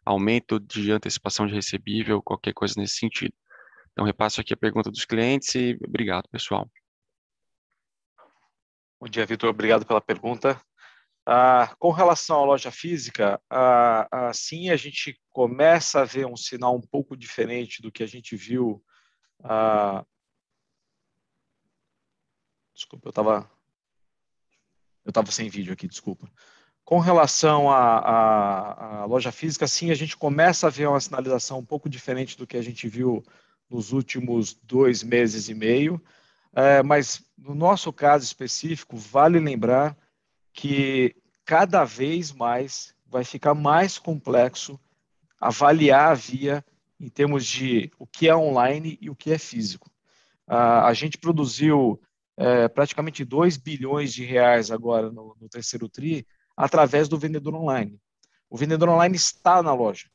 aumento 0.04 0.58
de 0.58 0.90
antecipação 0.90 1.46
de 1.46 1.54
recebível, 1.54 2.22
qualquer 2.22 2.54
coisa 2.54 2.74
nesse 2.78 2.96
sentido. 2.96 3.34
Então, 3.94 4.04
repasso 4.04 4.40
aqui 4.40 4.52
a 4.52 4.56
pergunta 4.56 4.90
dos 4.90 5.04
clientes 5.04 5.54
e 5.54 5.78
obrigado, 5.86 6.28
pessoal. 6.28 6.68
Bom 9.00 9.06
dia, 9.08 9.24
Vitor. 9.24 9.48
Obrigado 9.48 9.86
pela 9.86 10.00
pergunta. 10.00 10.60
Ah, 11.24 11.72
com 11.78 11.92
relação 11.92 12.42
à 12.42 12.44
loja 12.44 12.72
física, 12.72 13.40
ah, 13.48 14.08
ah, 14.10 14.32
sim, 14.34 14.68
a 14.68 14.76
gente 14.76 15.16
começa 15.30 16.00
a 16.00 16.04
ver 16.04 16.26
um 16.26 16.36
sinal 16.36 16.74
um 16.74 16.80
pouco 16.80 17.16
diferente 17.16 17.80
do 17.80 17.92
que 17.92 18.02
a 18.02 18.06
gente 18.06 18.34
viu. 18.34 18.84
Ah, 19.44 20.04
desculpa, 22.74 23.06
eu 23.06 23.10
estava 23.10 23.48
eu 25.04 25.10
estava 25.10 25.30
sem 25.30 25.48
vídeo 25.48 25.72
aqui, 25.72 25.86
desculpa. 25.86 26.28
Com 26.84 26.98
relação 26.98 27.70
à, 27.70 29.02
à, 29.02 29.04
loja 29.04 29.30
física, 29.30 29.68
sim, 29.68 29.92
a 29.92 29.94
gente 29.94 30.16
começa 30.16 30.66
a 30.66 30.70
ver 30.70 30.88
uma 30.88 31.00
sinalização 31.00 31.60
um 31.60 31.64
pouco 31.64 31.88
diferente 31.88 32.36
do 32.36 32.46
que 32.46 32.56
a 32.56 32.62
gente 32.62 32.88
viu 32.88 33.22
nos 33.70 33.92
últimos 33.92 34.54
dois 34.54 35.02
meses 35.02 35.48
e 35.48 35.54
meio. 35.54 36.02
É, 36.54 36.82
mas 36.82 37.24
no 37.36 37.54
nosso 37.54 37.92
caso 37.92 38.24
específico, 38.24 38.96
vale 38.96 39.38
lembrar 39.38 39.96
que 40.52 41.16
cada 41.44 41.84
vez 41.84 42.32
mais 42.32 42.94
vai 43.06 43.24
ficar 43.24 43.54
mais 43.54 43.98
complexo 43.98 44.78
avaliar 45.40 46.12
a 46.12 46.14
via 46.14 46.64
em 46.98 47.08
termos 47.08 47.44
de 47.44 47.92
o 47.98 48.06
que 48.06 48.28
é 48.28 48.34
online 48.34 48.98
e 49.00 49.10
o 49.10 49.16
que 49.16 49.32
é 49.32 49.38
físico. 49.38 49.90
a 50.46 50.92
gente 50.94 51.18
produziu 51.18 52.00
é, 52.36 52.68
praticamente 52.68 53.24
2 53.24 53.56
bilhões 53.56 54.12
de 54.12 54.24
reais 54.24 54.70
agora 54.70 55.10
no, 55.10 55.36
no, 55.40 55.48
terceiro 55.48 55.88
TRI 55.88 56.26
através 56.56 57.08
do 57.08 57.18
vendedor 57.18 57.54
online. 57.54 58.00
O 58.48 58.56
vendedor 58.56 58.88
online 58.88 59.16
está 59.16 59.62
na 59.62 59.74
loja 59.74 60.08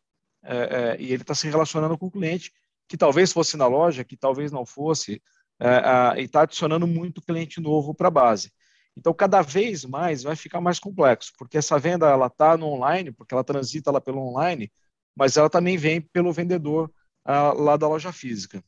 é, 0.44 0.58
é, 0.58 1.02
e 1.02 1.12
ele 1.12 1.22
está 1.22 1.36
se 1.36 1.48
relacionando 1.48 1.98
com 1.98 2.08
o 2.08 2.12
cliente 2.12 2.52
que 2.90 2.98
talvez 2.98 3.32
fosse 3.32 3.56
na 3.56 3.68
loja, 3.68 4.04
que 4.04 4.18
talvez 4.18 4.52
não 4.52 4.66
fosse, 4.66 5.22
é, 5.60 6.20
e 6.20 6.24
está 6.26 6.42
adicionando 6.42 6.88
muito 6.88 7.22
cliente 7.22 7.62
novo 7.62 7.94
para 7.94 8.08
a 8.08 8.12
base. 8.12 8.52
Então, 8.98 9.14
cada 9.14 9.42
vez 9.42 9.86
mais 9.86 10.24
vai 10.24 10.36
ficar 10.36 10.60
mais 10.60 10.80
complexo, 10.80 11.32
porque 11.38 11.58
essa 11.58 11.78
venda 11.78 12.10
ela 12.10 12.26
está 12.28 12.58
no 12.58 12.66
online, 12.66 13.12
porque 13.12 13.34
ela 13.34 13.44
transita 13.44 13.92
lá 13.92 14.02
pelo 14.02 14.20
online, 14.20 14.72
mas 15.16 15.38
ela 15.38 15.50
também 15.50 15.78
vem 15.78 16.02
pelo 16.02 16.34
vendedor 16.34 16.92
lá 17.26 17.78
da 17.78 17.88
loja 17.88 18.12
física. 18.12 18.64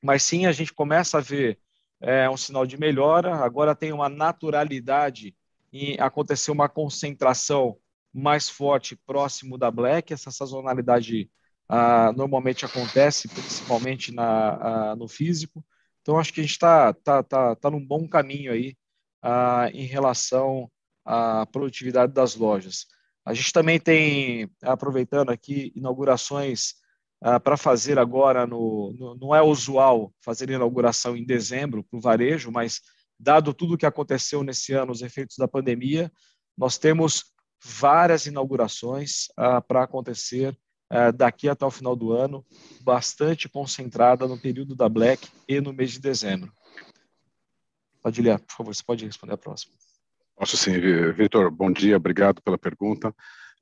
Mas 0.00 0.22
sim, 0.22 0.46
a 0.46 0.52
gente 0.52 0.72
começa 0.72 1.18
a 1.18 1.20
ver 1.20 1.58
é, 2.00 2.30
um 2.30 2.36
sinal 2.36 2.64
de 2.64 2.78
melhora. 2.78 3.36
Agora 3.36 3.74
tem 3.74 3.92
uma 3.92 4.08
naturalidade 4.08 5.34
em 5.72 5.98
acontecer 5.98 6.50
uma 6.50 6.68
concentração 6.68 7.76
mais 8.12 8.48
forte 8.48 8.94
próximo 8.94 9.58
da 9.58 9.70
Black. 9.70 10.12
Essa 10.12 10.30
sazonalidade 10.30 11.30
ah, 11.68 12.12
normalmente 12.12 12.64
acontece, 12.64 13.28
principalmente 13.28 14.12
na, 14.12 14.92
ah, 14.92 14.96
no 14.96 15.08
físico. 15.08 15.64
Então, 16.00 16.18
acho 16.18 16.32
que 16.32 16.40
a 16.40 16.42
gente 16.42 16.52
está 16.52 16.92
tá, 16.92 17.22
tá, 17.22 17.56
tá 17.56 17.70
num 17.70 17.84
bom 17.84 18.08
caminho 18.08 18.52
aí 18.52 18.76
ah, 19.22 19.70
em 19.72 19.86
relação 19.86 20.70
à 21.04 21.46
produtividade 21.46 22.12
das 22.12 22.34
lojas. 22.34 22.86
A 23.24 23.34
gente 23.34 23.52
também 23.52 23.78
tem, 23.78 24.50
aproveitando 24.62 25.30
aqui, 25.30 25.72
inaugurações 25.76 26.74
para 27.44 27.56
fazer 27.56 28.00
agora 28.00 28.48
no, 28.48 28.92
no, 28.98 29.14
Não 29.14 29.32
é 29.32 29.40
usual 29.40 30.12
fazer 30.20 30.50
inauguração 30.50 31.16
em 31.16 31.24
dezembro 31.24 31.84
para 31.84 31.96
o 31.96 32.00
varejo, 32.00 32.50
mas 32.50 32.80
dado 33.16 33.54
tudo 33.54 33.74
o 33.74 33.78
que 33.78 33.86
aconteceu 33.86 34.42
nesse 34.42 34.72
ano, 34.72 34.90
os 34.90 35.02
efeitos 35.02 35.36
da 35.36 35.46
pandemia, 35.46 36.10
nós 36.58 36.78
temos 36.78 37.32
várias 37.64 38.26
inaugurações 38.26 39.28
para 39.68 39.84
acontecer 39.84 40.58
daqui 41.14 41.48
até 41.48 41.64
o 41.64 41.70
final 41.70 41.96
do 41.96 42.12
ano, 42.12 42.44
bastante 42.82 43.48
concentrada 43.48 44.26
no 44.26 44.38
período 44.38 44.74
da 44.74 44.88
Black 44.88 45.28
e 45.48 45.60
no 45.60 45.72
mês 45.72 45.92
de 45.92 46.00
dezembro. 46.00 46.52
Padilha, 48.02 48.38
por 48.38 48.56
favor, 48.56 48.74
você 48.74 48.82
pode 48.84 49.06
responder 49.06 49.34
a 49.34 49.38
próxima. 49.38 49.72
Posso 50.36 50.56
sim, 50.56 50.72
Vitor. 51.12 51.50
Bom 51.50 51.70
dia, 51.70 51.96
obrigado 51.96 52.42
pela 52.42 52.58
pergunta. 52.58 53.14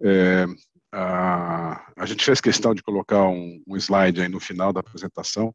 É, 0.03 0.47
a, 0.93 1.93
a, 1.97 2.07
gente 2.07 2.25
fez 2.25 2.41
questão 2.41 2.75
de 2.75 2.83
colocar 2.83 3.29
um, 3.29 3.63
um, 3.67 3.77
slide 3.77 4.21
aí 4.21 4.29
no 4.29 4.41
final 4.41 4.73
da 4.73 4.81
apresentação 4.81 5.55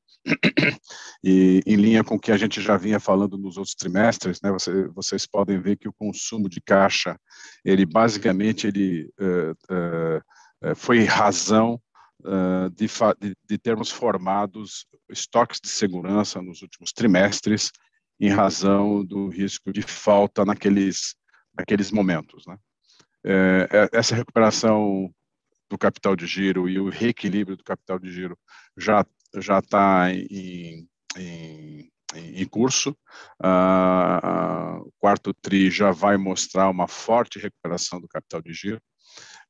e 1.24 1.62
em 1.66 1.76
linha 1.76 2.04
com 2.04 2.16
o 2.16 2.20
que 2.20 2.32
a 2.32 2.38
gente 2.38 2.62
já 2.62 2.78
vinha 2.78 3.00
falando 3.00 3.38
nos 3.38 3.58
outros 3.58 3.76
trimestres, 3.76 4.40
né? 4.42 4.52
Você, 4.52 4.88
vocês 4.90 5.26
podem 5.26 5.60
ver 5.60 5.78
que 5.78 5.90
o 5.90 5.94
consumo 5.94 6.48
de 6.48 6.62
caixa, 6.62 7.20
ele 7.66 7.86
basicamente 7.86 8.68
ele 8.68 9.12
uh, 9.20 9.52
uh, 9.52 10.22
foi 10.74 11.04
razão 11.04 11.80
de, 12.74 12.88
de, 13.48 13.58
termos 13.58 13.92
formados 13.92 14.88
estoques 15.10 15.60
de 15.62 15.70
segurança 15.70 16.42
nos 16.42 16.62
últimos 16.62 16.92
trimestres 16.92 17.72
em 18.20 18.30
razão 18.30 19.04
do 19.06 19.28
risco 19.28 19.72
de 19.72 19.82
falta 19.82 20.46
naqueles, 20.46 21.16
naqueles 21.56 21.92
momentos. 21.92 22.46
Né? 22.48 22.58
É, 23.24 23.68
é, 23.72 23.90
essa 23.98 24.16
recuperação 24.16 25.12
do 25.70 25.78
capital 25.78 26.16
de 26.16 26.26
giro 26.28 26.70
e 26.70 26.80
o 26.80 26.90
reequilíbrio 26.90 27.58
do 27.58 27.64
capital 27.64 28.00
de 28.00 28.12
giro 28.12 28.38
já 28.78 29.06
já 29.42 29.60
está 29.60 30.14
em, 30.14 30.88
em, 31.18 31.92
em, 32.14 32.46
curso. 32.48 32.96
O 33.42 34.92
quarto 34.98 35.34
tri 35.34 35.70
já 35.70 35.92
vai 35.92 36.16
mostrar 36.16 36.70
uma 36.70 36.88
forte 36.88 37.40
recuperação 37.40 38.00
do 38.00 38.08
capital 38.08 38.42
de 38.42 38.54
giro. 38.54 38.82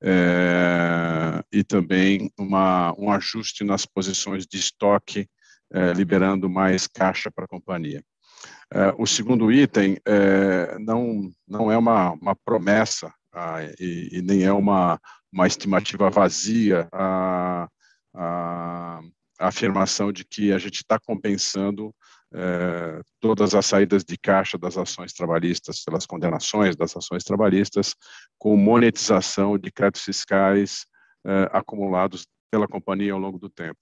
É, 0.07 1.43
e 1.51 1.63
também 1.63 2.31
uma, 2.37 2.93
um 2.95 3.09
ajuste 3.11 3.63
nas 3.63 3.87
posições 3.87 4.45
de 4.45 4.57
estoque, 4.57 5.27
é, 5.73 5.93
liberando 5.93 6.47
mais 6.47 6.85
caixa 6.85 7.31
para 7.31 7.45
a 7.45 7.47
companhia. 7.47 8.03
É, 8.71 8.93
o 8.99 9.07
segundo 9.07 9.51
item 9.51 9.97
é, 10.05 10.77
não, 10.77 11.31
não 11.47 11.71
é 11.71 11.77
uma, 11.77 12.11
uma 12.11 12.35
promessa 12.35 13.11
ah, 13.33 13.63
e, 13.79 14.09
e, 14.11 14.21
nem 14.21 14.43
é 14.43 14.53
uma, 14.53 14.99
uma 15.31 15.47
estimativa 15.47 16.09
vazia 16.11 16.87
a, 16.91 17.67
a, 18.13 18.99
a 19.39 19.47
afirmação 19.47 20.11
de 20.11 20.23
que 20.23 20.51
a 20.51 20.59
gente 20.59 20.75
está 20.75 20.99
compensando 20.99 21.93
é, 22.35 23.01
todas 23.21 23.55
as 23.55 23.65
saídas 23.65 24.03
de 24.03 24.17
caixa 24.17 24.57
das 24.57 24.77
ações 24.77 25.13
trabalhistas, 25.13 25.83
pelas 25.83 26.05
condenações 26.05 26.75
das 26.75 26.95
ações 26.95 27.23
trabalhistas, 27.23 27.95
com 28.37 28.57
monetização 28.57 29.57
de 29.57 29.71
créditos 29.71 30.03
fiscais 30.03 30.85
é, 31.25 31.49
acumulados 31.53 32.27
pela 32.51 32.67
companhia 32.67 33.13
ao 33.13 33.19
longo 33.19 33.39
do 33.39 33.49
tempo. 33.49 33.79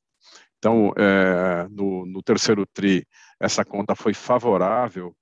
Então, 0.60 0.94
é, 0.96 1.68
no, 1.70 2.06
no, 2.06 2.22
terceiro 2.22 2.64
TRI, 2.66 3.06
essa 3.40 3.66
conta 3.66 3.96
foi 3.96 4.14
favorável 4.14 5.16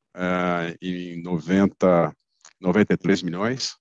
em 0.82 1.24
90, 1.24 2.14
93 2.60 3.24
milhões, 3.24 3.76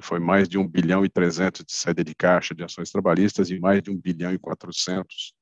foi 0.00 0.18
mais 0.18 0.48
de 0.48 0.56
1 0.56 0.66
bilhão 0.66 1.04
e 1.04 1.10
300 1.10 1.62
de 1.62 1.72
saída 1.74 2.02
de 2.02 2.14
caixa 2.14 2.54
de 2.54 2.64
ações 2.64 2.90
trabalhistas 2.90 3.50
e 3.50 3.60
mais 3.60 3.82
de 3.82 3.90
1 3.90 4.00
bilhão 4.00 4.32
e 4.32 4.38
400 4.38 5.34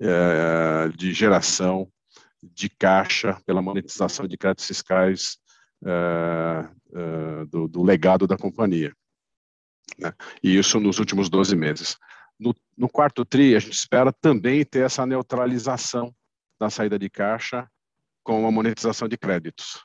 é, 0.00 0.88
de 0.96 1.12
geração 1.12 1.86
de 2.42 2.68
caixa 2.68 3.40
pela 3.46 3.62
monetização 3.62 4.26
de 4.26 4.36
créditos 4.36 4.66
fiscais 4.66 5.38
é, 5.84 6.68
é, 6.94 7.44
do, 7.46 7.68
do, 7.68 7.82
legado 7.82 8.26
da 8.26 8.36
companhia. 8.36 8.94
Né? 9.98 10.12
E 10.42 10.56
isso 10.56 10.80
nos 10.80 10.98
últimos 10.98 11.28
12 11.28 11.54
meses. 11.56 11.98
No, 12.38 12.54
no 12.76 12.88
quarto 12.88 13.24
TRI, 13.24 13.56
a 13.56 13.58
gente 13.58 13.74
espera 13.74 14.12
também 14.12 14.64
ter 14.64 14.84
essa 14.84 15.04
neutralização 15.04 16.14
da 16.58 16.70
saída 16.70 16.98
de 16.98 17.10
caixa 17.10 17.68
com 18.22 18.46
a 18.46 18.50
monetização 18.50 19.08
de 19.08 19.16
créditos. 19.16 19.84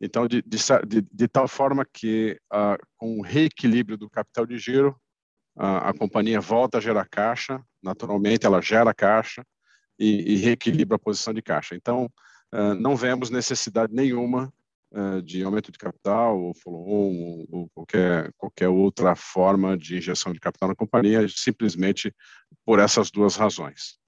Então, 0.00 0.28
de, 0.28 0.42
de, 0.42 1.02
de, 1.12 1.28
tal 1.28 1.48
forma 1.48 1.84
que, 1.84 2.38
uh, 2.52 2.80
com 2.96 3.18
o 3.18 3.22
reequilíbrio 3.22 3.96
do 3.96 4.08
capital 4.08 4.46
de 4.46 4.56
giro, 4.56 4.90
uh, 5.56 5.82
a 5.82 5.92
companhia 5.92 6.40
volta 6.40 6.78
a 6.78 6.80
gerar 6.80 7.08
caixa, 7.08 7.60
naturalmente 7.82 8.46
ela 8.46 8.60
gera 8.60 8.94
caixa 8.94 9.44
e, 9.98 10.34
e 10.34 10.36
reequilibra 10.36 10.96
a 10.96 10.98
posição 11.00 11.32
de 11.34 11.42
caixa. 11.42 11.74
Então, 11.74 12.10
uh, 12.54 12.74
não 12.74 12.96
vemos 12.96 13.30
necessidade 13.30 13.94
nenhuma 13.94 14.52
eh, 14.90 15.20
de 15.20 15.44
aumento 15.44 15.70
de 15.70 15.76
capital, 15.76 16.40
ou 16.40 16.54
follow-on, 16.54 17.44
ou 17.50 17.68
qualquer, 17.74 18.32
qualquer 18.38 18.68
outra 18.68 19.14
forma 19.14 19.76
de 19.76 19.98
injeção 19.98 20.32
de 20.32 20.40
capital 20.40 20.70
na 20.70 20.74
companhia, 20.74 21.28
simplesmente 21.28 22.14
por 22.64 22.78
essas 22.78 23.10
duas 23.10 23.36
razões. 23.36 23.98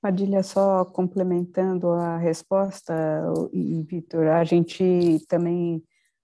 Padilha, 0.00 0.44
só 0.44 0.84
complementando 0.84 1.90
a 1.90 2.16
resposta, 2.16 2.94
e 3.52 3.82
Vitor, 3.82 4.28
a 4.28 4.44
gente 4.44 5.18
também, 5.28 5.82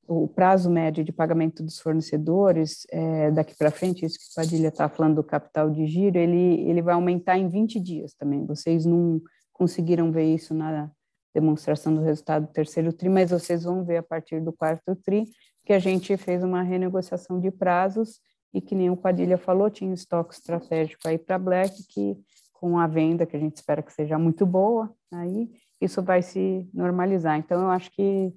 o 0.08 0.26
prazo 0.26 0.70
médio 0.70 1.04
de 1.04 1.12
pagamento 1.12 1.62
dos 1.62 1.78
fornecedores, 1.78 2.86
é, 2.90 3.30
daqui 3.30 3.54
para 3.56 3.70
frente, 3.70 4.04
isso 4.04 4.18
que 4.18 4.40
a 4.40 4.42
Padilha 4.42 4.68
está 4.68 4.88
falando 4.88 5.16
do 5.16 5.24
capital 5.24 5.70
de 5.70 5.86
giro, 5.86 6.18
ele, 6.18 6.68
ele 6.68 6.82
vai 6.82 6.94
aumentar 6.94 7.38
em 7.38 7.46
20 7.46 7.78
dias 7.78 8.14
também. 8.14 8.46
Vocês 8.46 8.86
não 8.86 9.20
conseguiram 9.52 10.10
ver 10.10 10.34
isso 10.34 10.54
na, 10.54 10.90
demonstração 11.38 11.94
do 11.94 12.00
resultado 12.00 12.46
do 12.46 12.52
terceiro 12.52 12.92
TRI, 12.92 13.08
mas 13.08 13.30
vocês 13.30 13.64
vão 13.64 13.84
ver 13.84 13.98
a 13.98 14.02
partir 14.02 14.40
do 14.40 14.52
quarto 14.52 14.96
TRI 14.96 15.26
que 15.64 15.72
a 15.72 15.78
gente 15.78 16.16
fez 16.16 16.42
uma 16.42 16.62
renegociação 16.62 17.38
de 17.38 17.50
prazos 17.50 18.20
e 18.52 18.60
que 18.60 18.74
nem 18.74 18.90
o 18.90 18.96
Padilha 18.96 19.36
falou, 19.36 19.70
tinha 19.70 19.92
estoque 19.92 20.34
estratégico 20.34 21.06
aí 21.06 21.18
para 21.18 21.38
Black, 21.38 21.86
que 21.88 22.16
com 22.52 22.78
a 22.78 22.86
venda, 22.86 23.26
que 23.26 23.36
a 23.36 23.38
gente 23.38 23.56
espera 23.56 23.82
que 23.82 23.92
seja 23.92 24.18
muito 24.18 24.44
boa, 24.44 24.92
aí 25.12 25.50
isso 25.80 26.02
vai 26.02 26.22
se 26.22 26.68
normalizar. 26.74 27.38
Então, 27.38 27.60
eu 27.62 27.70
acho 27.70 27.90
que 27.92 28.34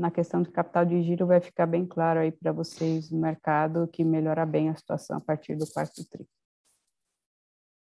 na 0.00 0.10
questão 0.10 0.42
do 0.42 0.50
capital 0.50 0.84
de 0.84 1.02
giro 1.02 1.26
vai 1.26 1.40
ficar 1.40 1.66
bem 1.66 1.86
claro 1.86 2.20
aí 2.20 2.32
para 2.32 2.52
vocês 2.52 3.10
no 3.10 3.20
mercado 3.20 3.88
que 3.88 4.02
melhora 4.02 4.44
bem 4.46 4.68
a 4.68 4.74
situação 4.74 5.16
a 5.16 5.20
partir 5.20 5.54
do 5.54 5.66
quarto 5.70 6.04
TRI 6.08 6.26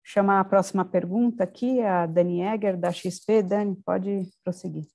chamar 0.04 0.42
a 0.42 0.46
próxima 0.46 0.84
pergunta 0.84 1.44
aqui, 1.44 1.82
a 1.82 2.06
Dani 2.06 2.42
Egger, 2.42 2.78
da 2.78 2.92
XP. 2.92 3.42
Dani, 3.42 3.76
pode 3.86 4.30
prosseguir. 4.44 4.86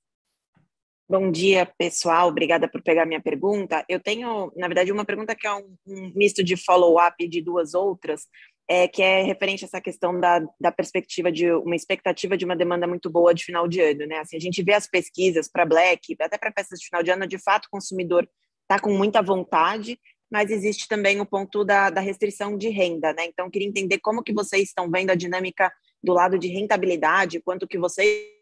Bom 1.09 1.31
dia, 1.31 1.65
pessoal. 1.79 2.29
Obrigada 2.29 2.69
por 2.69 2.83
pegar 2.83 3.07
minha 3.07 3.21
pergunta. 3.21 3.83
Eu 3.89 3.99
tenho, 3.99 4.53
na 4.55 4.69
verdade, 4.69 4.93
uma 4.93 5.07
pergunta 5.07 5.35
que 5.35 5.47
é 5.47 5.55
um, 5.55 5.75
um 5.87 6.13
misto 6.15 6.45
de 6.45 6.55
follow-up 6.55 7.27
de 7.27 7.41
duas 7.41 7.73
outras, 7.73 8.27
é, 8.69 8.87
que 8.87 9.03
é 9.03 9.23
referente 9.23 9.65
a 9.65 9.67
essa 9.67 9.81
questão 9.81 10.21
da, 10.21 10.41
da 10.61 10.71
perspectiva 10.71 11.33
de 11.33 11.51
uma 11.51 11.75
expectativa 11.75 12.37
de 12.37 12.45
uma 12.45 12.55
demanda 12.55 12.87
muito 12.87 13.09
boa 13.09 13.33
de 13.33 13.43
final 13.43 13.67
de 13.67 13.81
ano. 13.81 14.07
Né? 14.07 14.19
Assim, 14.19 14.37
a 14.37 14.41
gente 14.41 14.63
vê 14.63 14.75
as 14.75 14.87
pesquisas 14.87 15.49
para 15.51 15.65
Black, 15.65 16.15
até 16.21 16.37
para 16.37 16.53
festas 16.53 16.79
de 16.79 16.87
final 16.87 17.03
de 17.03 17.11
ano, 17.11 17.27
de 17.27 17.39
fato, 17.39 17.67
o 17.67 17.71
consumidor 17.71 18.29
está 18.63 18.79
com 18.79 18.93
muita 18.93 19.23
vontade, 19.23 19.99
mas 20.31 20.51
existe 20.51 20.87
também 20.87 21.19
o 21.19 21.27
ponto 21.27 21.65
da, 21.65 21.89
da 21.89 22.03
restrição 22.03 22.59
de 22.59 22.69
renda, 22.69 23.15
né? 23.15 23.25
Então, 23.25 23.51
queria 23.51 23.67
entender 23.67 23.99
como 24.01 24.23
que 24.23 24.35
vocês 24.35 24.65
estão 24.65 24.91
vendo 24.91 25.11
a 25.11 25.15
dinâmica 25.15 25.73
do 26.05 26.13
lado 26.13 26.39
de 26.39 26.49
rentabilidade, 26.49 27.41
quanto 27.41 27.67
que 27.67 27.79
vocês 27.79 28.38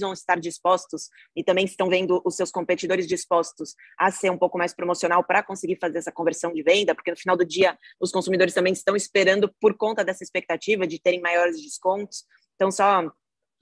vão 0.00 0.12
estar 0.12 0.38
dispostos 0.38 1.08
e 1.36 1.44
também 1.44 1.64
estão 1.64 1.88
vendo 1.88 2.20
os 2.24 2.36
seus 2.36 2.50
competidores 2.50 3.06
dispostos 3.06 3.74
a 3.98 4.10
ser 4.10 4.30
um 4.30 4.38
pouco 4.38 4.58
mais 4.58 4.74
promocional 4.74 5.24
para 5.24 5.42
conseguir 5.42 5.78
fazer 5.80 5.98
essa 5.98 6.12
conversão 6.12 6.52
de 6.52 6.62
venda, 6.62 6.94
porque 6.94 7.10
no 7.10 7.16
final 7.16 7.36
do 7.36 7.44
dia 7.44 7.78
os 8.00 8.10
consumidores 8.10 8.54
também 8.54 8.72
estão 8.72 8.96
esperando 8.96 9.52
por 9.60 9.76
conta 9.76 10.04
dessa 10.04 10.24
expectativa 10.24 10.86
de 10.86 11.00
terem 11.00 11.20
maiores 11.20 11.60
descontos. 11.60 12.24
Então, 12.54 12.70
só 12.70 13.10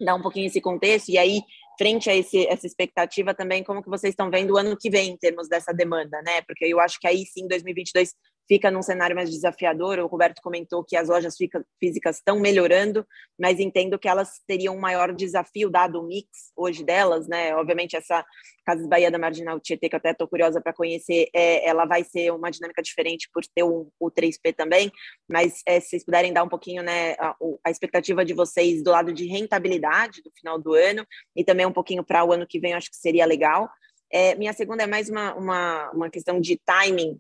dar 0.01 0.15
um 0.15 0.23
pouquinho 0.23 0.47
esse 0.47 0.61
contexto 0.61 1.11
e 1.11 1.19
aí 1.19 1.43
frente 1.79 2.11
a 2.11 2.15
esse, 2.15 2.47
essa 2.47 2.67
expectativa 2.67 3.35
também, 3.35 3.65
como 3.65 3.83
que 3.83 3.89
vocês 3.89 4.13
estão 4.13 4.31
vendo 4.31 4.53
o 4.53 4.59
ano 4.59 4.77
que 4.77 4.91
vem 4.91 5.11
em 5.11 5.17
termos 5.17 5.49
dessa 5.49 5.73
demanda, 5.73 6.21
né? 6.23 6.43
Porque 6.43 6.67
eu 6.67 6.79
acho 6.79 6.99
que 7.01 7.07
aí 7.07 7.25
sim, 7.25 7.49
2022 7.49 8.13
fica 8.51 8.69
num 8.69 8.83
cenário 8.83 9.15
mais 9.15 9.31
desafiador. 9.31 10.01
O 10.01 10.09
Roberto 10.09 10.43
comentou 10.43 10.83
que 10.83 10.97
as 10.97 11.09
lojas 11.09 11.37
físicas 11.79 12.17
estão 12.17 12.41
melhorando, 12.41 13.07
mas 13.39 13.61
entendo 13.61 13.97
que 13.97 14.09
elas 14.09 14.41
teriam 14.45 14.75
um 14.75 14.81
maior 14.81 15.15
desafio, 15.15 15.71
dado 15.71 16.01
o 16.01 16.03
mix 16.03 16.51
hoje 16.57 16.83
delas, 16.83 17.29
né? 17.29 17.55
Obviamente, 17.55 17.95
essa 17.95 18.27
Casas 18.67 18.89
Bahia 18.89 19.09
da 19.09 19.21
Marginal 19.21 19.61
Tietê, 19.61 19.89
que 19.89 19.95
eu 19.95 19.99
até 19.99 20.11
estou 20.11 20.27
curiosa 20.27 20.61
para 20.61 20.73
conhecer, 20.73 21.29
é, 21.33 21.65
ela 21.65 21.85
vai 21.85 22.03
ser 22.03 22.33
uma 22.33 22.51
dinâmica 22.51 22.83
diferente 22.83 23.31
por 23.33 23.45
ter 23.55 23.63
o, 23.63 23.89
o 24.01 24.11
3P 24.11 24.53
também, 24.57 24.91
mas 25.29 25.63
é, 25.65 25.79
se 25.79 25.91
vocês 25.91 26.05
puderem 26.05 26.33
dar 26.33 26.43
um 26.43 26.49
pouquinho 26.49 26.83
né, 26.83 27.13
a, 27.21 27.37
a 27.65 27.71
expectativa 27.71 28.25
de 28.25 28.35
vocês 28.35 28.83
do 28.83 28.91
lado 28.91 29.13
de 29.13 29.27
rentabilidade 29.27 30.23
do 30.23 30.33
final 30.33 30.59
do 30.59 30.75
ano 30.75 31.07
e 31.37 31.45
também 31.45 31.67
um 31.67 31.73
pouquinho 31.73 32.03
para 32.03 32.25
o 32.25 32.33
ano 32.33 32.49
que 32.49 32.59
vem, 32.59 32.75
acho 32.75 32.91
que 32.91 32.97
seria 32.97 33.25
legal. 33.27 33.71
É, 34.13 34.35
minha 34.35 34.53
segunda 34.53 34.83
é 34.83 34.89
mais 34.89 35.09
uma, 35.09 35.35
uma, 35.35 35.91
uma 35.93 36.11
questão 36.11 36.41
de 36.41 36.61
timing 36.67 37.17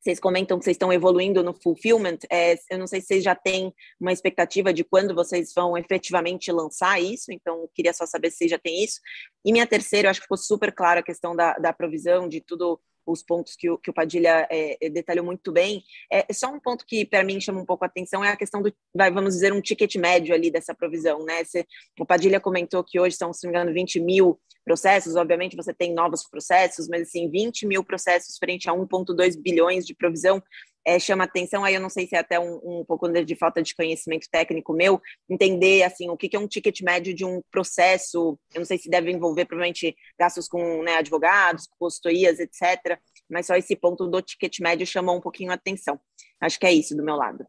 vocês 0.00 0.18
comentam 0.18 0.58
que 0.58 0.64
vocês 0.64 0.74
estão 0.74 0.92
evoluindo 0.92 1.42
no 1.42 1.52
fulfillment. 1.52 2.18
É, 2.30 2.58
eu 2.70 2.78
não 2.78 2.86
sei 2.86 3.00
se 3.00 3.08
vocês 3.08 3.24
já 3.24 3.34
têm 3.34 3.72
uma 4.00 4.12
expectativa 4.12 4.72
de 4.72 4.82
quando 4.82 5.14
vocês 5.14 5.52
vão 5.54 5.76
efetivamente 5.76 6.50
lançar 6.50 7.00
isso, 7.00 7.30
então 7.30 7.68
queria 7.74 7.92
só 7.92 8.06
saber 8.06 8.30
se 8.30 8.38
vocês 8.38 8.50
já 8.50 8.58
têm 8.58 8.82
isso. 8.82 9.00
E 9.44 9.52
minha 9.52 9.66
terceira, 9.66 10.06
eu 10.06 10.10
acho 10.10 10.20
que 10.20 10.24
ficou 10.24 10.38
super 10.38 10.72
clara 10.72 11.00
a 11.00 11.04
questão 11.04 11.36
da, 11.36 11.52
da 11.54 11.72
provisão, 11.72 12.28
de 12.28 12.40
tudo 12.40 12.80
os 13.06 13.22
pontos 13.22 13.56
que 13.56 13.70
o, 13.70 13.78
que 13.78 13.90
o 13.90 13.92
Padilha 13.92 14.46
é, 14.50 14.76
é, 14.80 14.90
detalhou 14.90 15.24
muito 15.24 15.52
bem. 15.52 15.82
É, 16.12 16.32
só 16.32 16.52
um 16.52 16.60
ponto 16.60 16.84
que 16.86 17.04
para 17.04 17.24
mim 17.24 17.40
chama 17.40 17.60
um 17.60 17.66
pouco 17.66 17.84
a 17.84 17.86
atenção 17.86 18.24
é 18.24 18.30
a 18.30 18.36
questão 18.36 18.62
do, 18.62 18.72
vai, 18.94 19.10
vamos 19.10 19.34
dizer, 19.34 19.52
um 19.52 19.60
ticket 19.60 19.96
médio 19.96 20.34
ali 20.34 20.50
dessa 20.50 20.74
provisão, 20.74 21.24
né? 21.24 21.44
Você, 21.44 21.66
o 21.98 22.06
Padilha 22.06 22.40
comentou 22.40 22.84
que 22.84 22.98
hoje 22.98 23.16
são, 23.16 23.32
se 23.32 23.46
não 23.46 23.52
me 23.52 23.58
engano, 23.58 23.74
20 23.74 24.00
mil 24.00 24.38
processos, 24.64 25.16
obviamente 25.16 25.56
você 25.56 25.72
tem 25.72 25.92
novos 25.92 26.28
processos, 26.28 26.86
mas 26.88 27.02
assim, 27.02 27.30
20 27.30 27.66
mil 27.66 27.82
processos 27.82 28.36
frente 28.38 28.68
a 28.68 28.72
1,2 28.72 29.40
bilhões 29.40 29.86
de 29.86 29.94
provisão 29.94 30.42
é, 30.84 30.98
chama 30.98 31.24
atenção, 31.24 31.64
aí 31.64 31.74
eu 31.74 31.80
não 31.80 31.90
sei 31.90 32.06
se 32.06 32.14
é 32.16 32.18
até 32.18 32.40
um, 32.40 32.80
um 32.80 32.84
pouco 32.84 33.08
de 33.08 33.36
falta 33.36 33.62
de 33.62 33.74
conhecimento 33.74 34.26
técnico 34.30 34.72
meu, 34.72 35.00
entender 35.28 35.82
assim 35.82 36.08
o 36.08 36.16
que, 36.16 36.28
que 36.28 36.36
é 36.36 36.40
um 36.40 36.48
ticket 36.48 36.80
médio 36.80 37.14
de 37.14 37.24
um 37.24 37.42
processo, 37.50 38.38
eu 38.54 38.60
não 38.60 38.64
sei 38.64 38.78
se 38.78 38.88
deve 38.88 39.10
envolver 39.10 39.44
provavelmente 39.44 39.94
gastos 40.18 40.48
com 40.48 40.82
né, 40.82 40.96
advogados, 40.96 41.68
consultorias, 41.78 42.38
etc., 42.38 42.98
mas 43.28 43.46
só 43.46 43.54
esse 43.54 43.76
ponto 43.76 44.06
do 44.06 44.22
ticket 44.22 44.58
médio 44.60 44.86
chamou 44.86 45.16
um 45.16 45.20
pouquinho 45.20 45.50
a 45.50 45.54
atenção. 45.54 46.00
Acho 46.40 46.58
que 46.58 46.66
é 46.66 46.72
isso 46.72 46.96
do 46.96 47.04
meu 47.04 47.16
lado. 47.16 47.46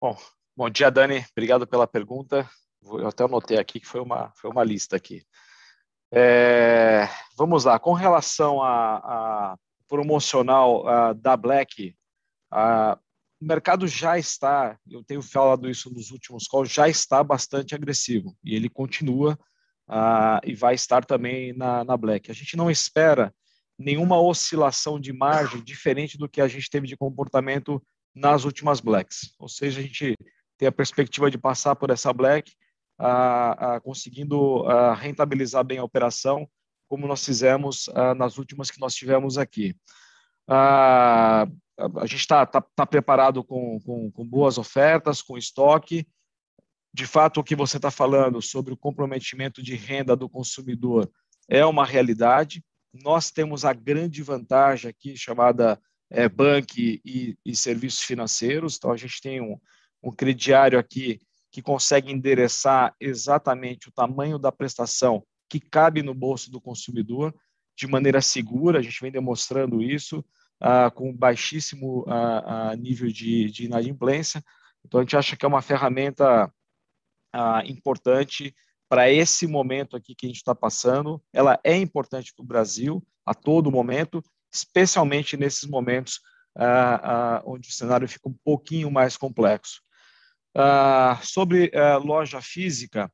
Bom, 0.00 0.16
bom 0.56 0.68
dia, 0.68 0.90
Dani, 0.90 1.24
obrigado 1.30 1.66
pela 1.66 1.86
pergunta. 1.86 2.48
Eu 2.82 3.06
até 3.06 3.24
anotei 3.24 3.58
aqui 3.58 3.78
que 3.78 3.86
foi 3.86 4.00
uma, 4.00 4.32
foi 4.34 4.50
uma 4.50 4.64
lista 4.64 4.96
aqui. 4.96 5.22
É, 6.12 7.08
vamos 7.38 7.64
lá, 7.64 7.78
com 7.78 7.94
relação 7.94 8.60
a, 8.60 8.96
a 8.96 9.56
promocional 9.92 10.86
uh, 10.86 11.14
da 11.14 11.36
Black, 11.36 11.94
uh, 12.50 12.98
o 13.38 13.44
mercado 13.44 13.86
já 13.86 14.18
está, 14.18 14.78
eu 14.90 15.04
tenho 15.04 15.20
falado 15.20 15.68
isso 15.68 15.92
nos 15.92 16.10
últimos 16.10 16.48
calls, 16.48 16.72
já 16.72 16.88
está 16.88 17.22
bastante 17.22 17.74
agressivo 17.74 18.34
e 18.42 18.56
ele 18.56 18.70
continua 18.70 19.38
uh, 19.90 20.40
e 20.44 20.54
vai 20.54 20.74
estar 20.74 21.04
também 21.04 21.52
na, 21.52 21.84
na 21.84 21.94
Black. 21.94 22.30
A 22.30 22.34
gente 22.34 22.56
não 22.56 22.70
espera 22.70 23.34
nenhuma 23.78 24.18
oscilação 24.18 24.98
de 24.98 25.12
margem 25.12 25.62
diferente 25.62 26.16
do 26.16 26.26
que 26.26 26.40
a 26.40 26.48
gente 26.48 26.70
teve 26.70 26.86
de 26.86 26.96
comportamento 26.96 27.82
nas 28.14 28.44
últimas 28.44 28.80
Blacks. 28.80 29.34
Ou 29.38 29.48
seja, 29.48 29.80
a 29.80 29.82
gente 29.82 30.16
tem 30.56 30.66
a 30.66 30.72
perspectiva 30.72 31.30
de 31.30 31.36
passar 31.36 31.76
por 31.76 31.90
essa 31.90 32.12
Black, 32.14 32.50
conseguindo 33.82 34.64
rentabilizar 34.94 35.64
bem 35.64 35.78
a 35.78 35.84
operação, 35.84 36.48
como 36.92 37.06
nós 37.06 37.24
fizemos 37.24 37.88
uh, 37.88 38.14
nas 38.14 38.36
últimas 38.36 38.70
que 38.70 38.78
nós 38.78 38.94
tivemos 38.94 39.38
aqui. 39.38 39.74
Uh, 40.46 41.48
a 41.78 42.02
gente 42.04 42.16
está 42.16 42.44
tá, 42.44 42.60
tá 42.60 42.84
preparado 42.84 43.42
com, 43.42 43.80
com, 43.80 44.10
com, 44.10 44.28
boas 44.28 44.58
ofertas, 44.58 45.22
com 45.22 45.38
estoque. 45.38 46.06
De 46.92 47.06
fato, 47.06 47.40
o 47.40 47.42
que 47.42 47.56
você 47.56 47.78
está 47.78 47.90
falando 47.90 48.42
sobre 48.42 48.74
o 48.74 48.76
comprometimento 48.76 49.62
de 49.62 49.74
renda 49.74 50.14
do 50.14 50.28
consumidor 50.28 51.10
é 51.48 51.64
uma 51.64 51.86
realidade. 51.86 52.62
Nós 52.92 53.30
temos 53.30 53.64
a 53.64 53.72
grande 53.72 54.22
vantagem 54.22 54.90
aqui, 54.90 55.16
chamada 55.16 55.80
é, 56.10 56.28
banque 56.28 57.00
e, 57.02 57.38
e, 57.42 57.56
serviços 57.56 58.00
financeiros. 58.00 58.76
Então, 58.76 58.92
a 58.92 58.98
gente 58.98 59.18
tem 59.22 59.40
um, 59.40 59.58
um 60.02 60.12
crediário 60.12 60.78
aqui 60.78 61.22
que 61.50 61.62
consegue 61.62 62.12
endereçar 62.12 62.94
exatamente 63.00 63.88
o 63.88 63.92
tamanho 63.92 64.38
da 64.38 64.52
prestação 64.52 65.24
que 65.52 65.60
cabe 65.60 66.02
no 66.02 66.14
bolso 66.14 66.50
do 66.50 66.58
consumidor 66.58 67.34
de 67.76 67.86
maneira 67.86 68.22
segura. 68.22 68.78
A 68.78 68.82
gente 68.82 68.98
vem 69.02 69.12
demonstrando 69.12 69.82
isso 69.82 70.24
ah, 70.58 70.90
com 70.90 71.14
baixíssimo 71.14 72.06
ah, 72.08 72.70
ah, 72.70 72.76
nível 72.76 73.12
de, 73.12 73.50
de 73.50 73.66
inadimplência. 73.66 74.42
Então, 74.82 74.98
a 74.98 75.02
gente 75.02 75.14
acha 75.14 75.36
que 75.36 75.44
é 75.44 75.48
uma 75.48 75.60
ferramenta 75.60 76.50
ah, 77.34 77.62
importante 77.66 78.56
para 78.88 79.10
esse 79.10 79.46
momento 79.46 79.94
aqui 79.94 80.14
que 80.14 80.24
a 80.24 80.28
gente 80.30 80.38
está 80.38 80.54
passando. 80.54 81.22
Ela 81.34 81.60
é 81.62 81.76
importante 81.76 82.32
para 82.34 82.42
o 82.42 82.46
Brasil 82.46 83.06
a 83.26 83.34
todo 83.34 83.70
momento, 83.70 84.22
especialmente 84.50 85.36
nesses 85.36 85.68
momentos 85.68 86.18
onde 87.44 87.68
o 87.68 87.72
cenário 87.72 88.06
fica 88.06 88.28
um 88.28 88.36
pouquinho 88.44 88.90
mais 88.90 89.16
complexo. 89.16 89.80
sobre 91.22 91.72
loja 92.04 92.42
física, 92.42 93.10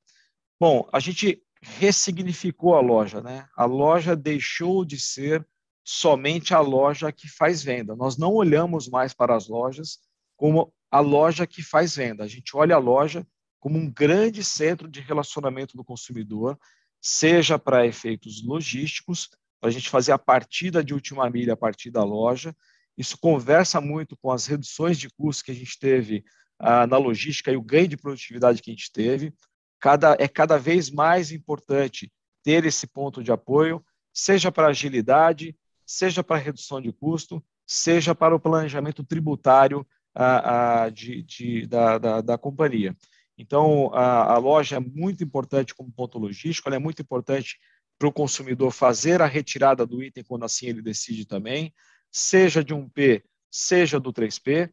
bom, 0.61 0.89
a 0.93 0.99
gente 0.99 1.41
ressignificou 1.63 2.75
a 2.75 2.81
loja, 2.81 3.21
né? 3.21 3.47
A 3.57 3.65
loja 3.65 4.15
deixou 4.15 4.85
de 4.85 4.99
ser 4.99 5.47
somente 5.85 6.53
a 6.53 6.61
loja 6.61 7.11
que 7.11 7.29
faz 7.29 7.63
venda. 7.63 7.97
Nós 7.97 8.17
não 8.17 8.35
olhamos 8.35 8.89
mais 8.89 9.15
para 9.15 9.35
as 9.35 9.49
lojas 9.49 9.99
como 10.37 10.73
a 10.91 11.01
loja 11.01 11.47
que 11.47 11.63
faz 11.63 11.97
venda. 11.97 12.25
A 12.25 12.29
gente 12.29 12.57
olha 12.57 12.77
a 12.77 12.79
loja 12.79 13.27
como 13.59 13.79
um 13.79 13.91
grande 13.91 14.45
centro 14.45 14.89
de 14.89 15.01
relacionamento 15.01 15.77
do 15.77 15.85
consumidor, 15.85 16.59
seja 17.01 17.59
para 17.59 17.87
efeitos 17.87 18.45
logísticos, 18.45 19.29
para 19.61 19.71
a 19.71 19.73
gente 19.73 19.89
fazer 19.89 20.13
a 20.13 20.19
partida 20.19 20.85
de 20.85 20.95
última 20.95 21.29
milha 21.29 21.55
a 21.55 21.57
partir 21.57 21.91
da 21.91 22.05
loja. 22.05 22.55
Isso 22.97 23.19
conversa 23.19 23.81
muito 23.81 24.17
com 24.17 24.31
as 24.31 24.47
reduções 24.47 24.99
de 24.99 25.09
custos 25.11 25.43
que 25.43 25.51
a 25.51 25.55
gente 25.55 25.79
teve 25.79 26.25
ah, 26.59 26.87
na 26.87 26.99
logística 26.99 27.51
e 27.51 27.57
o 27.57 27.63
ganho 27.63 27.89
de 27.89 27.97
produtividade 27.97 28.63
que 28.63 28.71
a 28.71 28.75
gente 28.75 28.93
teve 28.93 29.33
cada, 29.81 30.17
é 30.19 30.29
cada 30.29 30.59
vez 30.59 30.91
mais 30.91 31.31
importante 31.33 32.13
ter 32.43 32.65
esse 32.65 32.87
ponto 32.87 33.23
de 33.23 33.31
apoio, 33.31 33.85
seja 34.13 34.51
para 34.51 34.69
agilidade, 34.69 35.57
seja 35.87 36.23
para 36.23 36.37
redução 36.37 36.81
de 36.81 36.93
custo, 36.93 37.43
seja 37.67 38.15
para 38.15 38.35
o 38.35 38.41
planejamento 38.41 39.05
tributário 39.05 39.87
a, 40.15 40.85
a, 40.85 40.89
de, 40.91 41.23
de, 41.23 41.67
da, 41.67 41.99
da, 41.99 42.21
da, 42.21 42.39
companhia. 42.39 42.97
Então, 43.37 43.93
a, 43.95 44.35
a, 44.35 44.39
loja 44.39 44.77
é 44.77 44.81
muito 44.81 45.23
importante 45.23 45.75
como 45.75 45.93
ponto 45.93 46.19
logístico, 46.19 46.69
ela 46.69 46.77
é 46.77 46.81
muito 46.81 47.03
importante 47.03 47.59
para 47.99 48.09
o 48.09 48.13
consumidor 48.13 48.73
fazer 48.73 49.21
a 49.23 49.27
retirada 49.27 49.87
do 49.87 50.03
item 50.03 50.25
quando 50.25 50.45
assim 50.45 50.67
ele 50.67 50.83
decide 50.83 51.27
também, 51.27 51.73
seja 52.11 52.65
de 52.65 52.73
um 52.73 52.89
P, 52.89 53.25
seja 53.51 54.01
do 54.01 54.13
3P, 54.13 54.73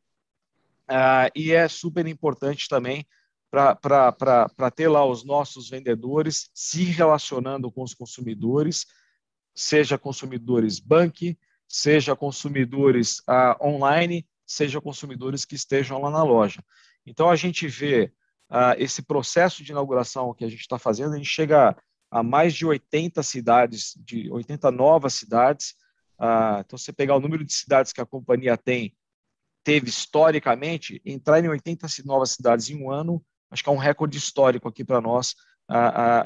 ah, 0.87 1.29
e 1.35 1.51
é 1.51 1.67
super 1.67 2.05
importante 2.07 2.67
também 2.69 3.05
para 3.49 4.71
ter 4.75 4.87
lá 4.87 5.05
os 5.05 5.23
nossos 5.23 5.69
vendedores 5.69 6.49
se 6.53 6.83
relacionando 6.83 7.71
com 7.71 7.83
os 7.83 7.93
consumidores, 7.93 8.85
seja 9.53 9.97
consumidores 9.97 10.79
bank, 10.79 11.37
seja 11.67 12.15
consumidores 12.15 13.21
ah, 13.27 13.57
online, 13.61 14.27
seja 14.45 14.81
consumidores 14.81 15.45
que 15.45 15.55
estejam 15.55 16.01
lá 16.01 16.11
na 16.11 16.23
loja. 16.23 16.63
Então, 17.05 17.29
a 17.29 17.35
gente 17.35 17.67
vê 17.67 18.11
ah, 18.49 18.75
esse 18.77 19.01
processo 19.01 19.63
de 19.63 19.71
inauguração 19.71 20.33
que 20.33 20.43
a 20.43 20.49
gente 20.49 20.61
está 20.61 20.77
fazendo, 20.77 21.13
a 21.13 21.17
gente 21.17 21.29
chega 21.29 21.75
a 22.11 22.23
mais 22.23 22.53
de 22.53 22.65
80 22.65 23.23
cidades, 23.23 23.93
de 23.97 24.29
80 24.31 24.71
novas 24.71 25.13
cidades. 25.13 25.75
Ah, 26.17 26.63
então, 26.65 26.77
você 26.77 26.93
pegar 26.93 27.15
o 27.15 27.19
número 27.19 27.43
de 27.43 27.53
cidades 27.53 27.91
que 27.91 28.01
a 28.01 28.05
companhia 28.05 28.57
tem, 28.57 28.95
teve 29.63 29.89
historicamente, 29.89 31.01
entrar 31.03 31.43
em 31.43 31.47
80 31.47 31.87
novas 32.05 32.31
cidades 32.31 32.69
em 32.69 32.81
um 32.81 32.91
ano 32.91 33.23
acho 33.55 33.63
que 33.63 33.69
é 33.69 33.73
um 33.73 33.77
recorde 33.77 34.17
histórico 34.17 34.67
aqui 34.67 34.83
para 34.83 34.99
nós 34.99 35.33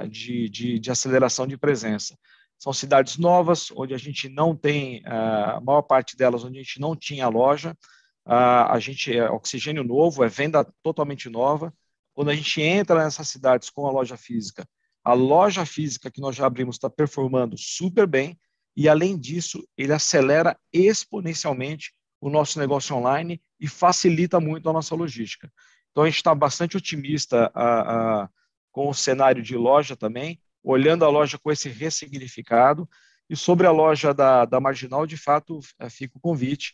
de, 0.09 0.49
de, 0.49 0.79
de, 0.79 0.91
aceleração 0.91 1.45
de 1.45 1.57
presença. 1.57 2.17
São 2.57 2.73
cidades 2.73 3.17
novas, 3.17 3.71
onde 3.71 3.93
a 3.93 3.97
gente 3.97 4.27
não 4.27 4.55
tem, 4.55 5.01
a 5.05 5.61
maior 5.61 5.83
parte 5.83 6.17
delas, 6.17 6.43
onde 6.43 6.57
a 6.57 6.61
gente 6.61 6.81
não 6.81 6.95
tinha 6.95 7.29
loja, 7.29 7.77
a 8.25 8.77
gente 8.79 9.15
é 9.15 9.29
oxigênio 9.29 9.83
novo, 9.83 10.23
é 10.23 10.27
venda 10.27 10.67
totalmente 10.83 11.29
nova. 11.29 11.73
Quando 12.13 12.31
a 12.31 12.35
gente 12.35 12.61
entra 12.61 13.03
nessas 13.03 13.29
cidades 13.29 13.69
com 13.69 13.85
a 13.85 13.91
loja 13.91 14.17
física, 14.17 14.67
a 15.03 15.13
loja 15.13 15.65
física 15.65 16.11
que 16.11 16.19
nós 16.19 16.35
já 16.35 16.47
abrimos 16.47 16.75
está 16.75 16.89
performando 16.89 17.55
super 17.57 18.05
bem, 18.05 18.37
e 18.75 18.89
além 18.89 19.17
disso, 19.17 19.65
ele 19.77 19.93
acelera 19.93 20.57
exponencialmente 20.73 21.93
o 22.19 22.29
nosso 22.29 22.59
negócio 22.59 22.95
online 22.95 23.41
e 23.59 23.67
facilita 23.67 24.39
muito 24.39 24.69
a 24.69 24.73
nossa 24.73 24.95
logística. 24.95 25.49
Então, 25.91 26.03
a 26.03 26.07
gente 26.07 26.17
está 26.17 26.33
bastante 26.33 26.77
otimista 26.77 27.51
a, 27.53 28.23
a, 28.23 28.29
com 28.71 28.89
o 28.89 28.93
cenário 28.93 29.41
de 29.41 29.55
loja 29.55 29.95
também, 29.95 30.39
olhando 30.63 31.05
a 31.05 31.09
loja 31.09 31.37
com 31.37 31.51
esse 31.51 31.69
ressignificado. 31.69 32.87
E 33.29 33.35
sobre 33.35 33.67
a 33.67 33.71
loja 33.71 34.13
da, 34.13 34.45
da 34.45 34.59
Marginal, 34.59 35.05
de 35.05 35.17
fato, 35.17 35.59
é, 35.79 35.89
fica 35.89 36.17
o 36.17 36.21
convite. 36.21 36.73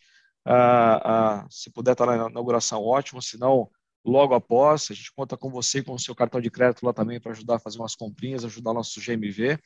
se 1.50 1.70
puder 1.72 1.94
estar 1.94 2.06
na 2.06 2.30
inauguração, 2.30 2.82
ótimo. 2.82 3.22
Se 3.22 3.38
não, 3.38 3.70
logo 4.06 4.34
após, 4.34 4.90
a 4.92 4.94
gente 4.94 5.12
conta 5.14 5.36
com 5.36 5.50
você 5.50 5.84
com 5.84 5.94
o 5.94 6.00
seu 6.00 6.16
cartão 6.16 6.40
de 6.40 6.50
crédito 6.50 6.86
lá 6.86 6.94
também 6.94 7.20
para 7.20 7.32
ajudar 7.32 7.56
a 7.56 7.60
fazer 7.60 7.80
umas 7.80 7.96
comprinhas, 7.96 8.46
ajudar 8.46 8.72
o 8.72 8.76
nosso 8.76 9.02
GMV. 9.02 9.60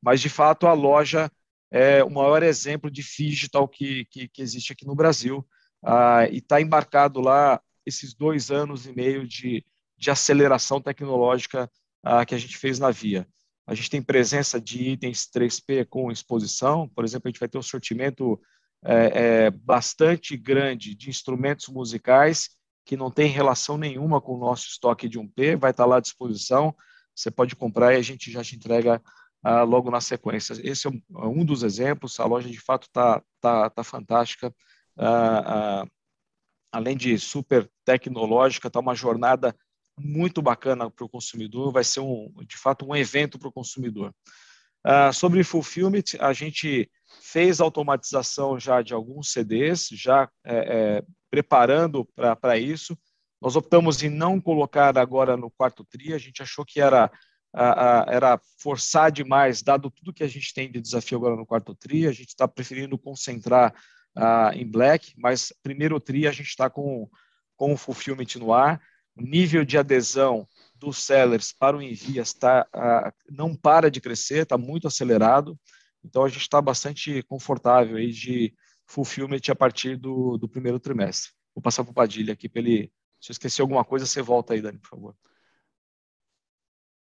Mas, 0.00 0.20
de 0.20 0.28
fato, 0.28 0.66
a 0.66 0.72
loja 0.72 1.30
é 1.70 2.04
o 2.04 2.10
maior 2.10 2.42
exemplo 2.42 2.90
de 2.90 3.02
digital 3.02 3.66
que, 3.66 4.04
que, 4.06 4.28
que 4.28 4.42
existe 4.42 4.72
aqui 4.72 4.86
no 4.86 4.94
Brasil. 4.94 5.46
Ah, 5.82 6.28
e 6.30 6.38
está 6.38 6.60
embarcado 6.60 7.20
lá 7.20 7.60
esses 7.86 8.12
dois 8.12 8.50
anos 8.50 8.86
e 8.86 8.92
meio 8.92 9.26
de, 9.26 9.64
de 9.96 10.10
aceleração 10.10 10.80
tecnológica 10.80 11.70
uh, 12.04 12.26
que 12.26 12.34
a 12.34 12.38
gente 12.38 12.58
fez 12.58 12.78
na 12.78 12.90
Via. 12.90 13.26
A 13.66 13.74
gente 13.74 13.90
tem 13.90 14.02
presença 14.02 14.60
de 14.60 14.90
itens 14.90 15.28
3P 15.32 15.86
com 15.88 16.12
exposição, 16.12 16.88
por 16.88 17.04
exemplo, 17.04 17.28
a 17.28 17.30
gente 17.30 17.40
vai 17.40 17.48
ter 17.48 17.58
um 17.58 17.62
sortimento 17.62 18.40
é, 18.84 19.46
é, 19.46 19.50
bastante 19.50 20.36
grande 20.36 20.94
de 20.94 21.10
instrumentos 21.10 21.68
musicais 21.68 22.50
que 22.84 22.96
não 22.96 23.10
tem 23.10 23.28
relação 23.28 23.76
nenhuma 23.76 24.20
com 24.20 24.34
o 24.34 24.38
nosso 24.38 24.68
estoque 24.68 25.08
de 25.08 25.18
1P, 25.18 25.56
vai 25.56 25.72
estar 25.72 25.84
lá 25.84 25.96
à 25.96 26.00
disposição, 26.00 26.74
você 27.12 27.30
pode 27.30 27.56
comprar 27.56 27.94
e 27.94 27.96
a 27.96 28.02
gente 28.02 28.30
já 28.30 28.44
te 28.44 28.54
entrega 28.54 29.02
ah, 29.42 29.62
logo 29.62 29.90
na 29.90 30.00
sequência. 30.00 30.54
Esse 30.62 30.86
é 30.86 30.90
um, 30.90 31.02
um, 31.40 31.44
dos 31.44 31.64
exemplos, 31.64 32.20
a 32.20 32.26
loja 32.26 32.48
de 32.48 32.60
fato 32.60 32.86
está 32.86 33.20
tá, 33.40 33.68
tá 33.70 33.82
fantástica, 33.82 34.54
ah, 34.96 35.82
ah, 35.82 35.86
além 36.76 36.96
de 36.96 37.18
super 37.18 37.68
tecnológica, 37.84 38.68
está 38.68 38.80
uma 38.80 38.94
jornada 38.94 39.56
muito 39.98 40.42
bacana 40.42 40.90
para 40.90 41.04
o 41.04 41.08
consumidor, 41.08 41.72
vai 41.72 41.82
ser 41.82 42.00
um, 42.00 42.32
de 42.46 42.56
fato 42.56 42.86
um 42.86 42.94
evento 42.94 43.38
para 43.38 43.48
o 43.48 43.52
consumidor. 43.52 44.14
Uh, 44.86 45.12
sobre 45.12 45.42
fulfillment, 45.42 46.04
a 46.20 46.32
gente 46.32 46.88
fez 47.20 47.60
automatização 47.60 48.60
já 48.60 48.82
de 48.82 48.92
alguns 48.92 49.32
CDs, 49.32 49.88
já 49.90 50.28
é, 50.44 50.56
é, 50.56 51.02
preparando 51.30 52.06
para 52.14 52.58
isso. 52.58 52.96
Nós 53.40 53.56
optamos 53.56 54.02
em 54.02 54.10
não 54.10 54.40
colocar 54.40 54.96
agora 54.96 55.36
no 55.36 55.50
quarto 55.50 55.84
TRI, 55.84 56.12
a 56.12 56.18
gente 56.18 56.42
achou 56.42 56.64
que 56.64 56.80
era, 56.80 57.10
era 58.06 58.40
forçar 58.60 59.10
demais, 59.10 59.62
dado 59.62 59.90
tudo 59.90 60.12
que 60.12 60.22
a 60.22 60.28
gente 60.28 60.54
tem 60.54 60.70
de 60.70 60.80
desafio 60.80 61.18
agora 61.18 61.36
no 61.36 61.46
quarto 61.46 61.74
TRI, 61.74 62.06
a 62.06 62.12
gente 62.12 62.28
está 62.28 62.46
preferindo 62.46 62.98
concentrar 62.98 63.74
uh, 64.16 64.52
em 64.54 64.66
Black, 64.66 65.12
mas 65.16 65.52
primeiro 65.62 66.00
TRI 66.00 66.26
a 66.26 66.32
gente 66.32 66.48
está 66.48 66.70
com, 66.70 67.08
com 67.56 67.72
o 67.72 67.76
fulfillment 67.76 68.36
no 68.36 68.52
ar, 68.52 68.80
o 69.16 69.22
nível 69.22 69.64
de 69.64 69.78
adesão 69.78 70.46
dos 70.74 70.98
sellers 70.98 71.52
para 71.52 71.76
o 71.76 71.82
Envias 71.82 72.32
tá, 72.34 72.66
uh, 72.74 73.12
não 73.30 73.54
para 73.54 73.90
de 73.90 74.00
crescer, 74.00 74.42
está 74.42 74.58
muito 74.58 74.86
acelerado, 74.86 75.58
então 76.04 76.24
a 76.24 76.28
gente 76.28 76.42
está 76.42 76.60
bastante 76.60 77.22
confortável 77.24 77.96
aí 77.96 78.10
de 78.10 78.54
fulfillment 78.86 79.40
a 79.50 79.54
partir 79.54 79.96
do, 79.96 80.38
do 80.38 80.48
primeiro 80.48 80.78
trimestre. 80.78 81.32
Vou 81.54 81.62
passar 81.62 81.82
para 81.82 81.90
o 81.90 81.94
Padilha 81.94 82.32
aqui 82.32 82.48
para 82.48 82.60
ele. 82.60 82.92
Se 83.20 83.30
eu 83.30 83.32
esquecer 83.32 83.62
alguma 83.62 83.84
coisa, 83.84 84.06
você 84.06 84.22
volta 84.22 84.54
aí, 84.54 84.60
Dani, 84.60 84.78
por 84.78 84.90
favor. 84.90 85.16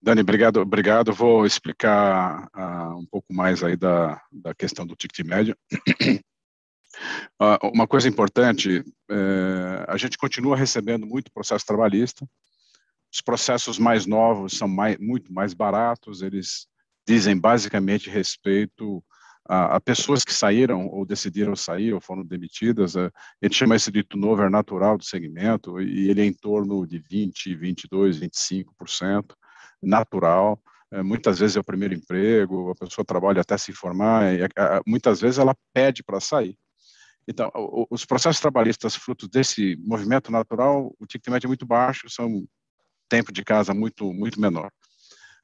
Dani, 0.00 0.20
obrigado, 0.20 0.58
obrigado. 0.60 1.12
Vou 1.12 1.44
explicar 1.44 2.48
uh, 2.54 2.96
um 2.96 3.04
pouco 3.04 3.34
mais 3.34 3.62
aí 3.62 3.76
da, 3.76 4.22
da 4.30 4.54
questão 4.54 4.86
do 4.86 4.94
ticket 4.94 5.26
médio. 5.26 5.56
Uh, 7.40 7.68
uma 7.72 7.86
coisa 7.86 8.08
importante, 8.08 8.80
uh, 8.80 9.84
a 9.88 9.96
gente 9.96 10.18
continua 10.18 10.56
recebendo 10.56 11.06
muito 11.06 11.32
processo 11.32 11.64
trabalhista. 11.66 12.26
Os 13.12 13.20
processos 13.20 13.78
mais 13.78 14.06
novos 14.06 14.56
são 14.56 14.68
mais, 14.68 14.98
muito 14.98 15.32
mais 15.32 15.54
baratos, 15.54 16.22
eles 16.22 16.66
dizem 17.06 17.38
basicamente 17.38 18.10
respeito 18.10 19.02
a, 19.48 19.76
a, 19.76 19.80
pessoas 19.80 20.24
que 20.24 20.34
saíram 20.34 20.88
ou 20.88 21.06
decidiram 21.06 21.54
sair 21.54 21.92
ou 21.94 22.00
foram 22.00 22.24
demitidas. 22.24 22.96
A, 22.96 23.10
gente 23.42 23.54
chama 23.54 23.76
esse 23.76 23.90
de 23.90 24.02
turnover 24.02 24.50
natural 24.50 24.98
do 24.98 25.04
segmento 25.04 25.80
e 25.80 26.10
ele 26.10 26.20
é 26.20 26.24
em 26.24 26.32
torno 26.32 26.86
de 26.86 26.98
20, 26.98 27.54
22, 27.54 28.18
25% 28.20 29.34
natural. 29.82 30.60
É, 30.90 31.02
muitas 31.02 31.38
vezes 31.38 31.56
é 31.56 31.60
o 31.60 31.64
primeiro 31.64 31.94
emprego, 31.94 32.70
a 32.70 32.74
pessoa 32.74 33.04
trabalha 33.04 33.40
até 33.40 33.56
se 33.58 33.72
formar, 33.72 34.34
e, 34.34 34.40
muitas 34.86 35.20
vezes 35.20 35.38
ela 35.38 35.56
pede 35.72 36.02
para 36.02 36.20
sair. 36.20 36.56
Então, 37.28 37.50
os 37.90 38.04
processos 38.04 38.40
trabalhistas 38.40 38.94
frutos 38.94 39.28
desse 39.28 39.76
movimento 39.84 40.30
natural, 40.30 40.94
o 40.98 41.06
ticket 41.06 41.28
médio 41.28 41.46
é 41.46 41.48
muito 41.48 41.66
baixo, 41.66 42.08
são 42.08 42.46
tempo 43.08 43.32
de 43.32 43.44
casa 43.44 43.74
muito 43.74 44.12
muito 44.12 44.40
menor. 44.40 44.70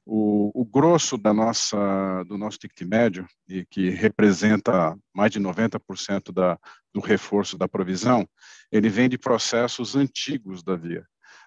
O, 0.05 0.51
o, 0.53 0.65
grosso 0.65 1.17
da 1.17 1.33
nossa, 1.33 2.23
do 2.27 2.37
nosso 2.37 2.57
ticket 2.57 2.85
médio, 2.85 3.25
e 3.47 3.65
que 3.65 3.89
representa 3.89 4.97
mais 5.15 5.31
de 5.31 5.39
90% 5.39 6.33
da, 6.33 6.59
do 6.93 6.99
reforço 6.99 7.57
da 7.57 7.69
provisão, 7.69 8.27
ele 8.69 8.89
vem 8.89 9.07
de 9.07 9.17
processos 9.17 9.95
antigos 9.95 10.61
da 10.61 10.75
Via. 10.75 11.05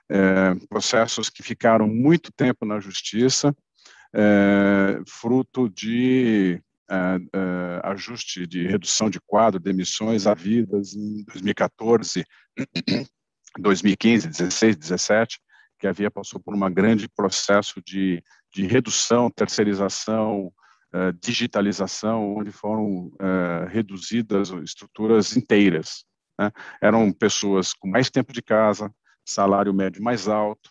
É, 0.08 0.54
processos 0.70 1.28
que 1.28 1.42
ficaram 1.42 1.86
muito 1.86 2.32
tempo 2.32 2.64
na 2.64 2.80
justiça, 2.80 3.54
é, 4.14 5.00
fruto 5.06 5.68
de 5.68 6.62
ajuste 7.82 8.46
de 8.46 8.66
redução 8.66 9.10
de 9.10 9.20
quadro 9.20 9.60
de 9.60 9.70
emissões 9.70 10.26
havidas 10.26 10.94
em 10.94 11.24
2014, 11.24 12.24
2015, 13.58 14.28
16, 14.28 14.76
17, 14.76 15.40
que 15.78 15.86
a 15.86 15.92
Via 15.92 16.10
passou 16.10 16.40
por 16.40 16.54
um 16.54 16.72
grande 16.72 17.08
processo 17.08 17.82
de 17.84 18.22
de 18.56 18.66
redução, 18.66 19.30
terceirização, 19.30 20.46
uh, 20.46 21.12
digitalização, 21.20 22.36
onde 22.36 22.50
foram 22.50 23.08
uh, 23.08 23.66
reduzidas 23.68 24.48
estruturas 24.64 25.36
inteiras. 25.36 26.06
Né? 26.38 26.50
Eram 26.80 27.12
pessoas 27.12 27.74
com 27.74 27.86
mais 27.86 28.08
tempo 28.08 28.32
de 28.32 28.40
casa, 28.40 28.90
salário 29.22 29.74
médio 29.74 30.02
mais 30.02 30.26
alto, 30.26 30.70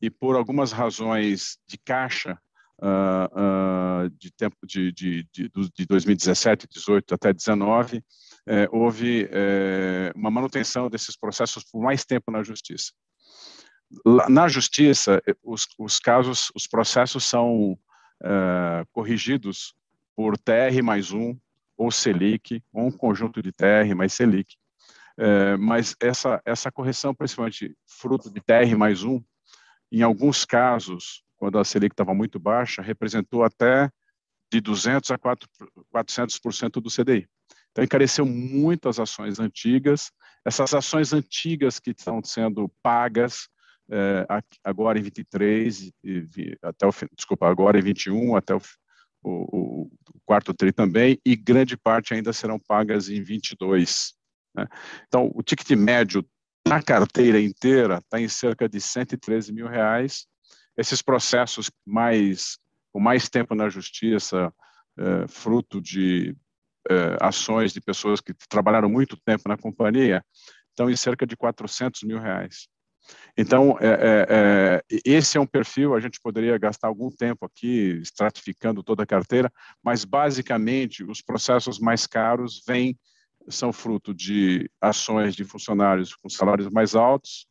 e 0.00 0.08
por 0.08 0.36
algumas 0.36 0.70
razões 0.70 1.58
de 1.66 1.76
caixa, 1.78 2.38
uh, 2.82 4.08
de 4.18 4.30
tempo 4.32 4.56
de, 4.66 4.92
de, 4.92 5.26
de, 5.32 5.50
de 5.50 5.86
2017, 5.86 6.68
18 6.68 7.14
até 7.14 7.32
19, 7.32 8.02
eh, 8.48 8.68
houve 8.70 9.28
uma 10.14 10.30
manutenção 10.30 10.88
desses 10.88 11.16
processos 11.16 11.64
por 11.64 11.82
mais 11.82 12.04
tempo 12.04 12.30
na 12.30 12.44
justiça. 12.44 12.92
Na 14.28 14.48
justiça, 14.48 15.22
eh, 15.26 15.34
os, 15.42 15.66
os 15.78 15.98
casos, 15.98 16.50
os 16.54 16.66
processos 16.66 17.24
são 17.24 17.72
uh, 17.72 18.86
corrigidos 18.92 19.74
por 20.14 20.36
TR 20.36 20.82
mais 20.82 21.12
um, 21.12 21.36
ou 21.76 21.90
Selic, 21.90 22.62
ou 22.72 22.86
um 22.86 22.90
conjunto 22.90 23.42
de 23.42 23.52
TR 23.52 23.94
mais 23.94 24.12
Selic. 24.12 24.56
Uh, 25.18 25.56
mas 25.58 25.94
essa, 26.00 26.42
essa 26.44 26.70
correção, 26.70 27.14
principalmente 27.14 27.76
fruto 27.86 28.30
de 28.30 28.40
TR 28.40 28.76
mais 28.76 29.04
um, 29.04 29.22
em 29.90 30.02
alguns 30.02 30.44
casos, 30.44 31.22
quando 31.36 31.58
a 31.58 31.64
Selic 31.64 31.92
estava 31.92 32.14
muito 32.14 32.38
baixa, 32.38 32.82
representou 32.82 33.42
até 33.42 33.90
de 34.50 34.60
200 34.60 35.10
a 35.10 35.18
4, 35.18 35.48
400% 35.94 36.80
do 36.80 36.90
CDI. 36.90 37.28
Então, 37.70 37.84
encareceu 37.84 38.24
muito 38.24 38.88
as 38.88 38.98
ações 38.98 39.38
antigas. 39.38 40.10
Essas 40.44 40.72
ações 40.72 41.12
antigas 41.12 41.78
que 41.78 41.90
estão 41.90 42.22
sendo 42.22 42.70
pagas 42.82 43.48
é, 43.90 44.26
agora 44.64 44.98
em 44.98 45.02
23, 45.02 45.92
e, 46.02 46.58
até 46.62 46.86
o, 46.86 46.90
desculpa, 47.14 47.48
agora 47.48 47.78
em 47.78 47.82
21, 47.82 48.34
até 48.34 48.54
o, 48.54 48.60
o, 49.22 49.82
o, 49.84 49.90
quarto 50.24 50.54
TRI 50.54 50.72
também, 50.72 51.20
e 51.24 51.36
grande 51.36 51.76
parte 51.76 52.14
ainda 52.14 52.32
serão 52.32 52.58
pagas 52.58 53.08
em 53.08 53.22
22. 53.22 54.14
Né? 54.54 54.66
Então, 55.06 55.30
o 55.34 55.42
ticket 55.42 55.70
médio 55.76 56.26
na 56.66 56.82
carteira 56.82 57.40
inteira 57.40 57.98
está 57.98 58.20
em 58.20 58.28
cerca 58.28 58.68
de 58.68 58.80
113 58.80 59.52
mil 59.52 59.68
reais. 59.68 60.26
Esses 60.76 61.02
processos 61.02 61.70
mais 61.84 62.58
com 62.92 63.00
mais 63.00 63.28
tempo 63.28 63.54
na 63.54 63.68
justiça, 63.68 64.50
é, 64.98 65.28
fruto 65.28 65.82
de 65.82 66.34
é, 66.88 67.16
ações 67.20 67.72
de 67.72 67.80
pessoas 67.80 68.22
que 68.22 68.32
trabalharam 68.48 68.88
muito 68.88 69.18
tempo 69.18 69.48
na 69.48 69.56
companhia, 69.56 70.24
estão 70.70 70.88
em 70.88 70.96
cerca 70.96 71.26
de 71.26 71.36
400 71.36 72.02
mil 72.04 72.18
reais. 72.18 72.68
Então, 73.36 73.76
é, 73.80 73.86
é, 73.86 74.26
é, 74.30 75.00
esse 75.04 75.36
é 75.36 75.40
um 75.40 75.46
perfil, 75.46 75.94
a 75.94 76.00
gente 76.00 76.18
poderia 76.22 76.56
gastar 76.58 76.88
algum 76.88 77.10
tempo 77.10 77.44
aqui 77.44 77.98
estratificando 78.02 78.82
toda 78.82 79.02
a 79.02 79.06
carteira, 79.06 79.52
mas 79.82 80.04
basicamente 80.04 81.04
os 81.04 81.20
processos 81.20 81.78
mais 81.78 82.06
caros 82.06 82.62
vêm, 82.66 82.98
são 83.48 83.72
fruto 83.72 84.14
de 84.14 84.70
ações 84.80 85.36
de 85.36 85.44
funcionários 85.44 86.14
com 86.14 86.28
salários 86.28 86.68
mais 86.70 86.94
altos, 86.94 87.46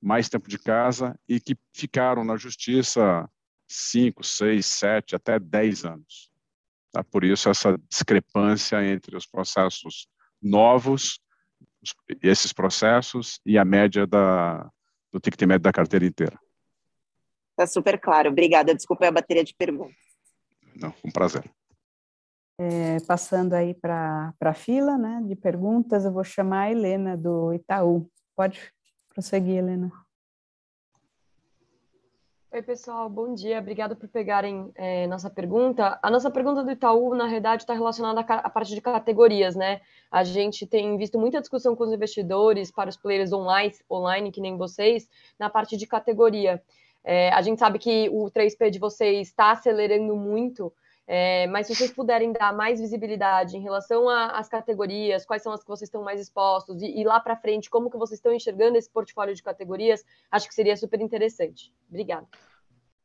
mais 0.00 0.28
tempo 0.28 0.48
de 0.48 0.58
casa 0.58 1.18
e 1.28 1.40
que 1.40 1.56
ficaram 1.72 2.24
na 2.24 2.36
justiça 2.36 3.28
5, 3.68 4.22
6, 4.22 4.64
7, 4.64 5.16
até 5.16 5.38
10 5.38 5.84
anos. 5.84 6.30
Tá? 6.92 7.02
Por 7.04 7.24
isso, 7.24 7.48
essa 7.48 7.76
discrepância 7.88 8.84
entre 8.84 9.16
os 9.16 9.26
processos 9.26 10.08
novos, 10.40 11.20
esses 12.22 12.52
processos, 12.52 13.40
e 13.44 13.58
a 13.58 13.64
média 13.64 14.06
da, 14.06 14.70
do 15.12 15.20
ticket 15.20 15.42
médio 15.42 15.62
da 15.62 15.72
carteira 15.72 16.04
inteira. 16.06 16.38
Está 17.50 17.66
super 17.66 17.98
claro. 17.98 18.30
Obrigada. 18.30 18.74
Desculpa 18.74 19.08
a 19.08 19.10
bateria 19.10 19.42
de 19.42 19.54
perguntas. 19.54 19.96
Não, 20.74 20.92
um 21.04 21.10
prazer. 21.10 21.50
É, 22.58 23.00
passando 23.06 23.54
aí 23.54 23.74
para 23.74 24.34
a 24.40 24.54
fila 24.54 24.96
né, 24.96 25.22
de 25.26 25.36
perguntas, 25.36 26.04
eu 26.04 26.12
vou 26.12 26.24
chamar 26.24 26.62
a 26.62 26.70
Helena 26.70 27.16
do 27.16 27.52
Itaú. 27.52 28.10
Pode 28.34 28.72
prosseguir, 29.16 29.56
Helena. 29.56 29.90
Oi, 32.52 32.62
pessoal, 32.62 33.08
bom 33.08 33.32
dia. 33.32 33.58
Obrigada 33.58 33.96
por 33.96 34.08
pegarem 34.08 34.70
é, 34.74 35.06
nossa 35.06 35.30
pergunta. 35.30 35.98
A 36.02 36.10
nossa 36.10 36.30
pergunta 36.30 36.62
do 36.62 36.70
Itaú, 36.70 37.14
na 37.14 37.24
realidade, 37.24 37.62
está 37.62 37.72
relacionada 37.72 38.20
à 38.20 38.50
parte 38.50 38.74
de 38.74 38.80
categorias, 38.82 39.56
né? 39.56 39.80
A 40.10 40.22
gente 40.22 40.66
tem 40.66 40.98
visto 40.98 41.18
muita 41.18 41.40
discussão 41.40 41.74
com 41.74 41.84
os 41.84 41.92
investidores, 41.92 42.70
para 42.70 42.90
os 42.90 42.96
players 42.96 43.32
online, 43.32 43.74
online 43.90 44.30
que 44.30 44.40
nem 44.40 44.58
vocês, 44.58 45.08
na 45.38 45.48
parte 45.48 45.78
de 45.78 45.86
categoria. 45.86 46.62
É, 47.02 47.30
a 47.30 47.40
gente 47.40 47.58
sabe 47.58 47.78
que 47.78 48.10
o 48.10 48.30
3P 48.30 48.68
de 48.68 48.78
vocês 48.78 49.28
está 49.28 49.52
acelerando 49.52 50.14
muito 50.14 50.70
É, 51.06 51.46
mas 51.46 51.68
se 51.68 51.74
vocês 51.74 51.92
puderem 51.92 52.32
dar 52.32 52.52
mais 52.52 52.80
visibilidade 52.80 53.56
em 53.56 53.62
relação 53.62 54.08
às 54.08 54.48
categorias, 54.48 55.24
quais 55.24 55.42
são 55.42 55.52
as 55.52 55.62
que 55.62 55.68
vocês 55.68 55.86
estão 55.86 56.02
mais 56.02 56.20
expostos, 56.20 56.82
e, 56.82 57.00
e 57.00 57.04
lá 57.04 57.20
para 57.20 57.36
frente, 57.36 57.70
como 57.70 57.90
que 57.90 57.96
vocês 57.96 58.18
estão 58.18 58.32
enxergando 58.32 58.76
esse 58.76 58.90
portfólio 58.90 59.34
de 59.34 59.42
categorias, 59.42 60.04
acho 60.30 60.48
que 60.48 60.54
seria 60.54 60.76
super 60.76 61.00
interessante. 61.00 61.72
Obrigada. 61.88 62.26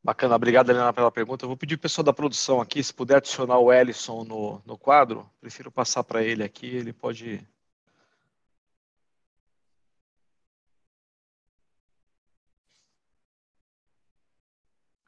Bacana, 0.04 0.36
obrigado, 0.36 0.72
Helena, 0.72 0.91
pela 0.91 1.12
pergunta. 1.12 1.45
Eu 1.45 1.49
vou 1.49 1.58
pedir 1.58 1.76
o 1.76 1.80
pessoal 1.80 2.04
da 2.04 2.12
produção 2.12 2.60
aqui, 2.60 2.84
se 2.84 2.91
puder 2.91 3.18
adicionar 3.18 3.60
o 3.60 3.72
Ellison 3.72 4.24
no, 4.24 4.60
no 4.66 4.76
quadro, 4.76 5.30
prefiro 5.39 5.72
passar 5.72 6.04
para 6.04 6.24
ele 6.24 6.43
aqui, 6.43 6.66
ele 6.66 6.91
pode 6.91 7.47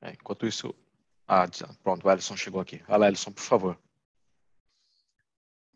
É, 0.03 0.11
enquanto 0.11 0.45
isso, 0.45 0.75
ah, 1.27 1.47
pronto, 1.83 2.07
o 2.07 2.11
Ellison 2.11 2.35
chegou 2.35 2.61
aqui. 2.61 2.79
Fala, 2.85 3.07
Ellison, 3.07 3.31
por 3.31 3.41
favor. 3.41 3.79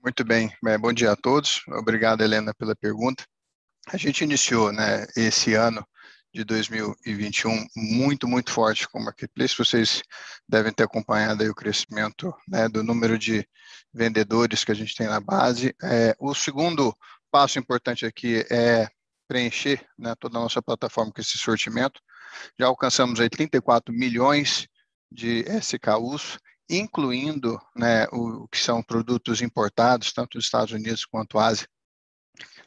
Muito 0.04 0.24
bem, 0.24 0.52
bom 0.80 0.93
dia 0.93 1.12
a 1.12 1.16
todos. 1.16 1.62
Obrigado, 1.68 2.22
Helena, 2.22 2.54
pela 2.54 2.76
pergunta. 2.76 3.26
A 3.88 3.98
gente 3.98 4.24
iniciou 4.24 4.72
né, 4.72 5.06
esse 5.16 5.54
ano 5.54 5.86
de 6.34 6.43
2021 6.43 7.68
muito, 7.76 8.28
muito 8.28 8.52
forte 8.52 8.88
com 8.88 9.00
o 9.00 9.04
Marketplace. 9.04 9.58
Vocês 9.58 10.02
devem 10.48 10.72
ter 10.72 10.84
acompanhado 10.84 11.43
o 11.43 11.56
crescimento 11.56 12.34
né, 12.48 12.70
do 12.70 12.84
número 12.84 13.18
de 13.18 13.48
vendedores 13.93 14.64
que 14.64 14.72
a 14.72 14.76
gente 14.76 14.95
tem 14.95 15.08
na 15.08 15.20
base. 15.20 15.76
É, 15.82 16.16
o 16.20 16.36
segundo 16.36 16.95
passo 17.32 17.58
importante 17.58 18.06
aqui 18.06 18.45
é 18.52 18.88
preencher 19.28 19.86
né, 19.98 20.14
toda 20.20 20.38
a 20.38 20.41
nossa 20.41 20.62
plataforma 20.62 21.12
com 21.12 21.22
esse 21.22 21.38
sortimento. 21.38 22.00
Já 22.60 22.68
alcançamos 22.68 23.20
aí 23.20 23.30
34 23.30 23.93
milhões 23.93 24.68
de 25.12 25.45
SKUs, 25.62 26.38
incluindo 26.70 27.60
né, 27.76 28.05
o 28.12 28.47
que 28.47 28.60
são 28.60 28.84
produtos 28.84 29.41
importados, 29.41 30.12
tanto 30.12 30.38
dos 30.38 30.45
Estados 30.45 30.74
Unidos 30.74 31.05
quanto 31.05 31.39
Ásia. 31.39 31.68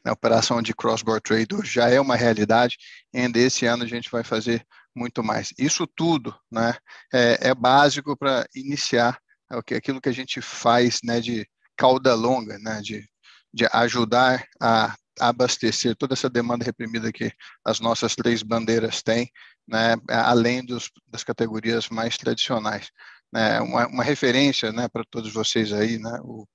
A 0.05 0.13
operação 0.13 0.63
de 0.63 0.75
cross-border 0.75 1.21
trade 1.21 1.69
já 1.69 1.91
é 1.91 2.01
uma 2.01 2.17
realidade, 2.17 2.77
e 3.13 3.19
ainda 3.19 3.39
esse 3.39 3.67
ano 3.67 3.85
a 3.85 3.87
gente 3.87 4.11
vai 4.11 4.25
fazer 4.25 4.67
muito 4.95 5.23
mais. 5.23 5.53
Isso 5.59 5.87
tudo 5.87 6.35
né, 6.51 6.75
é, 7.13 7.49
é 7.49 7.55
básico 7.55 8.17
para 8.17 8.47
iniciar 8.55 9.19
aquilo 9.49 10.01
que 10.01 10.09
a 10.09 10.13
gente 10.13 10.41
faz 10.41 11.01
né, 11.05 11.21
de 11.21 11.47
cauda 11.77 12.15
longa, 12.15 12.59
né, 12.59 12.81
de, 12.81 13.07
de 13.53 13.67
ajudar 13.73 14.45
a 14.61 14.95
abastecer 15.21 15.95
toda 15.97 16.15
essa 16.15 16.31
demanda 16.31 16.65
reprimida 16.65 17.13
que 17.13 17.31
as 17.65 17.79
nossas 17.79 18.15
três 18.15 18.43
bandeiras 18.43 19.03
têm, 19.03 19.31
né, 19.71 19.95
além 20.09 20.65
dos, 20.65 20.91
das 21.07 21.23
categorias 21.23 21.89
mais 21.89 22.19
tradicionais. 22.19 22.91
Né, 23.33 23.61
uma, 23.61 23.87
uma 23.87 24.05
referência 24.05 24.73
né, 24.73 24.89
para 24.89 25.05
todos 25.09 25.33
vocês 25.33 25.73
aí, 25.73 25.99
né, 25.99 26.19
o, 26.23 26.47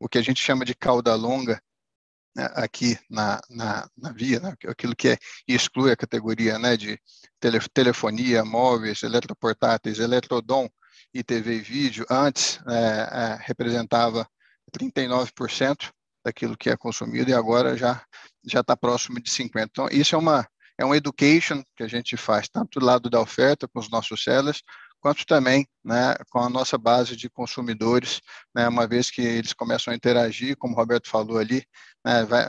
o 0.00 0.08
que 0.08 0.18
a 0.18 0.22
gente 0.22 0.42
chama 0.42 0.64
de 0.64 0.74
cauda 0.74 1.14
longa, 1.14 1.62
né, 2.36 2.50
aqui 2.54 2.98
na, 3.08 3.40
na, 3.48 3.88
na 3.96 4.12
via, 4.12 4.40
né, 4.40 4.54
aquilo 4.66 4.96
que 4.96 5.10
é, 5.10 5.16
exclui 5.46 5.92
a 5.92 5.96
categoria 5.96 6.58
né, 6.58 6.76
de 6.76 6.98
tele, 7.38 7.60
telefonia, 7.72 8.44
móveis, 8.44 9.04
eletroportáteis, 9.04 10.00
eletrodom 10.00 10.68
e 11.12 11.22
TV 11.22 11.58
e 11.58 11.60
vídeo, 11.60 12.04
antes 12.10 12.58
é, 12.66 12.72
é, 12.72 13.38
representava 13.42 14.28
39% 14.76 15.90
daquilo 16.24 16.56
que 16.56 16.70
é 16.70 16.76
consumido 16.76 17.30
e 17.30 17.34
agora 17.34 17.76
já 17.76 18.02
já 18.46 18.60
está 18.60 18.76
próximo 18.76 19.20
de 19.20 19.30
50. 19.30 19.68
Então 19.70 19.88
isso 19.90 20.14
é 20.14 20.18
uma 20.18 20.46
é 20.78 20.84
um 20.84 20.94
education 20.94 21.62
que 21.76 21.82
a 21.82 21.88
gente 21.88 22.16
faz 22.16 22.48
tanto 22.48 22.80
do 22.80 22.86
lado 22.86 23.08
da 23.08 23.20
oferta 23.20 23.68
com 23.68 23.78
os 23.78 23.88
nossos 23.90 24.22
sellers 24.22 24.62
quanto 25.04 25.26
também 25.26 25.68
né, 25.84 26.14
com 26.30 26.38
a 26.38 26.48
nossa 26.48 26.78
base 26.78 27.14
de 27.14 27.28
consumidores, 27.28 28.22
né, 28.54 28.66
uma 28.66 28.86
vez 28.86 29.10
que 29.10 29.20
eles 29.20 29.52
começam 29.52 29.92
a 29.92 29.96
interagir, 29.96 30.56
como 30.56 30.72
o 30.72 30.76
Roberto 30.76 31.10
falou 31.10 31.36
ali, 31.36 31.62
né, 32.02 32.24
vai, 32.24 32.44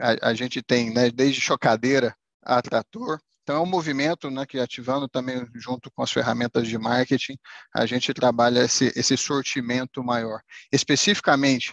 a, 0.00 0.30
a, 0.30 0.34
gente 0.34 0.60
tem 0.60 0.92
né, 0.92 1.12
desde 1.12 1.40
chocadeira 1.40 2.12
a 2.42 2.60
trator, 2.60 3.20
então 3.44 3.54
é 3.54 3.60
um 3.60 3.66
movimento 3.66 4.28
né, 4.32 4.44
que 4.44 4.58
ativando 4.58 5.08
também 5.08 5.46
junto 5.54 5.92
com 5.92 6.02
as 6.02 6.10
ferramentas 6.10 6.66
de 6.66 6.76
marketing, 6.76 7.38
a 7.72 7.86
gente 7.86 8.12
trabalha 8.12 8.64
esse, 8.64 8.92
esse 8.96 9.16
sortimento 9.16 10.02
maior. 10.02 10.40
Especificamente 10.72 11.72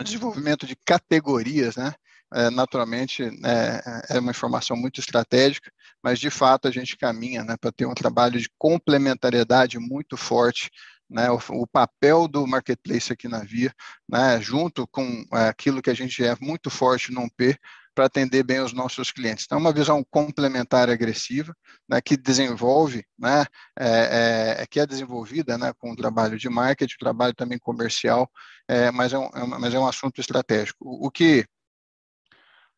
o 0.00 0.04
desenvolvimento 0.04 0.66
de 0.66 0.76
categorias, 0.76 1.76
né? 1.76 1.92
É, 2.34 2.50
naturalmente 2.50 3.22
é, 3.22 4.06
é, 4.10 4.18
uma 4.18 4.32
informação 4.32 4.76
muito 4.76 5.00
estratégica, 5.00 5.72
mas 6.02 6.18
de 6.18 6.28
fato 6.28 6.68
a 6.68 6.70
gente 6.70 6.96
caminha 6.96 7.42
né, 7.42 7.56
para 7.58 7.72
ter 7.72 7.86
um 7.86 7.94
trabalho 7.94 8.38
de 8.38 8.50
complementariedade 8.58 9.78
muito 9.78 10.16
forte, 10.16 10.70
né, 11.08 11.30
o, 11.30 11.40
o, 11.52 11.66
papel 11.66 12.28
do 12.28 12.46
marketplace 12.46 13.10
aqui 13.10 13.28
na 13.28 13.38
Via, 13.38 13.72
né, 14.06 14.38
junto 14.42 14.86
com 14.88 15.24
é, 15.32 15.48
aquilo 15.48 15.80
que 15.80 15.88
a 15.88 15.94
gente 15.94 16.22
é 16.22 16.36
muito 16.38 16.68
forte 16.68 17.10
no 17.10 17.30
P, 17.34 17.58
para 17.98 18.06
atender 18.06 18.44
bem 18.44 18.60
os 18.60 18.72
nossos 18.72 19.10
clientes. 19.10 19.44
Então, 19.44 19.58
é 19.58 19.60
uma 19.60 19.72
visão 19.72 20.04
complementar 20.08 20.88
agressiva, 20.88 21.52
né, 21.88 22.00
que 22.00 22.16
desenvolve, 22.16 23.04
né, 23.18 23.44
é, 23.76 24.60
é, 24.60 24.66
que 24.66 24.78
é 24.78 24.86
desenvolvida 24.86 25.58
né, 25.58 25.72
com 25.76 25.90
o 25.90 25.96
trabalho 25.96 26.38
de 26.38 26.48
marketing, 26.48 26.94
trabalho 26.96 27.34
também 27.34 27.58
comercial, 27.58 28.30
é, 28.68 28.92
mas, 28.92 29.12
é 29.12 29.18
um, 29.18 29.26
é 29.34 29.46
mas 29.58 29.74
é 29.74 29.80
um 29.80 29.86
assunto 29.86 30.20
estratégico. 30.20 30.78
O, 30.80 31.08
o 31.08 31.10
que, 31.10 31.44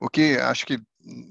o 0.01 0.09
que 0.09 0.37
acho 0.39 0.65
que, 0.65 0.81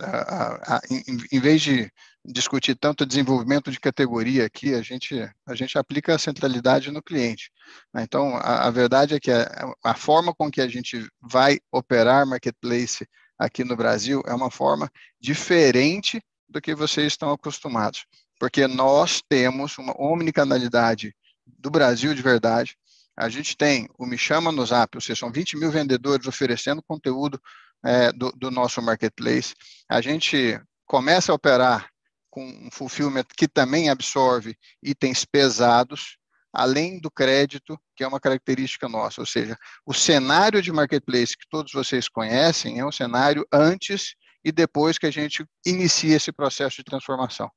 a, 0.02 0.76
a, 0.76 0.82
em, 0.90 1.04
em 1.32 1.40
vez 1.40 1.62
de 1.62 1.92
discutir 2.24 2.76
tanto 2.76 3.06
desenvolvimento 3.06 3.72
de 3.72 3.80
categoria 3.80 4.46
aqui, 4.46 4.74
a 4.74 4.82
gente, 4.82 5.16
a 5.48 5.56
gente 5.56 5.78
aplica 5.78 6.14
a 6.14 6.20
centralidade 6.20 6.92
no 6.92 7.02
cliente. 7.02 7.52
Né? 7.94 8.04
Então, 8.04 8.36
a, 8.36 8.68
a, 8.68 8.72
verdade 8.72 9.16
é 9.16 9.20
que 9.20 9.32
a, 9.32 9.74
a, 9.84 9.96
forma 9.96 10.34
com 10.36 10.52
que 10.52 10.62
a 10.62 10.68
gente 10.68 11.08
vai 11.20 11.60
operar 11.72 12.28
marketplace 12.28 13.08
aqui 13.38 13.64
no 13.64 13.76
Brasil 13.76 14.22
é 14.28 14.34
uma 14.34 14.52
forma 14.52 14.92
diferente 15.20 16.22
do 16.48 16.62
que 16.62 16.76
vocês 16.76 17.08
estão 17.08 17.32
acostumados, 17.32 18.06
porque 18.40 18.68
nós 18.68 19.22
temos 19.28 19.78
uma 19.78 19.94
omnicanalidade 20.00 21.16
do 21.46 21.70
Brasil 21.70 22.14
de 22.14 22.22
verdade. 22.22 22.76
A 23.16 23.30
gente 23.30 23.56
tem 23.56 23.88
o 23.98 24.06
Me 24.06 24.18
Chama 24.18 24.52
no 24.52 24.66
Zap, 24.66 24.96
ou 24.96 25.02
seja, 25.02 25.20
são 25.20 25.32
20 25.32 25.58
mil 25.58 25.72
vendedores 25.72 26.28
oferecendo 26.28 26.84
conteúdo 26.84 27.40
é, 27.84 28.12
do, 28.12 28.32
do 28.32 28.52
nosso 28.52 28.82
marketplace. 28.82 29.54
A 29.90 30.02
gente 30.02 30.60
começa 30.86 31.32
a 31.32 31.36
operar 31.36 31.90
com 32.30 32.46
um 32.46 32.70
fulfillment 32.72 33.26
que 33.36 33.48
também 33.48 33.90
absorve 33.90 34.56
itens 34.84 35.26
pesados, 35.26 36.18
além 36.54 37.00
do 37.00 37.12
crédito, 37.12 37.80
que 37.96 38.04
é 38.04 38.08
uma 38.08 38.20
característica 38.20 38.88
nossa. 38.88 39.22
Ou 39.22 39.26
seja, 39.26 39.58
o 39.86 39.94
cenário 39.94 40.62
de 40.62 40.72
marketplace 40.72 41.38
que 41.38 41.48
todos 41.50 41.72
vocês 41.72 42.08
conhecem 42.08 42.80
é 42.80 42.86
um 42.86 42.92
cenário 42.92 43.46
antes 43.52 44.16
e 44.44 44.52
depois 44.52 44.98
que 44.98 45.06
a 45.06 45.12
gente 45.12 45.46
inicia 45.66 46.16
esse 46.16 46.32
processo 46.32 46.78
de 46.78 46.84
transformação. 46.84 47.50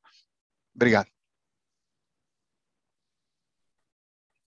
Obrigado. 0.75 1.09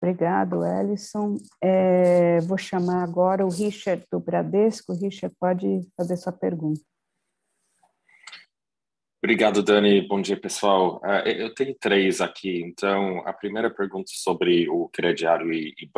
Obrigado, 0.03 0.65
Ellison. 0.67 1.37
É, 1.63 2.41
vou 2.41 2.59
chamar 2.59 3.05
agora 3.05 3.47
o 3.47 3.49
Richard 3.49 4.05
do 4.11 4.19
Bradesco. 4.19 4.93
Richard, 4.93 5.33
pode 5.39 5.87
fazer 5.97 6.17
sua 6.17 6.33
pergunta. 6.33 6.81
Obrigado, 9.23 9.63
Dani. 9.63 10.05
Bom 10.09 10.21
dia, 10.21 10.37
pessoal. 10.37 10.97
Uh, 11.05 11.29
eu 11.29 11.55
tenho 11.55 11.77
três 11.79 12.21
aqui. 12.21 12.61
Então, 12.63 13.23
a 13.25 13.33
primeira 13.33 13.71
pergunta 13.71 14.11
sobre 14.13 14.69
o 14.69 14.89
crediário 14.89 15.53
e, 15.53 15.73
e. 15.81 15.89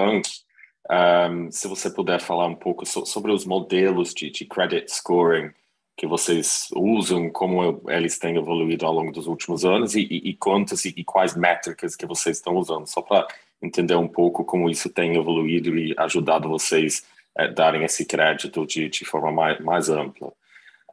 Um, 0.90 1.50
se 1.50 1.66
você 1.66 1.88
puder 1.88 2.20
falar 2.20 2.46
um 2.46 2.54
pouco 2.54 2.84
so, 2.84 3.06
sobre 3.06 3.32
os 3.32 3.46
modelos 3.46 4.12
de, 4.12 4.28
de, 4.30 4.44
credit 4.44 4.92
scoring 4.92 5.50
que 5.96 6.06
vocês 6.06 6.68
usam, 6.76 7.30
como 7.30 7.82
eles 7.88 8.18
têm 8.18 8.36
evoluído 8.36 8.84
ao 8.84 8.92
longo 8.92 9.10
dos 9.10 9.26
últimos 9.26 9.64
anos 9.64 9.94
e, 9.94 10.02
e, 10.02 10.28
e 10.28 10.34
quantas 10.34 10.84
e, 10.84 10.92
e, 10.94 11.02
quais 11.02 11.34
métricas 11.34 11.96
que 11.96 12.04
vocês 12.04 12.36
estão 12.36 12.54
usando, 12.56 12.86
só 12.86 13.00
para 13.00 13.26
entender 13.62 13.94
um 13.94 14.08
pouco 14.08 14.44
como 14.44 14.68
isso 14.68 14.88
tem 14.90 15.16
evoluído 15.16 15.76
e 15.76 15.94
ajudado 15.98 16.48
vocês 16.48 17.04
a 17.36 17.46
darem 17.46 17.84
esse 17.84 18.04
crédito 18.04 18.66
de, 18.66 18.88
de 18.88 19.04
forma 19.04 19.32
mais, 19.32 19.60
mais 19.60 19.88
ampla. 19.88 20.32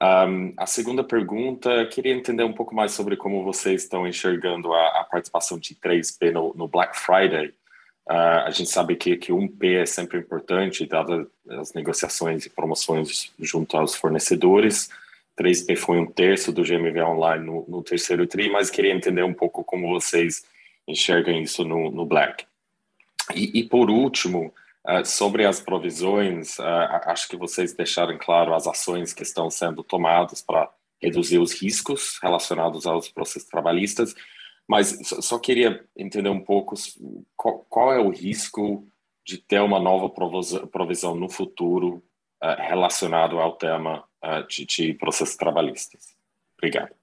Um, 0.01 0.53
a 0.57 0.65
segunda 0.65 1.03
pergunta, 1.03 1.85
queria 1.85 2.13
entender 2.13 2.43
um 2.43 2.53
pouco 2.53 2.73
mais 2.73 2.91
sobre 2.91 3.15
como 3.15 3.43
vocês 3.43 3.83
estão 3.83 4.07
enxergando 4.07 4.73
a, 4.73 5.01
a 5.01 5.03
participação 5.03 5.59
de 5.59 5.75
3P 5.75 6.31
no, 6.31 6.53
no 6.55 6.67
Black 6.67 6.97
Friday. 6.97 7.53
Uh, 8.09 8.41
a 8.45 8.49
gente 8.49 8.71
sabe 8.71 8.95
que, 8.95 9.15
que 9.15 9.31
1P 9.31 9.81
é 9.81 9.85
sempre 9.85 10.17
importante, 10.17 10.87
dadas 10.87 11.27
as 11.51 11.73
negociações 11.73 12.47
e 12.47 12.49
promoções 12.49 13.31
junto 13.39 13.77
aos 13.77 13.95
fornecedores. 13.95 14.89
3P 15.39 15.77
foi 15.77 15.99
um 15.99 16.07
terço 16.07 16.51
do 16.51 16.63
GMV 16.63 16.99
online 17.03 17.45
no, 17.45 17.65
no 17.67 17.83
terceiro 17.83 18.25
TRI, 18.25 18.49
mas 18.49 18.71
queria 18.71 18.93
entender 18.93 19.23
um 19.23 19.33
pouco 19.35 19.63
como 19.63 19.87
vocês 19.87 20.43
enxergam 20.87 21.39
isso 21.39 21.63
no, 21.63 21.91
no 21.91 22.07
Black. 22.07 22.45
E, 23.33 23.59
e 23.59 23.63
por 23.63 23.89
último, 23.89 24.53
Uh, 24.83 25.05
sobre 25.05 25.45
as 25.45 25.59
provisões, 25.59 26.57
uh, 26.57 26.63
acho 27.05 27.27
que 27.27 27.37
vocês 27.37 27.71
deixaram 27.71 28.17
claro 28.17 28.51
as 28.51 28.65
ações 28.65 29.13
que 29.13 29.21
estão 29.21 29.47
sendo 29.47 29.83
tomadas 29.83 30.41
para 30.41 30.73
reduzir 31.01 31.39
os 31.39 31.59
riscos 31.59 32.17
relacionados 32.21 32.85
aos 32.85 33.09
processos 33.09 33.49
trabalhistas, 33.49 34.13
Mas 34.67 34.99
só 35.21 35.37
queria 35.37 35.85
entender 35.97 36.29
um 36.29 36.43
pouco 36.43 36.75
qual, 37.35 37.65
qual 37.67 37.93
é 37.93 37.99
o 37.99 38.09
risco 38.09 38.87
de 39.25 39.37
ter 39.37 39.59
uma 39.59 39.79
nova 39.79 40.09
provisão 40.09 41.15
no 41.15 41.29
futuro 41.29 42.03
uh, 42.41 42.55
relacionado 42.57 43.39
ao 43.39 43.57
tema 43.57 44.03
uh, 44.23 44.47
de, 44.47 44.65
de, 44.65 44.93
processos 44.93 45.35
trabalhistas. 45.35 46.15
Obrigado. 46.57 46.95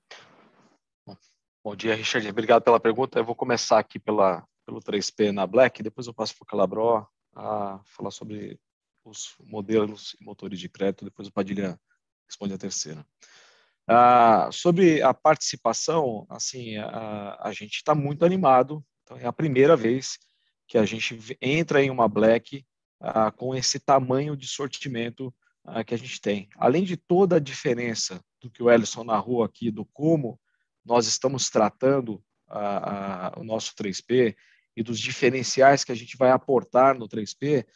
Bom 1.62 1.76
dia, 1.76 1.94
Richard. 1.94 2.26
Obrigado 2.28 2.62
pela 2.62 2.80
pergunta. 2.80 3.18
Eu 3.18 3.24
vou 3.24 3.34
começar 3.34 3.78
aqui 3.78 3.98
pela, 3.98 4.42
pelo 4.68 4.82
3P 4.82 5.32
na 5.32 5.46
Black, 5.46 5.82
depois 5.82 6.06
eu 6.06 6.12
passo 6.12 6.36
para 6.36 6.44
o 6.44 6.46
Calabró 6.46 7.08
a 7.34 7.80
falar 7.86 8.10
sobre 8.10 8.60
os 9.02 9.34
modelos 9.40 10.14
e 10.20 10.22
motores 10.22 10.60
de 10.60 10.68
crédito, 10.68 11.06
depois 11.06 11.26
o 11.26 11.32
Padilha 11.32 11.80
responde 12.28 12.52
a 12.52 12.58
terceira. 12.58 13.06
Ah, 13.86 14.50
sobre 14.52 15.00
a 15.00 15.14
participação, 15.14 16.26
assim, 16.28 16.76
a, 16.76 17.38
a 17.40 17.52
gente 17.52 17.76
está 17.76 17.94
muito 17.94 18.26
animado. 18.26 18.84
Então, 19.02 19.16
é 19.16 19.24
a 19.24 19.32
primeira 19.32 19.74
vez 19.74 20.18
que 20.66 20.76
a 20.76 20.84
gente 20.84 21.18
entra 21.40 21.82
em 21.82 21.88
uma 21.88 22.06
Black 22.06 22.62
ah, 23.00 23.30
com 23.30 23.54
esse 23.54 23.80
tamanho 23.80 24.36
de 24.36 24.46
sortimento 24.46 25.34
ah, 25.64 25.82
que 25.82 25.94
a 25.94 25.98
gente 25.98 26.20
tem. 26.20 26.46
Além 26.56 26.84
de 26.84 26.98
toda 26.98 27.36
a 27.36 27.40
diferença 27.40 28.22
do 28.38 28.50
que 28.50 28.62
o 28.62 28.70
Ellison 28.70 29.02
narrou 29.02 29.42
aqui, 29.42 29.70
do 29.70 29.86
como 29.86 30.38
nós 30.84 31.06
estamos 31.06 31.48
tratando 31.48 32.22
o 33.36 33.44
nosso 33.44 33.74
3P 33.74 34.34
e 34.78 34.82
dos 34.84 35.00
diferenciais 35.00 35.82
que 35.82 35.90
a 35.90 35.94
gente 35.94 36.16
vai 36.16 36.30
aportar 36.30 36.96
no 36.96 37.08
3P, 37.08 37.66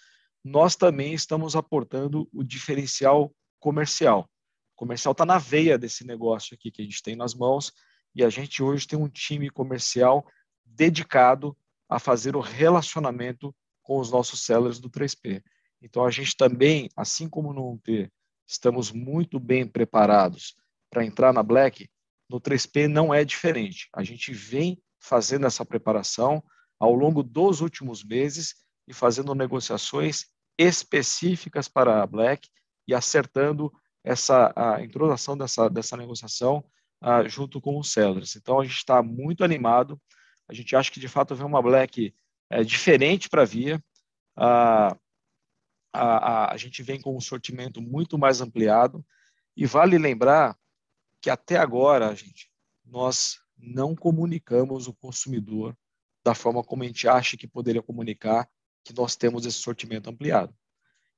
nós 0.44 0.76
também 0.76 1.12
estamos 1.12 1.56
aportando 1.56 2.28
o 2.32 2.44
diferencial 2.44 3.34
comercial. 3.58 4.30
O 4.74 4.76
comercial 4.76 5.10
está 5.10 5.26
na 5.26 5.36
veia 5.36 5.76
desse 5.76 6.06
negócio 6.06 6.54
aqui 6.54 6.70
que 6.70 6.80
a 6.80 6.84
gente 6.84 7.02
tem 7.02 7.16
nas 7.16 7.34
mãos 7.34 7.72
e 8.14 8.22
a 8.22 8.30
gente 8.30 8.62
hoje 8.62 8.86
tem 8.86 8.96
um 8.96 9.08
time 9.08 9.50
comercial 9.50 10.24
dedicado 10.64 11.56
a 11.88 11.98
fazer 11.98 12.36
o 12.36 12.40
relacionamento 12.40 13.52
com 13.82 13.98
os 13.98 14.12
nossos 14.12 14.44
sellers 14.44 14.78
do 14.78 14.88
3P. 14.88 15.42
Então, 15.80 16.06
a 16.06 16.10
gente 16.12 16.36
também, 16.36 16.88
assim 16.96 17.28
como 17.28 17.52
no 17.52 17.62
1P, 17.78 18.08
estamos 18.46 18.92
muito 18.92 19.40
bem 19.40 19.66
preparados 19.66 20.54
para 20.88 21.04
entrar 21.04 21.32
na 21.32 21.42
Black, 21.42 21.90
no 22.30 22.40
3P 22.40 22.86
não 22.86 23.12
é 23.12 23.24
diferente. 23.24 23.88
A 23.92 24.04
gente 24.04 24.32
vem 24.32 24.80
fazendo 25.00 25.48
essa 25.48 25.64
preparação 25.64 26.40
ao 26.82 26.94
longo 26.94 27.22
dos 27.22 27.60
últimos 27.60 28.02
meses 28.02 28.54
e 28.88 28.92
fazendo 28.92 29.34
negociações 29.34 30.26
específicas 30.58 31.68
para 31.68 32.02
a 32.02 32.06
Black 32.06 32.48
e 32.88 32.94
acertando 32.94 33.72
essa 34.04 34.52
a 34.56 34.82
introdução 34.82 35.36
dessa, 35.36 35.68
dessa 35.68 35.96
negociação 35.96 36.64
uh, 37.02 37.28
junto 37.28 37.60
com 37.60 37.78
os 37.78 37.92
sellers. 37.92 38.34
Então, 38.34 38.58
a 38.58 38.64
gente 38.64 38.76
está 38.76 39.02
muito 39.02 39.44
animado 39.44 40.00
a 40.48 40.54
gente 40.54 40.76
acha 40.76 40.90
que, 40.90 41.00
de 41.00 41.08
fato, 41.08 41.34
vem 41.34 41.46
uma 41.46 41.62
Black 41.62 42.14
é, 42.50 42.62
diferente 42.62 43.28
para 43.28 43.40
a 43.40 43.46
Via. 43.46 43.82
A, 44.36 44.96
a, 45.92 46.52
a 46.52 46.56
gente 46.58 46.82
vem 46.82 47.00
com 47.00 47.16
um 47.16 47.20
sortimento 47.20 47.80
muito 47.80 48.18
mais 48.18 48.42
ampliado. 48.42 49.02
E 49.56 49.64
vale 49.64 49.96
lembrar 49.96 50.54
que, 51.22 51.30
até 51.30 51.56
agora, 51.56 52.14
gente, 52.14 52.50
nós 52.84 53.40
não 53.56 53.94
comunicamos 53.94 54.88
o 54.88 54.94
consumidor 54.94 55.74
da 56.24 56.34
forma 56.34 56.62
como 56.62 56.82
a 56.82 56.86
gente 56.86 57.08
acha 57.08 57.36
que 57.36 57.46
poderia 57.46 57.82
comunicar 57.82 58.48
que 58.84 58.94
nós 58.94 59.16
temos 59.16 59.46
esse 59.46 59.58
sortimento 59.58 60.10
ampliado. 60.10 60.54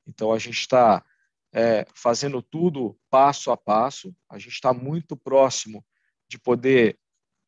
Então, 0.06 0.32
a 0.32 0.38
gente 0.38 0.58
está 0.58 1.04
é, 1.52 1.86
fazendo 1.94 2.42
tudo 2.42 2.98
passo 3.10 3.50
a 3.50 3.56
passo, 3.56 4.14
a 4.28 4.38
gente 4.38 4.52
está 4.52 4.72
muito 4.72 5.16
próximo 5.16 5.84
de 6.28 6.38
poder 6.38 6.98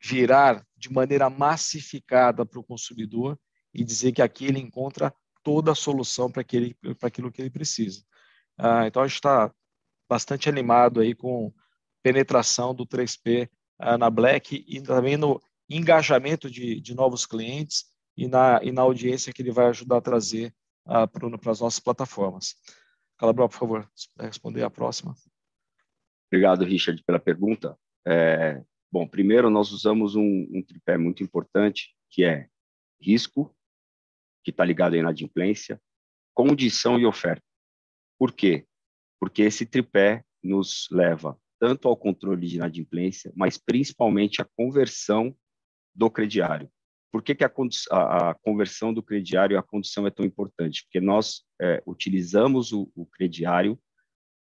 virar 0.02 0.66
de 0.76 0.92
maneira 0.92 1.28
massificada 1.28 2.44
para 2.44 2.60
o 2.60 2.64
consumidor 2.64 3.38
e 3.74 3.84
dizer 3.84 4.12
que 4.12 4.22
aqui 4.22 4.46
ele 4.46 4.60
encontra 4.60 5.12
toda 5.42 5.72
a 5.72 5.74
solução 5.74 6.30
para 6.30 6.42
aquilo 6.42 7.32
que 7.32 7.42
ele 7.42 7.50
precisa. 7.50 8.02
Ah, 8.58 8.86
então, 8.86 9.02
a 9.02 9.06
gente 9.06 9.16
está 9.16 9.52
bastante 10.08 10.48
animado 10.48 11.00
aí 11.00 11.14
com 11.14 11.52
penetração 12.02 12.74
do 12.74 12.86
3P 12.86 13.50
ah, 13.78 13.98
na 13.98 14.08
Black 14.08 14.64
e 14.66 14.80
também 14.80 15.16
no 15.16 15.40
engajamento 15.68 16.50
de, 16.50 16.80
de 16.80 16.94
novos 16.94 17.26
clientes 17.26 17.86
e 18.16 18.26
na, 18.28 18.60
e 18.62 18.72
na 18.72 18.82
audiência 18.82 19.32
que 19.32 19.42
ele 19.42 19.52
vai 19.52 19.66
ajudar 19.66 19.98
a 19.98 20.02
trazer 20.02 20.54
ah, 20.84 21.06
para 21.06 21.50
as 21.50 21.60
nossas 21.60 21.80
plataformas. 21.80 22.54
Calabro, 23.18 23.48
por 23.48 23.58
favor, 23.58 23.90
responder 24.18 24.62
a 24.62 24.70
próxima. 24.70 25.14
Obrigado, 26.30 26.64
Richard, 26.64 27.02
pela 27.04 27.18
pergunta. 27.18 27.78
É, 28.06 28.62
Bom, 28.90 29.06
primeiro 29.06 29.50
nós 29.50 29.72
usamos 29.72 30.14
um, 30.14 30.46
um 30.50 30.62
tripé 30.62 30.96
muito 30.96 31.22
importante, 31.22 31.94
que 32.08 32.24
é 32.24 32.48
risco, 33.00 33.54
que 34.44 34.50
está 34.50 34.64
ligado 34.64 34.94
à 34.94 34.96
inadimplência, 34.96 35.80
condição 36.32 36.98
e 36.98 37.04
oferta. 37.04 37.44
Por 38.18 38.32
quê? 38.32 38.64
Porque 39.20 39.42
esse 39.42 39.66
tripé 39.66 40.24
nos 40.42 40.88
leva 40.90 41.38
tanto 41.58 41.88
ao 41.88 41.96
controle 41.96 42.46
de 42.46 42.56
inadimplência, 42.56 43.32
mas 43.34 43.58
principalmente 43.58 44.40
à 44.40 44.46
conversão 44.56 45.36
do 45.96 46.10
crediário. 46.10 46.70
Por 47.10 47.22
que, 47.22 47.34
que 47.34 47.44
a, 47.44 47.50
a, 48.30 48.34
conversão 48.34 48.92
do 48.92 49.02
crediário 49.02 49.58
a 49.58 49.62
condição 49.62 50.06
é 50.06 50.10
tão 50.10 50.24
importante? 50.24 50.84
Porque 50.84 51.00
nós 51.00 51.42
é, 51.60 51.82
utilizamos 51.86 52.72
o, 52.72 52.90
o 52.94 53.06
crediário 53.06 53.78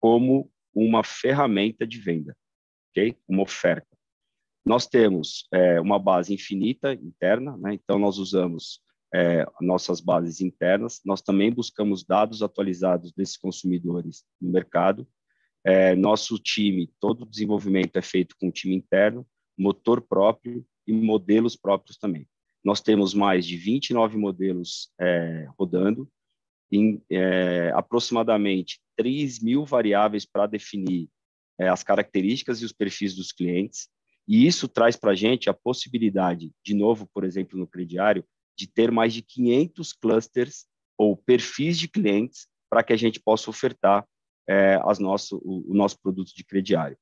como 0.00 0.50
uma 0.74 1.04
ferramenta 1.04 1.86
de 1.86 1.98
venda, 2.00 2.36
ok? 2.90 3.16
Uma 3.28 3.42
oferta. 3.42 3.86
Nós 4.66 4.86
temos 4.86 5.46
é, 5.52 5.80
uma 5.80 5.98
base 5.98 6.34
infinita 6.34 6.92
interna, 6.94 7.56
né? 7.56 7.74
então 7.74 7.98
nós 7.98 8.18
usamos 8.18 8.80
é, 9.14 9.46
nossas 9.60 10.00
bases 10.00 10.40
internas, 10.40 11.00
nós 11.04 11.22
também 11.22 11.52
buscamos 11.52 12.02
dados 12.02 12.42
atualizados 12.42 13.12
desses 13.12 13.36
consumidores 13.36 14.24
no 14.40 14.50
mercado. 14.50 15.06
É, 15.62 15.94
nosso 15.94 16.38
time, 16.38 16.90
todo 16.98 17.22
o 17.22 17.30
desenvolvimento 17.30 17.96
é 17.96 18.02
feito 18.02 18.34
com 18.40 18.50
time 18.50 18.74
interno, 18.74 19.24
motor 19.56 20.00
próprio 20.00 20.66
e 20.86 20.92
modelos 20.92 21.56
próprios 21.56 21.96
também. 21.96 22.26
Nós 22.64 22.80
temos 22.80 23.12
mais 23.12 23.46
de 23.46 23.56
29 23.56 24.16
modelos 24.16 24.90
é, 24.98 25.46
rodando, 25.58 26.08
em 26.72 27.02
é, 27.10 27.70
aproximadamente 27.74 28.80
3 28.96 29.40
mil 29.40 29.64
variáveis 29.64 30.24
para 30.24 30.46
definir 30.46 31.08
é, 31.58 31.68
as 31.68 31.82
características 31.82 32.60
e 32.60 32.64
os 32.64 32.72
perfis 32.72 33.14
dos 33.14 33.32
clientes. 33.32 33.88
E 34.26 34.46
isso 34.46 34.66
traz 34.66 34.96
para 34.96 35.12
a 35.12 35.14
gente 35.14 35.50
a 35.50 35.54
possibilidade, 35.54 36.50
de 36.64 36.74
novo, 36.74 37.06
por 37.12 37.24
exemplo, 37.24 37.58
no 37.58 37.66
crediário, 37.66 38.24
de 38.56 38.66
ter 38.66 38.90
mais 38.90 39.12
de 39.12 39.20
500 39.20 39.92
clusters 39.92 40.66
ou 40.96 41.16
perfis 41.16 41.78
de 41.78 41.88
clientes 41.88 42.48
para 42.70 42.82
que 42.82 42.92
a 42.92 42.96
gente 42.96 43.20
possa 43.20 43.50
ofertar 43.50 44.06
é, 44.48 44.80
as 44.84 44.98
nosso, 44.98 45.36
o, 45.44 45.70
o 45.70 45.74
nosso 45.74 46.00
produto 46.00 46.34
de 46.34 46.44
crediário. 46.44 46.96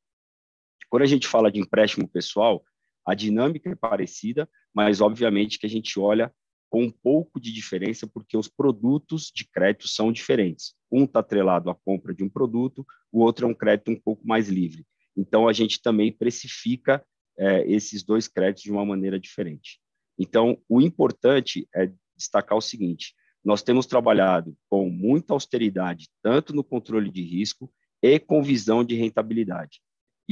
Quando 0.89 1.03
a 1.03 1.07
gente 1.07 1.27
fala 1.27 1.51
de 1.51 1.61
empréstimo 1.61 2.09
pessoal, 2.09 2.65
a 3.07 3.15
dinâmica 3.15 3.70
é 3.70 3.74
parecida, 3.74 4.49
mas 4.74 5.01
obviamente 5.01 5.59
que 5.59 5.66
a 5.66 5.70
gente 5.70 5.99
olha 5.99 6.33
com 6.70 6.85
um 6.85 6.91
pouco 6.91 7.39
de 7.39 7.53
diferença, 7.53 8.07
porque 8.07 8.37
os 8.37 8.49
produtos 8.49 9.31
de 9.35 9.47
crédito 9.47 9.87
são 9.87 10.11
diferentes. 10.11 10.74
Um 10.91 11.05
está 11.05 11.20
atrelado 11.20 11.69
à 11.69 11.74
compra 11.74 12.15
de 12.15 12.24
um 12.24 12.31
produto, 12.31 12.87
o 13.12 13.20
outro 13.20 13.47
é 13.47 13.51
um 13.51 13.55
crédito 13.55 13.91
um 13.91 14.01
pouco 14.01 14.27
mais 14.27 14.49
livre. 14.49 14.87
Então, 15.15 15.47
a 15.47 15.53
gente 15.53 15.83
também 15.83 16.11
precifica 16.11 17.05
é, 17.39 17.70
esses 17.70 18.03
dois 18.03 18.27
créditos 18.27 18.62
de 18.62 18.73
uma 18.73 18.87
maneira 18.87 19.20
diferente. 19.20 19.81
Então, 20.19 20.59
o 20.66 20.81
importante 20.81 21.69
é 21.74 21.93
destacar 22.16 22.57
o 22.57 22.62
seguinte: 22.62 23.15
nós 23.45 23.62
temos 23.62 23.85
trabalhado 23.85 24.57
com 24.70 24.89
muita 24.89 25.35
austeridade, 25.35 26.09
tanto 26.23 26.55
no 26.55 26.65
controle 26.65 27.11
de 27.11 27.23
risco 27.23 27.70
e 28.03 28.19
com 28.19 28.43
visão 28.43 28.83
de 28.83 28.95
rentabilidade. 28.95 29.83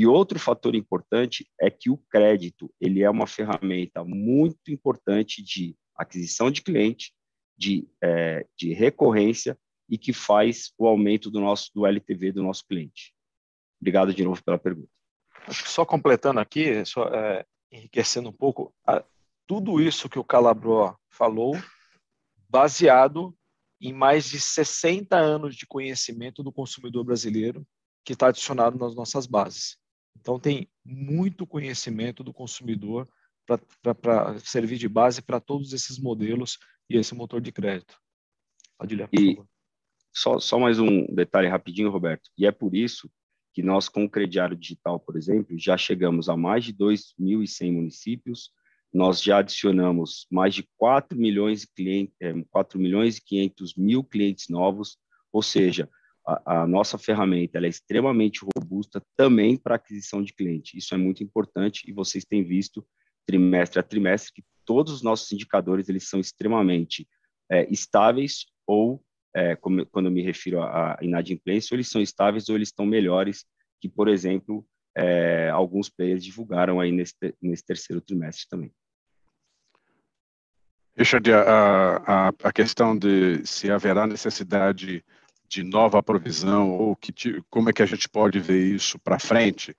E 0.00 0.06
outro 0.06 0.38
fator 0.38 0.74
importante 0.74 1.46
é 1.60 1.70
que 1.70 1.90
o 1.90 1.98
crédito 1.98 2.72
ele 2.80 3.02
é 3.02 3.10
uma 3.10 3.26
ferramenta 3.26 4.02
muito 4.02 4.70
importante 4.70 5.42
de 5.42 5.76
aquisição 5.94 6.50
de 6.50 6.62
cliente, 6.62 7.12
de, 7.54 7.86
é, 8.02 8.46
de 8.56 8.72
recorrência 8.72 9.58
e 9.90 9.98
que 9.98 10.14
faz 10.14 10.72
o 10.78 10.86
aumento 10.86 11.30
do 11.30 11.38
nosso 11.38 11.70
do 11.74 11.84
LTV 11.84 12.32
do 12.32 12.42
nosso 12.42 12.64
cliente. 12.66 13.12
Obrigado 13.78 14.14
de 14.14 14.24
novo 14.24 14.42
pela 14.42 14.58
pergunta. 14.58 14.88
Só 15.50 15.84
completando 15.84 16.40
aqui, 16.40 16.82
só, 16.86 17.04
é, 17.08 17.44
enriquecendo 17.70 18.30
um 18.30 18.32
pouco, 18.32 18.72
a, 18.86 19.04
tudo 19.46 19.82
isso 19.82 20.08
que 20.08 20.18
o 20.18 20.24
Calabró 20.24 20.96
falou, 21.10 21.54
baseado 22.48 23.36
em 23.78 23.92
mais 23.92 24.24
de 24.30 24.40
60 24.40 25.14
anos 25.14 25.54
de 25.54 25.66
conhecimento 25.66 26.42
do 26.42 26.50
consumidor 26.50 27.04
brasileiro 27.04 27.66
que 28.02 28.14
está 28.14 28.28
adicionado 28.28 28.78
nas 28.78 28.94
nossas 28.94 29.26
bases. 29.26 29.78
Então, 30.18 30.38
tem 30.38 30.68
muito 30.84 31.46
conhecimento 31.46 32.22
do 32.22 32.32
consumidor 32.32 33.08
para 33.46 34.38
servir 34.40 34.76
de 34.76 34.88
base 34.88 35.22
para 35.22 35.40
todos 35.40 35.72
esses 35.72 35.98
modelos 35.98 36.58
e 36.88 36.96
esse 36.96 37.14
motor 37.14 37.40
de 37.40 37.50
crédito. 37.52 37.98
Adilha, 38.78 39.08
por 39.08 39.20
e 39.20 39.34
favor. 39.34 39.48
Só, 40.12 40.38
só 40.40 40.58
mais 40.58 40.78
um 40.78 41.06
detalhe 41.14 41.48
rapidinho, 41.48 41.90
Roberto. 41.90 42.30
E 42.36 42.46
é 42.46 42.52
por 42.52 42.74
isso 42.74 43.10
que 43.52 43.62
nós, 43.62 43.88
com 43.88 44.04
o 44.04 44.10
crediário 44.10 44.56
digital, 44.56 44.98
por 44.98 45.16
exemplo, 45.16 45.58
já 45.58 45.76
chegamos 45.76 46.28
a 46.28 46.36
mais 46.36 46.64
de 46.64 46.72
2.100 46.72 47.72
municípios, 47.72 48.50
nós 48.92 49.22
já 49.22 49.38
adicionamos 49.38 50.26
mais 50.30 50.54
de 50.54 50.68
4 50.76 51.16
milhões, 51.16 51.60
de 51.60 51.68
clientes, 51.68 52.14
4 52.50 52.78
milhões 52.78 53.18
e 53.18 53.24
500 53.24 53.74
mil 53.76 54.04
clientes 54.04 54.48
novos, 54.48 54.98
ou 55.32 55.42
seja, 55.42 55.88
a, 56.44 56.62
a 56.62 56.66
nossa 56.66 56.98
ferramenta 56.98 57.58
é 57.58 57.68
extremamente 57.68 58.44
robusta 58.56 59.02
também 59.16 59.56
para 59.56 59.76
aquisição 59.76 60.22
de 60.22 60.32
cliente. 60.32 60.76
Isso 60.76 60.94
é 60.94 60.98
muito 60.98 61.22
importante 61.22 61.88
e 61.88 61.92
vocês 61.92 62.24
têm 62.24 62.44
visto 62.44 62.86
trimestre 63.26 63.78
a 63.78 63.82
trimestre 63.82 64.32
que 64.34 64.44
todos 64.64 64.92
os 64.92 65.02
nossos 65.02 65.30
indicadores 65.32 65.88
eles 65.88 66.08
são 66.08 66.20
extremamente 66.20 67.08
é, 67.50 67.70
estáveis 67.70 68.46
ou 68.66 69.02
é, 69.34 69.56
como, 69.56 69.86
quando 69.86 70.10
me 70.10 70.22
refiro 70.22 70.62
à 70.62 70.98
inadimplência, 71.00 71.74
ou 71.74 71.76
eles 71.76 71.88
são 71.88 72.00
estáveis 72.00 72.48
ou 72.48 72.56
eles 72.56 72.68
estão 72.68 72.84
melhores 72.84 73.44
que, 73.80 73.88
por 73.88 74.08
exemplo, 74.08 74.66
é, 74.96 75.48
alguns 75.50 75.88
players 75.88 76.24
divulgaram 76.24 76.80
aí 76.80 76.90
nesse, 76.90 77.14
nesse 77.40 77.64
terceiro 77.64 78.00
trimestre 78.00 78.46
também. 78.48 78.72
Richard, 80.96 81.32
a, 81.32 81.96
a, 81.96 82.28
a 82.28 82.52
questão 82.52 82.98
de 82.98 83.46
se 83.46 83.70
haverá 83.70 84.06
necessidade 84.06 85.04
de 85.50 85.64
nova 85.64 86.00
provisão 86.00 86.70
ou 86.70 86.94
que, 86.94 87.12
como 87.50 87.68
é 87.68 87.72
que 87.72 87.82
a 87.82 87.86
gente 87.86 88.08
pode 88.08 88.38
ver 88.38 88.64
isso 88.64 88.98
para 89.00 89.18
frente, 89.18 89.76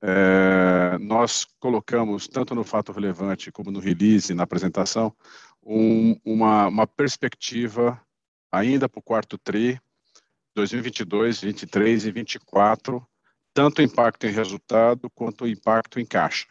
é, 0.00 0.96
nós 0.98 1.44
colocamos, 1.58 2.28
tanto 2.28 2.54
no 2.54 2.62
fato 2.62 2.92
relevante 2.92 3.50
como 3.50 3.72
no 3.72 3.80
release, 3.80 4.32
na 4.32 4.44
apresentação, 4.44 5.12
um, 5.60 6.16
uma, 6.24 6.68
uma 6.68 6.86
perspectiva 6.86 8.00
ainda 8.50 8.88
para 8.88 9.00
o 9.00 9.02
quarto 9.02 9.36
TRI, 9.36 9.80
2022, 10.54 11.40
2023 11.40 12.02
e 12.02 12.12
2024, 12.12 13.06
tanto 13.52 13.82
impacto 13.82 14.24
em 14.24 14.30
resultado 14.30 15.10
quanto 15.10 15.48
impacto 15.48 15.98
em 15.98 16.06
caixa. 16.06 16.46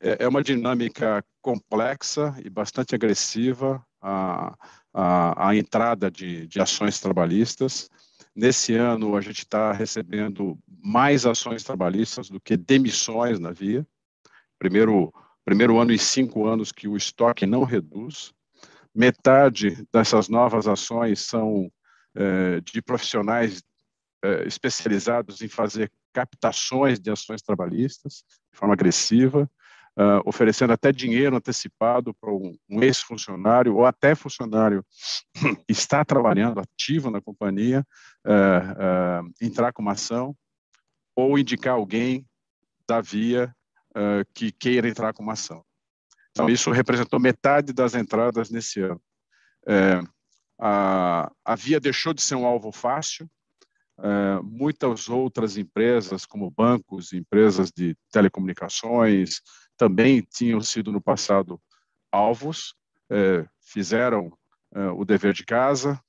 É, 0.00 0.24
é 0.24 0.28
uma 0.28 0.42
dinâmica 0.42 1.24
complexa 1.40 2.34
e 2.44 2.50
bastante 2.50 2.94
agressiva 2.94 3.84
a, 4.02 4.56
a, 4.92 5.48
a 5.48 5.56
entrada 5.56 6.10
de, 6.10 6.46
de 6.46 6.60
ações 6.60 6.98
trabalhistas. 7.00 7.88
Nesse 8.34 8.74
ano, 8.74 9.16
a 9.16 9.20
gente 9.20 9.40
está 9.40 9.72
recebendo 9.72 10.58
mais 10.66 11.26
ações 11.26 11.64
trabalhistas 11.64 12.30
do 12.30 12.40
que 12.40 12.56
demissões 12.56 13.38
na 13.38 13.50
via. 13.50 13.86
Primeiro, 14.58 15.12
primeiro 15.44 15.78
ano 15.78 15.92
em 15.92 15.98
cinco 15.98 16.46
anos 16.46 16.70
que 16.70 16.86
o 16.86 16.96
estoque 16.96 17.44
não 17.44 17.64
reduz. 17.64 18.32
Metade 18.94 19.84
dessas 19.92 20.28
novas 20.28 20.68
ações 20.68 21.20
são 21.20 21.70
é, 22.14 22.60
de 22.60 22.80
profissionais 22.80 23.62
é, 24.22 24.46
especializados 24.46 25.40
em 25.42 25.48
fazer 25.48 25.90
captações 26.12 26.98
de 27.00 27.10
ações 27.10 27.42
trabalhistas 27.42 28.24
de 28.52 28.58
forma 28.58 28.74
agressiva 28.74 29.50
uh, 29.98 30.22
oferecendo 30.24 30.72
até 30.72 30.92
dinheiro 30.92 31.36
antecipado 31.36 32.14
para 32.14 32.32
um, 32.32 32.56
um 32.68 32.82
ex-funcionário 32.82 33.76
ou 33.76 33.84
até 33.84 34.14
funcionário 34.14 34.84
que 35.34 35.64
está 35.68 36.04
trabalhando 36.04 36.60
ativo 36.60 37.10
na 37.10 37.20
companhia 37.20 37.86
uh, 38.26 39.22
uh, 39.24 39.32
entrar 39.40 39.72
com 39.72 39.82
uma 39.82 39.92
ação 39.92 40.36
ou 41.14 41.38
indicar 41.38 41.74
alguém 41.74 42.26
da 42.86 43.00
via 43.00 43.54
que 44.34 44.52
queira 44.52 44.88
entrar 44.88 45.12
com 45.12 45.22
uma 45.22 45.32
ação. 45.32 45.64
Então, 46.30 46.48
isso 46.48 46.70
representou 46.70 47.18
metade 47.18 47.72
das 47.72 47.96
entradas 47.96 48.48
nesse 48.48 48.80
ano. 48.80 49.02
É, 49.66 50.00
a, 50.56 51.30
a 51.44 51.56
Via 51.56 51.80
deixou 51.80 52.14
de 52.14 52.22
ser 52.22 52.36
um 52.36 52.46
alvo 52.46 52.70
fácil, 52.70 53.28
Uh, 54.00 54.42
muitas 54.42 55.10
outras 55.10 55.58
empresas, 55.58 56.24
como 56.24 56.50
bancos, 56.50 57.12
empresas 57.12 57.70
de 57.70 57.94
telecomunicações, 58.10 59.42
também 59.76 60.22
tinham 60.22 60.62
sido 60.62 60.90
no 60.90 61.02
passado 61.02 61.60
alvos, 62.10 62.74
é, 63.10 63.46
fizeram 63.60 64.32
é, 64.74 64.88
o 64.88 65.04
dever 65.04 65.32
de 65.32 65.44
casa, 65.44 66.00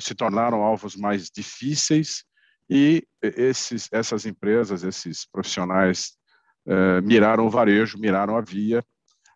se 0.00 0.14
tornaram 0.14 0.62
alvos 0.62 0.96
mais 0.96 1.30
difíceis 1.30 2.24
e 2.68 3.06
esses, 3.22 3.88
essas 3.92 4.26
empresas, 4.26 4.82
esses 4.82 5.26
profissionais 5.30 6.16
é, 6.66 7.00
miraram 7.02 7.46
o 7.46 7.50
varejo, 7.50 7.98
miraram 7.98 8.36
a 8.36 8.40
via. 8.40 8.82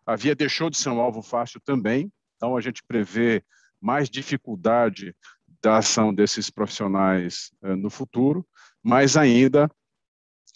A 0.05 0.15
via 0.15 0.35
deixou 0.35 0.69
de 0.69 0.77
ser 0.77 0.89
um 0.89 0.99
alvo 0.99 1.21
fácil 1.21 1.61
também, 1.63 2.11
então 2.35 2.57
a 2.57 2.61
gente 2.61 2.83
prevê 2.87 3.43
mais 3.79 4.09
dificuldade 4.09 5.15
da 5.61 5.77
ação 5.77 6.13
desses 6.13 6.49
profissionais 6.49 7.51
no 7.61 7.89
futuro, 7.89 8.47
mas 8.83 9.17
ainda 9.17 9.69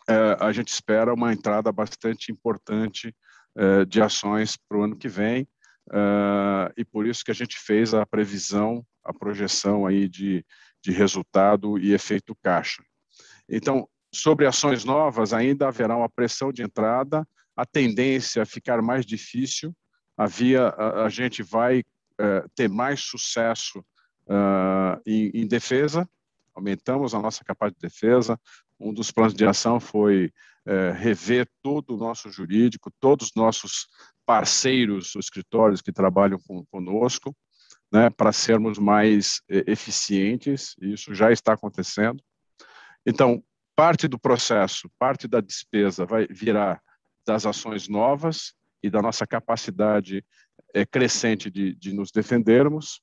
é, 0.07 0.37
a 0.39 0.51
gente 0.51 0.69
espera 0.69 1.13
uma 1.13 1.31
entrada 1.31 1.71
bastante 1.71 2.31
importante 2.31 3.15
é, 3.55 3.85
de 3.85 4.01
ações 4.01 4.57
para 4.57 4.77
o 4.77 4.83
ano 4.83 4.97
que 4.97 5.07
vem, 5.07 5.47
é, 5.91 6.73
e 6.77 6.85
por 6.85 7.05
isso 7.05 7.23
que 7.23 7.31
a 7.31 7.35
gente 7.35 7.57
fez 7.59 7.93
a 7.93 8.05
previsão, 8.05 8.85
a 9.03 9.13
projeção 9.13 9.85
aí 9.85 10.07
de, 10.07 10.45
de 10.81 10.91
resultado 10.91 11.77
e 11.77 11.93
efeito 11.93 12.35
caixa. 12.41 12.83
Então, 13.49 13.87
sobre 14.13 14.45
ações 14.45 14.85
novas, 14.85 15.33
ainda 15.33 15.67
haverá 15.67 15.95
uma 15.97 16.09
pressão 16.09 16.51
de 16.51 16.63
entrada, 16.63 17.27
a 17.55 17.65
tendência 17.65 18.43
a 18.43 18.45
ficar 18.45 18.81
mais 18.81 19.05
difícil, 19.05 19.75
havia, 20.17 20.67
a, 20.67 21.05
a 21.05 21.09
gente 21.09 21.43
vai 21.43 21.83
ter 22.55 22.69
mais 22.69 23.01
sucesso 23.01 23.83
em, 25.05 25.31
em 25.33 25.47
defesa, 25.47 26.07
aumentamos 26.53 27.13
a 27.13 27.19
nossa 27.19 27.43
capacidade 27.43 27.75
de 27.81 27.87
defesa, 27.87 28.39
um 28.79 28.93
dos 28.93 29.11
planos 29.11 29.33
de 29.33 29.45
ação 29.45 29.79
foi 29.79 30.31
é, 30.65 30.91
rever 30.91 31.47
todo 31.61 31.95
o 31.95 31.97
nosso 31.97 32.29
jurídico, 32.29 32.91
todos 32.99 33.27
os 33.27 33.35
nossos 33.35 33.87
parceiros, 34.25 35.15
os 35.15 35.25
escritórios 35.25 35.81
que 35.81 35.91
trabalham 35.91 36.39
com, 36.47 36.65
conosco, 36.65 37.35
né, 37.91 38.09
para 38.09 38.31
sermos 38.31 38.77
mais 38.77 39.41
é, 39.49 39.63
eficientes, 39.71 40.75
e 40.81 40.93
isso 40.93 41.13
já 41.13 41.31
está 41.31 41.53
acontecendo. 41.53 42.23
Então, 43.05 43.43
parte 43.75 44.07
do 44.07 44.19
processo, 44.19 44.89
parte 44.97 45.27
da 45.27 45.41
despesa 45.41 46.05
vai 46.05 46.27
virar 46.29 46.81
das 47.25 47.45
ações 47.45 47.87
novas 47.87 48.53
e 48.81 48.89
da 48.89 49.01
nossa 49.01 49.25
capacidade 49.25 50.25
é, 50.73 50.85
crescente 50.85 51.49
de, 51.49 51.73
de 51.75 51.93
nos 51.93 52.11
defendermos, 52.11 53.01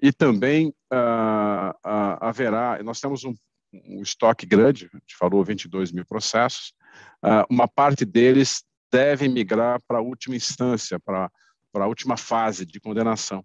e 0.00 0.12
também 0.12 0.74
ah, 0.90 1.74
ah, 1.84 2.28
haverá, 2.28 2.82
nós 2.82 3.00
temos 3.00 3.24
um, 3.24 3.34
um 3.72 4.02
estoque 4.02 4.46
grande, 4.46 4.90
a 4.92 4.98
gente 4.98 5.16
falou 5.16 5.44
22 5.44 5.92
mil 5.92 6.04
processos, 6.04 6.74
uh, 7.24 7.46
uma 7.48 7.66
parte 7.66 8.04
deles 8.04 8.64
deve 8.90 9.28
migrar 9.28 9.80
para 9.88 9.98
a 9.98 10.02
última 10.02 10.36
instância, 10.36 11.00
para, 11.00 11.30
a 11.74 11.86
última 11.86 12.16
fase 12.16 12.66
de 12.66 12.78
condenação, 12.78 13.44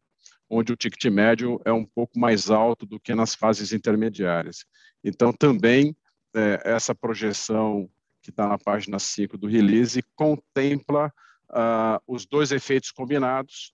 onde 0.50 0.74
o 0.74 0.76
ticket 0.76 1.06
médio 1.06 1.62
é 1.64 1.72
um 1.72 1.86
pouco 1.86 2.20
mais 2.20 2.50
alto 2.50 2.86
do 2.86 3.00
que 3.00 3.16
nas 3.16 3.34
fases 3.34 3.72
intermediárias. 3.72 4.66
Então, 5.04 5.32
também 5.32 5.96
é, 6.36 6.62
essa 6.66 6.94
projeção 6.94 7.90
que 8.22 8.30
está 8.30 8.46
na 8.46 8.58
página 8.58 9.00
5 9.00 9.38
do 9.38 9.48
release 9.48 10.04
contempla 10.16 11.14
uh, 11.50 12.02
os 12.06 12.26
dois 12.26 12.52
efeitos 12.52 12.92
combinados, 12.92 13.74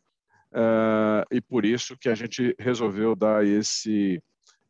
uh, 0.53 1.25
e 1.31 1.41
por 1.41 1.65
isso 1.65 1.97
que 1.97 2.09
a 2.09 2.15
gente 2.15 2.55
resolveu 2.59 3.15
dar 3.15 3.45
esse, 3.45 4.21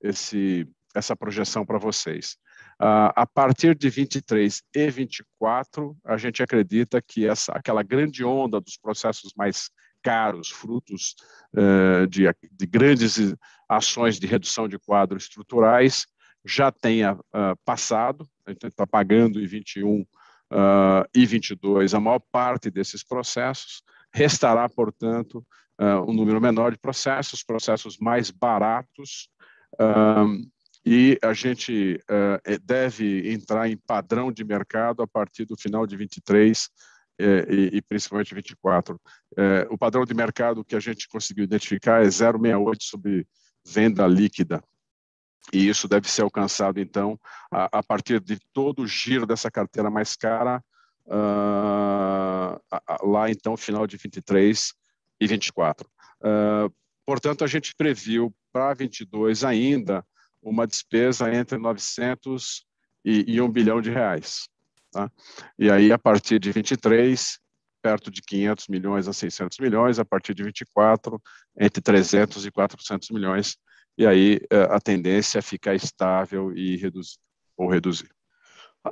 esse 0.01 0.67
essa 0.93 1.15
projeção 1.15 1.65
para 1.65 1.77
vocês. 1.77 2.37
Uh, 2.81 3.11
a 3.15 3.25
partir 3.25 3.75
de 3.75 3.89
23 3.89 4.61
e 4.75 4.89
24, 4.89 5.97
a 6.03 6.17
gente 6.17 6.43
acredita 6.43 7.01
que 7.01 7.27
essa, 7.27 7.51
aquela 7.53 7.83
grande 7.83 8.23
onda 8.23 8.59
dos 8.59 8.77
processos 8.77 9.33
mais 9.35 9.69
caros, 10.01 10.49
frutos 10.49 11.15
uh, 11.53 12.07
de, 12.07 12.23
de, 12.51 12.65
grandes 12.65 13.17
ações 13.69 14.19
de 14.19 14.27
redução 14.27 14.67
de 14.67 14.77
quadros 14.77 15.23
estruturais, 15.23 16.05
já 16.45 16.71
tenha 16.71 17.13
uh, 17.13 17.57
passado, 17.63 18.27
a 18.45 18.51
gente 18.51 18.67
está 18.67 18.85
pagando 18.85 19.39
em 19.39 19.45
21 19.45 20.05
e 21.15 21.25
22 21.25 21.95
a 21.95 21.99
maior 21.99 22.19
parte 22.31 22.69
desses 22.69 23.03
processos, 23.03 23.81
restará, 24.13 24.69
portanto, 24.69 25.43
um 25.79 26.13
número 26.13 26.39
menor 26.39 26.71
de 26.71 26.77
processos, 26.77 27.43
processos 27.43 27.97
mais 27.97 28.29
baratos, 28.29 29.27
e 30.85 31.17
a 31.23 31.33
gente 31.33 31.99
uh, 32.09 32.59
deve 32.61 33.31
entrar 33.31 33.69
em 33.69 33.77
padrão 33.77 34.31
de 34.31 34.43
mercado 34.43 35.01
a 35.01 35.07
partir 35.07 35.45
do 35.45 35.57
final 35.57 35.87
de 35.87 35.95
23 35.95 36.69
eh, 37.19 37.45
e, 37.47 37.77
e, 37.77 37.81
principalmente 37.81 38.33
24. 38.33 38.99
Eh, 39.37 39.67
o 39.69 39.77
padrão 39.77 40.03
de 40.03 40.15
mercado 40.15 40.65
que 40.65 40.75
a 40.75 40.79
gente 40.79 41.07
conseguiu 41.07 41.43
identificar 41.43 42.03
é 42.03 42.07
0,68 42.07 42.77
sobre 42.81 43.27
venda 43.65 44.07
líquida. 44.07 44.63
E 45.51 45.69
isso 45.69 45.87
deve 45.87 46.09
ser 46.09 46.23
alcançado, 46.23 46.79
então, 46.79 47.19
a, 47.51 47.79
a 47.79 47.83
partir 47.83 48.19
de 48.19 48.39
todo 48.51 48.81
o 48.81 48.87
giro 48.87 49.27
dessa 49.27 49.51
carteira 49.51 49.91
mais 49.91 50.15
cara, 50.15 50.63
uh, 51.05 53.07
lá, 53.07 53.29
então, 53.29 53.55
final 53.55 53.85
de 53.85 53.97
23 53.97 54.73
e 55.19 55.27
24. 55.27 55.87
Uh, 56.21 56.73
portanto, 57.05 57.43
a 57.43 57.47
gente 57.47 57.73
previu 57.75 58.33
para 58.51 58.73
22 58.73 59.43
ainda 59.43 60.05
uma 60.41 60.67
despesa 60.67 61.33
entre 61.33 61.57
900 61.57 62.65
e, 63.03 63.35
e 63.35 63.41
1 63.41 63.49
bilhão 63.49 63.81
de 63.81 63.89
reais. 63.89 64.47
Tá? 64.91 65.11
E 65.57 65.71
aí, 65.71 65.91
a 65.91 65.97
partir 65.97 66.39
de 66.39 66.51
23, 66.51 67.39
perto 67.81 68.09
de 68.09 68.21
500 68.21 68.67
milhões 68.69 69.07
a 69.07 69.13
600 69.13 69.57
milhões, 69.59 69.99
a 69.99 70.05
partir 70.05 70.33
de 70.33 70.43
24, 70.43 71.21
entre 71.59 71.81
300 71.81 72.45
e 72.45 72.51
400 72.51 73.09
milhões, 73.09 73.57
e 73.97 74.07
aí 74.07 74.39
eh, 74.49 74.67
a 74.71 74.79
tendência 74.79 75.39
é 75.39 75.41
ficar 75.41 75.75
estável 75.75 76.55
e 76.55 76.77
reduzir, 76.77 77.17
ou 77.57 77.67
reduzir. 77.67 78.09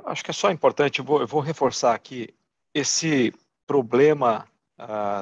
Acho 0.04 0.22
que 0.24 0.30
é 0.30 0.34
só 0.34 0.50
importante, 0.50 0.98
eu 0.98 1.04
vou, 1.04 1.20
eu 1.20 1.26
vou 1.26 1.40
reforçar 1.40 1.94
aqui, 1.94 2.28
esse 2.74 3.32
problema 3.66 4.46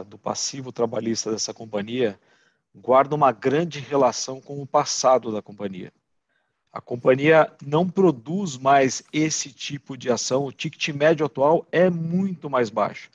do 0.06 0.18
passivo 0.18 0.72
trabalhista 0.72 1.30
dessa 1.30 1.52
companhia 1.54 2.18
guarda 2.74 3.14
uma 3.14 3.32
grande 3.32 3.80
relação 3.80 4.40
com 4.40 4.62
o 4.62 4.66
passado 4.66 5.32
da 5.32 5.42
companhia. 5.42 5.92
A 6.72 6.80
companhia 6.80 7.52
não 7.60 7.88
produz 7.88 8.56
mais 8.56 9.02
esse 9.12 9.52
tipo 9.52 9.96
de 9.96 10.10
ação, 10.10 10.44
o 10.44 10.52
ticket 10.52 10.88
médio 10.94 11.26
atual 11.26 11.66
é 11.72 11.90
muito 11.90 12.48
mais 12.48 12.70
baixo. 12.70 13.10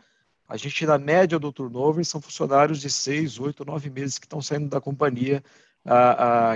A 0.47 0.57
gente, 0.57 0.85
na 0.85 0.97
média 0.97 1.39
do 1.39 1.51
turnover, 1.51 2.05
são 2.05 2.21
funcionários 2.21 2.81
de 2.81 2.89
seis, 2.89 3.39
oito, 3.39 3.65
nove 3.65 3.89
meses 3.89 4.19
que 4.19 4.25
estão 4.25 4.41
saindo 4.41 4.67
da 4.67 4.81
companhia, 4.81 5.43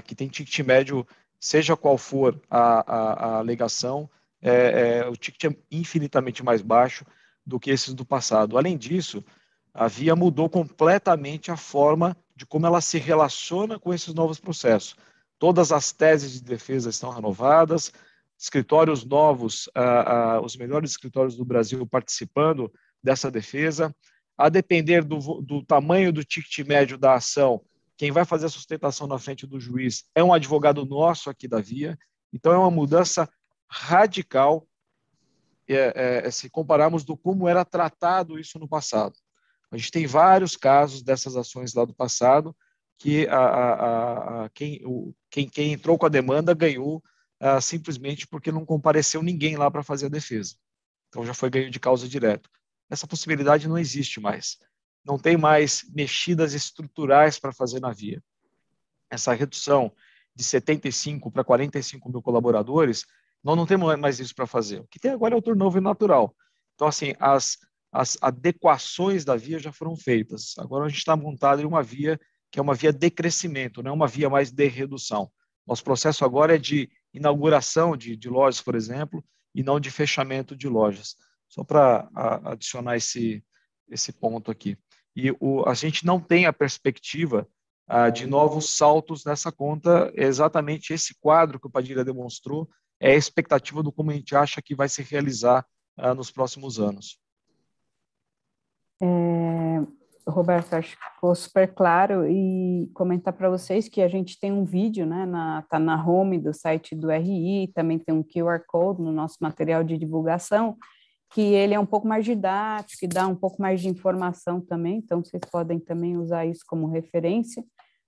que 0.06 0.14
tem 0.14 0.28
ticket 0.28 0.60
médio, 0.60 1.07
seja 1.40 1.78
qual 1.78 1.98
for 1.98 2.40
a, 2.49 2.80
a, 2.80 3.14
a 3.14 3.38
alegação, 3.38 4.10
é, 4.41 5.02
é, 5.03 5.07
o 5.07 5.16
ticket 5.16 5.52
é 5.52 5.57
infinitamente 5.72 6.44
mais 6.44 6.61
baixo 6.61 7.06
do 7.45 7.60
que 7.60 7.72
esses 7.72 7.94
do 7.94 8.06
passado. 8.06 8.57
Além 8.57 8.78
disso, 8.78 9.24
a 9.74 9.88
Via 9.88 10.16
mudou 10.16 10.50
completamente 10.50 11.52
a 11.52 11.58
forma 11.58 12.16
de 12.36 12.46
como 12.46 12.66
ela 12.66 12.82
se 12.82 12.98
relaciona 12.98 13.78
com 13.78 13.94
esses 13.94 14.14
novos 14.14 14.40
processos. 14.40 14.96
Todas 15.38 15.72
as 15.72 15.91
teses 15.91 16.34
de 16.34 16.41
defesa 16.41 16.90
estão 16.90 17.10
renovadas, 17.10 17.91
escritórios 18.38 19.04
novos, 19.04 19.70
ah, 19.76 20.36
ah, 20.36 20.41
os 20.41 20.56
melhores 20.56 20.91
escritórios 20.91 21.36
do 21.36 21.46
Brasil 21.46 21.86
participando 21.86 22.72
dessa 23.04 23.30
defesa. 23.30 23.94
A 24.38 24.48
depender 24.48 25.04
do, 25.04 25.41
do 25.41 25.64
tamanho 25.64 26.14
do 26.14 26.24
ticket 26.24 26.66
médio 26.66 26.98
da 26.98 27.16
ação, 27.16 27.62
quem 27.98 28.12
vai 28.12 28.24
fazer 28.24 28.46
a 28.46 28.50
sustentação 28.50 29.06
na 29.06 29.20
frente 29.20 29.46
do 29.46 29.60
juiz 29.60 30.06
é 30.16 30.24
um 30.24 30.34
advogado 30.34 30.86
nosso 30.86 31.30
aqui 31.30 31.48
da 31.48 31.60
Via. 31.60 32.00
Então, 32.32 32.54
é 32.54 32.58
uma 32.58 32.72
mudança 32.72 33.30
radical 33.68 34.66
é, 35.68 36.24
é, 36.26 36.32
se 36.32 36.50
compararmos 36.50 37.04
do 37.04 37.18
como 37.18 37.48
era 37.48 37.66
tratado 37.66 38.40
isso 38.40 38.58
no 38.58 38.68
passado. 38.68 39.14
A 39.72 39.78
gente 39.78 39.91
tem 39.91 40.08
vários 40.08 40.56
casos 40.56 41.02
dessas 41.02 41.36
ações 41.36 41.74
lá 41.74 41.86
do 41.86 41.94
passado 41.94 42.56
que 42.98 43.28
a, 43.28 43.38
a, 43.38 44.46
a, 44.46 44.50
quem, 44.50 44.82
o, 44.86 45.14
quem, 45.30 45.48
quem, 45.48 45.74
entrou 45.74 45.98
com 45.98 46.06
a 46.06 46.10
demanda 46.10 46.54
ganhou 46.54 47.02
ah, 47.40 47.62
simplesmente 47.62 48.28
porque 48.28 48.52
não 48.52 48.66
compareceu 48.66 49.24
ninguém 49.24 49.56
lá 49.56 49.72
para 49.72 49.84
fazer 49.84 50.08
a 50.08 50.10
defesa. 50.10 50.56
Então 51.08 51.26
já 51.26 51.34
foi 51.34 51.50
ganho 51.50 51.72
de 51.72 51.80
causa 51.80 52.08
direto. 52.08 52.50
Essa 52.90 53.08
possibilidade 53.08 53.68
não 53.68 53.78
existe 53.78 54.20
mais. 54.20 54.58
Não 55.06 55.18
tem 55.18 55.38
mais 55.38 55.84
mexidas 55.94 56.54
estruturais 56.54 57.40
para 57.40 57.54
fazer 57.54 57.80
na 57.80 57.91
via. 57.91 58.22
Essa 59.10 59.34
redução 59.34 59.91
de 60.36 60.44
75 60.44 61.32
para 61.32 61.44
45 61.44 62.10
mil 62.10 62.22
colaboradores, 62.22 63.06
nós 63.44 63.56
não 63.56 63.66
temos 63.66 63.98
mais 63.98 64.20
isso 64.20 64.36
para 64.36 64.46
fazer. 64.46 64.82
O 64.82 64.88
que 64.88 65.00
tem 65.00 65.12
agora 65.12 65.34
é 65.34 65.38
o 65.38 65.41
turnover 65.41 65.82
natural. 65.82 66.36
Então, 66.76 66.88
assim, 66.88 67.14
as, 67.20 67.58
as 67.91 68.18
adequações 68.22 69.26
da 69.26 69.36
via 69.36 69.60
já 69.60 69.72
foram 69.72 69.95
feitas. 69.95 70.53
Agora 70.57 70.86
a 70.86 70.90
gente 70.90 70.99
está 70.99 71.16
montado 71.16 71.61
em 71.61 71.66
uma 71.66 71.82
via 71.82 72.20
que 72.52 72.60
é 72.60 72.61
uma 72.61 72.74
via 72.74 72.91
de 72.91 73.10
crescimento, 73.11 73.84
não 73.84 73.91
é 73.91 73.94
uma 73.94 74.07
via 74.07 74.30
mais 74.30 74.52
de 74.52 74.68
redução. 74.68 75.32
Nosso 75.68 75.84
processo 75.84 76.26
agora 76.26 76.56
é 76.56 76.57
de 76.57 76.90
inauguração 77.14 77.95
de, 77.95 78.16
de 78.16 78.28
lojas, 78.28 78.61
por 78.61 78.74
exemplo, 78.76 79.24
e 79.53 79.61
não 79.61 79.80
de 79.80 79.91
fechamento 79.91 80.56
de 80.56 80.68
lojas. 80.68 81.16
Só 81.48 81.64
para 81.64 82.10
adicionar 82.45 82.98
esse, 82.98 83.44
esse 83.88 84.11
ponto 84.11 84.49
aqui. 84.49 84.78
E 85.16 85.32
o, 85.40 85.64
a 85.68 85.74
gente 85.74 86.06
não 86.06 86.20
tem 86.20 86.45
a 86.45 86.53
perspectiva 86.53 87.48
ah, 87.88 88.10
de 88.10 88.26
novos 88.28 88.76
saltos 88.76 89.26
nessa 89.26 89.52
conta, 89.52 90.11
é 90.16 90.24
exatamente 90.24 90.94
esse 90.94 91.16
quadro 91.20 91.60
que 91.60 91.68
o 91.68 91.72
Padilha 91.72 92.06
demonstrou, 92.06 92.70
é 92.99 93.11
a 93.11 93.18
expectativa 93.18 93.82
do 93.82 93.91
como 93.91 94.11
a 94.11 94.14
gente 94.14 94.36
acha 94.36 94.61
que 94.61 94.76
vai 94.76 94.88
se 94.88 95.02
realizar 95.02 95.66
ah, 95.98 96.14
nos 96.14 96.32
próximos 96.32 96.80
anos. 96.80 97.20
É, 99.02 99.82
Roberto, 100.28 100.74
acho 100.74 100.98
que 100.98 101.14
ficou 101.16 101.34
super 101.34 101.74
claro 101.74 102.28
e 102.28 102.90
comentar 102.94 103.34
para 103.34 103.50
vocês 103.50 103.88
que 103.88 104.02
a 104.02 104.08
gente 104.08 104.40
tem 104.40 104.52
um 104.52 104.64
vídeo, 104.64 105.06
né, 105.06 105.26
na, 105.26 105.64
tá 105.64 105.80
na 105.80 106.06
home 106.06 106.38
do 106.38 106.54
site 106.54 106.96
do 106.96 107.10
RI, 107.10 107.72
também 107.74 107.98
tem 107.98 108.14
um 108.14 108.24
QR 108.24 108.62
Code 108.68 109.02
no 109.02 109.12
nosso 109.12 109.38
material 109.42 109.84
de 109.84 109.98
divulgação, 109.98 110.78
que 111.32 111.42
ele 111.42 111.74
é 111.74 111.80
um 111.80 111.86
pouco 111.86 112.08
mais 112.08 112.26
didático, 112.26 113.00
que 113.00 113.08
dá 113.08 113.28
um 113.28 113.36
pouco 113.36 113.62
mais 113.62 113.82
de 113.82 113.88
informação 113.88 114.60
também, 114.60 114.98
então 114.98 115.24
vocês 115.24 115.42
podem 115.52 115.80
também 115.80 116.18
usar 116.18 116.46
isso 116.46 116.64
como 116.68 116.88
referência. 116.88 117.64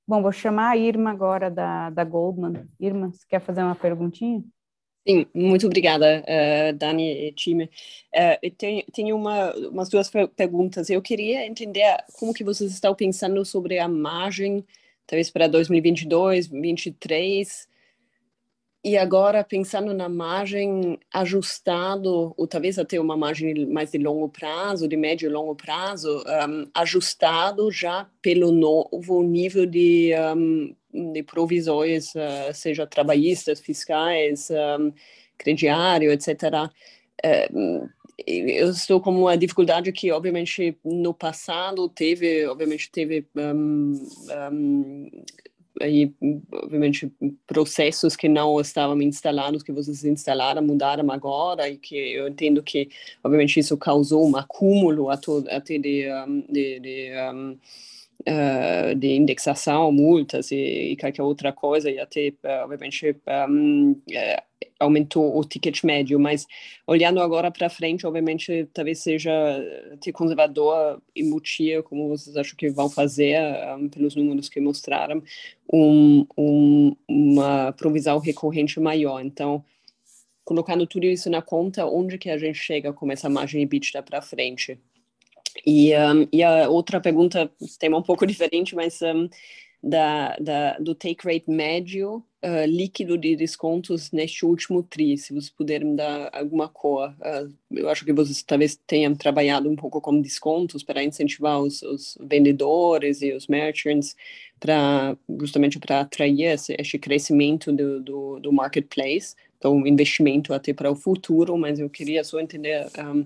Bom, 0.08 0.22
vou 0.22 0.32
chamar 0.32 0.72
a 0.72 0.78
Irma 0.78 1.12
agora 1.12 1.50
da, 1.50 1.90
da 1.90 2.04
Goldman. 2.04 2.68
Irma, 2.80 3.08
você 3.08 3.26
quer 3.30 3.40
fazer 3.40 3.64
uma 3.64 3.76
perguntinha? 3.76 4.44
Sim, 5.08 5.26
muito 5.34 5.66
obrigada, 5.66 6.24
uh, 6.24 6.78
Dani 6.78 7.28
e 7.28 7.32
time. 7.34 7.66
Uh, 8.14 8.52
tenho, 8.56 8.84
tenho 8.94 9.16
uma, 9.16 9.52
umas 9.70 9.90
duas 9.90 10.12
perguntas. 10.36 10.90
Eu 10.92 11.02
queria 11.02 11.46
entender 11.46 11.98
como 12.20 12.34
que 12.34 12.44
vocês 12.44 12.72
estão 12.72 12.94
pensando 12.94 13.44
sobre 13.44 13.80
a 13.80 13.88
margem, 13.88 14.64
talvez 15.08 15.32
para 15.32 15.48
2022, 15.48 16.48
2023, 16.48 17.68
e 18.84 18.98
agora 18.98 19.44
pensando 19.44 19.94
na 19.94 20.10
margem 20.10 21.00
ajustado, 21.14 22.34
ou 22.38 22.48
talvez 22.48 22.80
até 22.80 23.00
uma 23.00 23.16
margem 23.18 23.66
mais 23.68 23.92
de 23.92 23.98
longo 24.00 24.28
prazo, 24.30 24.88
de 24.88 24.98
médio 24.98 25.28
e 25.30 25.34
longo 25.34 25.56
prazo, 25.56 26.24
um, 26.48 26.68
ajustado 26.74 27.72
já 27.72 28.10
pelo 28.22 28.52
novo 28.52 29.22
nível 29.24 29.66
de 29.68 30.12
um, 30.36 30.76
de 30.94 31.24
provisões, 31.24 32.14
uh, 32.16 32.54
seja 32.54 32.88
trabalhistas, 32.88 33.60
fiscais, 33.60 34.50
um, 34.52 34.92
crediário, 35.38 36.12
etc. 36.12 36.70
Uh, 37.24 37.90
eu 38.28 38.70
estou 38.70 39.00
com 39.00 39.12
uma 39.12 39.38
dificuldade 39.38 39.92
que, 39.92 40.12
obviamente, 40.12 40.78
no 40.84 41.14
passado 41.14 41.90
teve, 41.90 42.46
obviamente, 42.46 42.92
teve 42.92 43.26
um, 43.36 44.08
um, 44.52 45.10
aí, 45.80 46.14
obviamente, 46.52 47.12
processos 47.48 48.16
que 48.16 48.28
não 48.28 48.60
estavam 48.60 49.02
instalados, 49.02 49.64
que 49.64 49.72
vocês 49.72 50.04
instalaram, 50.04 50.62
mudaram 50.62 51.10
agora, 51.12 51.70
e 51.70 51.78
que 51.78 51.96
eu 51.96 52.28
entendo 52.28 52.62
que, 52.62 52.90
obviamente, 53.24 53.60
isso 53.60 53.78
causou 53.78 54.28
um 54.28 54.36
acúmulo 54.36 55.10
até 55.10 55.78
de, 55.78 56.06
de, 56.50 56.80
de 56.80 57.12
um, 57.34 57.58
uh, 58.22 58.96
de 58.96 59.16
indexação, 59.16 59.92
multas 59.92 60.52
e, 60.52 60.92
e, 60.92 60.98
qualquer 60.98 61.24
outra 61.24 61.52
coisa, 61.52 61.90
e 61.90 62.00
até, 62.00 62.30
uh, 62.30 62.64
obviamente, 62.64 63.16
um, 63.50 63.92
uh, 63.92 64.02
eh, 64.12 64.44
aumentou 64.80 65.38
o 65.38 65.44
ticket 65.44 65.84
médio, 65.84 66.20
mas 66.20 66.46
olhando 66.88 67.22
agora 67.22 67.52
para 67.52 67.70
frente, 67.70 68.06
obviamente, 68.06 68.68
talvez 68.74 69.00
seja 69.00 69.32
ter 70.02 70.12
conservador 70.12 71.02
embutir, 71.16 71.84
como 71.84 72.10
vocês 72.10 72.36
acham 72.36 72.56
que 72.56 72.70
vão 72.70 72.90
fazer, 72.90 73.40
um, 73.78 73.90
pelos 73.90 74.16
números 74.16 74.50
que 74.50 74.60
mostraram, 74.60 75.24
um, 75.72 76.26
um, 76.38 76.96
uma 77.08 77.72
provisão 77.74 78.20
recorrente 78.20 78.80
maior. 78.80 79.22
Então, 79.22 79.64
colocando 80.44 80.86
tudo 80.88 81.06
isso 81.06 81.30
na 81.30 81.42
conta, 81.42 81.86
onde 81.86 82.18
que 82.18 82.30
a 82.30 82.38
gente 82.38 82.58
chega 82.58 82.92
com 82.92 83.12
essa 83.12 83.30
margem 83.30 83.62
EBITDA 83.62 84.04
para 84.04 84.22
frente? 84.22 84.80
E, 85.66 85.94
um, 85.96 86.28
e 86.32 86.44
a 86.44 86.70
outra 86.70 87.00
pergunta, 87.00 87.52
tema 87.80 87.98
um 87.98 88.04
pouco 88.04 88.26
diferente, 88.28 88.76
mas 88.76 89.02
um, 89.02 89.30
da, 89.84 90.36
da, 90.38 90.78
do 90.78 90.94
take 90.94 91.26
rate 91.26 91.50
médio 91.50 92.24
uh, 92.44 92.66
líquido 92.68 93.18
de 93.18 93.36
descontos 93.36 94.12
neste 94.12 94.46
último 94.46 94.84
TRI, 94.84 95.18
se 95.18 95.34
vocês 95.34 95.50
puderem 95.50 95.96
dar 95.96 96.30
alguma 96.34 96.68
cor. 96.68 97.10
Uh, 97.20 97.54
eu 97.72 97.90
acho 97.90 98.06
que 98.06 98.14
vocês 98.14 98.44
talvez 98.44 98.76
tenham 98.88 99.16
trabalhado 99.16 99.70
um 99.70 99.76
pouco 99.76 100.00
com 100.00 100.22
descontos 100.22 100.84
para 100.84 101.04
incentivar 101.04 101.60
os, 101.60 101.82
os 101.82 102.18
vendedores 102.22 103.22
e 103.22 103.34
os 103.34 103.48
merchants 103.48 104.16
para 104.60 105.18
justamente 105.40 105.80
para 105.80 106.02
atrair 106.02 106.44
esse, 106.44 106.76
esse 106.78 107.00
crescimento 107.00 107.72
do, 107.72 108.02
do, 108.02 108.40
do, 108.40 108.54
marketplace, 108.54 109.36
então 109.58 109.88
investimento 109.88 110.54
até 110.54 110.74
para 110.74 110.92
o 110.92 110.96
futuro, 110.96 111.58
mas 111.58 111.80
eu 111.80 111.90
queria 111.90 112.24
só 112.24 112.40
entender 112.40 112.86
um, 113.00 113.22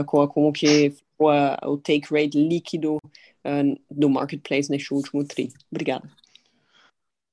uh, 0.00 0.28
como 0.28 0.50
que 0.50 0.94
o, 1.18 1.28
o 1.72 1.78
take 1.78 2.12
rate 2.12 2.36
líquido 2.36 2.96
uh, 2.96 3.80
do 3.90 4.08
marketplace 4.08 4.70
neste 4.70 4.92
último 4.92 5.24
TRI. 5.24 5.52
Obrigada. 5.70 6.10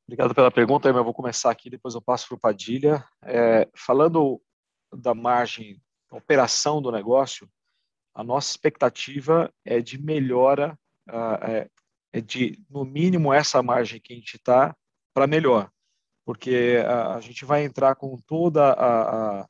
Obrigado 0.07 0.35
pela 0.35 0.51
pergunta, 0.51 0.89
eu 0.89 1.03
vou 1.03 1.13
começar 1.13 1.49
aqui, 1.51 1.69
depois 1.69 1.95
eu 1.95 2.01
passo 2.01 2.27
para 2.27 2.35
o 2.35 2.39
Padilha. 2.39 3.01
É, 3.23 3.69
falando 3.73 4.41
da 4.93 5.13
margem, 5.13 5.81
da 6.11 6.17
operação 6.17 6.81
do 6.81 6.91
negócio, 6.91 7.49
a 8.13 8.23
nossa 8.23 8.51
expectativa 8.51 9.49
é 9.63 9.79
de 9.79 9.97
melhora, 9.97 10.77
uh, 11.09 11.45
é, 11.45 11.69
é, 12.11 12.19
de, 12.19 12.61
no 12.69 12.83
mínimo, 12.83 13.33
essa 13.33 13.63
margem 13.63 14.01
que 14.01 14.11
a 14.11 14.15
gente 14.17 14.35
está 14.35 14.75
para 15.13 15.27
melhor, 15.27 15.71
porque 16.25 16.83
a, 16.85 17.15
a, 17.15 17.21
gente 17.21 17.45
vai 17.45 17.63
entrar 17.63 17.95
com 17.95 18.17
toda 18.27 18.73
a, 18.73 19.41
a, 19.41 19.47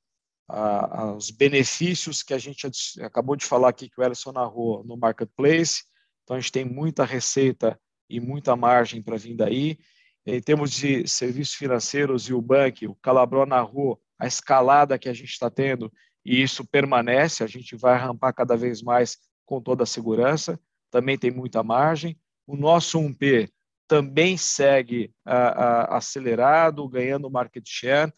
a, 0.51 1.13
os 1.13 1.31
benefícios 1.31 2.21
que 2.21 2.33
a 2.33 2.37
gente 2.37 2.67
acabou 3.01 3.35
de 3.35 3.45
falar 3.45 3.69
aqui, 3.69 3.89
que 3.89 3.99
o 3.99 4.03
Ellison 4.03 4.31
narrou 4.31 4.83
no 4.83 4.97
Marketplace. 4.97 5.83
Então, 6.23 6.35
a 6.35 6.39
gente 6.39 6.51
tem 6.51 6.65
muita 6.65 7.05
receita 7.05 7.79
e 8.09 8.19
muita 8.19 8.55
margem 8.55 9.01
para 9.01 9.17
vir 9.17 9.35
daí. 9.35 9.77
Em 10.25 10.41
termos 10.41 10.71
de 10.71 11.07
serviços 11.07 11.55
financeiros 11.55 12.29
e 12.29 12.33
o 12.33 12.41
banco, 12.41 12.85
o 12.85 12.95
Calabró 12.95 13.45
narrou 13.45 13.99
a 14.19 14.27
escalada 14.27 14.99
que 14.99 15.09
a 15.09 15.13
gente 15.13 15.31
está 15.31 15.49
tendo 15.49 15.91
e 16.23 16.41
isso 16.41 16.65
permanece, 16.65 17.43
a 17.43 17.47
gente 17.47 17.75
vai 17.75 17.97
rampar 17.97 18.33
cada 18.33 18.55
vez 18.55 18.81
mais 18.81 19.17
com 19.45 19.59
toda 19.59 19.83
a 19.83 19.87
segurança, 19.87 20.59
também 20.91 21.17
tem 21.17 21.31
muita 21.31 21.63
margem. 21.63 22.17
O 22.45 22.55
nosso 22.55 22.99
1P 22.99 23.49
também 23.87 24.37
segue 24.37 25.11
acelerado, 25.25 26.87
ganhando 26.87 27.31
market 27.31 27.67
share 27.67 28.13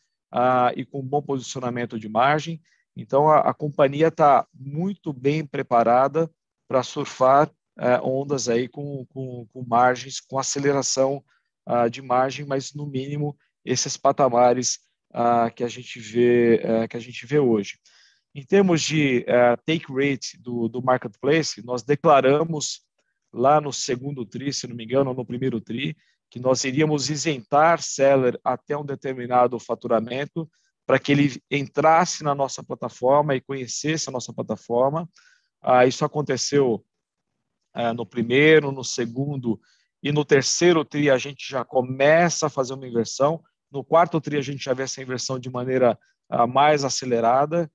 e 0.75 0.85
com 0.85 1.01
bom 1.01 1.21
posicionamento 1.21 1.99
de 1.99 2.09
margem. 2.09 2.61
Então, 2.95 3.29
a, 3.29 3.39
a 3.39 3.53
companhia 3.53 4.07
está 4.07 4.47
muito 4.53 5.13
bem 5.13 5.45
preparada 5.45 6.29
para 6.67 6.83
surfar 6.83 7.51
é, 7.77 7.99
ondas 8.01 8.49
aí 8.49 8.67
com, 8.67 9.05
com, 9.07 9.47
com, 9.51 9.63
margens, 9.63 10.19
com 10.19 10.37
aceleração 10.37 11.23
de 11.89 12.01
margem, 12.01 12.45
mas 12.45 12.73
no 12.73 12.85
mínimo 12.85 13.37
esses 13.63 13.95
patamares 13.95 14.79
que 15.55 15.63
a 15.63 15.67
gente 15.67 15.99
vê 15.99 16.55
é, 16.57 16.87
que 16.87 16.97
a 16.97 16.99
gente 16.99 17.25
vê 17.25 17.39
hoje. 17.39 17.77
Em 18.35 18.43
termos 18.43 18.81
de 18.81 19.23
é, 19.27 19.55
take 19.57 19.85
rate 19.93 20.41
do, 20.41 20.67
do 20.67 20.81
marketplace, 20.81 21.63
nós 21.63 21.83
declaramos 21.83 22.81
lá 23.31 23.61
no 23.61 23.71
segundo 23.71 24.25
tri, 24.25 24.51
se 24.51 24.67
não 24.67 24.75
me 24.75 24.83
engano, 24.83 25.13
no 25.13 25.25
primeiro 25.25 25.61
tri, 25.61 25.95
que 26.33 26.39
nós 26.39 26.63
iríamos 26.63 27.11
isentar 27.11 27.79
seller 27.79 28.39
até 28.43 28.75
um 28.75 28.83
determinado 28.83 29.59
faturamento 29.59 30.49
para 30.83 30.97
que 30.97 31.11
ele 31.11 31.39
entrasse 31.49 32.23
na 32.23 32.33
nossa 32.33 32.63
plataforma 32.63 33.35
e 33.35 33.41
conhecesse 33.41 34.09
a 34.09 34.11
nossa 34.11 34.33
plataforma. 34.33 35.07
Ah, 35.61 35.85
isso 35.85 36.03
aconteceu 36.03 36.83
ah, 37.71 37.93
no 37.93 38.03
primeiro, 38.03 38.71
no 38.71 38.83
segundo 38.83 39.61
e 40.01 40.11
no 40.11 40.25
terceiro 40.25 40.83
tri 40.83 41.07
a 41.07 41.19
gente 41.19 41.47
já 41.47 41.63
começa 41.63 42.47
a 42.47 42.49
fazer 42.49 42.73
uma 42.73 42.87
inversão. 42.87 43.39
No 43.71 43.83
quarto 43.83 44.19
tri 44.19 44.35
a 44.35 44.41
gente 44.41 44.63
já 44.63 44.73
vê 44.73 44.81
essa 44.81 45.03
inversão 45.03 45.37
de 45.37 45.51
maneira 45.51 45.99
ah, 46.27 46.47
mais 46.47 46.83
acelerada. 46.83 47.71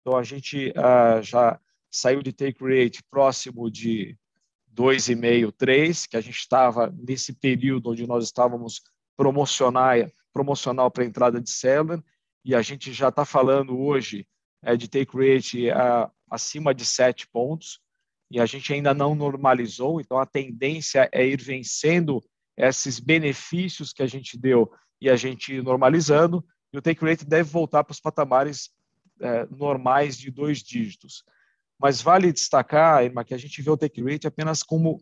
Então 0.00 0.16
a 0.16 0.22
gente 0.22 0.72
ah, 0.76 1.20
já 1.20 1.58
saiu 1.90 2.22
de 2.22 2.32
take 2.32 2.62
rate 2.62 3.02
próximo 3.10 3.68
de 3.68 4.16
2,5, 4.76 5.52
3, 5.56 6.06
que 6.06 6.16
a 6.16 6.20
gente 6.20 6.36
estava 6.36 6.94
nesse 6.96 7.32
período 7.32 7.90
onde 7.90 8.06
nós 8.06 8.24
estávamos 8.24 8.82
promocionar, 9.16 10.10
promocional 10.32 10.90
para 10.90 11.04
entrada 11.04 11.40
de 11.40 11.50
seller, 11.50 12.02
e 12.44 12.54
a 12.54 12.60
gente 12.60 12.92
já 12.92 13.08
está 13.08 13.24
falando 13.24 13.78
hoje 13.78 14.28
é, 14.62 14.76
de 14.76 14.86
take 14.86 15.16
rate 15.16 15.70
a, 15.70 16.10
acima 16.30 16.74
de 16.74 16.84
7 16.84 17.26
pontos, 17.28 17.80
e 18.30 18.38
a 18.38 18.44
gente 18.44 18.72
ainda 18.72 18.92
não 18.92 19.14
normalizou, 19.14 20.00
então 20.00 20.18
a 20.18 20.26
tendência 20.26 21.08
é 21.10 21.26
ir 21.26 21.40
vencendo 21.40 22.22
esses 22.56 23.00
benefícios 23.00 23.92
que 23.92 24.02
a 24.02 24.06
gente 24.06 24.38
deu 24.38 24.70
e 25.00 25.08
a 25.08 25.16
gente 25.16 25.60
normalizando, 25.62 26.44
e 26.72 26.76
o 26.76 26.82
take 26.82 27.04
rate 27.04 27.24
deve 27.24 27.48
voltar 27.48 27.82
para 27.82 27.92
os 27.92 28.00
patamares 28.00 28.70
é, 29.20 29.46
normais 29.46 30.18
de 30.18 30.30
dois 30.30 30.58
dígitos. 30.58 31.24
Mas 31.78 32.00
vale 32.00 32.32
destacar, 32.32 33.04
Irma, 33.04 33.24
que 33.24 33.34
a 33.34 33.38
gente 33.38 33.60
vê 33.60 33.70
o 33.70 33.76
take 33.76 34.02
rate 34.02 34.26
apenas 34.26 34.62
como 34.62 35.00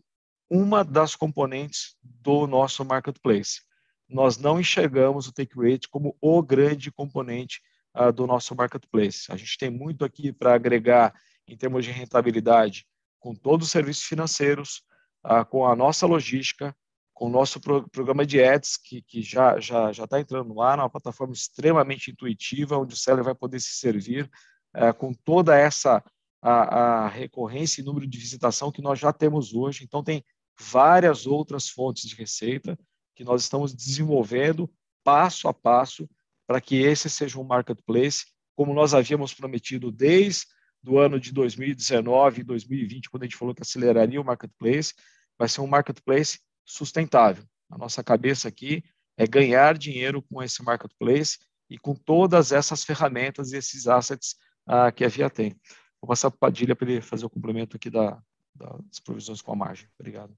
uma 0.49 0.83
das 0.83 1.15
componentes 1.15 1.95
do 2.03 2.45
nosso 2.47 2.83
marketplace. 2.83 3.61
Nós 4.07 4.37
não 4.37 4.59
enxergamos 4.59 5.27
o 5.27 5.33
take 5.33 5.55
rate 5.57 5.89
como 5.89 6.15
o 6.21 6.41
grande 6.43 6.91
componente 6.91 7.61
uh, 7.95 8.11
do 8.11 8.27
nosso 8.27 8.55
marketplace. 8.55 9.31
A 9.31 9.37
gente 9.37 9.57
tem 9.57 9.69
muito 9.69 10.05
aqui 10.05 10.31
para 10.31 10.53
agregar 10.53 11.13
em 11.47 11.57
termos 11.57 11.85
de 11.85 11.91
rentabilidade 11.91 12.85
com 13.19 13.33
todos 13.33 13.67
os 13.67 13.71
serviços 13.71 14.03
financeiros, 14.03 14.83
uh, 15.25 15.43
com 15.45 15.65
a 15.65 15.75
nossa 15.75 16.05
logística, 16.05 16.75
com 17.13 17.27
o 17.27 17.29
nosso 17.29 17.59
pro 17.59 17.89
programa 17.89 18.25
de 18.25 18.43
ads, 18.43 18.77
que, 18.77 19.01
que 19.01 19.21
já 19.21 19.59
já 19.59 19.91
já 19.91 20.03
está 20.03 20.19
entrando 20.19 20.53
lá, 20.53 20.75
uma 20.75 20.89
plataforma 20.89 21.33
extremamente 21.33 22.11
intuitiva, 22.11 22.77
onde 22.77 22.93
o 22.93 22.97
seller 22.97 23.23
vai 23.23 23.33
poder 23.33 23.59
se 23.59 23.73
servir 23.73 24.29
uh, 24.75 24.93
com 24.93 25.13
toda 25.13 25.57
essa 25.57 26.03
a, 26.47 27.05
a 27.05 27.07
recorrência 27.07 27.81
e 27.81 27.83
número 27.83 28.05
de 28.05 28.19
visitação 28.19 28.71
que 28.71 28.81
nós 28.81 28.99
já 28.99 29.11
temos 29.11 29.55
hoje. 29.55 29.83
Então, 29.83 30.03
tem 30.03 30.23
várias 30.59 31.25
outras 31.25 31.67
fontes 31.67 32.07
de 32.07 32.13
receita 32.15 32.77
que 33.15 33.23
nós 33.23 33.41
estamos 33.41 33.73
desenvolvendo 33.73 34.71
passo 35.03 35.47
a 35.47 35.53
passo 35.53 36.07
para 36.45 36.61
que 36.61 36.75
esse 36.75 37.09
seja 37.09 37.39
um 37.39 37.43
marketplace, 37.43 38.25
como 38.55 38.75
nós 38.75 38.93
havíamos 38.93 39.33
prometido 39.33 39.91
desde 39.91 40.45
o 40.87 40.99
ano 40.99 41.19
de 41.19 41.31
2019 41.31 42.41
e 42.41 42.43
2020, 42.43 43.09
quando 43.09 43.23
a 43.23 43.25
gente 43.25 43.37
falou 43.37 43.55
que 43.55 43.63
aceleraria 43.63 44.21
o 44.21 44.23
marketplace, 44.23 44.93
vai 45.39 45.49
ser 45.49 45.61
um 45.61 45.67
marketplace 45.67 46.39
sustentável. 46.63 47.43
A 47.71 47.77
nossa 47.77 48.03
cabeça 48.03 48.47
aqui 48.47 48.83
é 49.17 49.25
ganhar 49.25 49.75
dinheiro 49.79 50.21
com 50.21 50.43
esse 50.43 50.61
marketplace 50.61 51.39
e 51.67 51.79
com 51.79 51.95
todas 51.95 52.51
essas 52.51 52.83
ferramentas 52.83 53.51
e 53.51 53.57
esses 53.57 53.87
assets 53.87 54.35
ah, 54.67 54.91
que 54.91 55.03
a 55.03 55.07
Via 55.07 55.27
tem. 55.27 55.59
Vou 56.01 56.07
passar 56.07 56.29
para 56.31 56.39
Padilha 56.39 56.75
para 56.75 56.89
ele 56.89 57.01
fazer 57.01 57.25
o 57.25 57.29
complemento 57.29 57.75
aqui 57.75 57.89
da, 57.89 58.17
das 58.53 58.99
provisões 58.99 59.41
com 59.41 59.51
a 59.51 59.55
margem. 59.55 59.87
Obrigado. 59.99 60.35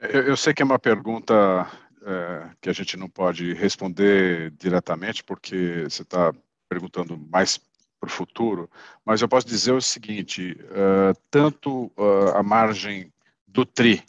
Eu, 0.00 0.22
eu 0.22 0.36
sei 0.36 0.52
que 0.52 0.62
é 0.62 0.64
uma 0.64 0.78
pergunta 0.78 1.70
é, 2.06 2.50
que 2.60 2.68
a 2.68 2.72
gente 2.72 2.96
não 2.96 3.08
pode 3.08 3.54
responder 3.54 4.50
diretamente, 4.58 5.24
porque 5.24 5.84
você 5.84 6.02
está 6.02 6.34
perguntando 6.68 7.16
mais 7.16 7.58
para 8.00 8.08
o 8.08 8.10
futuro, 8.10 8.70
mas 9.04 9.22
eu 9.22 9.28
posso 9.28 9.46
dizer 9.46 9.72
o 9.72 9.80
seguinte: 9.80 10.52
uh, 10.52 11.18
tanto 11.30 11.86
uh, 11.96 12.36
a 12.36 12.42
margem 12.42 13.12
do 13.46 13.64
TRI 13.64 14.02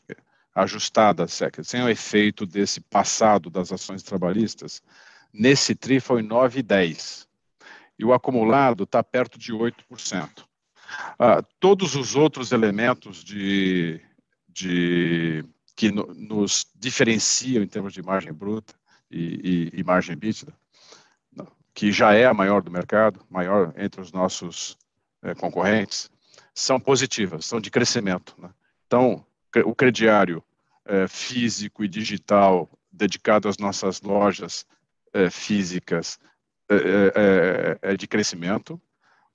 ajustada, 0.53 1.25
sem 1.27 1.83
o 1.83 1.89
efeito 1.89 2.45
desse 2.45 2.81
passado 2.81 3.49
das 3.49 3.71
ações 3.71 4.03
trabalhistas, 4.03 4.81
nesse 5.33 5.75
TRI 5.75 5.99
foi 5.99 6.23
9,10. 6.23 7.27
E 7.97 8.03
o 8.03 8.13
acumulado 8.13 8.83
está 8.83 9.03
perto 9.03 9.37
de 9.39 9.53
8%. 9.53 10.44
Ah, 11.17 11.43
todos 11.59 11.95
os 11.95 12.15
outros 12.15 12.51
elementos 12.51 13.23
de, 13.23 14.01
de 14.49 15.45
que 15.75 15.91
no, 15.91 16.05
nos 16.13 16.65
diferenciam 16.75 17.63
em 17.63 17.67
termos 17.67 17.93
de 17.93 18.01
margem 18.01 18.33
bruta 18.33 18.73
e, 19.09 19.71
e, 19.73 19.79
e 19.79 19.83
margem 19.83 20.15
bítida, 20.15 20.53
que 21.73 21.91
já 21.91 22.13
é 22.13 22.25
a 22.25 22.33
maior 22.33 22.61
do 22.61 22.71
mercado, 22.71 23.19
maior 23.29 23.73
entre 23.77 23.99
os 23.99 24.11
nossos 24.11 24.77
é, 25.21 25.35
concorrentes, 25.35 26.09
são 26.53 26.79
positivas, 26.79 27.45
são 27.45 27.59
de 27.59 27.69
crescimento. 27.69 28.33
Né? 28.37 28.49
Então, 28.87 29.25
o 29.65 29.75
crediário 29.75 30.43
é, 30.85 31.07
físico 31.07 31.83
e 31.83 31.87
digital 31.87 32.69
dedicado 32.91 33.49
às 33.49 33.57
nossas 33.57 34.01
lojas 34.01 34.65
é, 35.13 35.29
físicas 35.29 36.17
é, 36.69 37.95
de 37.95 38.07
crescimento, 38.07 38.81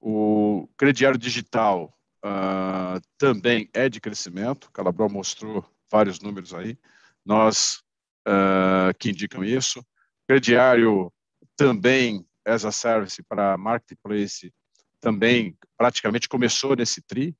o 0.00 0.68
crediário 0.76 1.18
digital 1.18 1.96
uh, 2.24 3.00
também 3.18 3.68
é 3.72 3.88
de 3.88 4.00
crescimento. 4.00 4.64
O 4.64 4.72
Calabro 4.72 5.10
mostrou 5.10 5.64
vários 5.90 6.20
números 6.20 6.54
aí. 6.54 6.78
Nós 7.24 7.82
uh, 8.26 8.94
que 8.98 9.10
indicam 9.10 9.44
isso. 9.44 9.84
Crediário 10.26 11.12
também 11.56 12.26
as 12.44 12.64
a 12.64 12.72
service 12.72 13.22
para 13.22 13.56
marketplace 13.58 14.52
também 15.00 15.56
praticamente 15.76 16.28
começou 16.28 16.74
nesse 16.74 17.02
tri. 17.02 17.36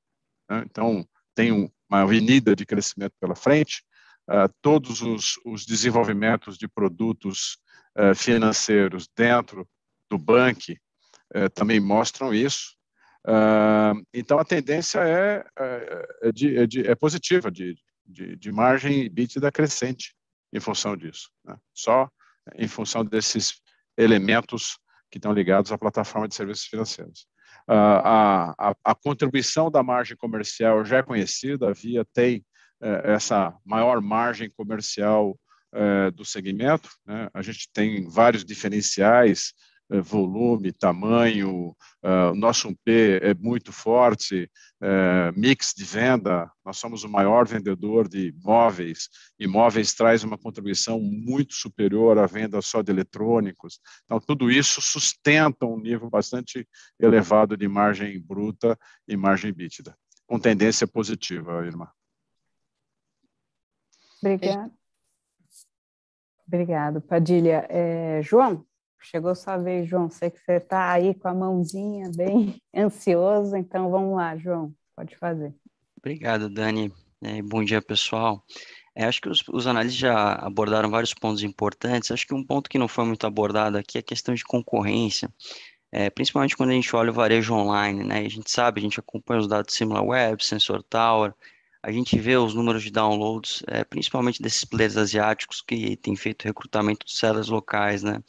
Né? 0.48 0.64
Então 0.66 1.06
tem 1.34 1.52
uma 1.88 2.02
avenida 2.02 2.54
de 2.54 2.66
crescimento 2.66 3.14
pela 3.20 3.34
frente. 3.34 3.82
Uh, 4.28 4.52
todos 4.60 5.02
os, 5.02 5.40
os, 5.44 5.66
desenvolvimentos 5.66 6.56
de 6.56 6.68
produtos 6.68 7.58
uh, 7.98 8.14
financeiros 8.14 9.08
dentro 9.16 9.68
do 10.08 10.16
banco 10.16 10.72
também 11.54 11.78
mostram 11.80 12.34
isso. 12.34 12.76
Uh, 13.26 14.00
então, 14.14 14.38
a 14.38 14.44
tendência 14.44 15.00
é, 15.00 15.44
é, 15.58 16.08
é, 16.22 16.32
de, 16.32 16.56
é, 16.56 16.66
de, 16.66 16.86
é 16.86 16.94
positiva, 16.94 17.50
de, 17.50 17.76
de, 18.06 18.36
de 18.36 18.52
margem 18.52 19.10
bítida 19.10 19.52
crescente 19.52 20.14
em 20.52 20.60
função 20.60 20.96
disso. 20.96 21.30
Né? 21.44 21.56
Só 21.74 22.08
em 22.56 22.66
função 22.66 23.04
desses 23.04 23.60
elementos 23.96 24.78
que 25.10 25.18
estão 25.18 25.32
ligados 25.32 25.70
à 25.70 25.78
plataforma 25.78 26.28
de 26.28 26.34
serviços 26.34 26.64
financeiros. 26.64 27.26
Uh, 27.68 28.00
a, 28.02 28.54
a, 28.58 28.74
a, 28.84 28.94
contribuição 28.94 29.70
da 29.70 29.82
margem 29.82 30.16
comercial 30.16 30.84
já 30.84 30.98
é 30.98 31.02
conhecida, 31.02 31.68
a 31.68 31.72
Via 31.72 32.04
tem 32.14 32.38
uh, 32.80 32.86
essa 33.04 33.54
maior 33.64 34.00
margem 34.00 34.50
comercial 34.50 35.38
do 36.16 36.24
segmento, 36.24 36.90
né? 37.06 37.28
a 37.32 37.42
gente 37.42 37.70
tem 37.72 38.04
vários 38.08 38.44
diferenciais 38.44 39.54
volume, 39.98 40.72
tamanho, 40.72 41.74
uh, 42.02 42.34
nosso 42.34 42.72
P 42.84 43.18
é 43.22 43.34
muito 43.34 43.72
forte, 43.72 44.48
é, 44.82 45.32
mix 45.36 45.74
de 45.76 45.84
venda, 45.84 46.50
nós 46.64 46.78
somos 46.78 47.04
o 47.04 47.08
maior 47.08 47.46
vendedor 47.46 48.08
de 48.08 48.34
móveis, 48.42 49.08
e 49.38 49.46
móveis 49.46 49.92
traz 49.92 50.24
uma 50.24 50.38
contribuição 50.38 50.98
muito 51.00 51.54
superior 51.54 52.18
à 52.18 52.26
venda 52.26 52.62
só 52.62 52.80
de 52.80 52.90
eletrônicos. 52.90 53.78
Então, 54.04 54.18
tudo 54.18 54.50
isso 54.50 54.80
sustenta 54.80 55.66
um 55.66 55.78
nível 55.78 56.08
bastante 56.08 56.66
elevado 56.98 57.56
de 57.56 57.68
margem 57.68 58.18
bruta 58.20 58.78
e 59.06 59.16
margem 59.16 59.52
bítida, 59.52 59.94
com 60.26 60.38
tendência 60.38 60.86
positiva, 60.86 61.66
irmã. 61.66 61.88
Obrigada. 64.22 64.70
Obrigado, 66.46 67.00
Padilha. 67.00 67.66
É, 67.68 68.20
João, 68.22 68.66
Chegou 69.02 69.34
sua 69.34 69.56
vez, 69.56 69.88
João. 69.88 70.10
Sei 70.10 70.30
que 70.30 70.38
você 70.38 70.54
está 70.54 70.92
aí 70.92 71.14
com 71.14 71.28
a 71.28 71.34
mãozinha 71.34 72.10
bem 72.14 72.60
ansioso, 72.76 73.56
então 73.56 73.90
vamos 73.90 74.16
lá, 74.16 74.36
João. 74.36 74.72
Pode 74.94 75.16
fazer. 75.16 75.54
Obrigado, 75.96 76.48
Dani. 76.48 76.92
É, 77.22 77.42
bom 77.42 77.62
dia, 77.64 77.82
pessoal. 77.82 78.44
É, 78.94 79.04
acho 79.04 79.20
que 79.20 79.28
os, 79.28 79.42
os, 79.48 79.66
analistas 79.66 79.98
já 79.98 80.32
abordaram 80.34 80.90
vários 80.90 81.14
pontos 81.14 81.42
importantes. 81.42 82.10
Acho 82.10 82.26
que 82.26 82.34
um 82.34 82.44
ponto 82.44 82.68
que 82.68 82.78
não 82.78 82.88
foi 82.88 83.04
muito 83.04 83.26
abordado 83.26 83.78
aqui 83.78 83.98
é 83.98 84.00
a 84.00 84.04
questão 84.04 84.34
de 84.34 84.44
concorrência, 84.44 85.32
é, 85.92 86.10
principalmente 86.10 86.56
quando 86.56 86.70
a 86.70 86.74
gente 86.74 86.94
olha 86.94 87.10
o 87.10 87.14
varejo 87.14 87.54
online, 87.54 88.04
né? 88.04 88.20
A 88.20 88.28
gente 88.28 88.50
sabe, 88.50 88.80
a 88.80 88.82
gente 88.82 89.00
acompanha 89.00 89.40
os 89.40 89.48
dados 89.48 89.74
SimilarWeb, 89.74 90.44
Sensor 90.44 90.82
Tower, 90.82 91.34
a 91.82 91.90
gente 91.90 92.18
vê 92.18 92.36
os 92.36 92.54
números 92.54 92.82
de 92.82 92.90
downloads, 92.90 93.62
é, 93.66 93.84
principalmente 93.84 94.42
desses 94.42 94.64
players 94.64 94.96
asiáticos 94.96 95.62
que 95.62 95.96
têm 95.96 96.14
feito 96.14 96.44
recrutamento 96.44 97.06
de 97.06 97.16
sellers 97.16 97.48
locais, 97.48 98.02
né? 98.02 98.22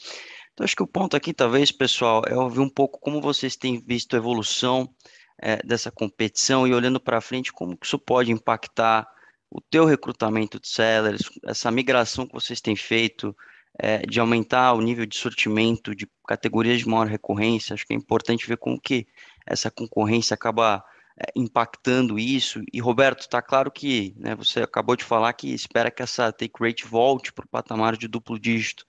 Então, 0.53 0.63
acho 0.65 0.75
que 0.75 0.83
o 0.83 0.87
ponto 0.87 1.15
aqui, 1.15 1.33
talvez, 1.33 1.71
pessoal, 1.71 2.23
é 2.27 2.35
ouvir 2.35 2.59
um 2.59 2.69
pouco 2.69 2.99
como 2.99 3.21
vocês 3.21 3.55
têm 3.55 3.81
visto 3.81 4.13
a 4.13 4.17
evolução 4.17 4.93
é, 5.41 5.57
dessa 5.63 5.91
competição 5.91 6.67
e 6.67 6.73
olhando 6.73 6.99
para 6.99 7.21
frente, 7.21 7.51
como 7.51 7.77
isso 7.81 7.97
pode 7.97 8.31
impactar 8.31 9.07
o 9.49 9.59
teu 9.59 9.85
recrutamento 9.85 10.59
de 10.59 10.67
sellers, 10.67 11.23
essa 11.45 11.69
migração 11.71 12.25
que 12.25 12.33
vocês 12.33 12.61
têm 12.61 12.75
feito 12.75 13.35
é, 13.77 13.99
de 13.99 14.19
aumentar 14.19 14.73
o 14.73 14.81
nível 14.81 15.05
de 15.05 15.17
sortimento 15.17 15.95
de 15.95 16.07
categorias 16.27 16.79
de 16.79 16.87
maior 16.87 17.07
recorrência. 17.07 17.73
Acho 17.73 17.85
que 17.85 17.93
é 17.93 17.97
importante 17.97 18.47
ver 18.47 18.57
como 18.57 18.79
que 18.79 19.07
essa 19.45 19.71
concorrência 19.71 20.33
acaba 20.33 20.83
é, 21.17 21.31
impactando 21.35 22.19
isso. 22.19 22.61
E, 22.71 22.79
Roberto, 22.79 23.21
está 23.21 23.41
claro 23.41 23.71
que 23.71 24.13
né, 24.17 24.35
você 24.35 24.61
acabou 24.61 24.95
de 24.95 25.03
falar 25.03 25.33
que 25.33 25.53
espera 25.53 25.91
que 25.91 26.03
essa 26.03 26.31
take 26.31 26.53
rate 26.59 26.85
volte 26.85 27.33
para 27.33 27.45
o 27.45 27.49
patamar 27.49 27.97
de 27.97 28.07
duplo 28.07 28.39
dígito. 28.39 28.85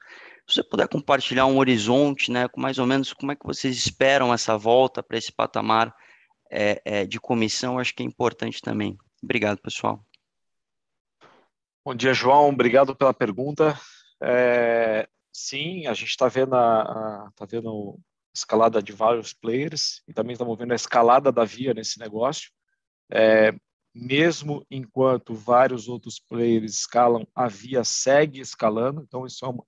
Se 0.47 0.57
você 0.57 0.63
puder 0.63 0.89
compartilhar 0.89 1.47
um 1.47 1.59
horizonte, 1.59 2.31
né, 2.31 2.49
com 2.49 2.61
mais 2.61 2.79
ou 2.79 2.87
menos 2.87 3.13
como 3.13 3.33
é 3.33 3.37
que 3.37 3.47
vocês 3.47 3.77
esperam 3.77 4.35
essa 4.35 4.57
volta 4.57 5.03
para 5.03 5.17
esse 5.17 5.33
patamar 5.33 5.95
é, 6.51 6.83
é, 6.85 7.07
de 7.07 7.21
comissão, 7.21 7.79
acho 7.79 7.95
que 7.95 8.03
é 8.03 8.07
importante 8.07 8.61
também. 8.61 8.99
Obrigado, 9.23 9.59
pessoal. 9.59 10.05
Bom 11.85 11.95
dia, 11.95 12.13
João. 12.13 12.49
Obrigado 12.49 12.95
pela 12.95 13.15
pergunta. 13.15 13.79
É, 14.23 15.09
sim, 15.33 15.87
a 15.87 15.95
gente 15.95 16.11
está 16.11 16.29
vendo 16.29 16.55
a, 16.55 16.83
a, 16.83 17.31
tá 17.35 17.45
vendo 17.45 17.99
escalada 18.35 18.83
de 18.83 18.93
vários 18.93 19.33
players 19.33 20.03
e 20.07 20.13
também 20.13 20.33
estamos 20.33 20.57
vendo 20.57 20.73
a 20.73 20.77
escalada 20.77 21.33
da 21.33 21.45
Via 21.45 21.75
nesse 21.75 21.99
negócio. 21.99 22.51
É, 23.11 23.53
mesmo 23.95 24.65
enquanto 24.71 25.35
vários 25.35 25.89
outros 25.89 26.19
players 26.19 26.73
escalam, 26.75 27.27
a 27.35 27.49
Via 27.49 27.85
segue 27.85 28.41
escalando. 28.41 29.03
Então, 29.03 29.27
isso 29.27 29.45
é 29.45 29.49
uma, 29.49 29.65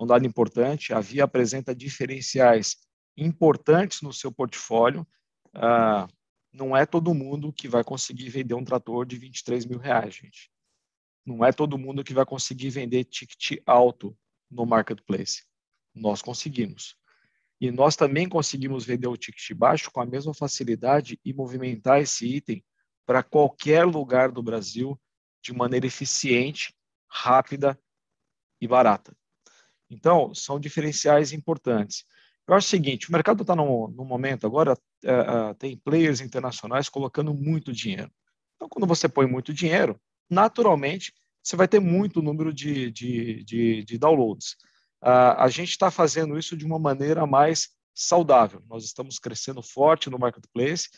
um 0.00 0.06
dado 0.06 0.26
importante. 0.26 0.94
A 0.94 1.00
Via 1.00 1.24
apresenta 1.24 1.74
diferenciais 1.74 2.76
importantes 3.16 4.00
no 4.00 4.12
seu 4.12 4.32
portfólio. 4.32 5.06
Ah, 5.54 6.08
não 6.52 6.76
é 6.76 6.86
todo 6.86 7.14
mundo 7.14 7.52
que 7.52 7.68
vai 7.68 7.84
conseguir 7.84 8.30
vender 8.30 8.54
um 8.54 8.64
trator 8.64 9.04
de 9.04 9.16
23 9.16 9.66
mil 9.66 9.78
reais, 9.78 10.14
gente. 10.14 10.50
Não 11.24 11.44
é 11.44 11.52
todo 11.52 11.78
mundo 11.78 12.02
que 12.02 12.14
vai 12.14 12.24
conseguir 12.24 12.70
vender 12.70 13.04
ticket 13.04 13.60
alto 13.66 14.16
no 14.50 14.64
marketplace. 14.64 15.44
Nós 15.94 16.22
conseguimos. 16.22 16.96
E 17.60 17.70
nós 17.70 17.94
também 17.94 18.26
conseguimos 18.26 18.86
vender 18.86 19.06
o 19.06 19.18
ticket 19.18 19.54
baixo 19.54 19.90
com 19.92 20.00
a 20.00 20.06
mesma 20.06 20.32
facilidade 20.32 21.20
e 21.22 21.34
movimentar 21.34 22.00
esse 22.00 22.26
item 22.26 22.64
para 23.04 23.22
qualquer 23.22 23.84
lugar 23.84 24.32
do 24.32 24.42
Brasil 24.42 24.98
de 25.42 25.52
maneira 25.52 25.86
eficiente, 25.86 26.74
rápida 27.06 27.78
e 28.60 28.66
barata. 28.66 29.14
Então, 29.90 30.32
são 30.34 30.60
diferenciais 30.60 31.32
importantes. 31.32 32.04
Eu 32.46 32.54
acho 32.54 32.66
o 32.66 32.70
seguinte, 32.70 33.08
o 33.08 33.12
mercado 33.12 33.42
está 33.42 33.54
num, 33.54 33.88
momento 33.88 34.46
agora, 34.46 34.76
é, 35.04 35.10
é, 35.10 35.54
tem 35.54 35.76
players 35.76 36.20
internacionais 36.20 36.88
colocando 36.88 37.34
muito 37.34 37.72
dinheiro. 37.72 38.10
Então, 38.56 38.68
quando 38.68 38.86
você 38.86 39.08
põe 39.08 39.26
muito 39.26 39.52
dinheiro, 39.52 40.00
naturalmente, 40.28 41.12
você 41.42 41.56
vai 41.56 41.66
ter 41.66 41.80
muito 41.80 42.22
número 42.22 42.52
de, 42.52 42.90
de, 42.90 43.44
de, 43.44 43.84
de 43.84 43.98
downloads. 43.98 44.52
Uh, 45.02 45.34
a 45.38 45.48
gente 45.48 45.70
está 45.70 45.90
fazendo 45.90 46.38
isso 46.38 46.56
de 46.56 46.64
uma 46.64 46.78
maneira 46.78 47.26
mais 47.26 47.70
saudável. 47.94 48.62
Nós 48.68 48.84
estamos 48.84 49.18
crescendo 49.18 49.62
forte 49.62 50.10
no 50.10 50.18
marketplace, 50.18 50.88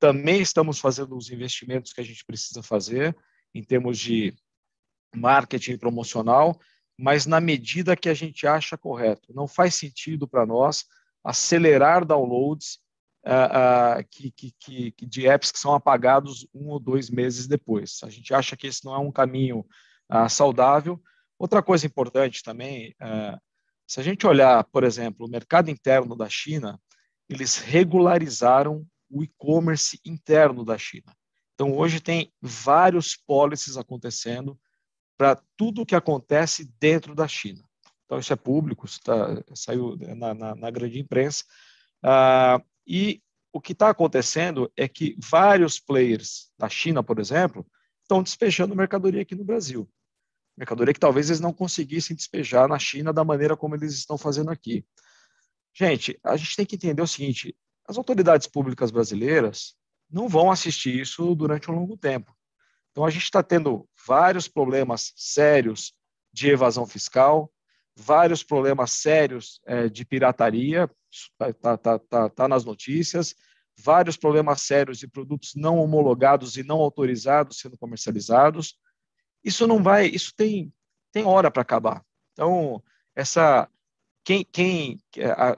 também 0.00 0.40
estamos 0.40 0.78
fazendo 0.78 1.16
os 1.16 1.30
investimentos 1.30 1.92
que 1.92 2.00
a 2.00 2.04
gente 2.04 2.24
precisa 2.24 2.62
fazer 2.62 3.16
em 3.54 3.62
termos 3.62 3.98
de 3.98 4.34
marketing 5.14 5.76
promocional 5.76 6.58
mas 6.98 7.26
na 7.26 7.40
medida 7.40 7.96
que 7.96 8.08
a 8.08 8.14
gente 8.14 8.46
acha 8.46 8.76
correto. 8.76 9.32
Não 9.34 9.48
faz 9.48 9.74
sentido 9.74 10.28
para 10.28 10.46
nós 10.46 10.84
acelerar 11.24 12.04
downloads 12.04 12.78
uh, 13.26 14.00
uh, 14.00 14.04
que, 14.10 14.30
que, 14.30 14.90
que, 14.92 15.06
de 15.06 15.26
apps 15.26 15.52
que 15.52 15.58
são 15.58 15.74
apagados 15.74 16.46
um 16.54 16.68
ou 16.68 16.78
dois 16.78 17.10
meses 17.10 17.46
depois. 17.46 18.00
A 18.02 18.10
gente 18.10 18.34
acha 18.34 18.56
que 18.56 18.66
esse 18.66 18.84
não 18.84 18.94
é 18.94 18.98
um 18.98 19.12
caminho 19.12 19.66
uh, 20.10 20.28
saudável. 20.28 21.00
Outra 21.38 21.62
coisa 21.62 21.86
importante 21.86 22.40
também, 22.40 22.94
se 23.84 23.98
a 23.98 24.02
gente 24.02 24.24
olhar, 24.28 24.62
por 24.62 24.84
exemplo, 24.84 25.26
o 25.26 25.28
mercado 25.28 25.70
interno 25.70 26.14
da 26.14 26.28
China, 26.28 26.80
eles 27.28 27.58
regularizaram 27.58 28.86
o 29.10 29.24
e-commerce 29.24 29.98
interno 30.04 30.64
da 30.64 30.78
China. 30.78 31.12
Então, 31.54 31.76
hoje 31.76 32.00
tem 32.00 32.32
vários 32.40 33.16
policies 33.16 33.76
acontecendo 33.76 34.58
para 35.22 35.40
tudo 35.56 35.82
o 35.82 35.86
que 35.86 35.94
acontece 35.94 36.68
dentro 36.80 37.14
da 37.14 37.28
China. 37.28 37.62
Então, 38.04 38.18
isso 38.18 38.32
é 38.32 38.36
público, 38.36 38.86
isso 38.86 39.00
tá, 39.00 39.40
saiu 39.54 39.96
na, 40.16 40.34
na, 40.34 40.54
na, 40.56 40.68
grande 40.68 40.98
imprensa. 40.98 41.44
Ah, 42.02 42.60
e 42.84 43.22
o 43.52 43.60
que 43.60 43.70
está 43.70 43.90
acontecendo 43.90 44.68
é 44.76 44.88
que 44.88 45.16
vários 45.20 45.78
players 45.78 46.50
da 46.58 46.68
China, 46.68 47.04
por 47.04 47.20
exemplo, 47.20 47.64
estão 48.02 48.20
despejando 48.20 48.74
mercadoria 48.74 49.22
aqui 49.22 49.36
no 49.36 49.44
Brasil. 49.44 49.88
Mercadoria 50.56 50.92
que 50.92 50.98
talvez 50.98 51.30
eles 51.30 51.38
não 51.38 51.52
conseguissem 51.52 52.16
despejar 52.16 52.68
na 52.68 52.80
China 52.80 53.12
da 53.12 53.22
maneira 53.22 53.56
como 53.56 53.76
eles 53.76 53.94
estão 53.94 54.18
fazendo 54.18 54.50
aqui. 54.50 54.84
Gente, 55.72 56.18
a 56.24 56.36
gente 56.36 56.56
tem 56.56 56.66
que 56.66 56.74
entender 56.74 57.00
o 57.00 57.06
seguinte: 57.06 57.56
as 57.86 57.96
autoridades 57.96 58.48
públicas 58.48 58.90
brasileiras 58.90 59.76
não 60.10 60.28
vão 60.28 60.50
assistir 60.50 60.98
isso 60.98 61.32
durante 61.36 61.70
um 61.70 61.74
longo 61.76 61.96
tempo. 61.96 62.36
Então, 62.92 63.04
a 63.04 63.10
gente 63.10 63.24
está 63.24 63.42
tendo 63.42 63.88
vários 64.06 64.46
problemas 64.46 65.12
sérios 65.16 65.94
de 66.32 66.50
evasão 66.50 66.86
fiscal, 66.86 67.50
vários 67.96 68.44
problemas 68.44 68.92
sérios 68.92 69.60
é, 69.66 69.88
de 69.88 70.04
pirataria, 70.04 70.90
está 71.10 71.52
tá, 71.52 71.76
tá, 71.76 71.98
tá, 71.98 72.28
tá 72.28 72.48
nas 72.48 72.64
notícias, 72.64 73.34
vários 73.78 74.16
problemas 74.16 74.62
sérios 74.62 74.98
de 74.98 75.08
produtos 75.08 75.54
não 75.54 75.78
homologados 75.78 76.56
e 76.56 76.62
não 76.62 76.80
autorizados 76.80 77.58
sendo 77.58 77.78
comercializados. 77.78 78.78
Isso 79.42 79.66
não 79.66 79.82
vai, 79.82 80.06
isso 80.06 80.32
tem, 80.36 80.72
tem 81.10 81.24
hora 81.24 81.50
para 81.50 81.62
acabar. 81.62 82.04
Então, 82.32 82.82
essa 83.14 83.68
quem, 84.24 84.44
quem 84.44 85.00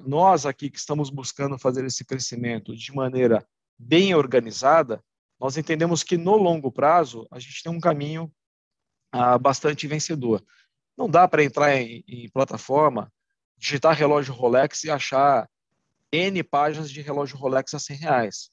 nós 0.07 0.47
aqui 0.47 0.71
que 0.71 0.79
estamos 0.79 1.11
buscando 1.11 1.59
fazer 1.59 1.85
esse 1.85 2.05
crescimento 2.05 2.75
de 2.75 2.95
maneira 2.95 3.47
bem 3.79 4.15
organizada, 4.15 5.05
nós 5.45 5.59
entendemos 5.59 6.03
que 6.03 6.17
no 6.17 6.39
longo 6.39 6.73
prazo 6.73 7.29
a 7.31 7.39
gente 7.39 7.63
tem 7.63 7.71
um 7.71 7.79
caminho 7.79 8.33
ah, 9.13 9.37
bastante 9.37 9.87
vencedor. 9.87 10.43
Não 10.97 11.07
dá 11.07 11.29
para 11.29 11.45
entrar 11.45 11.77
em, 11.77 12.03
em, 12.09 12.31
plataforma, 12.31 13.13
digitar 13.59 13.95
relógio 13.95 14.33
Rolex 14.33 14.85
e 14.85 14.91
achar 14.91 15.47
N 16.11 16.43
páginas 16.43 16.91
de 16.91 17.03
relógio 17.03 17.37
Rolex 17.37 17.75
a 17.75 17.79
100 17.79 17.97
reais. 17.99 18.51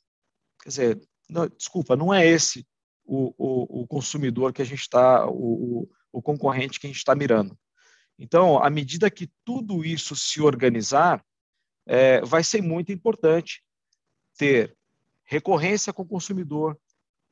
Quer 0.61 0.67
dizer, 0.67 1.01
não, 1.29 1.47
desculpa, 1.47 1.95
não 1.95 2.13
é 2.13 2.27
esse 2.27 2.67
o, 3.05 3.33
o, 3.37 3.83
o 3.83 3.87
consumidor 3.87 4.51
que 4.51 4.61
a 4.61 4.65
gente 4.65 4.81
está, 4.81 5.25
o, 5.29 5.89
o, 6.11 6.21
concorrente 6.21 6.77
que 6.77 6.87
a 6.87 6.89
gente 6.89 6.99
está 6.99 7.15
mirando. 7.15 7.57
Então, 8.19 8.61
à 8.61 8.69
medida 8.69 9.09
que 9.09 9.31
tudo 9.45 9.85
isso 9.85 10.13
se 10.13 10.41
organizar, 10.41 11.23
é, 11.85 12.19
vai 12.19 12.43
ser 12.43 12.61
muito 12.61 12.91
importante 12.91 13.63
ter 14.37 14.75
recorrência 15.31 15.93
com 15.93 16.01
o 16.01 16.07
consumidor, 16.07 16.77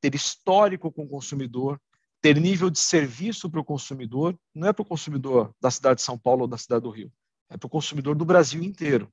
ter 0.02 0.16
histórico 0.16 0.92
com 0.92 1.04
o 1.04 1.10
consumidor, 1.10 1.80
ter 2.22 2.40
nível 2.40 2.70
de 2.70 2.80
serviço 2.80 3.50
para 3.50 3.62
o 3.62 3.66
consumidor, 3.66 4.38
não 4.54 4.68
é 4.68 4.74
para 4.74 4.84
o 4.84 4.86
consumidor 4.86 5.54
da 5.62 5.72
cidade 5.72 5.98
de 5.98 6.06
São 6.06 6.18
Paulo 6.18 6.42
ou 6.42 6.48
da 6.48 6.58
cidade 6.58 6.84
do 6.84 6.90
Rio, 6.90 7.12
é 7.50 7.58
para 7.58 7.68
o 7.68 7.70
consumidor 7.70 8.16
do 8.16 8.26
Brasil 8.26 8.62
inteiro. 8.62 9.12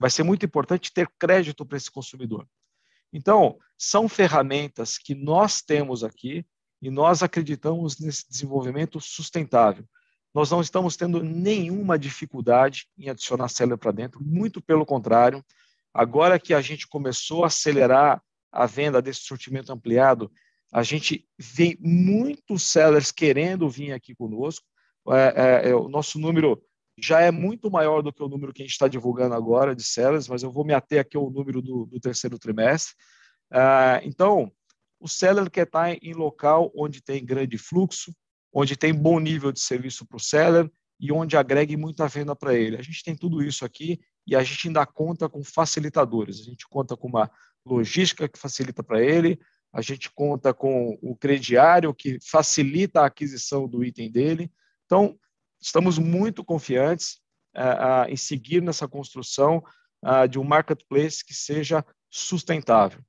Vai 0.00 0.10
ser 0.10 0.22
muito 0.22 0.46
importante 0.46 0.92
ter 0.92 1.08
crédito 1.18 1.66
para 1.66 1.76
esse 1.76 1.90
consumidor. 1.90 2.46
Então, 3.12 3.58
são 3.76 4.08
ferramentas 4.08 4.98
que 4.98 5.14
nós 5.14 5.60
temos 5.60 6.04
aqui 6.04 6.44
e 6.80 6.90
nós 6.90 7.22
acreditamos 7.22 7.98
nesse 7.98 8.28
desenvolvimento 8.28 9.00
sustentável. 9.00 9.84
Nós 10.32 10.50
não 10.50 10.60
estamos 10.60 10.96
tendo 10.96 11.22
nenhuma 11.22 11.98
dificuldade 11.98 12.86
em 12.96 13.08
adicionar 13.08 13.48
seller 13.48 13.78
para 13.78 13.90
dentro, 13.90 14.22
muito 14.22 14.60
pelo 14.60 14.86
contrário. 14.86 15.44
Agora 15.92 16.38
que 16.38 16.54
a 16.54 16.60
gente 16.60 16.86
começou 16.86 17.44
a 17.44 17.48
acelerar 17.48 18.22
a 18.52 18.66
venda 18.66 19.00
desse 19.02 19.20
sortimento 19.20 19.72
ampliado, 19.72 20.30
a 20.72 20.82
gente 20.82 21.26
vê 21.38 21.76
muitos 21.80 22.64
sellers 22.64 23.10
querendo 23.10 23.68
vir 23.68 23.92
aqui 23.92 24.14
conosco. 24.14 24.64
É, 25.10 25.66
é, 25.66 25.70
é, 25.70 25.74
o 25.74 25.88
nosso 25.88 26.18
número 26.18 26.62
já 26.98 27.20
é 27.20 27.30
muito 27.30 27.70
maior 27.70 28.02
do 28.02 28.12
que 28.12 28.22
o 28.22 28.28
número 28.28 28.52
que 28.52 28.62
a 28.62 28.64
gente 28.64 28.72
está 28.72 28.88
divulgando 28.88 29.34
agora 29.34 29.74
de 29.74 29.82
sellers, 29.82 30.28
mas 30.28 30.42
eu 30.42 30.50
vou 30.50 30.64
me 30.64 30.74
ater 30.74 31.00
aqui 31.00 31.16
ao 31.16 31.30
número 31.30 31.62
do, 31.62 31.86
do 31.86 32.00
terceiro 32.00 32.38
trimestre. 32.38 32.94
Ah, 33.50 34.00
então, 34.02 34.52
o 35.00 35.08
seller 35.08 35.48
quer 35.50 35.66
estar 35.66 35.96
em 36.02 36.12
local 36.12 36.72
onde 36.76 37.00
tem 37.00 37.24
grande 37.24 37.56
fluxo, 37.56 38.12
onde 38.52 38.76
tem 38.76 38.92
bom 38.92 39.18
nível 39.20 39.52
de 39.52 39.60
serviço 39.60 40.04
para 40.06 40.16
o 40.16 40.20
seller 40.20 40.70
e 41.00 41.12
onde 41.12 41.36
agregue 41.36 41.76
muita 41.76 42.08
venda 42.08 42.34
para 42.34 42.54
ele. 42.54 42.76
A 42.76 42.82
gente 42.82 43.02
tem 43.04 43.16
tudo 43.16 43.42
isso 43.42 43.64
aqui 43.64 44.00
e 44.26 44.34
a 44.34 44.42
gente 44.42 44.66
ainda 44.66 44.84
conta 44.84 45.28
com 45.28 45.42
facilitadores. 45.44 46.40
A 46.40 46.44
gente 46.44 46.66
conta 46.68 46.96
com 46.96 47.06
uma 47.06 47.30
logística 47.68 48.28
que 48.28 48.38
facilita 48.38 48.82
para 48.82 49.02
ele, 49.02 49.38
a 49.72 49.80
gente 49.80 50.10
conta 50.10 50.54
com 50.54 50.98
o 51.02 51.14
crediário 51.16 51.94
que 51.94 52.18
facilita 52.20 53.02
a 53.02 53.06
aquisição 53.06 53.68
do 53.68 53.84
item 53.84 54.10
dele. 54.10 54.50
Então, 54.86 55.18
estamos 55.60 55.98
muito 55.98 56.44
confiantes 56.44 57.20
uh, 57.56 58.08
em 58.08 58.16
seguir 58.16 58.62
nessa 58.62 58.88
construção 58.88 59.62
de 60.30 60.38
um 60.38 60.44
marketplace 60.44 61.24
que 61.24 61.34
seja 61.34 61.84
sustentável. 62.08 63.00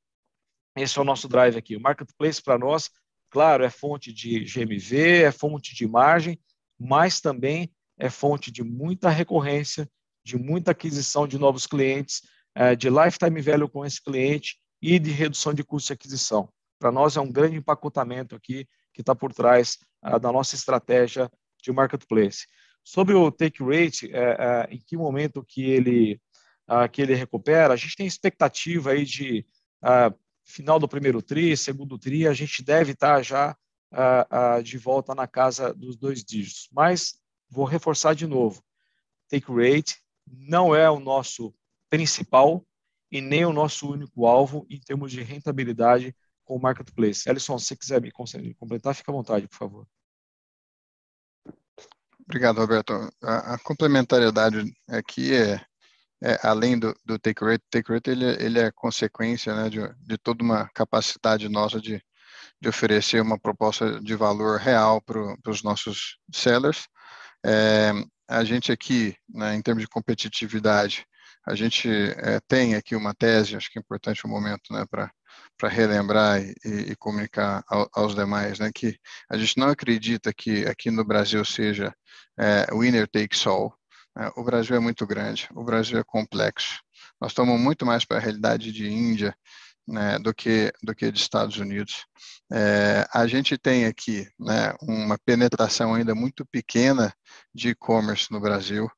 Esse 0.76 0.98
é 0.98 1.02
o 1.02 1.06
nosso 1.06 1.28
drive 1.28 1.58
aqui. 1.58 1.76
O 1.76 1.82
marketplace 1.82 2.42
para 2.42 2.58
nós, 2.58 2.90
claro, 3.30 3.64
é 3.64 3.70
fonte 3.70 4.14
de 4.14 4.44
GMV, 4.46 5.24
é 5.24 5.32
fonte 5.32 5.76
de 5.76 5.88
margem, 5.88 6.40
mas 6.80 7.20
também 7.20 7.72
é 7.98 8.10
fonte 8.10 8.52
de 8.52 8.64
muita 8.64 9.10
recorrência, 9.10 9.90
de 10.24 10.38
muita 10.38 10.72
aquisição 10.72 11.28
de 11.28 11.38
novos 11.38 11.68
clientes, 11.68 12.22
de 12.78 12.90
lifetime 12.90 13.42
value 13.42 13.70
com 13.70 13.86
esse 13.86 14.02
cliente 14.04 14.58
e 14.82 15.00
de 15.00 15.12
redução 15.12 15.54
de 15.54 15.64
custo 15.64 15.88
de 15.88 15.94
aquisição. 15.94 16.50
Para 16.78 16.92
nós 16.92 17.18
é 17.18 17.22
um 17.22 17.32
grande 17.32 17.58
empacotamento 17.58 18.36
aqui 18.36 18.68
que 18.94 19.02
está 19.02 19.14
por 19.14 19.34
trás 19.34 19.78
da 20.22 20.32
nossa 20.32 20.56
estratégia 20.56 21.30
de 21.62 21.72
marketplace. 21.72 22.46
Sobre 22.84 23.14
o 23.14 23.32
take 23.32 23.64
rate, 23.64 24.10
é, 24.12 24.20
é, 24.20 24.74
em 24.74 24.80
que 24.80 24.98
momento 24.98 25.44
que 25.44 25.64
ele, 25.64 26.20
que 26.92 27.02
ele 27.02 27.14
recupera, 27.14 27.74
a 27.74 27.78
gente 27.78 27.96
tem 27.96 28.08
expectativa 28.08 28.92
aí 28.92 29.06
de 29.06 29.46
final 30.44 30.80
do 30.80 30.88
primeiro 30.88 31.22
tri, 31.22 31.56
segundo 31.56 32.00
tri, 32.00 32.28
a 32.28 32.34
gente 32.34 32.64
deve 32.64 32.94
estar 32.94 33.22
já 33.22 33.56
de 34.64 34.78
volta 34.78 35.14
na 35.14 35.28
casa 35.28 35.74
dos 35.74 35.96
dois 35.96 36.24
dígitos. 36.24 36.68
Mas 36.72 37.20
vou 37.50 37.66
reforçar 37.66 38.16
de 38.16 38.26
novo, 38.26 38.64
take 39.30 39.52
rate 39.52 39.98
não 40.26 40.76
é 40.76 40.90
o 40.90 41.00
nosso 41.00 41.54
principal 41.90 42.66
e 43.12 43.22
nem 43.22 43.46
o 43.46 43.54
nosso 43.54 43.92
único 43.92 44.26
alvo 44.26 44.66
em 44.70 44.80
termos 44.80 45.12
de 45.12 45.22
rentabilidade 45.22 46.16
com 46.46 46.56
o 46.56 46.62
marketplace. 46.62 47.30
Ellison, 47.30 47.58
se 47.58 47.76
quiser 47.76 48.02
me 48.02 48.12
completar, 48.54 48.96
fica 48.96 49.12
à 49.12 49.14
vontade, 49.14 49.48
por 49.48 49.58
favor. 49.58 49.88
Obrigado, 52.22 52.60
Roberto. 52.60 52.94
A, 53.24 53.56
a 53.56 53.60
complementariedade 53.60 54.72
aqui 54.88 55.34
é, 55.34 55.60
é 56.22 56.40
além 56.44 56.78
do, 56.78 56.96
do, 57.04 57.18
take 57.18 57.44
rate, 57.44 57.64
take 57.72 57.92
rate 57.92 58.12
ele, 58.12 58.26
ele 58.44 58.60
é 58.60 58.72
consequência 58.72 59.56
né, 59.56 59.70
de, 59.70 59.80
de 60.00 60.18
toda 60.18 60.44
uma 60.44 60.70
capacidade 60.70 61.50
nossa 61.50 61.82
de, 61.82 62.00
de 62.62 62.70
oferecer 62.70 63.22
uma 63.22 63.40
proposta 63.40 64.00
de 64.00 64.16
valor 64.16 64.60
real 64.60 65.02
para 65.02 65.38
os 65.48 65.64
nossos 65.64 66.20
sellers. 66.32 66.88
É, 67.44 67.92
a 68.28 68.44
gente 68.44 68.72
aqui, 68.72 69.16
né, 69.28 69.56
em 69.56 69.62
termos 69.62 69.84
de 69.84 69.90
competitividade, 69.90 71.08
a 71.50 71.56
gente 71.56 71.90
é, 71.90 72.40
tem 72.48 72.76
aqui 72.76 72.96
uma 72.96 73.14
tese, 73.14 73.56
acho 73.56 73.72
que 73.72 73.80
é 73.80 73.82
importante 73.82 74.24
o 74.24 74.30
um 74.30 74.32
momento 74.32 74.72
né, 74.72 74.86
para 74.90 75.70
relembrar 75.70 76.40
e, 76.42 76.54
e 76.92 76.96
comunicar 76.96 77.64
ao, 77.68 77.90
aos 77.92 78.14
demais, 78.14 78.60
né, 78.60 78.70
que 78.74 79.00
a 79.28 79.36
gente 79.36 79.58
não 79.58 79.70
acredita 79.70 80.32
que 80.32 80.66
aqui 80.68 80.92
no 80.92 81.04
Brasil 81.04 81.44
seja 81.44 81.92
é, 82.38 82.68
winner 82.72 83.08
takes 83.08 83.48
all. 83.48 83.74
Né, 84.16 84.30
o 84.36 84.44
Brasil 84.44 84.76
é 84.76 84.80
muito 84.80 85.08
grande, 85.08 85.50
o 85.56 85.64
Brasil 85.64 85.98
é 85.98 86.04
complexo. 86.04 86.80
Nós 87.20 87.32
estamos 87.32 87.60
muito 87.60 87.84
mais 87.84 88.06
para 88.06 88.18
a 88.18 88.22
realidade 88.22 88.72
de 88.72 88.88
Índia, 88.88 89.36
né, 89.90 90.20
do 90.20 90.34
que 90.34 90.72
do 90.84 90.94
que 90.94 91.12
de 91.12 91.20
Estados 91.20 91.58
Unidos. 91.58 92.06
É, 92.52 93.08
a 93.14 93.26
gente 93.28 93.58
tem 93.58 93.86
aqui 93.86 94.28
né, 94.40 94.74
uma 94.82 95.18
penetração 95.26 95.94
ainda 95.94 96.14
muito 96.14 96.46
pequena 96.46 97.14
de 97.54 97.70
e-commerce 97.70 98.32
no 98.32 98.40
Brasil, 98.40 98.90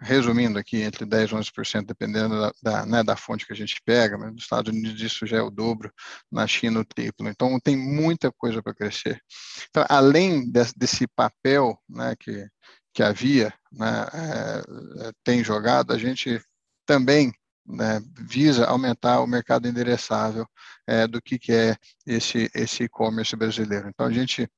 resumindo 0.00 0.58
aqui 0.58 0.82
entre 0.82 1.04
10 1.06 1.30
e 1.30 1.34
11%, 1.34 1.86
dependendo 1.86 2.40
da, 2.40 2.52
da, 2.62 2.86
né, 2.86 3.02
da, 3.02 3.16
fonte 3.16 3.46
que 3.46 3.52
a 3.52 3.56
gente 3.56 3.80
pega, 3.84 4.18
mas 4.18 4.32
nos 4.32 4.42
Estados 4.42 4.72
Unidos 4.72 5.00
isso 5.00 5.26
já 5.26 5.38
é 5.38 5.42
o 5.42 5.50
dobro, 5.50 5.92
na 6.30 6.46
China 6.46 6.80
o 6.80 6.84
triplo. 6.84 7.28
Então 7.28 7.58
tem 7.60 7.76
muita 7.76 8.32
coisa 8.32 8.62
para 8.62 8.74
crescer. 8.74 9.20
Então, 9.68 9.84
além 9.88 10.50
desse, 10.50 10.72
desse 10.76 11.06
papel 11.06 11.78
né, 11.88 12.14
que, 12.18 12.48
que 12.92 13.02
havia, 13.02 13.52
né, 13.72 14.06
é, 14.12 15.12
tem 15.24 15.44
jogado, 15.44 15.92
a 15.92 15.98
gente 15.98 16.40
também 16.86 17.32
né, 17.70 18.00
visa 18.18 18.66
aumentar 18.66 19.20
o 19.20 19.26
mercado 19.26 19.68
endereçável 19.68 20.46
é, 20.86 21.06
do 21.06 21.20
que, 21.20 21.38
que 21.38 21.52
é 21.52 21.76
esse 22.06 22.84
e-commerce 22.84 23.34
brasileiro. 23.36 23.88
Então 23.88 24.06
a 24.06 24.12
gente 24.12 24.48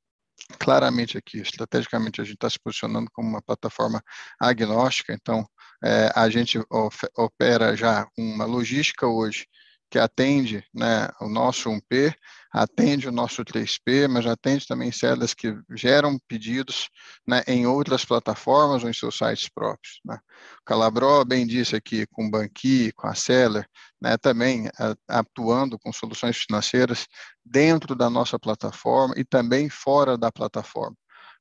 claramente 0.59 1.17
aqui, 1.17 1.39
estrategicamente 1.39 2.21
a 2.21 2.25
gente 2.25 2.35
está 2.35 2.51
se 2.51 2.59
posicionando 2.59 3.11
como 3.13 3.29
uma 3.29 3.43
plataforma 3.43 4.03
agnóstica. 4.41 5.13
Então 5.13 5.47
é, 5.83 6.11
a 6.15 6.29
gente 6.29 6.59
opera 7.17 7.77
já 7.77 8.07
uma 8.17 8.45
logística 8.45 9.07
hoje 9.07 9.47
que 9.91 9.99
atende 9.99 10.65
né, 10.73 11.09
o 11.21 11.29
nosso 11.29 11.69
1P, 11.71 12.15
atende 12.53 13.09
o 13.09 13.13
nosso 13.13 13.43
3P, 13.45 14.07
mas 14.09 14.27
atende 14.27 14.67
também 14.67 14.93
celas 14.93 15.33
que 15.33 15.57
geram 15.75 16.19
pedidos 16.29 16.91
né, 17.27 17.43
em 17.47 17.67
outras 17.67 18.05
plataformas 18.05 18.83
ou 18.83 18.91
em 18.91 18.93
seus 18.93 19.17
sites 19.17 19.49
próprios. 19.49 20.01
Né. 20.05 20.19
O 20.61 20.65
Calabró 20.65 21.25
bem 21.25 21.47
disse 21.47 21.75
aqui 21.75 22.07
com 22.07 22.27
o 22.27 22.31
Banqui, 22.31 22.93
com 22.93 23.07
a 23.07 23.15
Seller, 23.15 23.67
né, 24.01 24.19
também 24.19 24.69
atuando 25.09 25.79
com 25.79 25.93
soluções 25.93 26.37
financeiras 26.37 27.07
dentro 27.45 27.95
da 27.95 28.11
nossa 28.11 28.39
plataforma 28.39 29.15
e 29.17 29.25
também 29.25 29.71
fora 29.71 30.19
da 30.19 30.31
plataforma. 30.31 30.97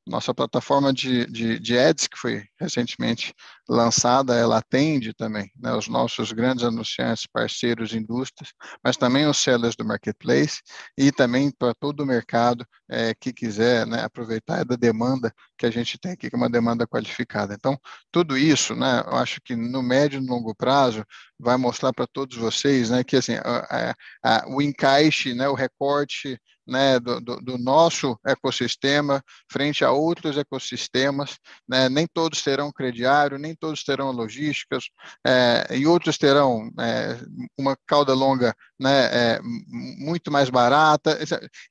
Nossa 0.08 0.34
plataforma 0.34 0.92
de, 0.92 1.28
de, 1.28 1.60
de, 1.60 1.78
ads, 1.78 2.08
que 2.08 2.18
foi 2.18 2.44
recentemente 2.60 3.36
lançada, 3.70 4.36
ela 4.36 4.58
atende 4.58 5.14
também 5.14 5.52
né, 5.56 5.74
os 5.76 5.88
nossos 5.88 6.32
grandes 6.32 6.64
anunciantes, 6.64 7.28
parceiros, 7.28 7.94
indústrias, 7.94 8.52
mas 8.84 8.98
também 8.98 9.28
os 9.28 9.38
sellers 9.38 9.76
do 9.76 9.86
marketplace 9.86 10.60
e 10.98 11.12
também 11.12 11.52
para 11.52 11.76
todo 11.76 12.02
o 12.02 12.06
mercado 12.06 12.66
é, 12.90 13.14
que 13.14 13.32
quiser 13.32 13.86
né, 13.86 14.04
aproveitar 14.04 14.66
da 14.66 14.76
demanda 14.76 15.32
que 15.56 15.68
a 15.68 15.72
gente 15.72 16.00
tem 16.00 16.14
aqui, 16.14 16.30
que 16.30 16.36
é 16.36 16.38
uma 16.38 16.50
demanda 16.50 16.88
qualificada. 16.88 17.54
Então, 17.54 17.80
tudo 18.12 18.36
isso, 18.36 18.76
né, 18.76 19.04
eu 19.06 19.16
acho 19.18 19.40
que 19.40 19.56
no 19.56 19.84
médio 19.84 20.20
e 20.20 20.26
longo 20.26 20.56
prazo 20.56 21.06
vai 21.40 21.58
mostrar 21.58 21.94
para 21.94 22.08
todos 22.08 22.38
vocês 22.38 22.90
né, 22.90 23.04
que 23.04 23.16
assim, 23.18 23.36
a, 23.36 23.96
a, 24.24 24.46
o 24.48 24.62
encaixe, 24.64 25.36
né, 25.36 25.48
o 25.48 25.54
recorte 25.54 26.40
né, 26.68 27.00
do, 27.00 27.20
do, 27.20 27.58
nosso 27.58 28.20
ecossistema 28.26 29.24
frente 29.52 29.84
a 29.84 29.92
outros 29.92 30.38
ecossistemas. 30.38 31.38
Né, 31.68 31.90
nem 31.90 32.08
todos 32.08 32.42
terão 32.42 32.72
crediário, 32.72 33.38
nem 33.38 33.56
todos 33.56 33.84
terão 33.84 34.12
logísticas, 34.12 34.86
é, 35.26 35.78
e 35.78 35.86
outros 35.86 36.18
terão 36.18 36.72
é, 36.80 37.20
uma 37.58 37.78
cauda 37.86 38.14
longa 38.14 38.56
né, 38.80 39.06
é, 39.06 39.40
muito 39.44 40.32
mais 40.32 40.50
barata. 40.50 41.18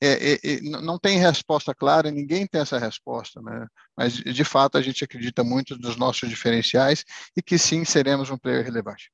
É, 0.03 0.33
é, 0.33 0.35
é, 0.35 0.61
não 0.61 0.99
tem 0.99 1.19
resposta 1.19 1.75
clara, 1.75 2.11
ninguém 2.11 2.47
tem 2.47 2.61
essa 2.61 2.79
resposta, 2.79 3.41
né? 3.43 3.67
mas 3.97 4.15
de 4.15 4.45
fato 4.45 4.79
a 4.79 4.83
gente 4.83 5.05
acredita 5.05 5.45
muito 5.45 5.77
nos 5.79 5.97
nossos 5.97 6.29
diferenciais 6.29 7.05
e 7.37 7.43
que 7.43 7.59
sim 7.59 7.85
seremos 7.85 8.31
um 8.31 8.39
player 8.39 8.65
relevante. 8.65 9.11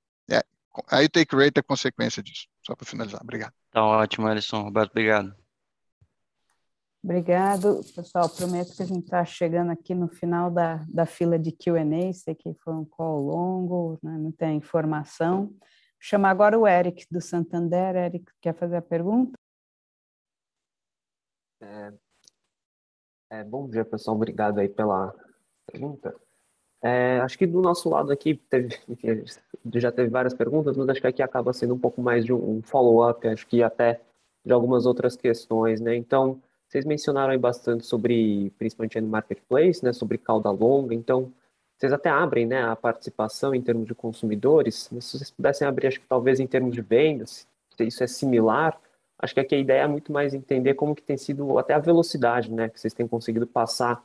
Aí 0.91 1.07
o 1.07 1.09
take 1.11 1.35
rate 1.35 1.59
é 1.59 1.63
consequência 1.63 2.23
disso. 2.23 2.47
Só 2.65 2.75
para 2.75 2.87
finalizar. 2.87 3.21
Obrigado. 3.23 3.53
Tá 3.71 3.85
ótimo, 3.85 4.27
Alisson. 4.27 4.63
Roberto, 4.63 4.91
obrigado. 4.91 5.35
Obrigado, 7.07 7.83
pessoal. 7.95 8.29
Prometo 8.29 8.75
que 8.75 8.83
a 8.83 8.87
gente 8.87 9.05
está 9.05 9.25
chegando 9.25 9.71
aqui 9.71 9.95
no 9.95 10.09
final 10.09 10.51
da, 10.51 10.85
da 10.89 11.07
fila 11.07 11.39
de 11.39 11.53
Q&A. 11.53 12.13
Sei 12.13 12.35
que 12.35 12.53
foi 12.55 12.75
um 12.75 12.85
call 12.85 13.21
longo, 13.21 13.97
né, 14.03 14.11
muita 14.19 14.47
informação. 14.51 15.47
Vou 15.47 15.57
chamar 16.01 16.31
agora 16.31 16.59
o 16.59 16.67
Eric, 16.67 17.07
do 17.09 17.21
Santander. 17.21 17.95
Eric, 17.95 18.25
quer 18.43 18.55
fazer 18.55 18.79
a 18.79 18.83
pergunta? 18.83 19.39
É, 21.63 21.93
é, 23.31 23.45
bom 23.45 23.69
dia, 23.69 23.85
pessoal. 23.85 24.17
Obrigado 24.17 24.59
aí 24.59 24.69
pela 24.69 25.15
pergunta. 25.71 26.13
É, 26.83 27.21
acho 27.21 27.39
que 27.39 27.47
do 27.47 27.63
nosso 27.63 27.89
lado 27.89 28.11
aqui, 28.11 28.35
teve, 28.35 28.77
já 29.77 29.93
teve 29.93 30.11
várias 30.11 30.35
perguntas, 30.35 30.77
mas 30.77 30.89
acho 30.89 31.01
que 31.01 31.07
aqui 31.07 31.23
acaba 31.23 31.53
sendo 31.53 31.73
um 31.73 31.79
pouco 31.79 32.03
mais 32.03 32.25
de 32.25 32.33
um 32.33 32.61
follow-up, 32.63 33.29
acho 33.29 33.47
que 33.47 33.63
até 33.63 34.01
de 34.45 34.53
algumas 34.53 34.87
outras 34.87 35.17
questões, 35.17 35.81
né? 35.81 35.95
Então, 35.95 36.43
vocês 36.69 36.85
mencionaram 36.85 37.33
aí 37.33 37.39
bastante 37.39 37.87
sobre, 37.87 38.51
principalmente 38.59 39.01
no 39.01 39.09
marketplace, 39.09 39.85
né, 39.85 39.93
sobre 39.93 40.19
cauda 40.19 40.51
longa, 40.51 40.95
então, 40.95 41.33
vocês 41.77 41.93
até 41.93 42.09
abrem, 42.09 42.47
né, 42.47 42.63
a 42.63 42.75
participação 42.75 43.55
em 43.55 43.63
termos 43.63 43.87
de 43.87 43.95
consumidores, 43.95 44.89
mas 44.91 45.05
se 45.05 45.19
vocês 45.19 45.31
pudessem 45.31 45.67
abrir, 45.67 45.89
acho 45.89 46.01
que 46.01 46.07
talvez 46.09 46.41
em 46.41 46.47
termos 46.47 46.75
de 46.75 46.81
vendas, 46.81 47.47
se 47.77 47.85
isso 47.85 48.03
é 48.03 48.07
similar, 48.07 48.81
acho 49.19 49.35
que 49.35 49.41
aqui 49.41 49.55
a 49.55 49.59
ideia 49.59 49.83
é 49.83 49.87
muito 49.87 50.11
mais 50.13 50.35
entender 50.35 50.75
como 50.75 50.95
que 50.95 51.03
tem 51.03 51.17
sido 51.17 51.59
até 51.59 51.75
a 51.75 51.79
velocidade, 51.79 52.53
né, 52.53 52.69
que 52.69 52.81
vocês 52.81 52.95
têm 52.95 53.07
conseguido 53.07 53.47
passar 53.47 54.03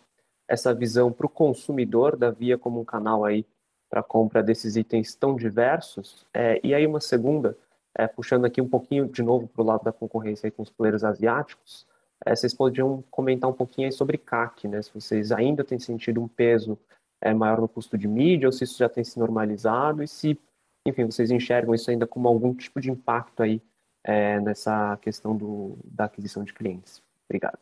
essa 0.48 0.74
visão 0.74 1.12
para 1.12 1.26
o 1.26 1.30
consumidor 1.30 2.18
da 2.18 2.30
Via 2.30 2.58
como 2.58 2.80
um 2.82 2.86
canal 2.86 3.24
aí 3.24 3.46
para 3.90 4.04
compra 4.04 4.44
desses 4.44 4.76
itens 4.76 5.16
tão 5.16 5.36
diversos. 5.36 6.26
É, 6.34 6.60
e 6.64 6.74
aí 6.74 6.86
uma 6.86 7.00
segunda, 7.00 7.58
é, 7.96 8.08
puxando 8.08 8.46
aqui 8.46 8.62
um 8.62 8.68
pouquinho 8.68 9.08
de 9.08 9.24
novo 9.24 9.48
para 9.48 9.62
o 9.62 9.66
lado 9.66 9.84
da 9.84 9.92
concorrência 9.92 10.52
com 10.52 10.62
os 10.62 10.70
players 10.70 11.04
asiáticos, 11.04 11.86
é, 12.26 12.36
vocês 12.36 12.54
podiam 12.54 13.04
comentar 13.10 13.50
um 13.50 13.54
pouquinho 13.54 13.92
sobre 13.92 14.18
CAC, 14.18 14.68
né? 14.68 14.82
Se 14.82 14.94
vocês 14.94 15.32
ainda 15.32 15.64
têm 15.64 15.80
sentido 15.80 16.22
um 16.22 16.28
peso 16.28 16.78
é, 17.20 17.34
maior 17.34 17.60
no 17.62 17.68
custo 17.68 17.98
de 17.98 18.08
mídia 18.08 18.48
ou 18.48 18.52
se 18.52 18.64
isso 18.64 18.78
já 18.78 18.90
tem 18.90 19.04
se 19.04 19.18
normalizado 19.18 20.04
e 20.04 20.08
se, 20.08 20.40
enfim, 20.86 21.06
vocês 21.06 21.32
enxergam 21.32 21.74
isso 21.74 21.90
ainda 21.90 22.06
como 22.08 22.28
algum 22.28 22.54
tipo 22.54 22.80
de 22.80 22.92
impacto 22.92 23.42
aí 23.44 23.62
é, 24.04 24.40
nessa 24.40 24.98
questão 24.98 25.36
do, 25.36 25.78
da 25.84 26.06
aquisição 26.06 26.44
de 26.44 26.54
clientes. 26.54 27.02
Obrigado. 27.30 27.60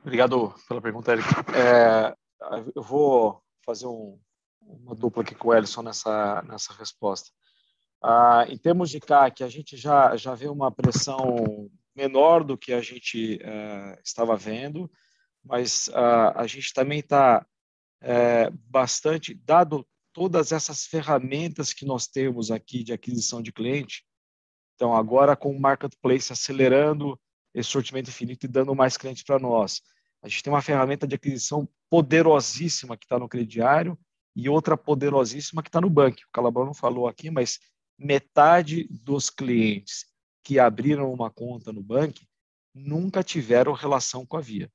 Obrigado 0.00 0.54
pela 0.66 0.82
pergunta, 0.82 1.12
Eric. 1.12 1.28
É, 1.54 2.16
eu 2.74 2.82
vou 2.82 3.40
fazer 3.64 3.86
um, 3.86 4.18
uma 4.60 4.94
dupla 4.94 5.22
aqui 5.22 5.34
com 5.34 5.48
o 5.48 5.54
Ellison 5.54 5.82
nessa, 5.82 6.42
nessa 6.42 6.72
resposta. 6.72 7.30
Ah, 8.02 8.44
em 8.48 8.58
termos 8.58 8.90
de 8.90 8.98
CAC, 8.98 9.44
a 9.44 9.48
gente 9.48 9.76
já, 9.76 10.16
já 10.16 10.34
vê 10.34 10.48
uma 10.48 10.72
pressão 10.72 11.70
menor 11.94 12.42
do 12.42 12.58
que 12.58 12.72
a 12.72 12.80
gente 12.80 13.38
eh, 13.40 14.00
estava 14.04 14.36
vendo, 14.36 14.90
mas 15.44 15.88
ah, 15.94 16.40
a 16.40 16.46
gente 16.46 16.72
também 16.74 16.98
está 16.98 17.46
eh, 18.00 18.50
bastante, 18.68 19.34
dado 19.34 19.86
todas 20.12 20.50
essas 20.50 20.84
ferramentas 20.84 21.72
que 21.72 21.84
nós 21.84 22.06
temos 22.08 22.50
aqui 22.50 22.82
de 22.82 22.92
aquisição 22.92 23.40
de 23.40 23.52
cliente, 23.52 24.04
então 24.74 24.94
agora 24.96 25.36
com 25.36 25.54
o 25.54 25.60
Marketplace 25.60 26.32
acelerando 26.32 27.18
esse 27.54 27.70
sortimento 27.70 28.10
infinito 28.10 28.46
e 28.46 28.48
dando 28.48 28.74
mais 28.74 28.96
clientes 28.96 29.22
para 29.22 29.38
nós, 29.38 29.80
a 30.22 30.28
gente 30.28 30.42
tem 30.42 30.52
uma 30.52 30.62
ferramenta 30.62 31.06
de 31.06 31.14
aquisição 31.14 31.68
poderosíssima 31.88 32.96
que 32.96 33.04
está 33.04 33.18
no 33.18 33.28
crediário 33.28 33.96
e 34.34 34.48
outra 34.48 34.76
poderosíssima 34.76 35.62
que 35.62 35.68
está 35.68 35.80
no 35.80 35.90
banco. 35.90 36.18
O 36.18 36.32
Calabrão 36.32 36.66
não 36.66 36.74
falou 36.74 37.06
aqui, 37.06 37.30
mas 37.30 37.58
metade 37.98 38.86
dos 38.90 39.30
clientes 39.30 40.06
que 40.42 40.58
abriram 40.58 41.12
uma 41.12 41.30
conta 41.30 41.72
no 41.72 41.82
banco 41.82 42.20
nunca 42.74 43.22
tiveram 43.22 43.72
relação 43.72 44.26
com 44.26 44.36
a 44.36 44.40
Via. 44.40 44.70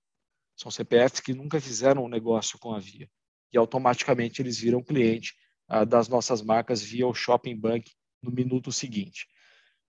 São 0.56 0.72
CPFs 0.72 1.20
que 1.20 1.34
nunca 1.34 1.60
fizeram 1.60 2.06
um 2.06 2.10
negócio 2.10 2.58
com 2.60 2.74
a 2.74 2.80
Via. 2.80 3.10
E 3.52 3.58
automaticamente 3.58 4.42
eles 4.42 4.58
viram 4.58 4.84
cliente 4.84 5.36
ah, 5.68 5.84
das 5.84 6.08
nossas 6.08 6.42
marcas 6.42 6.82
via 6.82 7.08
o 7.08 7.14
Shopping 7.14 7.56
Bank 7.56 7.92
no 8.22 8.32
minuto 8.32 8.72
seguinte. 8.72 9.28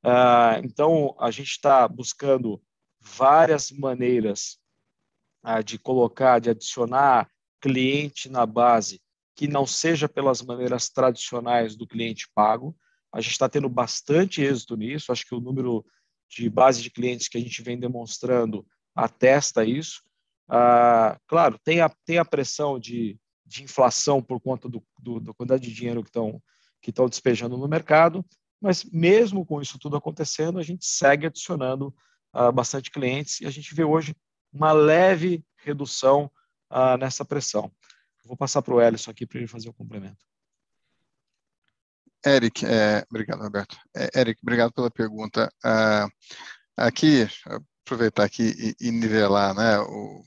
Ah, 0.02 0.60
então, 0.62 1.14
a 1.18 1.30
gente 1.30 1.50
está 1.50 1.86
buscando 1.88 2.62
várias 3.00 3.70
maneiras 3.70 4.58
ah, 5.42 5.62
de 5.62 5.78
colocar, 5.78 6.38
de 6.38 6.50
adicionar 6.50 7.30
cliente 7.60 8.28
na 8.28 8.46
base 8.46 9.00
que 9.34 9.46
não 9.46 9.64
seja 9.66 10.08
pelas 10.08 10.42
maneiras 10.42 10.88
tradicionais 10.88 11.76
do 11.76 11.86
cliente 11.86 12.28
pago. 12.34 12.76
A 13.12 13.20
gente 13.20 13.32
está 13.32 13.48
tendo 13.48 13.68
bastante 13.68 14.42
êxito 14.42 14.76
nisso. 14.76 15.10
Acho 15.10 15.26
que 15.26 15.34
o 15.34 15.40
número 15.40 15.84
de 16.28 16.48
base 16.50 16.82
de 16.82 16.90
clientes 16.90 17.28
que 17.28 17.38
a 17.38 17.40
gente 17.40 17.62
vem 17.62 17.78
demonstrando 17.78 18.66
atesta 18.94 19.64
isso. 19.64 20.02
Ah, 20.48 21.18
claro, 21.26 21.58
tem 21.62 21.80
a, 21.80 21.90
tem 22.04 22.18
a 22.18 22.24
pressão 22.24 22.78
de, 22.78 23.18
de 23.44 23.62
inflação 23.62 24.22
por 24.22 24.40
conta 24.40 24.68
do, 24.68 24.82
do, 24.98 25.20
da 25.20 25.32
quantidade 25.32 25.62
de 25.62 25.74
dinheiro 25.74 26.02
que 26.02 26.10
estão 26.10 26.42
que 26.80 26.92
despejando 26.92 27.56
no 27.56 27.66
mercado, 27.66 28.24
mas 28.60 28.84
mesmo 28.84 29.44
com 29.44 29.60
isso 29.60 29.78
tudo 29.78 29.96
acontecendo, 29.96 30.58
a 30.58 30.62
gente 30.62 30.86
segue 30.86 31.26
adicionando 31.26 31.94
ah, 32.32 32.52
bastante 32.52 32.90
clientes 32.90 33.40
e 33.40 33.46
a 33.46 33.50
gente 33.50 33.74
vê 33.74 33.84
hoje 33.84 34.14
uma 34.52 34.72
leve 34.72 35.44
redução 35.56 36.30
ah, 36.70 36.96
nessa 36.96 37.24
pressão. 37.24 37.70
Vou 38.24 38.36
passar 38.36 38.62
para 38.62 38.74
o 38.74 38.80
Ellison 38.80 39.10
aqui 39.10 39.26
para 39.26 39.38
ele 39.38 39.48
fazer 39.48 39.68
o 39.68 39.74
complemento. 39.74 40.24
Eric, 42.36 42.64
é, 42.66 43.04
obrigado, 43.10 43.42
Roberto. 43.42 43.76
É, 43.96 44.20
Eric, 44.20 44.40
obrigado 44.42 44.72
pela 44.72 44.90
pergunta. 44.90 45.50
Ah, 45.64 46.08
aqui, 46.76 47.28
aproveitar 47.84 48.24
aqui 48.24 48.76
e, 48.80 48.88
e 48.88 48.90
nivelar, 48.90 49.54
né, 49.54 49.78
o, 49.80 50.22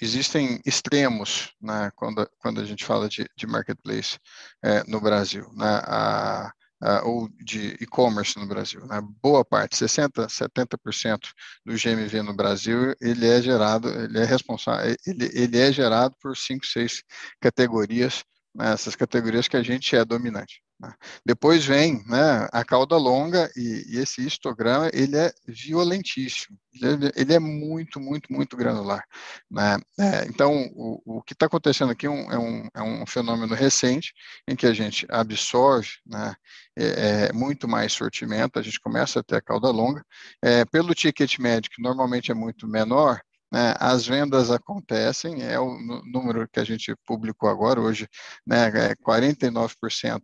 existem 0.00 0.60
extremos 0.66 1.54
né, 1.60 1.90
quando, 1.96 2.28
quando 2.38 2.60
a 2.60 2.64
gente 2.64 2.84
fala 2.84 3.08
de, 3.08 3.26
de 3.36 3.46
marketplace 3.46 4.18
é, 4.62 4.84
no 4.84 5.00
Brasil. 5.00 5.50
Né, 5.54 5.80
a, 5.84 6.52
uh, 6.82 7.08
ou 7.08 7.28
de 7.42 7.76
e-commerce 7.80 8.38
no 8.38 8.46
Brasil. 8.46 8.84
Né? 8.86 9.00
Boa 9.22 9.44
parte, 9.44 9.76
60%, 9.76 10.26
70% 10.28 11.18
do 11.64 11.74
GMV 11.74 12.22
no 12.22 12.34
Brasil, 12.34 12.94
ele 13.00 13.26
é 13.26 13.40
gerado, 13.42 13.88
ele 13.88 14.18
é 14.18 14.24
responsável, 14.24 14.96
ele, 15.06 15.30
ele 15.32 15.58
é 15.58 15.72
gerado 15.72 16.14
por 16.20 16.36
cinco, 16.36 16.66
seis 16.66 17.02
categorias, 17.40 18.24
né? 18.54 18.72
essas 18.72 18.96
categorias 18.96 19.48
que 19.48 19.56
a 19.56 19.62
gente 19.62 19.94
é 19.96 20.04
dominante. 20.04 20.62
Né? 20.80 20.94
Depois 21.26 21.64
vem 21.64 22.04
né, 22.06 22.48
a 22.52 22.64
cauda 22.64 22.96
longa 22.96 23.50
e, 23.56 23.84
e, 23.88 23.98
esse 23.98 24.24
histograma 24.24 24.88
ele 24.92 25.16
é 25.16 25.32
violentíssimo, 25.46 26.56
ele 26.72 27.32
é, 27.32 27.36
é 27.36 27.38
muito, 27.40 27.98
muito, 27.98 28.32
muito 28.32 28.56
granular. 28.56 29.04
Né? 29.50 29.76
É, 29.98 30.24
então, 30.26 30.70
o, 30.74 31.18
o 31.18 31.22
que 31.22 31.32
está 31.32 31.46
acontecendo 31.46 31.90
aqui 31.90 32.06
é 32.06 32.10
um, 32.10 32.32
é, 32.32 32.38
um, 32.38 32.68
é 32.74 32.82
um 32.82 33.06
fenômeno 33.06 33.54
recente 33.54 34.14
em 34.46 34.54
que 34.54 34.66
a 34.66 34.72
gente 34.72 35.04
absorve 35.10 35.90
né, 36.06 36.34
é, 36.76 37.26
é 37.28 37.32
muito 37.32 37.66
mais 37.66 37.92
sortimento, 37.92 38.58
a 38.58 38.62
gente 38.62 38.78
começa 38.78 39.18
a 39.18 39.22
ter 39.24 39.36
a 39.36 39.42
cauda 39.42 39.70
longa. 39.70 40.04
É, 40.42 40.64
pelo 40.64 40.94
ticket 40.94 41.38
médio, 41.38 41.70
que 41.70 41.82
normalmente 41.82 42.30
é 42.30 42.34
muito 42.34 42.68
menor, 42.68 43.20
né, 43.50 43.74
as 43.78 44.06
vendas 44.06 44.50
acontecem, 44.50 45.42
é 45.42 45.58
o 45.58 45.78
número 46.04 46.48
que 46.48 46.60
a 46.60 46.64
gente 46.64 46.94
publicou 47.06 47.48
agora, 47.48 47.80
hoje, 47.80 48.06
né, 48.46 48.68
é 48.68 48.94
49% 48.96 50.20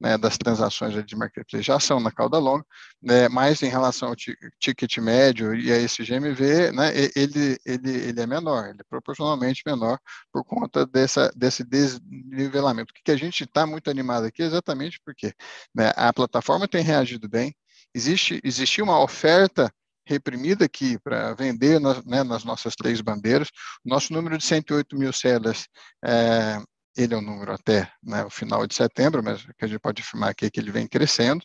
né, 0.00 0.16
das 0.16 0.38
transações 0.38 1.04
de 1.04 1.16
marketplace 1.16 1.64
já 1.64 1.80
são 1.80 2.00
na 2.00 2.10
cauda 2.10 2.38
longa, 2.38 2.64
né, 3.02 3.28
mas 3.28 3.62
em 3.62 3.68
relação 3.68 4.10
ao 4.10 4.16
ticket 4.60 4.98
médio 4.98 5.54
e 5.54 5.72
a 5.72 5.76
esse 5.76 6.04
GMV, 6.04 6.72
né, 6.72 6.92
ele, 7.16 7.58
ele, 7.66 7.90
ele 7.90 8.20
é 8.20 8.26
menor, 8.26 8.66
ele 8.68 8.80
é 8.80 8.84
proporcionalmente 8.88 9.62
menor 9.66 9.98
por 10.32 10.44
conta 10.44 10.86
dessa, 10.86 11.30
desse 11.36 11.64
desnivelamento. 11.64 12.92
O 12.92 13.04
que 13.04 13.10
a 13.10 13.16
gente 13.16 13.44
está 13.44 13.66
muito 13.66 13.90
animado 13.90 14.26
aqui 14.26 14.42
é 14.42 14.46
exatamente 14.46 15.00
porque 15.04 15.32
né, 15.74 15.92
a 15.96 16.12
plataforma 16.12 16.68
tem 16.68 16.82
reagido 16.82 17.28
bem, 17.28 17.54
existe, 17.94 18.40
existe 18.44 18.82
uma 18.82 19.02
oferta 19.02 19.72
reprimida 20.08 20.64
aqui 20.64 20.98
para 20.98 21.34
vender 21.34 21.78
nas, 21.78 22.04
né, 22.04 22.22
nas, 22.22 22.44
nossas 22.44 22.74
três 22.74 23.00
bandeiras. 23.00 23.48
Nosso 23.84 24.12
número 24.12 24.38
de 24.38 24.44
108 24.44 24.96
mil 24.96 25.12
sellers, 25.12 25.68
é, 26.04 26.58
ele 26.96 27.14
é 27.14 27.16
um 27.16 27.22
número 27.22 27.52
até 27.52 27.90
né, 28.02 28.24
o 28.24 28.30
final 28.30 28.66
de 28.66 28.74
setembro, 28.74 29.22
mas 29.22 29.44
que 29.44 29.64
a 29.64 29.68
gente 29.68 29.80
pode 29.80 30.02
afirmar 30.02 30.30
aqui 30.30 30.46
é 30.46 30.50
que 30.50 30.58
ele 30.58 30.72
vem 30.72 30.88
crescendo, 30.88 31.44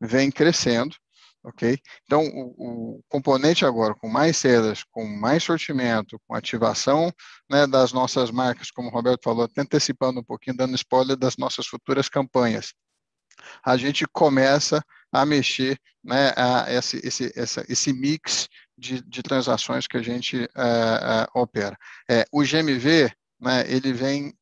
vem 0.00 0.30
crescendo, 0.30 0.94
ok? 1.44 1.78
Então, 2.04 2.22
o, 2.24 2.98
o 2.98 3.02
componente 3.08 3.66
agora 3.66 3.94
com 3.94 4.08
mais 4.08 4.36
sellers, 4.36 4.84
com 4.90 5.04
mais 5.04 5.42
sortimento, 5.42 6.18
com 6.26 6.34
ativação 6.34 7.12
né, 7.50 7.66
das 7.66 7.92
nossas 7.92 8.30
marcas, 8.30 8.70
como 8.70 8.88
o 8.88 8.92
Roberto 8.92 9.24
falou, 9.24 9.44
até 9.44 9.60
antecipando 9.60 10.20
um 10.20 10.24
pouquinho, 10.24 10.56
dando 10.56 10.74
spoiler 10.74 11.16
das 11.16 11.36
nossas 11.36 11.66
futuras 11.66 12.08
campanhas, 12.08 12.72
a 13.64 13.76
gente 13.76 14.06
começa 14.12 14.82
a 15.14 15.24
mexer 15.24 15.78
né, 16.02 16.32
a 16.36 16.66
esse, 16.72 17.00
esse, 17.06 17.32
essa, 17.36 17.64
esse 17.68 17.92
mix 17.92 18.48
de, 18.76 19.00
de, 19.02 19.22
transações 19.22 19.86
que 19.86 19.96
a 19.96 20.02
gente 20.02 20.36
uh, 20.36 21.38
uh, 21.38 21.40
opera. 21.40 21.78
É, 22.10 22.24
o 22.32 22.42
GMV, 22.42 23.12
né, 23.40 23.64
ele 23.68 23.92
vem 23.92 24.34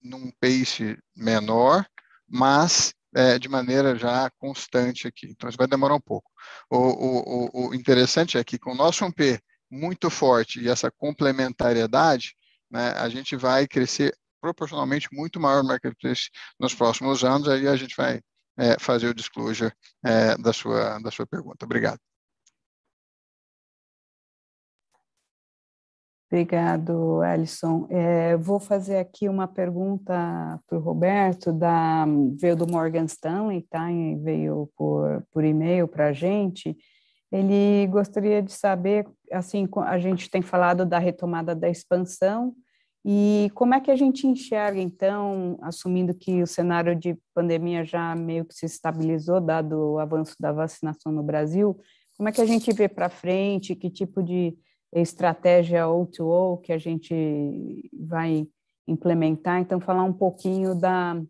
num 0.00 0.30
pace 0.40 0.96
menor, 1.16 1.84
mas 2.28 2.94
é, 3.12 3.40
de 3.40 3.48
maneira 3.48 3.96
já 3.96 4.30
constante 4.38 5.08
aqui. 5.08 5.26
Então, 5.26 5.48
isso 5.48 5.58
vai 5.58 5.66
demorar 5.66 5.96
um 5.96 6.00
pouco. 6.00 6.30
O, 6.70 6.78
o, 6.78 7.68
o 7.68 7.74
interessante 7.74 8.38
é 8.38 8.44
que 8.44 8.56
com 8.56 8.70
o 8.70 8.76
nosso 8.76 9.04
1P 9.04 9.40
muito 9.68 10.08
forte 10.08 10.60
e 10.60 10.68
essa 10.68 10.92
complementariedade, 10.92 12.36
né, 12.70 12.92
a 12.92 13.08
gente 13.08 13.34
vai 13.34 13.66
crescer 13.66 14.16
proporcionalmente 14.40 15.08
muito 15.12 15.40
maior 15.40 15.62
no 15.62 15.68
marketplace 15.68 16.30
nos 16.58 16.72
próximos 16.72 17.24
anos, 17.24 17.48
aí 17.48 17.66
a 17.66 17.74
gente 17.74 17.96
vai 17.96 18.20
é, 18.60 18.78
fazer 18.78 19.08
o 19.08 19.14
disclosure 19.14 19.72
é, 20.04 20.36
da, 20.36 20.52
sua, 20.52 20.98
da 20.98 21.10
sua 21.10 21.26
pergunta. 21.26 21.64
Obrigado. 21.64 21.98
Obrigado, 26.30 27.22
Alisson. 27.22 27.88
É, 27.90 28.36
vou 28.36 28.60
fazer 28.60 28.98
aqui 28.98 29.28
uma 29.28 29.48
pergunta 29.48 30.60
para 30.68 30.78
o 30.78 30.80
Roberto, 30.80 31.52
da, 31.52 32.06
veio 32.38 32.54
do 32.54 32.68
Morgan 32.68 33.06
Stanley, 33.06 33.66
tá? 33.68 33.90
E 33.90 34.14
veio 34.14 34.70
por, 34.76 35.26
por 35.32 35.42
e-mail 35.42 35.88
para 35.88 36.08
a 36.08 36.12
gente. 36.12 36.76
Ele 37.32 37.84
gostaria 37.88 38.40
de 38.40 38.52
saber, 38.52 39.08
assim, 39.32 39.68
a 39.78 39.98
gente 39.98 40.30
tem 40.30 40.40
falado 40.40 40.86
da 40.86 41.00
retomada 41.00 41.52
da 41.52 41.68
expansão, 41.68 42.54
e 43.04 43.50
como 43.54 43.74
é 43.74 43.80
que 43.80 43.90
a 43.90 43.96
gente 43.96 44.26
enxerga, 44.26 44.78
então, 44.78 45.58
assumindo 45.62 46.14
que 46.14 46.42
o 46.42 46.46
cenário 46.46 46.94
de 46.94 47.16
pandemia 47.34 47.84
já 47.84 48.14
meio 48.14 48.44
que 48.44 48.54
se 48.54 48.66
estabilizou, 48.66 49.40
dado 49.40 49.92
o 49.92 49.98
avanço 49.98 50.36
da 50.38 50.52
vacinação 50.52 51.10
no 51.10 51.22
Brasil, 51.22 51.80
como 52.16 52.28
é 52.28 52.32
que 52.32 52.40
a 52.42 52.46
gente 52.46 52.70
vê 52.72 52.88
para 52.88 53.08
frente, 53.08 53.74
que 53.74 53.88
tipo 53.88 54.22
de 54.22 54.54
estratégia 54.92 55.86
O2O 55.86 56.60
que 56.60 56.72
a 56.72 56.78
gente 56.78 57.90
vai 57.94 58.46
implementar? 58.86 59.60
Então, 59.60 59.80
falar 59.80 60.04
um 60.04 60.12
pouquinho 60.12 60.74
da 60.74 61.22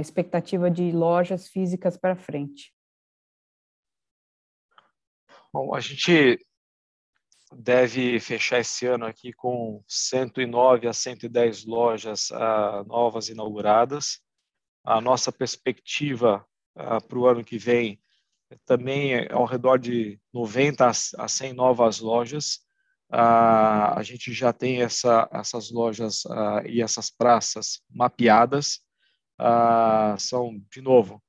expectativa 0.00 0.70
de 0.70 0.92
lojas 0.92 1.48
físicas 1.48 1.96
para 1.96 2.14
frente. 2.14 2.72
Bom, 5.52 5.74
a 5.74 5.80
gente 5.80 6.38
deve 7.56 8.18
fechar 8.20 8.60
esse 8.60 8.86
ano 8.86 9.04
aqui 9.04 9.32
com 9.32 9.82
109 9.86 10.88
a 10.88 10.92
110 10.92 11.64
lojas 11.64 12.30
uh, 12.30 12.84
novas 12.86 13.28
inauguradas. 13.28 14.20
A 14.84 15.00
nossa 15.00 15.30
perspectiva 15.30 16.44
uh, 16.76 17.06
para 17.06 17.18
o 17.18 17.26
ano 17.26 17.44
que 17.44 17.58
vem 17.58 18.00
também 18.66 19.14
é 19.14 19.32
ao 19.32 19.44
redor 19.44 19.78
de 19.78 20.20
90 20.32 20.86
a 20.88 21.28
100 21.28 21.52
novas 21.52 22.00
lojas. 22.00 22.60
Uh, 23.10 23.96
a 23.96 24.02
gente 24.02 24.32
já 24.32 24.52
tem 24.52 24.82
essa, 24.82 25.28
essas 25.32 25.70
lojas 25.70 26.22
e 26.66 26.82
essas 26.82 27.10
praças 27.10 27.80
mapeadas. 27.90 28.80
são, 30.18 30.60
de 30.70 30.80
novo, 30.80 31.22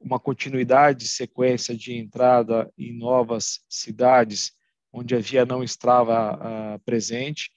uma 0.00 0.20
continuidade, 0.20 1.08
sequência 1.08 1.76
de 1.76 1.94
entrada 1.94 2.72
em 2.76 2.96
novas 2.96 3.60
cidades 3.68 4.52
onde 4.94 5.16
a 5.16 5.18
via 5.18 5.44
não 5.44 5.62
estava 5.62 6.36
uh, 6.36 6.78
presente, 6.84 7.50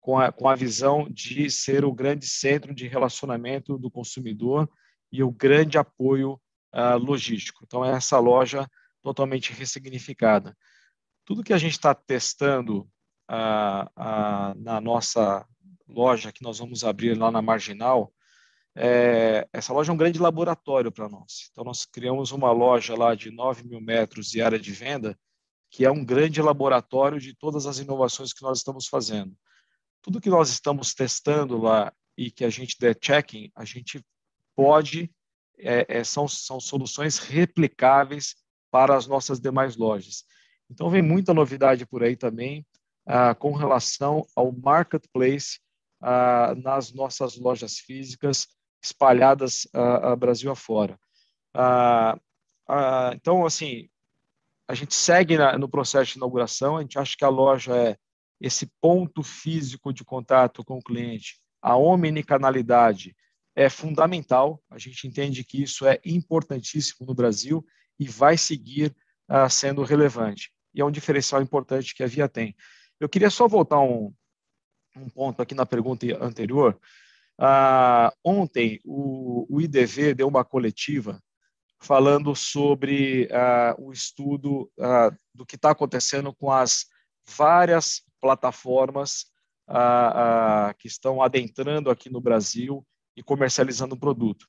com 0.00 0.18
a, 0.18 0.32
com 0.32 0.48
a 0.48 0.56
visão 0.56 1.06
de 1.08 1.48
ser 1.48 1.84
o 1.84 1.92
grande 1.92 2.26
centro 2.26 2.74
de 2.74 2.88
relacionamento 2.88 3.78
do 3.78 3.90
consumidor 3.90 4.68
e 5.12 5.22
o 5.22 5.30
grande 5.30 5.78
apoio 5.78 6.40
uh, 6.74 6.98
logístico. 6.98 7.62
Então, 7.64 7.84
é 7.84 7.92
essa 7.92 8.18
loja 8.18 8.68
totalmente 9.02 9.52
ressignificada. 9.52 10.56
Tudo 11.24 11.44
que 11.44 11.52
a 11.52 11.58
gente 11.58 11.72
está 11.72 11.94
testando 11.94 12.80
uh, 13.30 14.56
na 14.56 14.80
nossa 14.80 15.46
loja, 15.86 16.32
que 16.32 16.42
nós 16.42 16.58
vamos 16.58 16.82
abrir 16.82 17.16
lá 17.16 17.30
na 17.30 17.40
Marginal, 17.40 18.12
é, 18.74 19.48
essa 19.52 19.72
loja 19.72 19.92
é 19.92 19.94
um 19.94 19.98
grande 19.98 20.18
laboratório 20.18 20.90
para 20.90 21.08
nós. 21.08 21.48
Então, 21.50 21.62
nós 21.62 21.84
criamos 21.84 22.32
uma 22.32 22.50
loja 22.50 22.96
lá 22.96 23.14
de 23.14 23.30
9 23.30 23.64
mil 23.64 23.80
metros 23.80 24.30
de 24.30 24.40
área 24.42 24.58
de 24.58 24.72
venda, 24.72 25.16
que 25.70 25.84
é 25.84 25.90
um 25.90 26.04
grande 26.04 26.42
laboratório 26.42 27.20
de 27.20 27.34
todas 27.34 27.66
as 27.66 27.78
inovações 27.78 28.32
que 28.32 28.42
nós 28.42 28.58
estamos 28.58 28.88
fazendo. 28.88 29.36
Tudo 30.02 30.20
que 30.20 30.28
nós 30.28 30.50
estamos 30.50 30.92
testando 30.92 31.56
lá 31.56 31.92
e 32.16 32.30
que 32.30 32.44
a 32.44 32.50
gente 32.50 32.76
der 32.78 32.98
checking, 33.00 33.50
a 33.54 33.64
gente 33.64 34.04
pode, 34.56 35.10
é, 35.58 35.86
é, 35.88 36.04
são, 36.04 36.26
são 36.26 36.58
soluções 36.58 37.18
replicáveis 37.18 38.34
para 38.70 38.96
as 38.96 39.06
nossas 39.06 39.38
demais 39.38 39.76
lojas. 39.76 40.24
Então, 40.68 40.90
vem 40.90 41.02
muita 41.02 41.32
novidade 41.32 41.86
por 41.86 42.02
aí 42.02 42.16
também 42.16 42.66
ah, 43.06 43.34
com 43.34 43.52
relação 43.52 44.26
ao 44.36 44.52
marketplace 44.52 45.58
ah, 46.00 46.54
nas 46.56 46.92
nossas 46.92 47.36
lojas 47.36 47.78
físicas 47.78 48.48
espalhadas 48.82 49.68
ah, 49.72 50.14
Brasil 50.16 50.50
afora. 50.50 50.98
Ah, 51.54 52.18
ah, 52.68 53.12
então, 53.14 53.44
assim, 53.44 53.88
a 54.70 54.74
gente 54.74 54.94
segue 54.94 55.36
na, 55.36 55.58
no 55.58 55.68
processo 55.68 56.12
de 56.12 56.18
inauguração, 56.18 56.76
a 56.76 56.82
gente 56.82 56.96
acha 56.96 57.16
que 57.18 57.24
a 57.24 57.28
loja 57.28 57.76
é 57.76 57.96
esse 58.40 58.70
ponto 58.80 59.20
físico 59.20 59.92
de 59.92 60.04
contato 60.04 60.62
com 60.62 60.78
o 60.78 60.82
cliente, 60.82 61.40
a 61.60 61.76
omnicanalidade 61.76 63.16
é 63.56 63.68
fundamental, 63.68 64.62
a 64.70 64.78
gente 64.78 65.08
entende 65.08 65.42
que 65.42 65.60
isso 65.60 65.84
é 65.88 65.98
importantíssimo 66.04 67.04
no 67.04 67.16
Brasil 67.16 67.66
e 67.98 68.06
vai 68.06 68.38
seguir 68.38 68.94
uh, 69.28 69.50
sendo 69.50 69.82
relevante. 69.82 70.52
E 70.72 70.80
é 70.80 70.84
um 70.84 70.90
diferencial 70.90 71.42
importante 71.42 71.92
que 71.92 72.04
a 72.04 72.06
Via 72.06 72.28
tem. 72.28 72.54
Eu 73.00 73.08
queria 73.08 73.28
só 73.28 73.48
voltar 73.48 73.80
um, 73.80 74.14
um 74.96 75.08
ponto 75.08 75.42
aqui 75.42 75.52
na 75.52 75.66
pergunta 75.66 76.06
anterior. 76.24 76.80
Uh, 77.40 78.14
ontem, 78.24 78.78
o, 78.84 79.46
o 79.50 79.60
IDV 79.60 80.14
deu 80.14 80.28
uma 80.28 80.44
coletiva 80.44 81.20
falando 81.80 82.34
sobre 82.34 83.24
uh, 83.24 83.82
o 83.82 83.90
estudo 83.90 84.70
uh, 84.78 85.16
do 85.34 85.46
que 85.46 85.56
está 85.56 85.70
acontecendo 85.70 86.32
com 86.34 86.52
as 86.52 86.84
várias 87.36 88.02
plataformas 88.20 89.24
uh, 89.68 90.76
que 90.78 90.86
estão 90.86 91.22
adentrando 91.22 91.90
aqui 91.90 92.10
no 92.10 92.20
Brasil 92.20 92.86
e 93.16 93.22
comercializando 93.22 93.94
o 93.94 93.98
produto. 93.98 94.46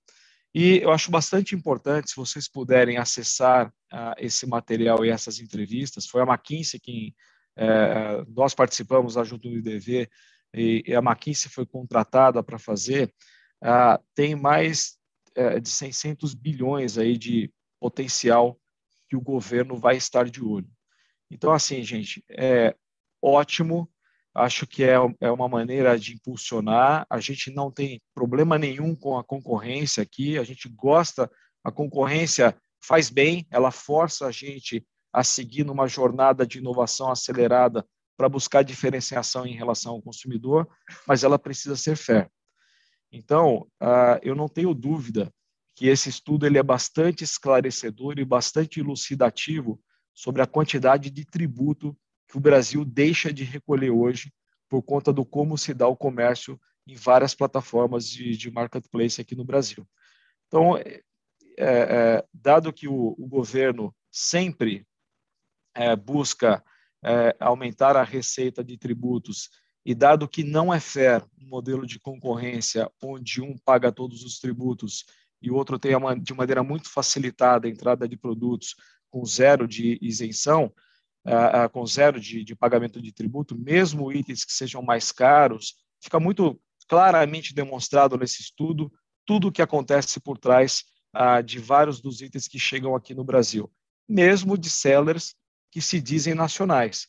E 0.53 0.80
eu 0.80 0.91
acho 0.91 1.10
bastante 1.10 1.56
importante, 1.56 2.10
se 2.10 2.16
vocês 2.18 2.49
puderem 2.49 2.98
acessar 2.98 3.74
esse 4.18 4.45
material 4.45 5.06
e 5.06 5.10
essas 5.10 5.40
entrevistas, 5.40 6.06
foi 6.06 6.22
a 6.22 6.26
McKinsey 6.26 6.78
quem 6.78 7.16
eh, 7.56 8.26
nós 8.28 8.53
participamos 8.53 9.14
junto 9.26 9.49
do 9.49 9.58
IDV 9.58 10.10
e 10.53 10.94
a 10.94 10.99
McKinsey 10.99 11.49
foi 11.49 11.66
contratada 11.66 12.44
para 12.44 12.60
fazer, 12.60 13.14
tem 14.14 14.36
mais 14.36 14.98
é, 15.36 15.60
de 15.60 15.70
600 15.70 16.34
bilhões 16.34 16.98
aí 16.98 17.18
de 17.18 17.52
potencial 17.80 18.60
que 19.10 19.16
o 19.16 19.22
governo 19.22 19.76
vai 19.76 19.98
estar 19.98 20.30
de 20.30 20.44
olho. 20.44 20.70
Então, 21.30 21.52
assim, 21.52 21.84
gente, 21.84 22.24
é 22.30 22.76
ótimo, 23.22 23.90
acho 24.34 24.66
que 24.66 24.84
é, 24.84 24.95
é 25.20 25.32
uma 25.32 25.48
maneira 25.48 25.98
de 25.98 26.14
impulsionar, 26.14 27.06
a 27.10 27.20
gente 27.20 27.52
não 27.52 27.72
tem 27.72 28.02
problema 28.14 28.58
nenhum 28.58 28.95
com 28.95 29.18
a 29.18 29.24
concorrência 29.24 30.03
aqui, 30.03 30.38
a 30.38 30.44
gente 30.44 30.70
gosta, 30.70 31.30
a 31.64 31.72
concorrência 31.72 32.58
faz 32.84 33.10
bem, 33.10 33.45
ela 33.49 33.72
força 33.72 34.28
a 34.28 34.32
gente 34.32 34.86
a 35.14 35.24
seguir 35.24 35.66
numa 35.66 35.88
jornada 35.88 36.45
de 36.45 36.60
inovação 36.60 37.12
acelerada 37.12 37.86
para 38.18 38.30
buscar 38.30 38.64
diferenciação 38.64 39.45
em 39.45 39.56
relação 39.56 39.94
ao 39.94 40.02
consumidor, 40.02 40.68
mas 41.08 41.24
ela 41.24 41.40
precisa 41.40 41.76
ser 41.76 41.95
fair. 41.95 42.30
Então, 43.12 43.68
uh, 43.82 44.20
eu 44.22 44.36
não 44.36 44.48
tenho 44.48 44.74
dúvida 44.74 45.32
que 45.76 45.88
esse 45.88 46.10
estudo 46.10 46.46
ele 46.46 46.58
é 46.58 46.64
bastante 46.64 47.24
esclarecedor 47.24 48.18
e 48.18 48.26
bastante 48.26 48.80
elucidativo 48.80 49.82
sobre 50.14 50.42
a 50.42 50.48
quantidade 50.48 51.10
de 51.10 51.26
tributo 51.26 51.98
que 52.28 52.38
o 52.38 52.42
Brasil 52.42 52.86
deixa 52.86 53.34
de 53.34 53.44
recolher 53.44 53.90
hoje 53.90 54.32
por 54.70 54.82
conta 54.82 55.12
do 55.12 55.26
como 55.26 55.58
se 55.58 55.74
dá 55.74 55.88
o 55.88 55.98
comércio 55.98 56.60
em 56.88 56.96
várias 56.96 57.36
plataformas 57.36 58.08
de, 58.08 58.38
de 58.38 58.50
marketplace 58.50 59.20
aqui 59.20 59.36
no 59.36 59.44
Brasil. 59.44 59.86
Então, 60.48 60.78
é, 60.78 61.02
é, 61.58 62.26
dado 62.34 62.72
que 62.72 62.88
o, 62.88 63.16
o 63.18 63.28
governo 63.28 63.94
sempre 64.10 64.86
é, 65.76 65.96
busca 65.96 66.64
é, 67.04 67.36
aumentar 67.40 67.96
a 67.96 68.04
receita 68.04 68.64
de 68.64 68.78
tributos 68.78 69.50
e 69.86 69.95
dado 69.95 70.28
que 70.28 70.44
não 70.44 70.74
é 70.74 70.80
fair 70.80 71.24
um 71.41 71.48
modelo 71.48 71.86
de 71.86 71.99
concorrência 71.99 72.90
onde 73.02 73.41
um 73.41 73.58
paga 73.58 73.91
todos 73.91 74.24
os 74.24 74.40
tributos 74.40 75.06
e 75.41 75.49
o 75.49 75.56
outro 75.56 75.80
tem 75.80 75.94
de 76.22 76.34
maneira 76.34 76.64
muito 76.64 76.90
facilitada 76.90 77.68
a 77.68 77.70
entrada 77.70 78.08
de 78.08 78.16
produtos 78.16 78.76
com 79.10 79.26
zero 79.26 79.68
de 79.68 79.98
isenção, 80.02 80.72
com 81.72 81.86
zero 81.86 82.20
de, 82.20 82.44
de 82.44 82.56
pagamento 82.56 83.02
de 83.02 83.12
tributo, 83.12 83.58
mesmo 83.58 84.12
itens 84.12 84.45
que 84.45 84.53
sejam 84.53 84.82
mais 84.82 85.12
caros, 85.12 85.76
fica 85.99 86.20
muito 86.20 86.60
claramente 86.88 87.53
demonstrado 87.53 88.18
nesse 88.18 88.41
estudo 88.41 88.91
tudo 89.26 89.48
o 89.48 89.52
que 89.52 89.62
acontece 89.62 90.20
por 90.20 90.38
trás 90.38 90.84
de 91.45 91.60
vários 91.60 92.02
dos 92.02 92.22
itens 92.22 92.48
que 92.48 92.60
chegam 92.60 92.95
aqui 92.95 93.14
no 93.14 93.24
Brasil, 93.24 93.72
mesmo 94.08 94.58
de 94.58 94.70
sellers 94.70 95.36
que 95.72 95.82
se 95.82 96.02
dizem 96.02 96.34
nacionais. 96.34 97.08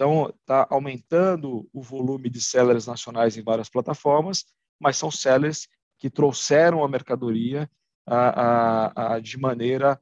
Então, 0.00 0.32
está 0.40 0.66
aumentando 0.70 1.68
o 1.74 1.82
volume 1.82 2.30
de 2.30 2.40
sellers 2.40 2.86
nacionais 2.86 3.36
em 3.36 3.42
várias 3.42 3.68
plataformas, 3.68 4.46
mas 4.80 4.96
são 4.96 5.10
sellers 5.10 5.68
que 5.98 6.08
trouxeram 6.08 6.82
a 6.82 6.88
mercadoria 6.88 7.70
de 9.22 9.36
maneira 9.36 10.00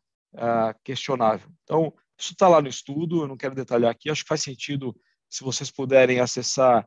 questionável. 0.84 1.50
Então, 1.64 1.92
isso 2.16 2.32
está 2.32 2.46
lá 2.46 2.62
no 2.62 2.68
estudo, 2.68 3.22
eu 3.22 3.26
não 3.26 3.36
quero 3.36 3.56
detalhar 3.56 3.90
aqui, 3.90 4.08
acho 4.08 4.22
que 4.22 4.28
faz 4.28 4.40
sentido, 4.40 4.94
se 5.28 5.42
vocês 5.42 5.68
puderem 5.68 6.20
acessar 6.20 6.86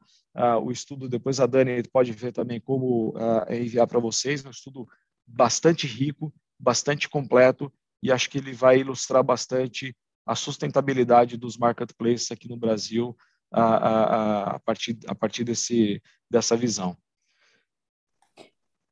o 0.63 0.71
estudo, 0.71 1.09
depois 1.09 1.41
a 1.41 1.45
Dani 1.45 1.83
pode 1.91 2.13
ver 2.13 2.31
também 2.31 2.61
como 2.61 3.13
enviar 3.49 3.87
para 3.87 3.99
vocês, 3.99 4.45
é 4.45 4.47
um 4.47 4.51
estudo 4.51 4.87
bastante 5.27 5.85
rico, 5.85 6.33
bastante 6.57 7.09
completo, 7.09 7.69
e 8.01 8.09
acho 8.09 8.29
que 8.29 8.37
ele 8.37 8.53
vai 8.53 8.79
ilustrar 8.79 9.21
bastante 9.21 9.93
a 10.25 10.35
sustentabilidade 10.35 11.37
dos 11.37 11.57
marketplaces 11.57 12.31
aqui 12.31 12.47
no 12.47 12.57
Brasil 12.57 13.15
a, 13.51 13.63
a, 13.63 14.55
a 14.55 14.59
partir, 14.59 14.97
a 15.07 15.15
partir 15.15 15.43
desse, 15.43 16.01
dessa 16.29 16.55
visão. 16.55 16.95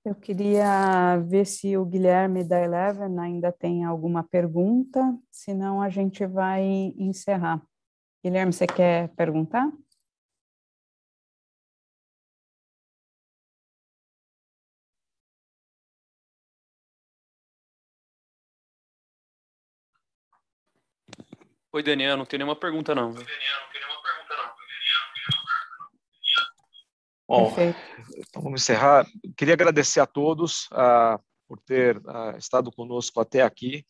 Eu 0.03 0.15
queria 0.15 1.17
ver 1.17 1.45
se 1.45 1.77
o 1.77 1.85
Guilherme 1.85 2.43
da 2.43 2.59
Eleven 2.61 3.19
ainda 3.19 3.51
tem 3.51 3.83
alguma 3.83 4.23
pergunta, 4.23 5.01
senão 5.29 5.81
a 5.81 5.89
gente 5.89 6.25
vai 6.25 6.63
encerrar. 6.97 7.61
Guilherme, 8.23 8.51
você 8.51 8.65
quer 8.65 9.09
perguntar? 9.09 9.69
Oi, 21.71 21.83
Daniel, 21.83 22.17
não 22.17 22.25
tem 22.25 22.39
nenhuma 22.39 22.55
pergunta, 22.55 22.95
não. 22.95 23.13
Bom, 27.27 27.53
então 28.17 28.41
vamos 28.41 28.63
encerrar. 28.63 29.05
Queria 29.37 29.53
agradecer 29.53 29.99
a 29.99 30.07
todos 30.07 30.65
uh, 30.71 31.23
por 31.47 31.59
ter 31.59 31.97
uh, 31.97 32.35
estado 32.39 32.71
conosco 32.71 33.19
até 33.19 33.43
aqui. 33.43 33.85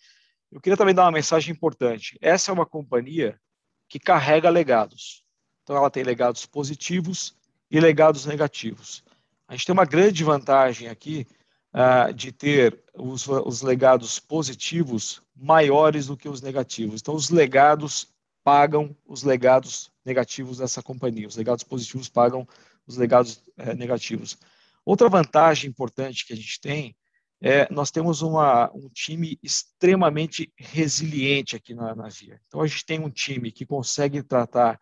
Eu 0.51 0.59
queria 0.59 0.75
também 0.75 0.93
dar 0.93 1.05
uma 1.05 1.11
mensagem 1.11 1.53
importante. 1.53 2.17
Essa 2.21 2.51
é 2.51 2.53
uma 2.53 2.65
companhia 2.65 3.39
que 3.87 3.97
carrega 3.97 4.49
legados. 4.49 5.23
Então, 5.63 5.77
ela 5.77 5.89
tem 5.89 6.03
legados 6.03 6.45
positivos 6.45 7.33
e 7.71 7.79
legados 7.79 8.25
negativos. 8.25 9.05
A 9.47 9.55
gente 9.55 9.65
tem 9.65 9.73
uma 9.73 9.85
grande 9.85 10.21
vantagem 10.21 10.89
aqui 10.89 11.25
uh, 11.73 12.13
de 12.13 12.31
ter 12.31 12.83
os, 12.93 13.27
os 13.27 13.61
legados 13.61 14.19
positivos 14.19 15.21
maiores 15.35 16.07
do 16.07 16.17
que 16.17 16.27
os 16.27 16.41
negativos. 16.41 17.01
Então, 17.01 17.15
os 17.15 17.29
legados 17.29 18.07
pagam 18.43 18.95
os 19.05 19.23
legados 19.23 19.91
negativos 20.03 20.57
dessa 20.57 20.81
companhia. 20.81 21.27
Os 21.27 21.35
legados 21.35 21.63
positivos 21.63 22.09
pagam 22.09 22.47
os 22.85 22.97
legados 22.97 23.43
é, 23.57 23.73
negativos. 23.73 24.37
Outra 24.85 25.07
vantagem 25.07 25.69
importante 25.69 26.25
que 26.25 26.33
a 26.33 26.35
gente 26.35 26.59
tem 26.59 26.95
é 27.41 27.71
nós 27.71 27.89
temos 27.89 28.21
uma, 28.21 28.69
um 28.73 28.89
time 28.89 29.39
extremamente 29.41 30.51
resiliente 30.57 31.55
aqui 31.55 31.73
na, 31.73 31.95
na 31.95 32.09
Via. 32.09 32.41
Então, 32.47 32.61
a 32.61 32.67
gente 32.67 32.85
tem 32.85 32.99
um 32.99 33.09
time 33.09 33.51
que 33.51 33.65
consegue 33.65 34.21
tratar 34.21 34.79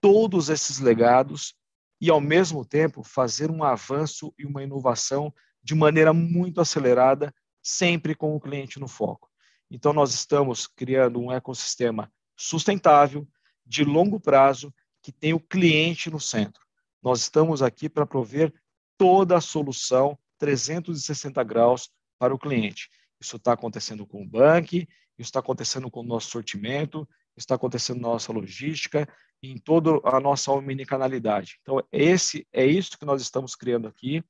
todos 0.00 0.50
esses 0.50 0.78
legados 0.78 1.54
e, 2.00 2.10
ao 2.10 2.20
mesmo 2.20 2.64
tempo, 2.64 3.02
fazer 3.02 3.50
um 3.50 3.64
avanço 3.64 4.34
e 4.38 4.44
uma 4.44 4.62
inovação 4.62 5.32
de 5.66 5.74
maneira 5.74 6.12
muito 6.12 6.60
acelerada, 6.60 7.34
sempre 7.60 8.14
com 8.14 8.36
o 8.36 8.40
cliente 8.40 8.78
no 8.78 8.86
foco. 8.86 9.28
Então, 9.68 9.92
nós 9.92 10.14
estamos 10.14 10.68
criando 10.68 11.18
um 11.18 11.32
ecossistema 11.32 12.08
sustentável, 12.36 13.26
de 13.66 13.82
longo 13.82 14.20
prazo, 14.20 14.72
que 15.02 15.10
tem 15.10 15.34
o 15.34 15.40
cliente 15.40 16.08
no 16.08 16.20
centro. 16.20 16.62
Nós 17.02 17.22
estamos 17.22 17.62
aqui 17.62 17.88
para 17.88 18.06
prover 18.06 18.54
toda 18.96 19.36
a 19.36 19.40
solução 19.40 20.16
360 20.38 21.42
graus 21.42 21.90
para 22.16 22.32
o 22.32 22.38
cliente. 22.38 22.88
Isso 23.20 23.34
está 23.34 23.52
acontecendo 23.52 24.06
com 24.06 24.22
o 24.22 24.28
banco, 24.28 24.76
isso 24.76 24.86
está 25.18 25.40
acontecendo 25.40 25.90
com 25.90 25.98
o 25.98 26.06
nosso 26.06 26.30
sortimento, 26.30 27.08
está 27.36 27.56
acontecendo 27.56 28.00
na 28.00 28.08
nossa 28.10 28.32
logística, 28.32 29.08
em 29.42 29.58
toda 29.58 30.00
a 30.04 30.20
nossa 30.20 30.52
omnicanalidade. 30.52 31.58
Então, 31.62 31.82
esse 31.90 32.46
é 32.52 32.64
isso 32.64 32.96
que 32.96 33.04
nós 33.04 33.20
estamos 33.20 33.56
criando 33.56 33.88
aqui. 33.88 34.22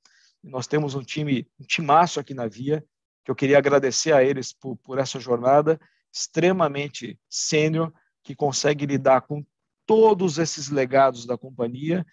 Nós 0.42 0.66
temos 0.66 0.94
um 0.94 1.02
time, 1.02 1.48
um 1.58 1.64
timaço 1.64 2.20
aqui 2.20 2.34
na 2.34 2.46
Via, 2.46 2.84
que 3.24 3.30
eu 3.30 3.34
queria 3.34 3.58
agradecer 3.58 4.12
a 4.12 4.22
eles 4.22 4.52
por, 4.52 4.76
por 4.76 4.98
essa 4.98 5.18
jornada 5.18 5.80
extremamente 6.12 7.18
sênior, 7.28 7.92
que 8.22 8.34
consegue 8.34 8.86
lidar 8.86 9.22
com 9.22 9.44
todos 9.84 10.38
esses 10.38 10.68
legados 10.68 11.26
da 11.26 11.36
companhia, 11.36 12.04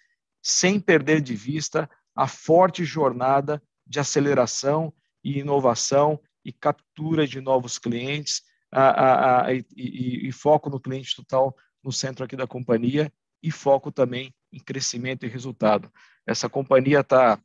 sem 0.42 0.78
perder 0.78 1.20
de 1.20 1.34
vista 1.34 1.88
a 2.14 2.28
forte 2.28 2.84
jornada 2.84 3.62
de 3.86 3.98
aceleração 3.98 4.92
e 5.22 5.38
inovação 5.38 6.20
e 6.44 6.52
captura 6.52 7.26
de 7.26 7.40
novos 7.40 7.78
clientes 7.78 8.42
a, 8.70 8.88
a, 8.88 9.46
a, 9.46 9.54
e, 9.54 9.64
e, 9.76 10.28
e 10.28 10.32
foco 10.32 10.68
no 10.68 10.80
cliente 10.80 11.16
total 11.16 11.56
no 11.82 11.92
centro 11.92 12.24
aqui 12.24 12.36
da 12.36 12.46
companhia 12.46 13.12
e 13.42 13.50
foco 13.50 13.90
também 13.90 14.34
em 14.52 14.58
crescimento 14.58 15.24
e 15.24 15.28
resultado. 15.28 15.92
Essa 16.26 16.48
companhia 16.48 17.00
está 17.00 17.38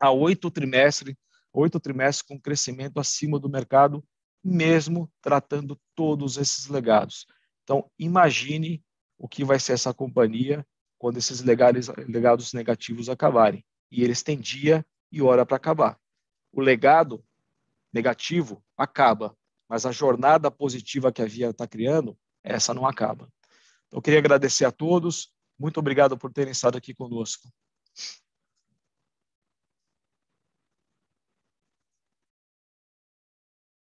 há 0.00 0.10
oito 0.10 0.50
trimestres 0.50 1.16
oito 1.52 1.80
trimestres 1.80 2.22
com 2.22 2.40
crescimento 2.40 3.00
acima 3.00 3.38
do 3.38 3.48
mercado, 3.48 4.04
mesmo 4.42 5.10
tratando 5.20 5.78
todos 5.94 6.36
esses 6.36 6.68
legados. 6.68 7.26
Então, 7.64 7.90
imagine 7.98 8.82
o 9.18 9.28
que 9.28 9.44
vai 9.44 9.58
ser 9.58 9.72
essa 9.72 9.92
companhia 9.92 10.66
quando 10.96 11.16
esses 11.16 11.42
legados, 11.42 11.88
legados 12.08 12.52
negativos 12.52 13.08
acabarem. 13.08 13.64
E 13.90 14.02
eles 14.02 14.22
têm 14.22 14.38
dia 14.38 14.86
e 15.10 15.20
hora 15.22 15.44
para 15.44 15.56
acabar. 15.56 15.98
O 16.52 16.60
legado 16.60 17.24
negativo 17.92 18.62
acaba, 18.76 19.36
mas 19.68 19.84
a 19.84 19.92
jornada 19.92 20.50
positiva 20.50 21.12
que 21.12 21.22
a 21.22 21.26
Via 21.26 21.50
está 21.50 21.66
criando, 21.66 22.16
essa 22.44 22.72
não 22.72 22.86
acaba. 22.86 23.28
Então, 23.86 23.98
eu 23.98 24.02
queria 24.02 24.18
agradecer 24.18 24.64
a 24.64 24.72
todos. 24.72 25.32
Muito 25.58 25.78
obrigado 25.78 26.16
por 26.16 26.32
terem 26.32 26.52
estado 26.52 26.78
aqui 26.78 26.94
conosco. 26.94 27.48